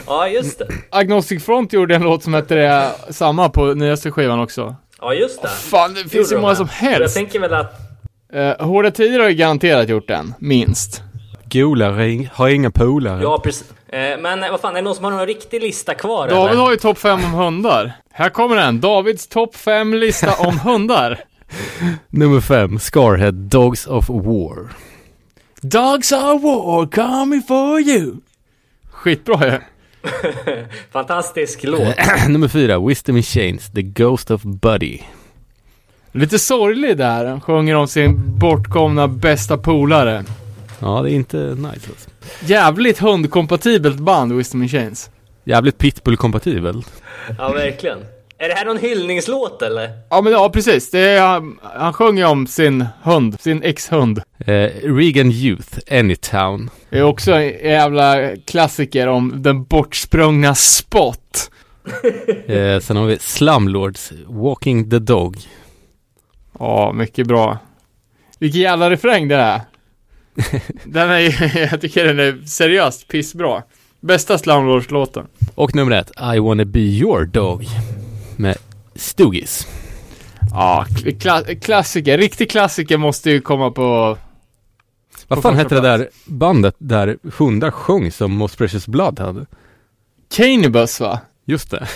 Ja, 0.08 0.28
just 0.28 0.60
det. 0.60 0.68
Agnostic 0.90 1.46
Front 1.46 1.74
gjorde 1.74 1.96
en 1.96 2.02
låt 2.02 2.24
som 2.24 2.34
hette 2.34 2.56
det, 2.56 2.92
samma 3.10 3.50
på 3.50 3.66
nyaste 3.74 4.12
skivan 4.12 4.40
också. 4.40 4.76
Ja, 5.02 5.14
just 5.14 5.42
det. 5.42 5.48
Fan, 5.48 5.94
det 5.94 6.10
finns 6.10 6.32
ju 6.32 6.38
många 6.40 6.56
som 6.56 6.68
Jag 6.82 6.90
helst. 6.90 7.16
tänker 7.16 7.40
väl 7.40 7.54
att 7.54 7.74
Uh, 8.36 8.66
Hårda 8.66 8.92
Tider 8.92 9.20
har 9.20 9.30
ju 9.30 9.36
garanterat 9.36 9.90
gjort 9.90 10.08
den, 10.08 10.34
minst. 10.40 11.02
Golar 11.52 11.92
har 11.92 12.00
ing- 12.00 12.30
har 12.34 12.50
inga 12.50 12.72
polare. 12.72 13.22
Ja, 13.24 13.40
precis. 13.44 13.72
Eh, 13.88 14.18
Men 14.20 14.44
eh, 14.44 14.52
vad 14.52 14.60
fan, 14.62 14.72
är 14.72 14.76
det 14.76 14.82
någon 14.82 14.96
som 14.96 15.04
har 15.04 15.12
någon 15.12 15.26
riktig 15.26 15.62
lista 15.62 15.94
kvar 15.94 16.28
David 16.30 16.52
eller? 16.52 16.62
har 16.62 16.72
ju 16.72 16.78
topp 16.78 16.98
5 16.98 17.20
om 17.26 17.32
hundar. 17.32 17.92
Här 18.12 18.30
kommer 18.30 18.56
den. 18.56 18.80
Davids 18.80 19.28
topp 19.28 19.56
5 19.56 19.94
lista 19.94 20.34
om 20.40 20.60
hundar. 20.64 21.20
Nummer 22.10 22.42
fem, 22.42 22.80
Scarhead 22.80 23.32
Dogs 23.32 23.88
of 23.88 24.10
War. 24.10 24.70
Dogs 25.62 26.12
of 26.12 26.44
war 26.44 26.86
coming 26.92 27.42
for 27.44 27.80
you. 27.80 28.16
Skitbra 29.00 29.48
ju. 29.48 29.60
Fantastisk 30.92 31.64
låt. 31.64 31.96
Nummer 32.30 32.48
fyra, 32.48 32.80
Wisdom 32.80 33.18
in 33.18 33.24
Chains, 33.24 33.72
The 33.72 33.82
Ghost 33.82 34.32
of 34.32 34.44
Buddy. 34.44 35.00
Lite 36.12 36.40
sorglig 36.40 36.98
där. 36.98 37.26
Han 37.26 37.42
sjunger 37.42 37.76
om 37.76 37.88
sin 37.88 38.38
bortkomna 38.40 39.08
bästa 39.08 39.58
polare. 39.58 40.24
Ja, 40.80 41.02
det 41.02 41.12
är 41.12 41.14
inte 41.14 41.38
nice 41.38 41.70
alltså. 41.70 42.10
Jävligt 42.46 43.00
hundkompatibelt 43.00 44.00
band, 44.00 44.34
Wisdom 44.34 44.64
in 44.64 44.70
Chains. 44.70 45.10
Jävligt 45.44 45.78
pitbull-kompatibel. 45.78 46.84
Ja, 47.38 47.52
verkligen. 47.52 48.00
Är 48.42 48.50
det 48.50 48.54
här 48.54 48.66
någon 48.66 48.78
hyllningslåt 48.78 49.62
eller? 49.62 49.90
Ja 50.10 50.22
men 50.22 50.34
ja, 50.34 50.50
precis. 50.50 50.92
Det 50.92 51.00
är, 51.00 51.22
han, 51.22 51.60
han 51.62 51.94
sjunger 51.94 52.26
om 52.26 52.48
sin 52.48 52.86
hund, 53.04 53.40
sin 53.40 53.64
ex-hund. 53.64 54.22
Eh, 54.38 54.70
Regan 54.84 55.32
Youth, 55.32 55.80
Anytown. 55.92 56.70
Det 56.90 56.98
är 56.98 57.04
också 57.04 57.32
en 57.32 57.48
jävla 57.48 58.36
klassiker 58.46 59.08
om 59.08 59.42
den 59.42 59.64
bortsprungna 59.64 60.56
Spot. 60.56 61.52
Eh, 62.48 62.80
sen 62.80 62.98
har 62.98 63.06
vi 63.06 63.20
Slumlords, 63.20 64.12
Walking 64.28 64.90
the 64.90 65.00
Dog. 65.00 65.38
Ja, 66.60 66.92
mycket 66.94 67.28
bra. 67.28 67.58
Vilken 68.40 68.62
jävla 68.62 68.90
refräng 68.90 69.28
det 69.28 69.36
är. 69.36 69.62
den 70.86 71.10
är 71.10 71.58
jag 71.72 71.82
tycker 71.82 72.06
den 72.06 72.20
är 72.20 72.46
seriöst 72.46 73.08
pissbra. 73.08 73.64
Bästa 74.00 74.38
Slumlords-låten. 74.38 75.28
Och 75.56 75.76
nummer 75.76 75.92
ett, 75.92 76.12
I 76.36 76.40
wanna 76.40 76.66
be 76.66 76.80
your 76.80 77.26
dog. 77.26 77.66
Med 78.40 78.58
Stoogies. 78.96 79.68
Ja, 80.52 80.86
kla- 81.06 81.60
klassiker. 81.60 82.18
Riktig 82.18 82.52
klassiker 82.52 82.98
måste 82.98 83.32
ju 83.32 83.42
komma 83.42 83.72
på... 83.72 84.18
Vad 85.28 85.42
fan 85.42 85.56
hette 85.56 85.76
det 85.76 85.82
där 85.82 86.10
bandet 86.26 86.76
där 86.78 87.18
hundar 87.38 87.72
sjöng 87.72 88.12
som 88.12 88.32
Most 88.32 88.58
Precious 88.58 88.88
Blood 88.88 89.20
hade? 89.20 89.46
Canibus 90.36 91.00
va? 91.00 91.20
Just 91.46 91.72
det. 91.72 91.88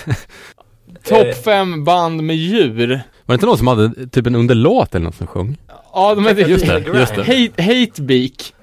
Topp 1.04 1.44
5 1.44 1.84
band 1.84 2.24
med 2.24 2.36
djur. 2.36 2.88
Var 2.88 3.02
det 3.26 3.34
inte 3.34 3.46
någon 3.46 3.58
som 3.58 3.68
hade 3.68 4.08
typ 4.08 4.28
en 4.28 4.36
underlåt 4.36 4.96
eller 4.96 5.06
något 5.06 5.16
som 5.16 5.28
sjöng? 5.28 5.58
Ja, 5.94 6.16
de 6.16 6.26
heter 6.28 6.48
Just 6.48 6.66
det, 6.66 6.80
just 6.80 7.16
det. 7.16 7.24
Hate, 7.24 7.64
Hatebeak. 7.64 8.54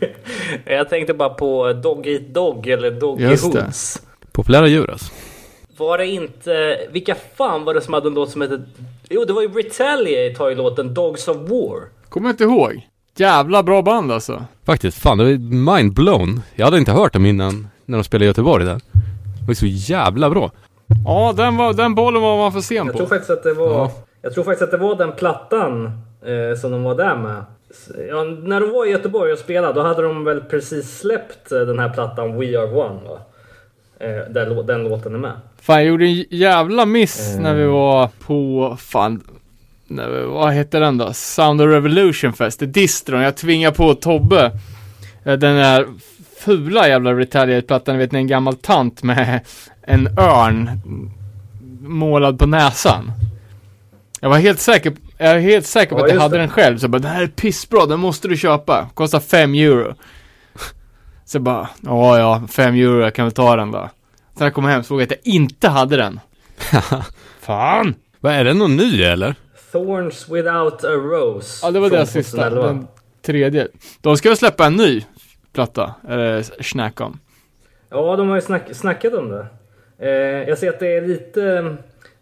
Jag 0.64 0.88
tänkte 0.88 1.14
bara 1.14 1.28
på 1.28 1.72
Dog 1.72 2.06
Eat 2.06 2.34
Dog 2.34 2.66
eller 2.66 2.90
Doggy. 2.90 3.36
Hoods. 3.36 4.02
Populära 4.32 4.66
djur 4.66 4.90
alltså. 4.90 5.12
Var 5.78 5.98
det 5.98 6.06
inte... 6.06 6.78
Vilka 6.90 7.14
fan 7.36 7.64
var 7.64 7.74
det 7.74 7.80
som 7.80 7.94
hade 7.94 8.08
en 8.08 8.14
låt 8.14 8.30
som 8.30 8.40
hette... 8.40 8.62
Jo, 9.08 9.24
det 9.24 9.32
var 9.32 9.42
ju 9.42 9.48
Retaliate 9.48 10.42
har 10.42 10.48
ju 10.48 10.54
låten 10.54 10.94
Dogs 10.94 11.28
of 11.28 11.36
War. 11.36 11.80
Kommer 12.08 12.30
inte 12.30 12.44
ihåg. 12.44 12.88
Jävla 13.16 13.62
bra 13.62 13.82
band 13.82 14.12
alltså. 14.12 14.44
Faktiskt, 14.64 14.98
fan 15.02 15.18
det 15.18 15.24
var 15.24 15.38
mind 15.74 15.94
blown. 15.94 16.42
Jag 16.54 16.64
hade 16.64 16.78
inte 16.78 16.92
hört 16.92 17.12
dem 17.12 17.26
innan 17.26 17.68
när 17.84 17.98
de 17.98 18.04
spelade 18.04 18.24
i 18.24 18.28
Göteborg 18.28 18.64
där. 18.64 18.74
Det 19.40 19.46
var 19.46 19.54
så 19.54 19.66
jävla 19.66 20.30
bra. 20.30 20.50
Ja, 21.06 21.34
den, 21.36 21.56
var, 21.56 21.72
den 21.72 21.94
bollen 21.94 22.22
var 22.22 22.36
man 22.36 22.52
för 22.52 22.60
sen 22.60 22.76
Jag 22.76 22.86
tror 22.96 23.06
på. 23.06 23.06
faktiskt 23.08 23.30
att 23.30 23.42
det 23.42 23.52
var... 23.54 23.66
Ja. 23.66 23.92
Jag 24.22 24.34
tror 24.34 24.44
faktiskt 24.44 24.62
att 24.62 24.70
det 24.70 24.76
var 24.86 24.94
den 24.94 25.12
plattan 25.12 25.84
eh, 26.26 26.58
som 26.60 26.70
de 26.72 26.82
var 26.82 26.94
där 26.94 27.16
med. 27.16 27.44
Ja, 28.08 28.24
när 28.24 28.60
de 28.60 28.70
var 28.70 28.86
i 28.86 28.90
Göteborg 28.90 29.32
och 29.32 29.38
spelade, 29.38 29.72
då 29.72 29.82
hade 29.82 30.02
de 30.02 30.24
väl 30.24 30.40
precis 30.40 30.98
släppt 30.98 31.52
eh, 31.52 31.58
den 31.60 31.78
här 31.78 31.88
plattan 31.88 32.38
We 32.38 32.58
Are 32.58 32.66
One 32.66 33.00
va? 33.08 33.18
Eh, 34.00 34.32
där, 34.32 34.62
den 34.62 34.82
låten 34.84 35.14
är 35.14 35.18
med. 35.18 35.32
Fan, 35.60 35.76
jag 35.76 35.84
gjorde 35.86 36.06
en 36.06 36.24
jävla 36.30 36.86
miss 36.86 37.36
när 37.38 37.54
vi 37.54 37.64
var 37.64 38.10
på, 38.26 38.76
fan, 38.80 39.22
när 39.86 40.08
vi, 40.08 40.22
vad 40.26 40.52
hette 40.52 40.78
den 40.78 40.98
då? 40.98 41.12
Sound 41.12 41.60
of 41.60 41.66
Revolution 41.68 42.32
Fest, 42.32 42.58
det 42.60 42.64
är 42.64 42.68
distron. 42.68 43.20
Jag 43.22 43.36
tvingade 43.36 43.76
på 43.76 43.94
Tobbe 43.94 44.44
eh, 45.24 45.32
den 45.32 45.56
där 45.56 45.86
fula 46.40 46.88
jävla 46.88 47.12
Retaliate-plattan, 47.14 47.94
ni 47.94 47.98
vet 47.98 48.12
ni, 48.12 48.18
en 48.18 48.26
gammal 48.26 48.54
tant 48.56 49.02
med 49.02 49.40
en 49.82 50.06
örn 50.18 50.70
målad 51.80 52.38
på 52.38 52.46
näsan. 52.46 53.12
Jag 54.20 54.28
var 54.28 54.38
helt 54.38 54.60
säker, 54.60 54.92
jag 55.18 55.28
är 55.30 55.38
helt 55.38 55.66
säker 55.66 55.94
på 55.96 56.00
Ja, 56.00 56.04
att 56.06 56.14
jag 56.14 56.20
hade 56.20 56.36
det. 56.36 56.42
den 56.42 56.48
själv, 56.48 56.78
så 56.78 56.84
jag 56.84 56.90
bara, 56.90 56.98
den 56.98 57.10
här 57.10 57.22
är 57.22 57.26
pissbra, 57.26 57.86
den 57.86 58.00
måste 58.00 58.28
du 58.28 58.36
köpa. 58.36 58.88
Kostar 58.94 59.20
5 59.20 59.54
euro. 59.54 59.94
Så 61.26 61.36
jag 61.36 61.42
bara, 61.42 61.68
ja 61.82 62.18
ja, 62.18 62.42
5 62.50 62.74
euro, 62.74 63.00
jag 63.00 63.14
kan 63.14 63.24
väl 63.26 63.32
ta 63.32 63.56
den 63.56 63.70
då. 63.70 63.78
Sen 63.78 63.90
när 64.38 64.46
jag 64.46 64.54
kom 64.54 64.64
hem 64.64 64.82
så 64.82 64.86
såg 64.86 65.00
jag 65.00 65.04
att 65.04 65.10
jag 65.10 65.34
inte 65.34 65.68
hade 65.68 65.96
den. 65.96 66.20
Fan! 67.40 67.94
Vad 68.20 68.32
är 68.32 68.44
det 68.44 68.54
någon 68.54 68.76
ny 68.76 69.02
eller? 69.02 69.34
Thorns 69.72 70.28
Without 70.28 70.84
a 70.84 70.92
Rose. 70.92 71.66
Ja, 71.66 71.70
det 71.70 71.80
var 71.80 71.90
deras 71.90 72.10
sista, 72.10 72.36
2011. 72.36 72.66
den 72.66 72.86
tredje. 73.22 73.68
De 74.00 74.16
ska 74.16 74.28
väl 74.28 74.38
släppa 74.38 74.66
en 74.66 74.76
ny 74.76 75.04
platta, 75.52 75.94
eller 76.08 76.42
snack 76.62 77.00
om. 77.00 77.18
Ja, 77.90 78.16
de 78.16 78.28
har 78.28 78.36
ju 78.36 78.42
snack, 78.42 78.62
snackat 78.72 79.14
om 79.14 79.28
det. 79.28 79.46
Eh, 79.98 80.48
jag 80.48 80.58
ser 80.58 80.68
att 80.68 80.80
det 80.80 80.96
är 80.96 81.02
lite... 81.02 81.76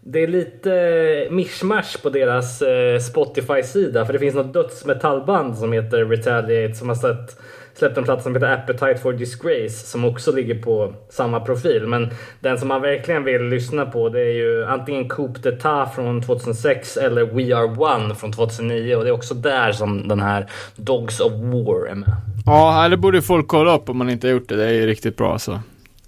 Det 0.07 0.19
är 0.23 0.27
lite 0.27 1.27
mischmasch 1.31 2.01
på 2.03 2.09
deras 2.09 2.61
eh, 2.61 2.99
Spotify-sida. 2.99 4.05
För 4.05 4.13
det 4.13 4.19
finns 4.19 4.35
något 4.35 4.53
dödsmetallband 4.53 5.57
som 5.57 5.73
heter 5.73 6.05
Retaliate 6.05 6.75
som 6.75 6.89
har 6.89 6.95
släppt, 6.95 7.37
släppt 7.75 7.97
en 7.97 8.03
platta 8.03 8.21
som 8.21 8.33
heter 8.33 8.53
Appetite 8.53 8.97
for 8.97 9.13
Disgrace 9.13 9.69
som 9.87 10.05
också 10.05 10.31
ligger 10.31 10.55
på 10.55 10.93
samma 11.09 11.39
profil. 11.39 11.87
Men 11.87 12.09
den 12.39 12.57
som 12.57 12.67
man 12.67 12.81
verkligen 12.81 13.23
vill 13.23 13.41
lyssna 13.41 13.85
på 13.85 14.09
det 14.09 14.19
är 14.21 14.33
ju 14.33 14.65
antingen 14.65 15.09
Coupe 15.09 15.39
d'Etat 15.39 15.89
från 15.95 16.21
2006 16.21 16.97
eller 16.97 17.25
We 17.25 17.55
Are 17.55 17.65
One 17.97 18.15
från 18.15 18.31
2009. 18.31 18.95
Och 18.95 19.03
det 19.03 19.09
är 19.09 19.13
också 19.13 19.33
där 19.33 19.71
som 19.71 20.07
den 20.07 20.19
här 20.19 20.45
Dogs 20.75 21.19
of 21.19 21.31
War 21.33 21.87
är 21.87 21.95
med. 21.95 22.11
Ja, 22.45 22.89
det 22.89 22.97
borde 22.97 23.21
folk 23.21 23.47
kolla 23.47 23.75
upp 23.75 23.89
om 23.89 23.97
man 23.97 24.09
inte 24.09 24.27
har 24.27 24.31
gjort 24.33 24.49
det. 24.49 24.55
Det 24.55 24.65
är 24.65 24.73
ju 24.73 24.85
riktigt 24.87 25.17
bra 25.17 25.31
alltså. 25.33 25.59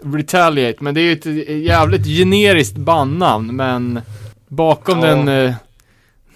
Retaliate, 0.03 0.83
men 0.83 0.93
det 0.95 1.01
är 1.01 1.03
ju 1.03 1.11
ett 1.13 1.49
jävligt 1.65 2.05
generiskt 2.05 2.77
bandnamn, 2.77 3.55
men 3.55 4.01
bakom 4.47 4.99
Ja. 4.99 5.05
den, 5.05 5.27
eh, 5.27 5.53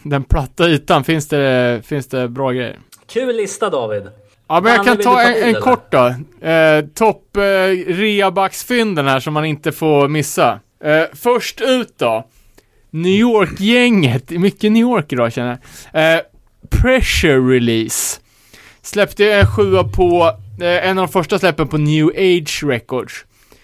den 0.03 0.23
platta 0.23 0.69
ytan 0.69 1.03
finns 1.03 1.27
det, 1.27 1.81
finns 1.85 2.07
det 2.07 2.27
bra 2.27 2.51
grejer. 2.51 2.79
Kul 3.07 3.35
lista 3.35 3.69
David! 3.69 4.03
Ja, 4.51 4.61
men 4.61 4.73
jag 4.73 4.85
kan 4.85 4.97
ta 4.97 5.21
en, 5.21 5.55
en 5.55 5.61
kort 5.61 5.91
då. 5.91 6.05
Eh, 6.47 6.85
Topp 6.95 7.37
eh, 7.37 7.41
reabacksfynden 7.93 9.07
här 9.07 9.19
som 9.19 9.33
man 9.33 9.45
inte 9.45 9.71
får 9.71 10.07
missa. 10.07 10.59
Eh, 10.83 11.03
först 11.13 11.61
ut 11.61 11.93
då. 11.97 12.27
New 12.89 13.13
York-gänget. 13.13 14.29
Mycket 14.29 14.71
New 14.71 14.81
York 14.81 15.13
idag 15.13 15.33
känner 15.33 15.57
jag. 15.91 16.15
Eh, 16.15 16.21
Pressure 16.69 17.55
Release. 17.55 18.19
Släppte 18.81 19.33
en 19.33 19.47
sjua 19.47 19.83
på, 19.83 20.31
eh, 20.61 20.87
en 20.87 20.97
av 20.97 21.07
de 21.07 21.11
första 21.11 21.39
släppen 21.39 21.67
på 21.67 21.77
New 21.77 22.07
Age 22.07 22.63
Records. 22.63 23.13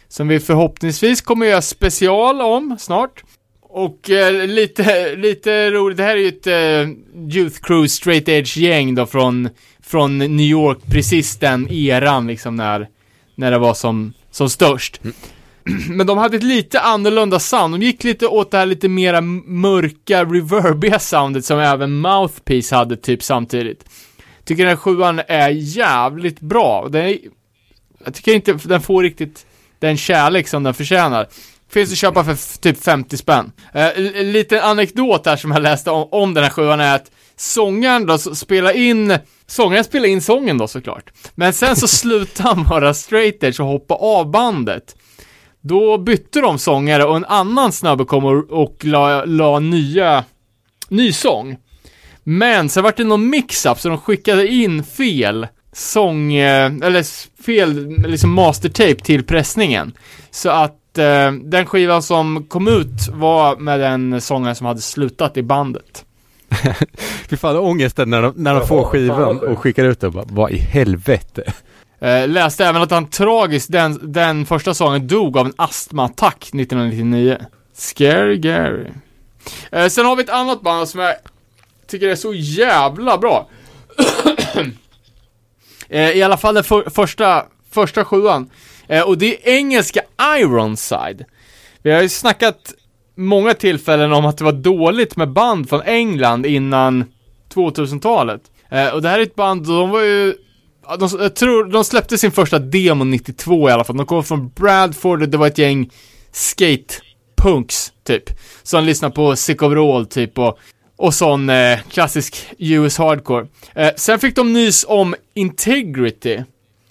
Som 0.07 0.27
vi 0.27 0.39
förhoppningsvis 0.39 1.21
kommer 1.21 1.45
göra 1.45 1.61
special 1.61 2.41
om 2.41 2.77
snart. 2.79 3.23
Och 3.61 4.09
eh, 4.09 4.47
lite, 4.47 5.15
lite 5.15 5.71
roligt, 5.71 5.97
det 5.97 6.03
här 6.03 6.15
är 6.15 6.21
ju 6.21 6.27
ett 6.27 6.47
eh, 6.47 7.37
Youth 7.37 7.61
Crew 7.61 7.87
Straight 7.87 8.29
Edge 8.29 8.57
gäng 8.57 8.95
då 8.95 9.05
från, 9.05 9.49
från 9.87 10.17
New 10.17 10.45
York, 10.45 10.77
precis 10.91 11.37
den 11.37 11.71
eran 11.71 12.27
liksom 12.27 12.55
när, 12.55 12.87
när 13.35 13.51
det 13.51 13.57
var 13.57 13.73
som, 13.73 14.13
som 14.31 14.49
störst. 14.49 15.01
Men 15.89 16.07
de 16.07 16.17
hade 16.17 16.37
ett 16.37 16.43
lite 16.43 16.79
annorlunda 16.79 17.39
sound, 17.39 17.73
de 17.73 17.85
gick 17.85 18.03
lite 18.03 18.27
åt 18.27 18.51
det 18.51 18.57
här 18.57 18.65
lite 18.65 18.89
mera 18.89 19.21
mörka, 19.21 20.25
reverbiga 20.25 20.99
soundet 20.99 21.45
som 21.45 21.59
även 21.59 22.01
Mouthpiece 22.01 22.71
hade 22.71 22.97
typ 22.97 23.23
samtidigt. 23.23 23.85
Tycker 24.45 24.63
den 24.63 24.69
här 24.69 24.77
sjuan 24.77 25.21
är 25.27 25.49
jävligt 25.49 26.39
bra. 26.39 26.87
Den 26.89 27.05
är, 27.05 27.17
jag 28.05 28.13
tycker 28.13 28.33
inte 28.33 28.53
den 28.53 28.81
får 28.81 29.03
riktigt 29.03 29.45
den 29.79 29.97
kärlek 29.97 30.47
som 30.47 30.63
den 30.63 30.73
förtjänar. 30.73 31.27
Finns 31.69 31.91
att 31.91 31.97
köpa 31.97 32.23
för 32.23 32.59
typ 32.61 32.83
50 32.83 33.17
spänn. 33.17 33.51
Eh, 33.73 33.97
liten 34.23 34.59
anekdot 34.59 35.25
här 35.25 35.35
som 35.35 35.51
jag 35.51 35.61
läste 35.61 35.91
om, 35.91 36.07
om 36.11 36.33
den 36.33 36.43
här 36.43 36.51
sjuan 36.51 36.79
är 36.79 36.95
att 36.95 37.11
sångaren 37.37 38.05
då 38.05 38.13
s- 38.13 38.39
spelar 38.39 38.71
in, 38.71 39.17
sångaren 39.47 39.83
spelar 39.83 40.07
in 40.07 40.21
sången 40.21 40.57
då 40.57 40.67
såklart. 40.67 41.11
Men 41.35 41.53
sen 41.53 41.75
så 41.75 41.87
slutar 41.97 42.43
han 42.43 42.63
vara 42.63 42.93
straight 42.93 43.43
edge 43.43 43.59
och 43.59 43.67
hoppa 43.67 43.95
av 43.95 44.31
bandet. 44.31 44.95
Då 45.61 45.97
bytte 45.97 46.41
de 46.41 46.57
sångare 46.59 47.03
och 47.03 47.15
en 47.15 47.25
annan 47.25 47.71
snubbe 47.71 48.05
kom 48.05 48.25
och, 48.25 48.49
och 48.61 48.85
la, 48.85 49.25
la 49.25 49.59
nya, 49.59 50.23
ny 50.89 51.11
sång. 51.13 51.57
Men 52.23 52.69
sen 52.69 52.83
vart 52.83 52.97
det 52.97 53.03
någon 53.03 53.29
mix-up 53.29 53.79
så 53.79 53.89
de 53.89 53.97
skickade 53.97 54.47
in 54.47 54.83
fel 54.83 55.47
sång, 55.73 56.33
eh, 56.33 56.71
eller 56.83 57.03
fel 57.43 57.89
liksom 58.07 58.33
mastertape 58.33 58.95
till 58.95 59.23
pressningen. 59.23 59.93
Så 60.31 60.49
att 60.49 60.97
eh, 60.97 61.31
den 61.31 61.65
skivan 61.65 62.03
som 62.03 62.45
kom 62.47 62.67
ut 62.67 63.07
var 63.13 63.55
med 63.57 63.79
den 63.79 64.21
sångaren 64.21 64.55
som 64.55 64.67
hade 64.67 64.81
slutat 64.81 65.37
i 65.37 65.43
bandet. 65.43 66.05
Fy 67.29 67.37
fan 67.37 67.57
ångesten 67.57 68.09
när 68.09 68.21
de, 68.21 68.33
när 68.35 68.53
de 68.53 68.67
får 68.67 68.83
skivan 68.83 69.39
och 69.39 69.59
skickar 69.59 69.85
ut 69.85 69.99
den 69.99 70.11
bara, 70.11 70.25
vad 70.27 70.51
i 70.51 70.57
helvete? 70.57 71.53
Eh, 71.99 72.27
läste 72.27 72.65
även 72.65 72.81
att 72.81 72.91
han 72.91 73.09
tragiskt 73.09 73.71
den, 73.71 74.13
den 74.13 74.45
första 74.45 74.73
säsongen 74.73 75.07
dog 75.07 75.37
av 75.37 75.45
en 75.45 75.53
astmaattack 75.55 76.37
1999. 76.37 77.37
Scary 77.73 78.37
Gary. 78.37 78.87
Eh, 79.71 79.87
sen 79.87 80.05
har 80.05 80.15
vi 80.15 80.23
ett 80.23 80.29
annat 80.29 80.61
band 80.61 80.89
som 80.89 80.99
jag 80.99 81.15
tycker 81.87 82.07
är 82.07 82.15
så 82.15 82.33
jävla 82.33 83.17
bra. 83.17 83.49
eh, 85.89 86.11
I 86.11 86.23
alla 86.23 86.37
fall 86.37 86.55
den 86.55 86.63
för, 86.63 86.89
första, 86.89 87.45
första 87.71 88.05
sjuan. 88.05 88.49
Eh, 88.87 89.01
och 89.01 89.17
det 89.17 89.33
är 89.33 89.55
engelska 89.55 90.01
Ironside. 90.39 91.25
Vi 91.81 91.91
har 91.91 92.01
ju 92.01 92.09
snackat 92.09 92.73
många 93.17 93.53
tillfällen 93.53 94.13
om 94.13 94.25
att 94.25 94.37
det 94.37 94.43
var 94.43 94.51
dåligt 94.51 95.15
med 95.15 95.31
band 95.31 95.69
från 95.69 95.81
England 95.81 96.45
innan 96.45 97.05
2000-talet. 97.53 98.41
Eh, 98.69 98.89
och 98.89 99.01
det 99.01 99.09
här 99.09 99.19
är 99.19 99.23
ett 99.23 99.35
band, 99.35 99.67
de 99.67 99.89
var 99.89 100.01
ju 100.01 100.33
de, 100.99 101.09
jag 101.19 101.35
tror, 101.35 101.65
de 101.65 101.83
släppte 101.83 102.17
sin 102.17 102.31
första 102.31 102.59
demo 102.59 103.03
92 103.03 103.69
i 103.69 103.71
alla 103.71 103.83
fall. 103.83 103.97
De 103.97 104.05
kom 104.05 104.23
från 104.23 104.49
Bradford 104.49 105.21
och 105.21 105.29
det 105.29 105.37
var 105.37 105.47
ett 105.47 105.57
gäng 105.57 105.89
skatepunks, 106.31 107.93
typ. 108.03 108.23
Som 108.63 108.83
lyssnade 108.83 109.15
på 109.15 109.35
Sick 109.35 109.61
of 109.61 109.73
Roll, 109.73 110.05
typ, 110.05 110.37
och, 110.37 110.59
och 110.95 111.13
sån 111.13 111.49
eh, 111.49 111.79
klassisk 111.91 112.45
US 112.57 112.97
hardcore. 112.97 113.47
Eh, 113.75 113.89
sen 113.95 114.19
fick 114.19 114.35
de 114.35 114.53
nys 114.53 114.85
om 114.87 115.15
Integrity. 115.33 116.43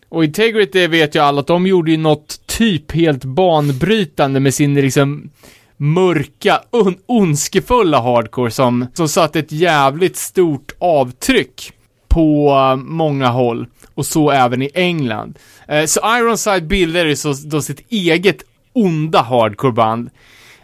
Och 0.09 0.25
Integrity 0.25 0.87
vet 0.87 1.15
ju 1.15 1.19
alla 1.19 1.41
att 1.41 1.47
de 1.47 1.67
gjorde 1.67 1.91
ju 1.91 1.97
något 1.97 2.47
typ 2.47 2.93
helt 2.93 3.25
banbrytande 3.25 4.41
med 4.41 4.55
sin 4.55 4.75
liksom 4.75 5.31
mörka, 5.77 6.63
on 6.71 6.97
ondskefulla 7.07 8.01
hardcore 8.01 8.51
som, 8.51 8.87
som 8.95 9.09
satte 9.09 9.39
ett 9.39 9.53
jävligt 9.53 10.17
stort 10.17 10.73
avtryck 10.79 11.73
på 12.09 12.51
eh, 12.51 12.77
många 12.77 13.29
håll. 13.29 13.67
Och 13.95 14.07
så 14.07 14.31
även 14.31 14.63
i 14.63 14.71
England. 14.75 15.39
Eh, 15.69 15.85
så 15.85 16.01
Ironside 16.19 16.67
bildade 16.67 17.17
så, 17.17 17.35
då 17.45 17.63
sitt 17.63 17.93
eget 17.93 18.43
onda 18.73 19.23
hardcoreband. 19.23 20.11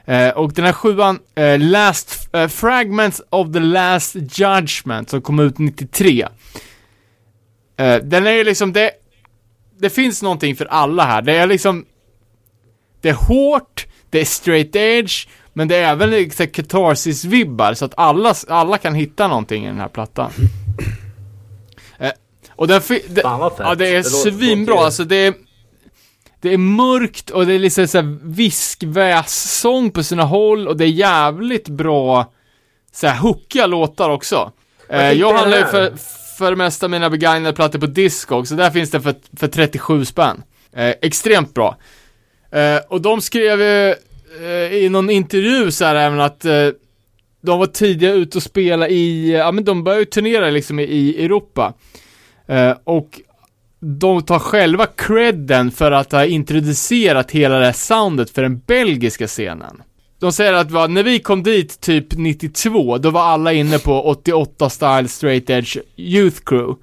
Eh, 0.05 0.29
och 0.29 0.53
den 0.53 0.65
här 0.65 0.73
sjuan, 0.73 1.19
eh, 1.35 1.59
Last, 1.59 2.35
eh, 2.35 2.49
Fragments 2.49 3.23
of 3.31 3.53
the 3.53 3.61
Last 3.61 4.15
Judgment, 4.15 5.11
som 5.11 5.23
kom 5.23 5.39
ut 5.41 5.59
93. 5.59 6.27
Eh, 7.77 7.97
den 7.97 8.27
är 8.27 8.33
ju 8.33 8.45
liksom, 8.45 8.73
det, 8.73 8.91
det 9.79 9.91
finns 9.91 10.23
någonting 10.23 10.57
för 10.57 10.65
alla 10.65 11.05
här. 11.05 11.23
Det 11.23 11.37
är 11.37 11.47
liksom, 11.47 11.85
det 13.01 13.09
är 13.09 13.15
hårt, 13.15 13.87
det 14.13 14.21
är 14.21 14.25
straight 14.25 14.77
edge, 14.77 15.29
men 15.53 15.69
det 15.69 15.77
är 15.77 15.93
även 15.93 16.11
liksom 16.11 16.47
katarsis-vibbar, 16.47 17.75
så 17.75 17.85
att 17.85 17.95
alla, 17.97 18.35
alla 18.49 18.79
kan 18.79 18.95
hitta 18.95 19.29
någonting 19.29 19.65
i 19.65 19.67
den 19.67 19.79
här 19.79 19.89
plattan. 19.89 20.31
Eh, 21.99 22.11
och 22.51 22.69
den 22.69 22.83
det, 23.09 23.23
Fan 23.23 23.41
vad 23.41 23.57
fett. 23.57 23.67
Ja, 23.67 23.75
det 23.75 23.89
är 23.89 23.97
Det 23.97 24.05
svinbra, 24.05 24.85
alltså 24.85 25.05
det 25.05 25.17
är 25.17 25.35
det 26.41 26.53
är 26.53 26.59
mörkt 26.59 27.31
och 27.31 27.47
det 27.47 27.55
är 27.55 27.59
liksom 27.59 27.89
såhär 27.89 28.19
viskvässång 28.23 29.91
på 29.91 30.03
sina 30.03 30.23
håll 30.23 30.69
och 30.69 30.77
det 30.77 30.85
är 30.85 30.89
jävligt 30.89 31.69
bra 31.69 32.33
såhär 32.93 33.19
hookiga 33.19 33.67
låtar 33.67 34.11
också. 34.11 34.53
Eh, 34.89 35.13
jag 35.13 35.35
handlar 35.35 35.59
ju 35.59 35.65
för, 35.65 35.93
för 36.39 36.51
det 36.51 36.57
mesta 36.57 36.89
mina 36.89 37.11
begagnade 37.11 37.55
plattor 37.55 37.79
på 37.79 37.87
Discog, 37.87 38.49
så 38.49 38.55
där 38.55 38.71
finns 38.71 38.91
det 38.91 39.01
för, 39.01 39.15
för 39.37 39.49
37 39.49 40.05
spänn. 40.05 40.43
Eh, 40.73 40.95
extremt 41.03 41.55
bra. 41.55 41.77
Eh, 42.53 42.81
och 42.89 43.01
de 43.01 43.21
skrev 43.21 43.61
ju 43.61 43.95
eh, 44.47 44.75
i 44.75 44.89
någon 44.89 45.11
intervju 45.11 45.71
så 45.71 45.85
här 45.85 45.95
även 45.95 46.21
att 46.21 46.45
eh, 46.45 46.69
de 47.43 47.59
var 47.59 47.67
tidiga 47.67 48.13
ute 48.13 48.39
och 48.39 48.43
spela 48.43 48.89
i, 48.89 49.33
ja 49.33 49.53
men 49.53 49.65
de 49.65 49.85
började 49.85 50.01
ju 50.01 50.07
turnera 50.07 50.51
liksom 50.51 50.79
i, 50.79 50.83
i 50.83 51.25
Europa. 51.25 51.75
Eh, 52.47 52.75
och 52.85 53.21
de 53.81 54.23
tar 54.23 54.39
själva 54.39 54.87
credden 54.87 55.71
för 55.71 55.93
att 55.93 56.13
ha 56.13 56.25
introducerat 56.25 57.31
hela 57.31 57.59
det 57.59 57.65
här 57.65 57.73
soundet 57.73 58.31
för 58.31 58.43
den 58.43 58.59
belgiska 58.59 59.27
scenen. 59.27 59.83
De 60.19 60.33
säger 60.33 60.53
att 60.53 60.71
va, 60.71 60.87
när 60.87 61.03
vi 61.03 61.19
kom 61.19 61.43
dit 61.43 61.81
typ 61.81 62.07
92, 62.17 62.99
då 62.99 63.11
var 63.11 63.23
alla 63.23 63.53
inne 63.53 63.79
på 63.79 64.03
88 64.03 64.71
style 64.71 65.09
straight 65.09 65.51
edge 65.51 65.79
youth 65.97 66.41
crew. 66.45 66.75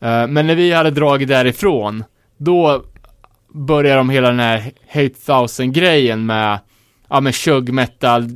Eh, 0.00 0.26
men 0.26 0.46
när 0.46 0.54
vi 0.54 0.72
hade 0.72 0.90
dragit 0.90 1.28
därifrån, 1.28 2.04
då 2.36 2.84
börjar 3.54 3.96
de 3.96 4.10
hela 4.10 4.28
den 4.28 4.40
här 4.40 4.72
Hate 4.88 5.14
Thousand 5.26 5.74
grejen 5.74 6.26
med, 6.26 6.58
ja 7.08 7.20
men 7.20 7.32
shug 7.32 7.72
metal 7.72 8.28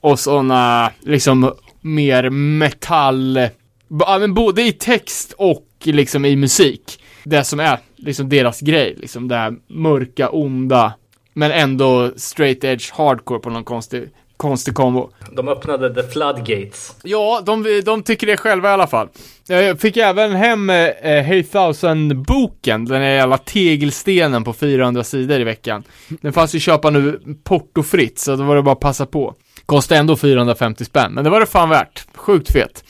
och 0.00 0.18
sådana 0.18 0.90
liksom 1.00 1.52
mer 1.80 2.30
metall, 2.30 3.48
ja 3.88 4.18
men 4.18 4.34
både 4.34 4.62
i 4.62 4.72
text 4.72 5.34
och 5.38 5.66
liksom 5.82 6.24
i 6.24 6.36
musik. 6.36 7.02
Det 7.24 7.44
som 7.44 7.60
är 7.60 7.78
liksom 7.96 8.28
deras 8.28 8.60
grej, 8.60 8.96
liksom 8.98 9.28
det 9.28 9.36
här 9.36 9.54
mörka, 9.68 10.28
onda, 10.28 10.94
men 11.34 11.50
ändå 11.50 12.12
straight 12.16 12.64
edge 12.64 12.92
hardcore 12.92 13.40
på 13.40 13.50
någon 13.50 13.64
konstig, 13.64 14.08
konstig 14.42 14.74
kombo. 14.74 15.10
De 15.32 15.48
öppnade 15.48 15.94
the 15.94 16.02
floodgates. 16.02 16.96
Ja, 17.02 17.42
de, 17.46 17.80
de 17.84 18.02
tycker 18.02 18.26
det 18.26 18.36
själva 18.36 18.70
i 18.70 18.72
alla 18.72 18.86
fall. 18.86 19.08
Jag 19.48 19.80
fick 19.80 19.96
även 19.96 20.32
hem 20.32 20.70
eh, 20.70 20.76
Hey 21.02 21.42
Thousand-boken, 21.42 22.84
den 22.84 23.02
här 23.02 23.10
jävla 23.10 23.38
tegelstenen 23.38 24.44
på 24.44 24.52
400 24.52 25.04
sidor 25.04 25.40
i 25.40 25.44
veckan. 25.44 25.82
Den 26.08 26.32
fanns 26.32 26.54
ju 26.54 26.56
att 26.56 26.62
köpa 26.62 26.90
nu 26.90 27.20
portofritt, 27.44 28.18
så 28.18 28.36
då 28.36 28.44
var 28.44 28.56
det 28.56 28.62
bara 28.62 28.72
att 28.72 28.80
passa 28.80 29.06
på. 29.06 29.34
Kostade 29.66 30.00
ändå 30.00 30.16
450 30.16 30.84
spänn, 30.84 31.12
men 31.12 31.24
det 31.24 31.30
var 31.30 31.40
det 31.40 31.46
fan 31.46 31.68
värt. 31.68 32.04
Sjukt 32.14 32.52
fet. 32.52 32.84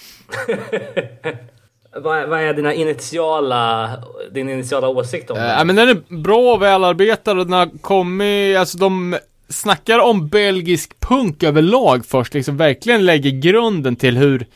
Vad, 1.96 2.28
vad 2.28 2.40
är 2.40 2.54
dina 2.54 2.74
initiala, 2.74 3.90
din 4.34 4.48
initiala 4.48 4.88
åsikt 4.88 5.30
om 5.30 5.36
Eh, 5.36 5.42
det? 5.42 5.48
Ja 5.48 5.64
men 5.64 5.76
den 5.76 5.88
är 5.88 6.16
bra 6.22 6.52
och 6.54 6.62
välarbetad 6.62 7.30
och 7.32 7.46
den 7.46 7.52
har 7.52 7.78
kommit, 7.80 8.56
alltså 8.56 8.78
de 8.78 9.16
snackar 9.52 9.98
om 9.98 10.28
belgisk 10.28 11.00
punk 11.00 11.42
överlag 11.42 12.06
först, 12.06 12.34
liksom 12.34 12.56
verkligen 12.56 13.06
lägger 13.06 13.30
grunden 13.30 13.96
till 13.96 14.16
hur 14.16 14.46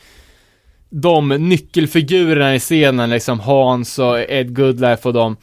de 0.89 1.29
nyckelfigurerna 1.29 2.55
i 2.55 2.59
scenen, 2.59 3.09
liksom 3.09 3.39
Hans 3.39 3.99
och 3.99 4.19
Ed 4.19 4.55
Goodlife 4.55 5.07
och 5.07 5.13
de, 5.13 5.37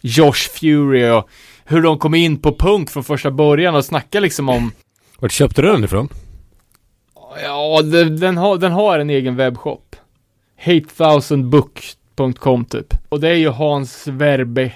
Josh 0.00 0.50
Fury 0.52 1.10
och 1.10 1.28
hur 1.64 1.82
de 1.82 1.98
kom 1.98 2.14
in 2.14 2.40
på 2.40 2.54
punk 2.54 2.90
från 2.90 3.04
första 3.04 3.30
början 3.30 3.74
och 3.74 3.84
snackar 3.84 4.20
liksom 4.20 4.48
om 4.48 4.72
Vart 5.18 5.32
köpte 5.32 5.62
du 5.62 5.68
den 5.68 5.84
ifrån? 5.84 6.08
Ja, 7.42 7.82
den, 7.82 8.20
den, 8.20 8.36
har, 8.36 8.58
den 8.58 8.72
har 8.72 8.98
en 8.98 9.10
egen 9.10 9.36
webbshop. 9.36 9.96
8000book.com 10.64 12.64
typ. 12.64 12.94
Och 13.08 13.20
det 13.20 13.28
är 13.28 13.34
ju 13.34 13.48
Hans 13.48 14.06
Verbe... 14.06 14.72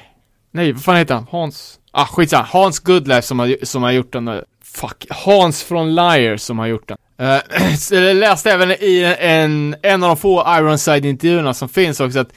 Nej, 0.51 0.73
vad 0.73 0.83
fan 0.83 0.97
heter 0.97 1.15
han? 1.15 1.27
Hans... 1.31 1.81
Ah, 2.01 2.07
skitsamma. 2.07 2.47
Hans 2.51 2.79
Goodlife 2.79 3.23
som 3.23 3.39
har, 3.39 3.57
som 3.63 3.83
har 3.83 3.93
gjort 3.93 4.13
den. 4.13 4.29
Eh, 4.29 4.41
fuck. 4.65 5.07
Hans 5.11 5.63
från 5.63 5.95
Liar 5.95 6.37
som 6.37 6.59
har 6.59 6.67
gjort 6.67 6.89
den. 6.89 6.99
Uh, 7.23 7.75
så 7.77 7.95
jag 7.95 8.17
läste 8.17 8.51
även 8.51 8.71
i 8.71 9.17
en, 9.19 9.77
en 9.83 10.03
av 10.03 10.09
de 10.09 10.17
få 10.17 10.45
Ironside-intervjuerna 10.47 11.55
som 11.55 11.69
finns 11.69 12.01
också 12.01 12.19
att 12.19 12.33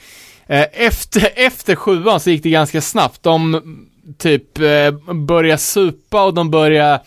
eh, 0.46 0.66
efter, 0.72 1.28
efter 1.46 1.74
sjuan 1.74 2.20
så 2.20 2.30
gick 2.30 2.42
det 2.42 2.50
ganska 2.50 2.80
snabbt. 2.80 3.22
De 3.22 3.62
typ 4.18 4.58
eh, 4.58 4.64
uh, 4.64 5.14
började 5.14 5.58
supa 5.58 6.24
och 6.24 6.34
de 6.34 6.50
började 6.50 7.00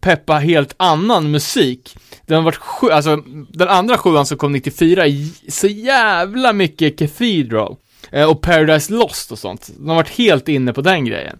peppa 0.00 0.34
helt 0.34 0.74
annan 0.76 1.30
musik. 1.30 1.96
Den 2.26 2.36
har 2.36 2.42
varit 2.42 2.56
sju, 2.56 2.90
alltså 2.90 3.16
den 3.48 3.68
andra 3.68 3.98
sjuan 3.98 4.26
som 4.26 4.38
kom 4.38 4.52
94, 4.52 5.04
så 5.48 5.66
jävla 5.66 6.52
mycket 6.52 6.98
Cathedral. 6.98 7.76
Eh, 8.12 8.30
och 8.30 8.42
Paradise 8.42 8.92
Lost 8.92 9.32
och 9.32 9.38
sånt. 9.38 9.70
De 9.78 9.88
har 9.88 9.96
varit 9.96 10.18
helt 10.18 10.48
inne 10.48 10.72
på 10.72 10.80
den 10.80 11.04
grejen. 11.04 11.38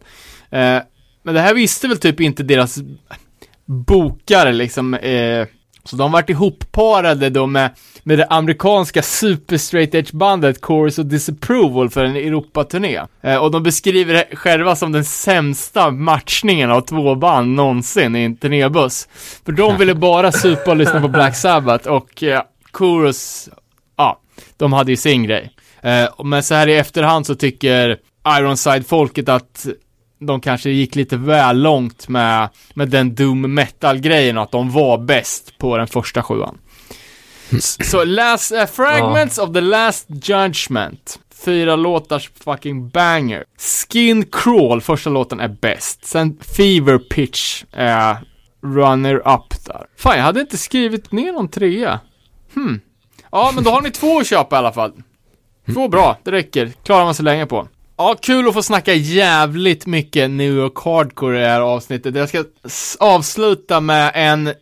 Eh, 0.51 0.79
men 1.23 1.35
det 1.35 1.41
här 1.41 1.55
visste 1.55 1.89
väl 1.89 1.99
typ 1.99 2.21
inte 2.21 2.43
deras 2.43 2.79
bokare 3.65 4.53
liksom, 4.53 4.95
eh, 4.95 5.47
så 5.85 5.97
de 5.97 6.03
har 6.03 6.09
varit 6.09 6.31
ihopparade 6.31 7.31
då 7.31 7.47
med, 7.47 7.71
med 8.03 8.19
det 8.19 8.27
amerikanska 8.31 9.03
super 9.03 9.57
straight 9.57 9.95
edge 9.95 10.13
bandet 10.13 10.65
Chorus 10.65 10.99
of 10.99 11.07
Disapproval 11.07 11.91
för 11.91 12.05
en 12.05 12.17
Europaturné. 12.17 13.01
Och 13.41 13.51
de 13.51 13.63
beskriver 13.63 14.15
det 14.15 14.37
själva 14.37 14.77
som 14.77 14.93
den 14.93 15.05
sämsta 15.05 15.91
matchningen 15.91 16.71
av 16.71 16.81
två 16.81 17.15
band 17.15 17.55
någonsin 17.55 18.17
i 18.17 18.25
en 18.25 18.37
turnébuss. 18.37 19.09
För 19.45 19.53
de 19.53 19.79
ville 19.79 19.95
bara 20.09 20.33
supa 20.33 20.71
och 20.71 20.77
lyssna 20.77 21.01
på 21.01 21.09
Black 21.09 21.37
Sabbath 21.37 21.89
och 21.89 22.23
eh, 22.23 22.43
Chorus, 22.73 23.49
ja, 23.97 24.21
de 24.57 24.73
hade 24.73 24.91
ju 24.91 24.97
sin 24.97 25.23
grej. 25.23 25.53
Eh, 25.83 26.25
men 26.25 26.43
så 26.43 26.55
här 26.55 26.67
i 26.67 26.77
efterhand 26.77 27.27
så 27.27 27.35
tycker 27.35 27.97
Ironside-folket 28.29 29.29
att 29.29 29.67
de 30.21 30.41
kanske 30.41 30.71
gick 30.71 30.95
lite 30.95 31.17
väl 31.17 31.63
långt 31.63 32.09
med, 32.09 32.49
med 32.75 32.89
den 32.89 33.15
doom 33.15 33.55
metal-grejen 33.55 34.37
och 34.37 34.43
att 34.43 34.53
de 34.53 34.71
var 34.71 34.99
bäst 34.99 35.59
på 35.59 35.77
den 35.77 35.87
första 35.87 36.23
sjuan. 36.23 36.59
Så 37.85 38.05
last, 38.05 38.53
eh, 38.53 38.67
Fragments 38.67 39.39
of 39.39 39.53
the 39.53 39.61
Last 39.61 40.07
Judgment. 40.09 41.19
Fyra 41.45 41.77
låtars 41.77 42.31
fucking 42.45 42.89
banger. 42.89 43.45
Skin 43.59 44.27
Crawl, 44.33 44.81
första 44.81 45.11
låten 45.11 45.41
är 45.41 45.49
bäst. 45.49 46.07
Sen 46.07 46.39
Fever 46.57 46.99
Pitch 46.99 47.65
är 47.73 48.17
runner 48.63 49.15
up 49.15 49.65
där. 49.67 49.87
Fan, 49.99 50.17
jag 50.17 50.25
hade 50.25 50.41
inte 50.41 50.59
skrivit 50.59 51.13
ner 51.13 51.33
någon 51.33 51.49
trea. 51.49 52.01
Hmm. 52.55 52.81
Ja, 53.33 53.53
men 53.55 53.65
då 53.65 53.71
har 53.71 53.83
ni 53.83 53.91
två 53.91 54.19
att 54.19 54.27
köpa 54.27 54.57
i 54.57 54.59
alla 54.59 54.73
fall. 54.73 54.93
Mm. 55.69 55.75
Två 55.75 55.89
bra, 55.89 56.19
det 56.23 56.31
räcker. 56.31 56.73
Klarar 56.83 57.05
man 57.05 57.15
sig 57.15 57.25
länge 57.25 57.47
på. 57.47 57.69
Ja, 57.97 58.17
kul 58.23 58.49
att 58.49 58.55
få 58.55 58.63
snacka 58.63 58.95
jävligt 58.95 59.87
mycket 59.87 60.31
New 60.31 60.55
York 60.55 60.79
Hardcore 60.85 61.39
i 61.39 61.41
det 61.41 61.47
här 61.49 61.61
avsnittet. 61.61 62.15
Jag 62.15 62.29
ska 62.29 62.45
avsluta 62.99 63.81
med 63.81 64.13
en 64.15 64.53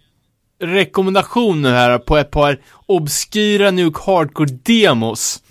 rekommendation 0.60 1.62
nu 1.62 1.68
här 1.68 1.98
på 1.98 2.16
ett 2.16 2.30
par 2.30 2.60
obskyra 2.86 3.70
New 3.70 3.84
York 3.84 3.96
Hardcore-demos. 3.96 5.42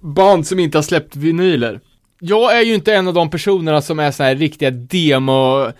Band 0.00 0.46
som 0.46 0.58
inte 0.58 0.78
har 0.78 0.82
släppt 0.82 1.16
vinyler. 1.16 1.80
Jag 2.20 2.56
är 2.56 2.62
ju 2.62 2.74
inte 2.74 2.94
en 2.94 3.08
av 3.08 3.14
de 3.14 3.30
personerna 3.30 3.82
som 3.82 3.98
är 3.98 4.10
så 4.10 4.22
här 4.22 4.36
riktiga 4.36 4.70
demo 4.70 5.72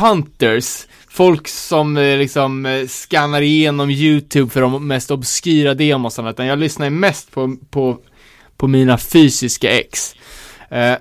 hunters. 0.00 0.86
Folk 1.08 1.48
som 1.48 1.96
eh, 1.96 2.18
liksom 2.18 2.66
eh, 2.66 2.86
skannar 2.86 3.40
igenom 3.40 3.90
YouTube 3.90 4.50
för 4.50 4.60
de 4.60 4.86
mest 4.86 5.10
obskyra 5.10 5.74
demosarna, 5.74 6.30
utan 6.30 6.46
jag 6.46 6.58
lyssnar 6.58 6.86
ju 6.86 6.90
mest 6.90 7.30
på, 7.30 7.56
på, 7.70 7.98
på 8.58 8.68
mina 8.68 8.98
fysiska 8.98 9.70
ex. 9.70 10.14
Eh, 10.70 10.94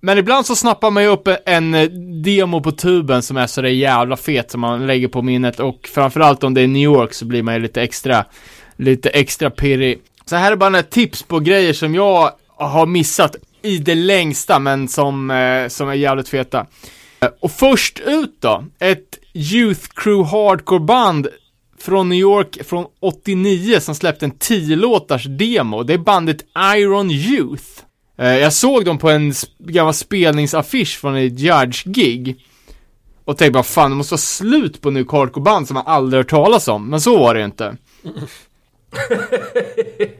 men 0.00 0.18
ibland 0.18 0.46
så 0.46 0.56
snappar 0.56 0.90
man 0.90 1.02
ju 1.02 1.08
upp 1.08 1.28
en 1.46 1.74
eh, 1.74 1.88
demo 2.24 2.60
på 2.60 2.72
tuben 2.72 3.22
som 3.22 3.36
är 3.36 3.46
så 3.46 3.62
där 3.62 3.68
jävla 3.68 4.16
fet 4.16 4.50
som 4.50 4.60
man 4.60 4.86
lägger 4.86 5.08
på 5.08 5.22
minnet 5.22 5.60
och 5.60 5.88
framförallt 5.94 6.44
om 6.44 6.54
det 6.54 6.60
är 6.60 6.66
New 6.66 6.82
York 6.82 7.14
så 7.14 7.24
blir 7.24 7.42
man 7.42 7.54
ju 7.54 7.60
lite 7.60 7.82
extra, 7.82 8.24
lite 8.76 9.08
extra 9.08 9.50
pirrig. 9.50 9.98
Så 10.24 10.36
här 10.36 10.52
är 10.52 10.56
bara 10.56 10.70
några 10.70 10.82
tips 10.82 11.22
på 11.22 11.40
grejer 11.40 11.72
som 11.72 11.94
jag 11.94 12.30
har 12.56 12.86
missat 12.86 13.36
i 13.62 13.78
det 13.78 13.94
längsta 13.94 14.58
men 14.58 14.88
som, 14.88 15.30
eh, 15.30 15.68
som 15.68 15.88
är 15.88 15.94
jävligt 15.94 16.28
feta. 16.28 16.66
Eh, 17.20 17.28
och 17.40 17.52
först 17.52 18.00
ut 18.06 18.36
då, 18.40 18.64
ett 18.78 19.18
Youth 19.34 19.88
Crew 19.94 20.30
Hardcore 20.30 20.80
band 20.80 21.28
från 21.82 22.08
New 22.08 22.18
York 22.18 22.58
från 22.64 22.86
89 23.00 23.80
som 23.80 23.94
släppte 23.94 24.24
en 24.26 24.32
10-låtars 24.32 25.26
demo. 25.38 25.82
Det 25.82 25.92
är 25.94 25.98
bandet 25.98 26.44
Iron 26.76 27.10
Youth. 27.10 27.64
Eh, 28.18 28.26
Jag 28.38 28.52
såg 28.52 28.84
dem 28.84 28.98
på 28.98 29.10
en 29.10 29.32
gammal 29.58 29.94
spelningsaffisch 29.94 30.98
från 31.00 31.16
ett 31.16 31.38
Judge-gig. 31.38 32.36
Och 33.24 33.38
tänkte 33.38 33.52
bara 33.52 33.62
fan, 33.62 33.90
det 33.90 33.96
måste 33.96 34.12
vara 34.12 34.18
slut 34.18 34.80
på 34.80 34.90
nu 34.90 35.04
hardcore-band 35.10 35.66
som 35.66 35.74
man 35.74 35.86
aldrig 35.86 36.18
hört 36.18 36.30
talas 36.30 36.68
om. 36.68 36.90
Men 36.90 37.00
så 37.00 37.18
var 37.18 37.34
det 37.34 37.40
ju 37.40 37.46
inte. 37.46 37.76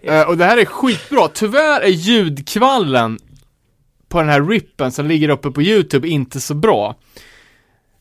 Eh, 0.02 0.22
och 0.28 0.36
det 0.38 0.44
här 0.44 0.56
är 0.56 0.64
skitbra. 0.64 1.28
Tyvärr 1.28 1.80
är 1.80 1.88
ljudkvallen 1.88 3.18
på 4.08 4.18
den 4.18 4.28
här 4.28 4.42
rippen 4.42 4.92
som 4.92 5.06
ligger 5.06 5.28
uppe 5.28 5.50
på 5.50 5.62
YouTube 5.62 6.08
inte 6.08 6.40
så 6.40 6.54
bra. 6.54 6.96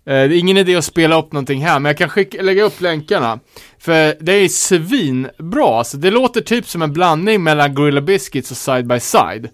Eh, 0.05 0.13
det 0.13 0.35
är 0.35 0.39
ingen 0.39 0.57
idé 0.57 0.75
att 0.75 0.85
spela 0.85 1.19
upp 1.19 1.31
någonting 1.31 1.65
här, 1.65 1.79
men 1.79 1.89
jag 1.89 1.97
kan 1.97 2.09
skicka, 2.09 2.41
lägga 2.41 2.63
upp 2.63 2.81
länkarna. 2.81 3.39
För 3.79 4.15
det 4.19 4.33
är 4.33 4.47
svinbra, 4.47 5.77
alltså 5.77 5.97
det 5.97 6.11
låter 6.11 6.41
typ 6.41 6.67
som 6.67 6.81
en 6.81 6.93
blandning 6.93 7.43
mellan 7.43 7.75
Gorilla 7.75 8.01
Biscuits 8.01 8.51
och 8.51 8.57
Side 8.57 8.87
by 8.87 8.99
Side. 8.99 9.49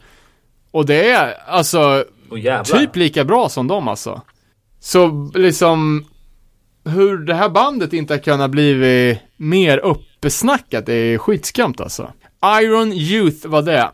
Och 0.72 0.86
det 0.86 1.10
är 1.10 1.34
alltså 1.48 2.06
jävlar. 2.36 2.80
typ 2.80 2.96
lika 2.96 3.24
bra 3.26 3.50
som 3.50 3.68
dem 3.68 3.88
alltså. 3.88 4.22
Så 4.80 5.32
liksom, 5.36 6.06
hur 6.86 7.18
det 7.18 7.34
här 7.34 7.50
bandet 7.50 7.94
inte 7.94 8.14
har 8.14 8.20
kunnat 8.20 8.52
bli 8.52 9.20
mer 9.38 9.78
uppesnackat 9.78 10.90
är 10.90 11.18
skitskramt 11.18 11.82
alltså. 11.82 12.12
Iron 12.62 12.94
Youth 12.94 13.48
var 13.48 13.62
det. 13.62 13.92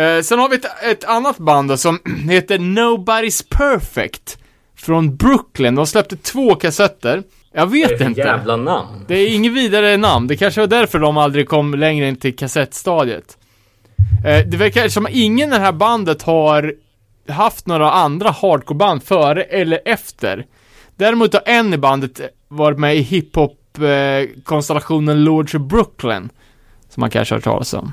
Eh, 0.00 0.22
sen 0.22 0.38
har 0.38 0.48
vi 0.48 0.56
ett, 0.56 0.82
ett 0.82 1.04
annat 1.04 1.38
band 1.38 1.68
då, 1.70 1.76
som 1.76 1.98
heter 2.30 2.58
Nobody's 2.58 3.44
Perfect. 3.50 4.38
Från 4.78 5.16
Brooklyn. 5.16 5.74
De 5.74 5.86
släppte 5.86 6.16
två 6.16 6.54
kassetter. 6.54 7.22
Jag 7.52 7.68
det 7.68 7.72
vet 7.72 7.98
för 7.98 8.04
inte. 8.04 8.20
jävla 8.20 8.56
namn? 8.56 9.04
Det 9.06 9.14
är 9.14 9.34
inget 9.34 9.52
vidare 9.52 9.96
namn. 9.96 10.26
Det 10.26 10.36
kanske 10.36 10.60
var 10.60 10.66
därför 10.68 10.98
de 10.98 11.16
aldrig 11.16 11.48
kom 11.48 11.74
längre 11.74 12.06
än 12.06 12.16
till 12.16 12.36
kassettstadiet. 12.36 13.38
Eh, 14.24 14.46
det 14.46 14.56
verkar 14.56 14.88
som 14.88 15.06
att 15.06 15.12
ingen 15.12 15.48
i 15.48 15.52
det 15.52 15.58
här 15.58 15.72
bandet 15.72 16.22
har 16.22 16.74
haft 17.28 17.66
några 17.66 17.92
andra 17.92 18.30
hardcoreband 18.30 19.02
före 19.02 19.42
eller 19.42 19.80
efter. 19.84 20.46
Däremot 20.96 21.32
har 21.32 21.42
en 21.46 21.74
i 21.74 21.78
bandet 21.78 22.20
varit 22.48 22.78
med 22.78 22.96
i 22.96 23.00
hiphop-konstellationen 23.00 25.24
Lords 25.24 25.54
of 25.54 25.62
Brooklyn. 25.62 26.28
Som 26.88 27.00
man 27.00 27.10
kanske 27.10 27.34
har 27.34 27.38
hört 27.38 27.44
talas 27.44 27.74
om. 27.74 27.92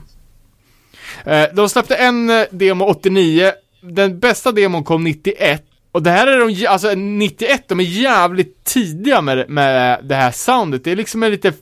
Eh, 1.26 1.44
de 1.54 1.70
släppte 1.70 1.96
en 1.96 2.30
eh, 2.30 2.46
demo 2.52 2.86
89. 2.86 3.52
Den 3.82 4.20
bästa 4.20 4.52
demon 4.52 4.84
kom 4.84 5.04
91. 5.04 5.64
Och 5.96 6.04
det 6.04 6.12
här 6.12 6.28
är 6.28 6.48
de, 6.48 6.68
alltså 6.68 6.94
91, 6.96 7.68
de 7.68 7.80
är 7.80 7.84
jävligt 7.84 8.64
tidiga 8.64 9.22
med, 9.22 9.50
med 9.50 10.00
det 10.04 10.16
här 10.16 10.32
soundet. 10.32 10.84
Det 10.84 10.92
är 10.92 10.96
liksom 10.96 11.24
en 11.24 11.32
lite 11.32 11.54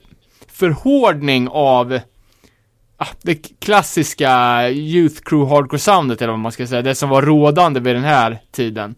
förhårdning 0.47 1.47
av 1.51 1.99
ah, 2.97 3.07
det 3.21 3.35
klassiska 3.59 4.61
Youth 4.69 5.21
Crew 5.23 5.55
Hardcore 5.55 5.79
soundet 5.79 6.21
eller 6.21 6.31
vad 6.31 6.39
man 6.39 6.51
ska 6.51 6.67
säga. 6.67 6.81
Det 6.81 6.95
som 6.95 7.09
var 7.09 7.21
rådande 7.21 7.79
vid 7.79 7.95
den 7.95 8.03
här 8.03 8.41
tiden. 8.51 8.95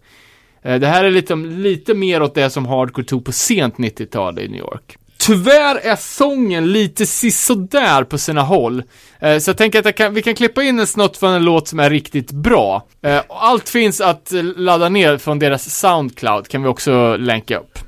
Eh, 0.62 0.80
det 0.80 0.88
här 0.88 1.04
är 1.04 1.12
lite, 1.12 1.36
lite 1.36 1.94
mer 1.94 2.22
åt 2.22 2.36
det 2.36 2.50
som 2.50 2.66
Hardcore 2.66 3.06
tog 3.06 3.26
på 3.26 3.32
sent 3.32 3.76
90-tal 3.76 4.40
i 4.40 4.48
New 4.48 4.60
York. 4.60 4.98
Tyvärr 5.26 5.76
är 5.76 5.96
sången 5.96 6.72
lite 6.72 7.06
sisådär 7.06 8.04
på 8.04 8.18
sina 8.18 8.42
håll. 8.42 8.84
Eh, 9.20 9.38
Så 9.38 9.50
jag 9.50 9.58
tänker 9.58 9.80
att 9.80 9.86
jag 9.86 9.96
kan, 9.98 10.14
vi 10.14 10.22
kan 10.22 10.36
klippa 10.36 10.64
in 10.64 10.80
en 10.80 10.88
snutt 10.88 11.18
från 11.18 11.34
en 11.34 11.44
låt 11.46 11.68
som 11.68 11.80
är 11.80 11.90
riktigt 11.90 12.32
bra. 12.32 12.88
Eh, 13.06 13.22
Allt 13.30 13.70
finns 13.70 14.02
att 14.02 14.32
ladda 14.56 14.90
ner 14.90 15.18
från 15.18 15.40
deras 15.40 15.80
Soundcloud, 15.80 16.48
kan 16.48 16.64
vi 16.64 16.70
också 16.70 17.18
länka 17.18 17.58
upp. 17.58 17.80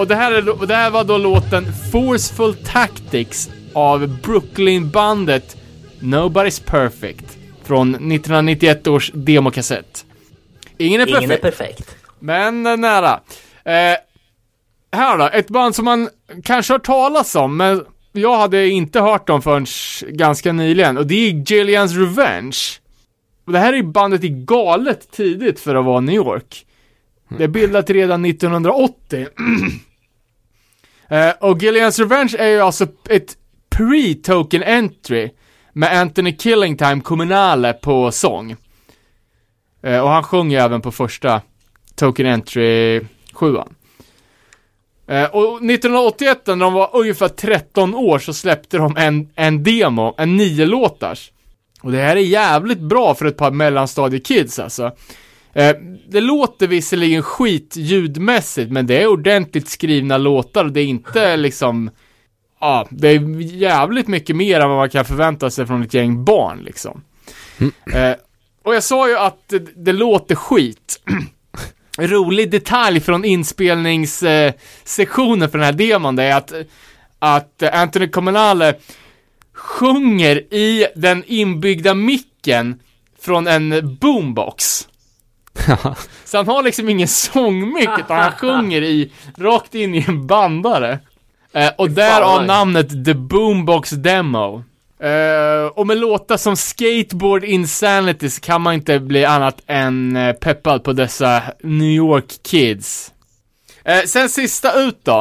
Och 0.00 0.06
det 0.06 0.14
här, 0.14 0.32
är, 0.32 0.66
det 0.66 0.74
här 0.74 0.90
var 0.90 1.04
då 1.04 1.18
låten 1.18 1.64
Forceful 1.92 2.54
Tactics 2.54 3.50
av 3.72 4.20
Brooklyn-bandet 4.22 5.56
Nobody's 5.98 6.62
Perfect 6.64 7.38
från 7.64 7.88
1991 7.88 8.86
års 8.86 9.10
demokassett. 9.14 10.04
Ingen 10.78 11.00
är 11.00 11.06
perfekt, 11.06 11.22
Ingen 11.22 11.30
är 11.30 11.36
perfekt. 11.36 11.96
men 12.18 12.66
eh, 12.66 12.76
nära. 12.76 13.20
Eh, 13.64 13.96
här 14.92 15.18
då, 15.18 15.28
ett 15.32 15.48
band 15.48 15.74
som 15.74 15.84
man 15.84 16.08
kanske 16.44 16.72
har 16.72 16.78
talas 16.78 17.34
om, 17.34 17.56
men 17.56 17.84
jag 18.12 18.36
hade 18.36 18.68
inte 18.68 19.00
hört 19.00 19.26
dem 19.26 19.42
förrän 19.42 19.66
ganska 20.08 20.52
nyligen, 20.52 20.98
och 20.98 21.06
det 21.06 21.14
är 21.14 21.52
Gillians 21.52 21.96
Revenge. 21.96 22.58
Och 23.44 23.52
det 23.52 23.58
här 23.58 23.72
är 23.72 23.82
bandet 23.82 24.24
i 24.24 24.28
galet 24.28 25.10
tidigt 25.10 25.60
för 25.60 25.74
att 25.74 25.84
vara 25.84 26.00
New 26.00 26.14
York. 26.14 26.66
Det 27.38 27.44
är 27.44 27.48
bildat 27.48 27.90
redan 27.90 28.24
1980. 28.24 29.26
Eh, 31.10 31.32
och 31.40 31.62
Gillians 31.62 31.98
Revenge 31.98 32.36
är 32.38 32.48
ju 32.48 32.60
alltså 32.60 32.86
ett 33.08 33.36
pre-token 33.70 34.62
entry 34.62 35.30
med 35.72 36.00
Anthony 36.00 36.36
Killingtime 36.36 37.00
Kommunale 37.00 37.72
på 37.72 38.12
sång. 38.12 38.56
Eh, 39.82 40.00
och 40.00 40.08
han 40.08 40.22
sjunger 40.22 40.58
ju 40.58 40.64
även 40.64 40.80
på 40.80 40.92
första 40.92 41.42
token 41.94 42.26
entry 42.26 43.00
sjuan. 43.32 43.74
Eh, 45.06 45.24
och 45.24 45.56
1981 45.56 46.46
när 46.46 46.56
de 46.56 46.72
var 46.72 46.90
ungefär 46.92 47.28
13 47.28 47.94
år 47.94 48.18
så 48.18 48.32
släppte 48.32 48.78
de 48.78 48.96
en, 48.96 49.28
en 49.34 49.62
demo, 49.62 50.14
en 50.18 50.36
nio 50.36 50.66
låtars. 50.66 51.32
Och 51.82 51.92
det 51.92 51.98
här 51.98 52.16
är 52.16 52.20
jävligt 52.20 52.80
bra 52.80 53.14
för 53.14 53.26
ett 53.26 53.36
par 53.36 53.50
mellanstadiekids 53.50 54.58
alltså. 54.58 54.92
Eh, 55.52 55.76
det 56.08 56.20
låter 56.20 56.66
visserligen 56.66 57.22
skit 57.22 57.76
ljudmässigt, 57.76 58.70
men 58.70 58.86
det 58.86 59.02
är 59.02 59.06
ordentligt 59.06 59.68
skrivna 59.68 60.18
låtar 60.18 60.64
och 60.64 60.72
det 60.72 60.80
är 60.80 60.86
inte 60.86 61.36
liksom 61.36 61.90
Ja, 62.60 62.86
det 62.90 63.08
är 63.08 63.40
jävligt 63.40 64.08
mycket 64.08 64.36
mer 64.36 64.60
än 64.60 64.68
vad 64.68 64.78
man 64.78 64.90
kan 64.90 65.04
förvänta 65.04 65.50
sig 65.50 65.66
från 65.66 65.82
ett 65.82 65.94
gäng 65.94 66.24
barn 66.24 66.62
liksom. 66.64 67.02
Eh, 67.94 68.14
och 68.64 68.74
jag 68.74 68.82
sa 68.82 69.08
ju 69.08 69.18
att 69.18 69.48
det, 69.48 69.58
det 69.76 69.92
låter 69.92 70.34
skit. 70.34 71.02
Rolig 71.98 72.50
detalj 72.50 73.00
från 73.00 73.24
inspelningssektionen 73.24 75.50
för 75.50 75.58
den 75.58 75.64
här 75.64 75.72
demon, 75.72 76.16
det 76.16 76.22
är 76.22 76.36
att, 76.36 76.52
att 77.18 77.62
Anthony 77.62 78.08
Comunale 78.08 78.74
sjunger 79.54 80.54
i 80.54 80.86
den 80.96 81.24
inbyggda 81.26 81.94
micken 81.94 82.80
från 83.20 83.46
en 83.46 83.96
boombox. 84.00 84.88
Så 86.24 86.36
han 86.36 86.48
har 86.48 86.62
liksom 86.62 86.88
ingen 86.88 87.08
sångmick, 87.08 87.90
utan 87.98 88.18
han 88.18 88.32
sjunger 88.38 88.82
i, 88.82 89.12
rakt 89.38 89.74
in 89.74 89.94
i 89.94 90.04
en 90.08 90.26
bandare. 90.26 90.98
Eh, 91.52 91.70
och 91.78 91.90
därav 91.90 92.44
namnet 92.44 93.04
The 93.04 93.14
Boombox 93.14 93.90
Demo. 93.90 94.64
Eh, 95.02 95.66
och 95.74 95.86
med 95.86 95.98
låtar 95.98 96.36
som 96.36 96.56
Skateboard 96.56 97.44
Insanity 97.44 98.30
så 98.30 98.40
kan 98.40 98.60
man 98.60 98.74
inte 98.74 99.00
bli 99.00 99.24
annat 99.24 99.62
än 99.66 100.16
eh, 100.16 100.32
peppad 100.32 100.84
på 100.84 100.92
dessa 100.92 101.42
New 101.62 101.90
York 101.90 102.24
Kids. 102.42 103.12
Eh, 103.84 104.02
sen 104.06 104.28
sista 104.28 104.80
ut 104.80 105.00
då. 105.04 105.18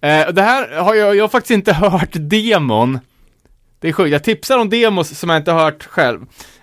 Eh, 0.00 0.28
det 0.28 0.42
här 0.42 0.76
har 0.76 0.94
jag, 0.94 1.16
jag 1.16 1.24
har 1.24 1.28
faktiskt 1.28 1.50
inte 1.50 1.72
hört 1.72 2.10
demon. 2.12 3.00
Det 3.80 3.88
är 3.88 3.92
sjukt, 3.92 4.12
jag 4.12 4.24
tipsar 4.24 4.58
om 4.58 4.70
demos 4.70 5.18
som 5.18 5.30
jag 5.30 5.36
inte 5.36 5.52
har 5.52 5.64
hört 5.64 5.84
själv. 5.84 6.20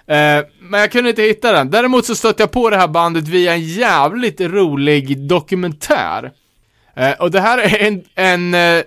Eh, 0.07 0.45
men 0.59 0.79
jag 0.79 0.91
kunde 0.91 1.09
inte 1.09 1.21
hitta 1.21 1.51
den. 1.51 1.69
Däremot 1.69 2.05
så 2.05 2.15
stötte 2.15 2.43
jag 2.43 2.51
på 2.51 2.69
det 2.69 2.77
här 2.77 2.87
bandet 2.87 3.27
via 3.27 3.53
en 3.53 3.61
jävligt 3.61 4.41
rolig 4.41 5.17
dokumentär. 5.17 6.31
Eh, 6.95 7.11
och 7.11 7.31
det 7.31 7.41
här 7.41 7.57
är 7.57 7.87
en, 7.87 8.03
en, 8.15 8.53
eh, 8.53 8.83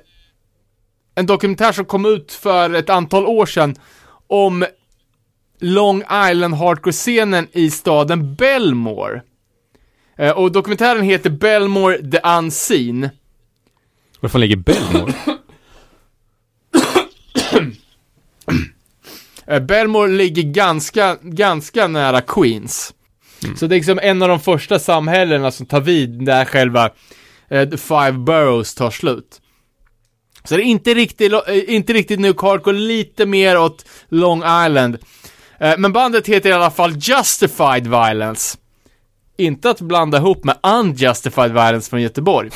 en 1.15 1.27
dokumentär 1.27 1.73
som 1.73 1.85
kom 1.85 2.07
ut 2.07 2.33
för 2.33 2.75
ett 2.75 2.91
antal 2.91 3.27
år 3.27 3.47
sedan 3.47 3.75
om 4.27 4.65
Long 5.61 6.03
Island 6.31 6.55
hardcore-scenen 6.55 7.47
i 7.53 7.71
staden 7.71 8.35
Belmore. 8.35 9.23
Eh, 10.19 10.31
och 10.31 10.53
dokumentären 10.53 11.03
heter 11.03 11.31
Belmore 11.31 12.11
the 12.11 12.21
Unseen. 12.39 13.09
Var 14.21 14.29
fan 14.29 14.41
ligger 14.41 14.57
Belmore? 14.57 15.13
Eh, 19.51 19.61
Belmore 19.61 20.13
ligger 20.13 20.43
ganska, 20.43 21.17
ganska 21.23 21.87
nära 21.87 22.21
Queens. 22.21 22.95
Så 23.57 23.67
det 23.67 23.75
är 23.75 23.77
liksom 23.77 23.99
en 24.03 24.23
av 24.23 24.29
de 24.29 24.41
första 24.41 24.79
samhällena 24.79 25.51
som 25.51 25.67
tar 25.67 25.81
vid 25.81 26.25
där 26.25 26.45
själva 26.45 26.91
eh, 27.49 27.69
The 27.69 27.77
Five 27.77 28.13
Boroughs 28.13 28.75
tar 28.75 28.91
slut. 28.91 29.41
Så 30.45 30.57
det 30.57 30.63
är 30.63 30.65
inte 30.65 30.95
riktigt, 30.95 31.33
eh, 31.33 31.75
inte 31.75 31.93
riktigt 31.93 32.21
New 32.21 32.35
Hardcore, 32.43 32.77
lite 32.79 33.27
mer 33.27 33.59
åt 33.59 33.85
Long 34.09 34.39
Island. 34.39 34.99
Eh, 35.59 35.75
men 35.79 35.93
bandet 35.93 36.27
heter 36.27 36.51
i 36.51 36.53
alla 36.53 36.71
fall 36.71 36.93
Justified 36.97 37.87
Violence. 37.87 38.59
Inte 39.37 39.71
att 39.71 39.81
blanda 39.81 40.19
ihop 40.19 40.45
med 40.45 40.57
Unjustified 40.63 41.53
Violence 41.53 41.91
från 41.91 42.03
Göteborg. 42.03 42.51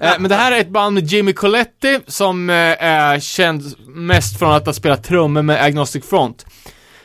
Eh, 0.00 0.14
men 0.18 0.28
det 0.28 0.34
här 0.34 0.52
är 0.52 0.60
ett 0.60 0.70
band 0.70 0.94
med 0.94 1.04
Jimmy 1.04 1.32
Coletti 1.32 2.00
som 2.06 2.50
eh, 2.50 2.84
är 2.84 3.20
känd 3.20 3.62
mest 3.86 4.38
från 4.38 4.52
att 4.52 4.66
ha 4.66 4.72
spelat 4.72 5.04
trummor 5.04 5.42
med 5.42 5.62
Agnostic 5.62 6.04
Front. 6.04 6.46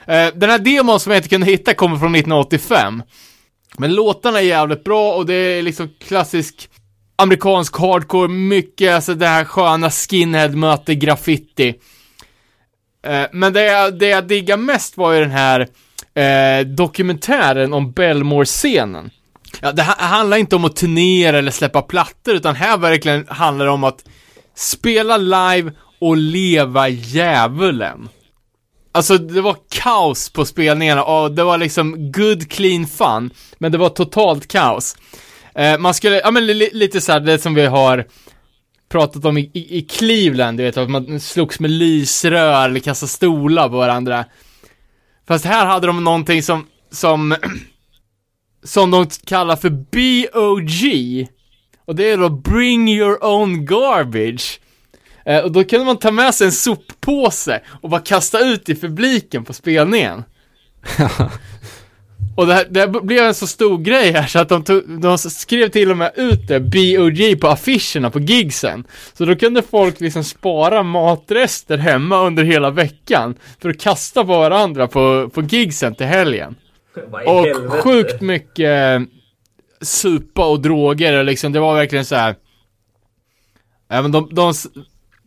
Eh, 0.07 0.27
den 0.35 0.49
här 0.49 0.59
demon 0.59 0.99
som 0.99 1.11
jag 1.11 1.19
inte 1.19 1.29
kunde 1.29 1.47
hitta 1.47 1.73
kommer 1.73 1.97
från 1.97 2.15
1985. 2.15 3.03
Men 3.77 3.95
låtarna 3.95 4.39
är 4.39 4.43
jävligt 4.43 4.83
bra 4.83 5.13
och 5.13 5.25
det 5.25 5.33
är 5.33 5.61
liksom 5.61 5.89
klassisk 5.99 6.69
amerikansk 7.15 7.77
hardcore, 7.77 8.27
mycket 8.27 8.95
alltså 8.95 9.13
det 9.13 9.27
här 9.27 9.45
sköna 9.45 9.89
skinhead 9.89 10.49
möter 10.49 10.93
graffiti. 10.93 11.75
Eh, 13.05 13.25
men 13.31 13.53
det 13.53 13.63
jag, 13.63 13.99
det 13.99 14.07
jag 14.07 14.27
diggar 14.27 14.57
mest 14.57 14.97
var 14.97 15.13
ju 15.13 15.19
den 15.19 15.31
här 15.31 15.67
eh, 16.13 16.65
dokumentären 16.65 17.73
om 17.73 17.91
Belmore-scenen. 17.91 19.09
Ja, 19.61 19.71
det 19.71 19.81
handlar 19.83 20.37
inte 20.37 20.55
om 20.55 20.65
att 20.65 20.75
turnera 20.75 21.37
eller 21.37 21.51
släppa 21.51 21.81
plattor, 21.81 22.35
utan 22.35 22.55
här 22.55 22.77
verkligen 22.77 23.27
handlar 23.27 23.65
det 23.65 23.71
om 23.71 23.83
att 23.83 24.05
spela 24.55 25.17
live 25.17 25.71
och 25.99 26.17
leva 26.17 26.89
djävulen. 26.89 28.09
Alltså 28.91 29.17
det 29.17 29.41
var 29.41 29.57
kaos 29.69 30.29
på 30.29 30.45
spelningarna 30.45 31.03
och 31.03 31.31
det 31.31 31.43
var 31.43 31.57
liksom 31.57 32.11
good 32.11 32.51
clean 32.51 32.87
fun, 32.87 33.29
men 33.57 33.71
det 33.71 33.77
var 33.77 33.89
totalt 33.89 34.47
kaos. 34.47 34.95
Eh, 35.55 35.77
man 35.77 35.93
skulle, 35.93 36.19
ja 36.19 36.31
men 36.31 36.45
li, 36.45 36.69
lite 36.73 37.01
såhär, 37.01 37.19
det 37.19 37.39
som 37.39 37.53
vi 37.53 37.65
har 37.65 38.05
pratat 38.89 39.25
om 39.25 39.37
i, 39.37 39.51
i, 39.53 39.77
i 39.77 39.81
Cleveland, 39.81 40.57
du 40.57 40.63
vet, 40.63 40.77
att 40.77 40.89
man 40.89 41.19
slogs 41.19 41.59
med 41.59 41.71
lysrör 41.71 42.65
eller 42.65 42.79
kastade 42.79 43.09
stolar 43.09 43.69
på 43.69 43.77
varandra. 43.77 44.25
Fast 45.27 45.45
här 45.45 45.65
hade 45.65 45.87
de 45.87 46.03
någonting 46.03 46.43
som, 46.43 46.65
som, 46.91 47.35
som 48.63 48.91
de 48.91 49.07
kallar 49.25 49.55
för 49.55 49.69
BOG. 49.69 51.27
Och 51.85 51.95
det 51.95 52.11
är 52.11 52.17
då 52.17 52.29
Bring 52.29 52.89
Your 52.89 53.25
Own 53.25 53.65
Garbage. 53.65 54.59
Eh, 55.25 55.39
och 55.39 55.51
då 55.51 55.63
kunde 55.63 55.85
man 55.85 55.97
ta 55.97 56.11
med 56.11 56.35
sig 56.35 56.45
en 56.45 56.51
soppåse 56.51 57.61
och 57.81 57.89
bara 57.89 58.01
kasta 58.01 58.39
ut 58.39 58.69
i 58.69 58.75
publiken 58.75 59.45
på 59.45 59.53
spelningen. 59.53 60.23
och 62.37 62.47
det, 62.47 62.53
här, 62.53 62.67
det 62.69 62.79
här 62.79 62.87
blev 62.87 63.23
en 63.23 63.33
så 63.33 63.47
stor 63.47 63.77
grej 63.77 64.11
här 64.11 64.27
så 64.27 64.39
att 64.39 64.49
de, 64.49 64.63
tog, 64.63 65.01
de 65.01 65.17
skrev 65.17 65.69
till 65.69 65.91
och 65.91 65.97
med 65.97 66.11
ut 66.15 66.47
det, 66.47 66.59
BOG, 66.59 67.41
på 67.41 67.47
affischerna 67.47 68.09
på 68.09 68.19
gigsen. 68.19 68.83
Så 69.13 69.25
då 69.25 69.35
kunde 69.35 69.61
folk 69.61 69.99
liksom 69.99 70.23
spara 70.23 70.83
matrester 70.83 71.77
hemma 71.77 72.25
under 72.25 72.43
hela 72.43 72.69
veckan 72.69 73.35
för 73.61 73.69
att 73.69 73.79
kasta 73.81 74.25
på 74.25 74.37
varandra 74.37 74.87
på, 74.87 75.29
på 75.33 75.41
gigsen 75.41 75.95
till 75.95 76.05
helgen. 76.07 76.55
Och 77.25 77.45
helvete? 77.45 77.81
sjukt 77.81 78.21
mycket 78.21 79.01
supa 79.81 80.45
och 80.45 80.61
droger 80.61 81.19
och 81.19 81.25
liksom, 81.25 81.51
det 81.51 81.59
var 81.59 81.75
verkligen 81.75 82.05
så 82.05 82.15
här. 82.15 82.35
Även 83.89 84.11
de, 84.11 84.29
de, 84.31 84.53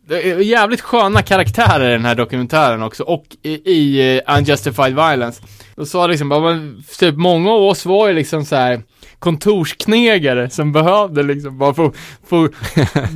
är 0.09 0.39
jävligt 0.39 0.81
sköna 0.81 1.21
karaktärer 1.21 1.89
i 1.89 1.91
den 1.91 2.05
här 2.05 2.15
dokumentären 2.15 2.83
också, 2.83 3.03
och 3.03 3.25
i, 3.41 3.71
i 3.71 4.17
eh, 4.17 4.37
Unjustified 4.37 4.95
Violence. 4.95 5.43
De 5.75 5.85
sa 5.85 6.07
liksom, 6.07 6.29
bara, 6.29 6.39
men, 6.39 6.83
typ 6.99 7.15
många 7.15 7.51
av 7.51 7.63
oss 7.63 7.85
var 7.85 8.07
ju 8.07 8.13
liksom 8.13 8.45
så 8.45 8.55
här 8.55 8.83
kontorsknegare 9.19 10.49
som 10.49 10.71
behövde 10.71 11.23
liksom 11.23 11.57
bara 11.57 11.73
få, 11.73 11.93
få 12.27 12.49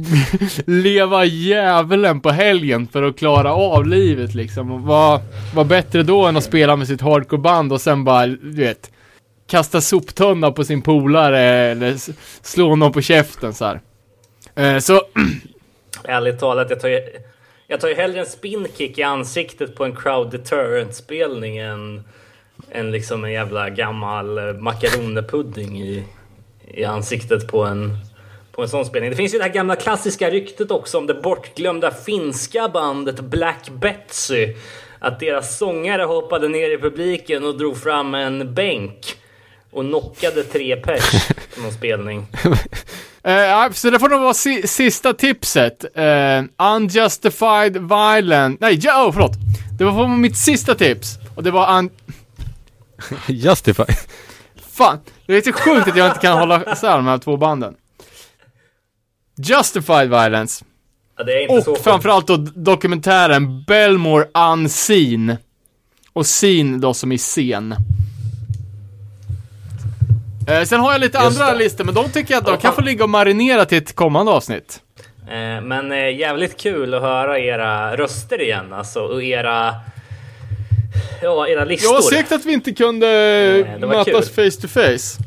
leva 0.66 1.26
djävulen 1.26 2.22
på 2.22 2.30
helgen 2.30 2.88
för 2.88 3.04
att 3.04 3.18
klara 3.18 3.54
av 3.54 3.88
livet 3.88 4.36
liksom. 4.36 4.72
Och 4.72 4.82
vad, 4.82 5.22
vad 5.56 5.68
bättre 5.68 6.04
då 6.04 6.26
än 6.26 6.38
att 6.38 6.44
spela 6.44 6.76
med 6.76 6.88
sitt 6.88 7.02
hardcoreband 7.02 7.74
och 7.74 7.82
sen 7.82 8.04
bara, 8.04 8.28
du 8.28 8.52
vet, 8.52 8.92
kasta 9.48 9.82
soptunna 9.82 10.52
på 10.52 10.64
sin 10.64 10.82
polare 10.82 11.40
eller 11.40 11.96
slå 12.46 12.76
någon 12.76 12.92
på 12.92 13.02
käften 13.02 13.54
så 13.54 13.66
här. 13.66 13.82
Eh, 14.56 14.80
så, 14.80 15.02
Ärligt 16.04 16.40
talat, 16.40 16.70
jag 16.70 16.80
tar 16.80 16.90
ju, 16.90 17.02
jag 17.68 17.80
tar 17.82 17.88
ju 17.88 17.96
hellre 17.96 18.20
en 18.20 18.26
spinkick 18.26 18.98
i 18.98 19.04
ansiktet 19.04 19.76
på 19.76 19.86
en 19.86 19.96
crowd 19.96 20.32
deterrent-spelning 20.32 21.58
än, 21.58 22.04
en 22.74 22.92
liksom 22.92 23.24
en 23.24 23.32
jävla 23.32 23.70
gammal 23.70 24.38
eh, 24.38 24.44
makaronipudding 24.44 24.64
makaronepudding 24.64 25.82
i, 25.82 26.04
i 26.68 26.84
ansiktet 26.84 27.48
på 27.48 27.64
en, 27.64 27.98
på 28.52 28.62
en 28.62 28.70
sån 28.70 28.86
spelning. 28.86 29.12
Det 29.12 29.18
finns 29.18 29.34
ju 29.34 29.38
det 29.38 29.44
här 29.44 29.54
gamla 29.54 29.76
klassiska 29.76 30.30
ryktet 30.30 30.72
också 30.72 30.98
om 30.98 31.08
det 31.08 31.14
bortglömda 31.14 31.92
finska 31.92 32.70
bandet 32.70 33.20
Black 33.20 33.70
Betsy. 33.70 34.54
Att 35.00 35.20
deras 35.20 35.58
sångare 35.58 36.04
hoppade 36.04 36.48
ner 36.48 36.70
i 36.70 36.78
publiken 36.78 37.46
och 37.46 37.58
drog 37.58 37.78
fram 37.78 38.16
en 38.16 38.54
bänk 38.54 39.16
och 39.72 39.84
knockade 39.84 40.44
tre 40.44 40.76
pers 40.76 41.28
på 41.56 41.62
någon 41.62 41.72
spelning. 41.72 42.28
Uh, 43.28 43.72
så 43.72 43.90
det 43.90 44.00
får 44.00 44.10
nog 44.10 44.22
vara 44.22 44.34
si- 44.34 44.68
sista 44.68 45.14
tipset. 45.14 45.86
Uh, 45.98 46.74
unjustified 46.76 47.78
violence, 47.78 48.58
nej, 48.60 48.80
ja, 48.82 49.06
oh, 49.06 49.14
förlåt. 49.14 49.32
Det 49.78 49.84
var 49.84 50.08
mitt 50.08 50.38
sista 50.38 50.76
tips. 50.76 51.18
Och 51.36 51.44
det 51.44 51.52
var 51.52 51.78
un... 51.78 51.90
Justify. 53.28 53.84
Fan, 54.72 55.00
det 55.26 55.34
är 55.38 55.42
så 55.42 55.54
sjukt 55.54 55.88
att 55.88 55.96
jag 55.98 56.08
inte 56.08 56.20
kan 56.20 56.38
hålla 56.38 56.74
isär 56.74 56.96
de 56.98 57.06
här 57.08 57.18
två 57.18 57.38
banden. 57.38 57.76
Justified 59.38 60.10
violence. 60.10 60.66
Ja, 61.18 61.24
det 61.24 61.32
är 61.34 61.42
inte 61.42 61.62
så 61.62 61.72
Och 61.72 61.78
sjukt. 61.78 61.84
framförallt 61.84 62.28
då 62.28 62.38
dokumentären 62.38 63.64
Belmore 63.64 64.26
Unseen. 64.34 65.38
Och 66.14 66.26
scene 66.26 66.78
då 66.78 66.94
som 66.94 67.12
i 67.12 67.18
scen. 67.18 67.76
Eh, 70.48 70.64
sen 70.64 70.80
har 70.80 70.92
jag 70.92 71.02
lite 71.02 71.18
Just 71.18 71.40
andra 71.42 71.54
det. 71.54 71.60
listor, 71.60 71.84
men 71.84 71.94
de 71.94 72.10
tycker 72.10 72.34
jag 72.34 72.42
att 72.42 72.48
de 72.48 72.58
kan 72.58 72.74
få 72.76 72.82
ligga 72.82 73.04
och 73.04 73.10
marinera 73.10 73.66
till 73.66 73.78
ett 73.78 73.96
kommande 73.96 74.32
avsnitt. 74.32 74.82
Eh, 75.28 75.62
Men 75.62 75.92
eh, 75.92 76.18
jävligt 76.20 76.58
kul 76.62 76.94
att 76.94 77.02
höra 77.02 77.40
era 77.40 77.98
röster 77.98 78.42
igen 78.42 78.74
alltså 78.74 79.00
och 79.00 79.24
era... 79.24 79.76
Ja, 81.22 81.48
era 81.48 81.66
listor. 81.66 81.88
Jag 81.90 81.94
var 81.94 82.10
segt 82.10 82.32
att 82.32 82.46
vi 82.46 82.54
inte 82.54 82.72
kunde 82.72 83.08
var 83.80 83.88
mötas 83.88 84.30
kul. 84.30 84.52
face 84.52 84.62
to 84.62 84.68
face. 84.68 85.24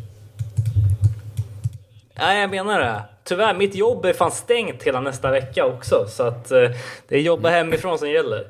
Ja, 2.15 2.35
jag 2.35 2.51
menar 2.51 2.81
det. 2.81 3.03
Tyvärr, 3.25 3.55
mitt 3.55 3.75
jobb 3.75 4.05
är 4.05 4.13
fan 4.13 4.31
stängt 4.31 4.83
hela 4.83 5.01
nästa 5.01 5.31
vecka 5.31 5.67
också. 5.67 6.07
Så 6.09 6.23
att 6.23 6.51
eh, 6.51 6.71
det 7.09 7.17
är 7.17 7.21
jobba 7.21 7.49
hemifrån 7.51 7.99
som 7.99 8.11
gäller. 8.11 8.47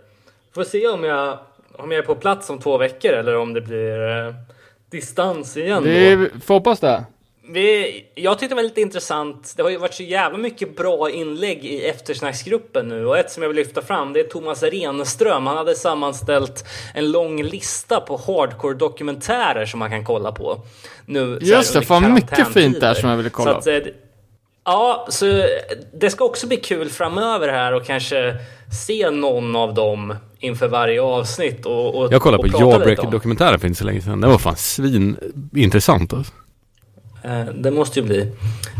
Får 0.55 0.65
se 0.65 0.89
om 0.89 1.05
jag, 1.05 1.39
om 1.73 1.91
jag 1.91 1.99
är 1.99 2.07
på 2.07 2.15
plats 2.15 2.51
om 2.51 2.59
två 2.59 2.79
veckor 2.79 3.13
eller 3.13 3.37
om 3.37 3.55
det 3.55 3.61
blir 3.61 4.27
eh, 4.27 4.35
distans 4.91 5.57
igen. 5.57 5.85
Vi 5.85 6.31
får 6.45 6.55
hoppas 6.55 6.81
det. 6.81 7.05
Vi, 7.49 8.05
jag 8.15 8.39
tyckte 8.39 8.55
det 8.55 8.57
var 8.57 8.63
lite 8.63 8.81
intressant. 8.81 9.55
Det 9.57 9.63
har 9.63 9.71
ju 9.71 9.77
varit 9.77 9.95
så 9.95 10.03
jävla 10.03 10.39
mycket 10.39 10.77
bra 10.77 11.11
inlägg 11.11 11.65
i 11.65 11.85
eftersnacksgruppen 11.85 12.89
nu 12.89 13.07
och 13.07 13.19
ett 13.19 13.31
som 13.31 13.43
jag 13.43 13.51
vill 13.51 13.57
lyfta 13.57 13.83
fram 13.83 14.13
det 14.13 14.21
är 14.21 14.25
Thomas 14.25 14.63
Renström. 14.63 15.47
Han 15.47 15.57
hade 15.57 15.75
sammanställt 15.75 16.65
en 16.95 17.11
lång 17.13 17.43
lista 17.43 18.01
på 18.01 18.17
hardcore 18.17 18.75
dokumentärer 18.75 19.67
som 19.67 19.79
man 19.79 19.91
kan 19.91 20.05
kolla 20.05 20.33
på. 20.33 20.61
Nu, 21.07 21.39
Just 21.41 21.75
det, 21.75 21.83
fan 21.83 22.15
mycket 22.15 22.53
fint 22.53 22.81
där 22.81 22.95
som 22.95 23.11
jag 23.11 23.17
ville 23.17 23.31
kolla 23.31 23.53
Så 23.53 23.59
att, 23.59 23.87
eh, 23.87 23.93
Ja, 24.67 25.07
så 25.11 25.47
det 25.95 26.11
ska 26.11 26.25
också 26.25 26.47
bli 26.47 26.57
kul 26.57 26.91
framöver 26.91 27.49
här 27.49 27.73
och 27.75 27.85
kanske 27.85 28.37
se 28.87 29.11
någon 29.11 29.57
av 29.57 29.75
dem 29.75 30.15
inför 30.39 30.69
varje 30.69 31.03
avsnitt 31.03 31.67
och, 31.67 31.95
och 31.95 32.13
Jag 32.13 32.23
kollade 32.23 32.43
och 32.43 32.53
på. 32.53 32.59
Jawbreaker-dokumentären 32.59 33.61
för 33.61 33.67
inte 33.67 33.79
så 33.79 33.85
länge 33.85 34.01
sedan. 34.01 34.21
Den 34.21 34.31
var 34.31 34.39
fan 34.39 34.57
svin 34.57 35.17
intressant 35.55 36.13
alltså. 36.13 36.33
Eh, 37.25 37.45
det 37.55 37.71
måste 37.71 38.01
ju 38.01 38.07
bli. 38.07 38.21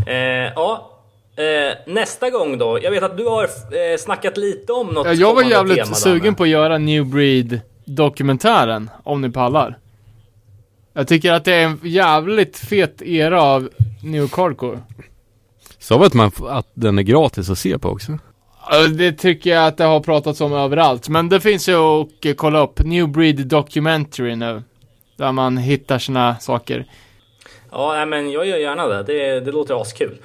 Eh, 0.07 0.17
ja, 0.57 0.91
eh, 1.37 1.93
nästa 1.93 2.31
gång 2.31 2.59
då. 2.59 2.79
Jag 2.83 2.91
vet 2.91 3.03
att 3.03 3.17
du 3.17 3.27
har 3.27 3.45
eh, 3.45 3.99
snackat 3.99 4.37
lite 4.37 4.73
om 4.73 4.87
något 4.87 5.07
Ja, 5.07 5.13
jag 5.13 5.35
var 5.35 5.43
jävligt 5.43 5.77
tema, 5.77 5.95
sugen 5.95 6.23
Danne. 6.25 6.37
på 6.37 6.43
att 6.43 6.49
göra 6.49 6.79
New 6.79 7.07
Breed 7.07 7.61
dokumentären, 7.85 8.91
om 9.03 9.21
ni 9.21 9.31
pallar. 9.31 9.79
Jag 10.93 11.09
tycker 11.09 11.33
att 11.33 11.45
det 11.45 11.55
är 11.55 11.65
en 11.65 11.81
jävligt 11.83 12.59
fet 12.59 13.03
era 13.03 13.43
av 13.43 13.69
New 14.03 14.31
Hardcore. 14.37 14.79
Sa 15.79 15.99
vi 15.99 16.07
att, 16.07 16.15
man, 16.15 16.31
att 16.49 16.69
den 16.75 16.99
är 16.99 17.03
gratis 17.03 17.51
att 17.51 17.59
se 17.59 17.79
på 17.79 17.89
också? 17.89 18.19
Det 18.97 19.13
tycker 19.13 19.51
jag 19.51 19.67
att 19.67 19.77
det 19.77 19.85
har 19.85 20.01
pratats 20.01 20.41
om 20.41 20.53
överallt, 20.53 21.09
men 21.09 21.29
det 21.29 21.41
finns 21.41 21.69
ju 21.69 21.75
att 21.77 22.37
kolla 22.37 22.61
upp 22.61 22.79
New 22.79 23.09
Breed 23.09 23.47
Documentary 23.47 24.37
nu. 24.37 24.63
Där 25.17 25.33
man 25.33 25.57
hittar 25.57 25.99
såna 25.99 26.37
saker. 26.41 26.87
Ja, 27.75 28.05
men 28.05 28.31
jag 28.31 28.47
gör 28.47 28.57
gärna 28.57 28.87
det. 28.87 29.03
Det, 29.03 29.41
det 29.41 29.53
låter 29.53 29.81
askul. 29.81 30.19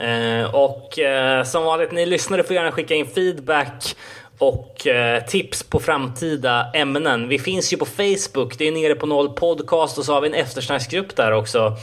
Eh, 0.00 0.54
och 0.54 0.98
eh, 0.98 1.44
som 1.44 1.64
vanligt, 1.64 1.92
ni 1.92 2.06
lyssnare 2.06 2.42
får 2.42 2.56
gärna 2.56 2.72
skicka 2.72 2.94
in 2.94 3.06
feedback 3.06 3.96
och 4.38 4.86
eh, 4.86 5.24
tips 5.24 5.62
på 5.62 5.80
framtida 5.80 6.70
ämnen. 6.74 7.28
Vi 7.28 7.38
finns 7.38 7.72
ju 7.72 7.76
på 7.76 7.86
Facebook. 7.86 8.58
Det 8.58 8.68
är 8.68 8.72
Nere 8.72 8.94
på 8.94 9.06
Noll 9.06 9.28
Podcast 9.28 9.98
och 9.98 10.04
så 10.04 10.12
har 10.12 10.20
vi 10.20 10.28
en 10.28 10.34
eftersnacksgrupp 10.34 11.16
där 11.16 11.32
också 11.32 11.76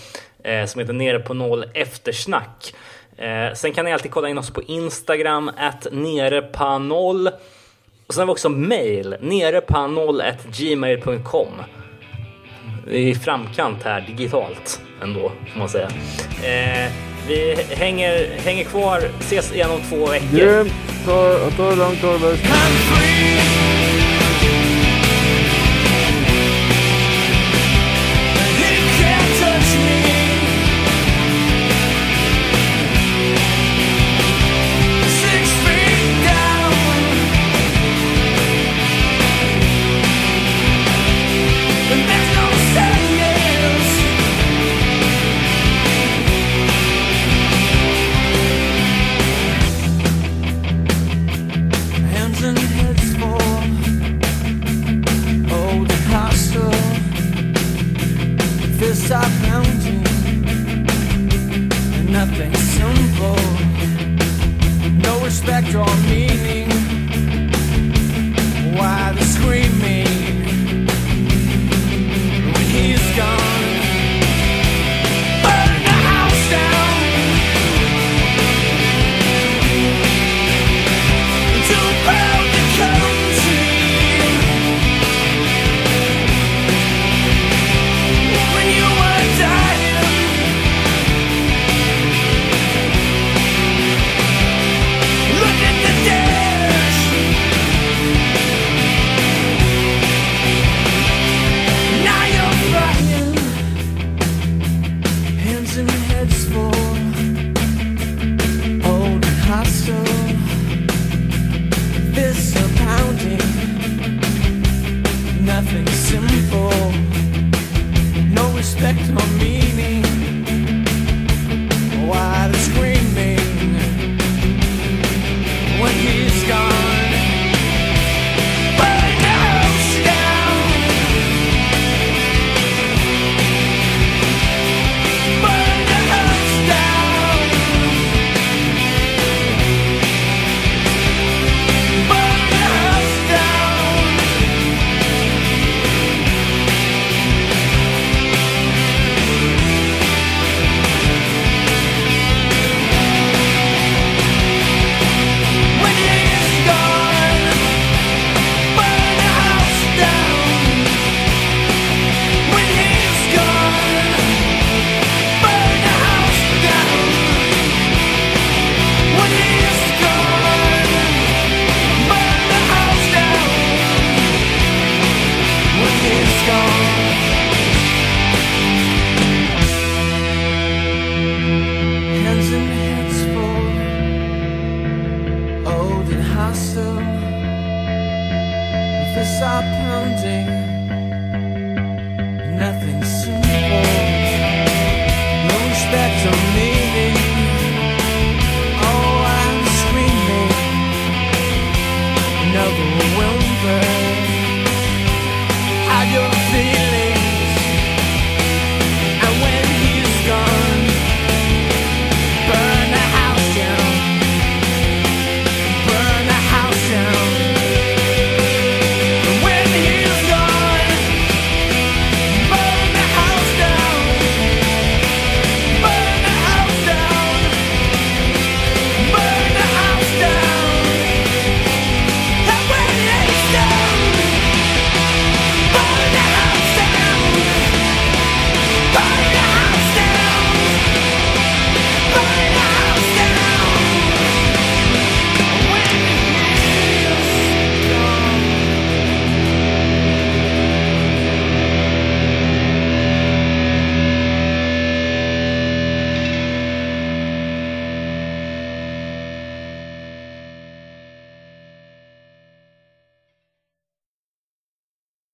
eh, 0.44 0.66
som 0.66 0.82
heter 0.82 0.94
Nere 0.94 1.20
på 1.20 1.34
Noll 1.34 1.66
Eftersnack. 1.74 2.74
Eh, 3.18 3.54
sen 3.54 3.74
kan 3.74 3.86
ni 3.86 3.94
alltid 3.94 4.12
kolla 4.12 4.30
in 4.30 4.38
oss 4.38 4.52
på 4.52 4.64
Instagram, 4.64 5.52
at 5.58 5.88
nerepanoll. 5.92 7.28
Och 8.08 8.14
sen 8.14 8.22
har 8.22 8.26
vi 8.26 8.32
också 8.32 8.50
mail, 8.50 9.16
nerepanoll.gmail.com. 9.20 10.44
Vi 10.58 10.66
gmail.com 10.66 11.87
i 12.92 13.16
framkant 13.16 13.84
här 13.84 14.02
digitalt 14.02 14.82
ändå, 15.02 15.32
får 15.54 15.60
man 15.60 15.70
säga. 15.70 15.88
Eh, 16.44 16.92
vi 17.28 17.56
hänger, 17.76 18.28
hänger 18.46 18.64
kvar, 18.64 19.02
ses 19.20 19.54
igen 19.54 19.70
om 19.72 19.82
två 19.90 20.06
veckor. 20.06 20.38
Grymt! 20.38 20.74
Ta, 21.06 21.50
ta 21.58 21.70
det 21.70 21.76
lugnt 21.76 22.02
Torbjörn. 22.02 22.38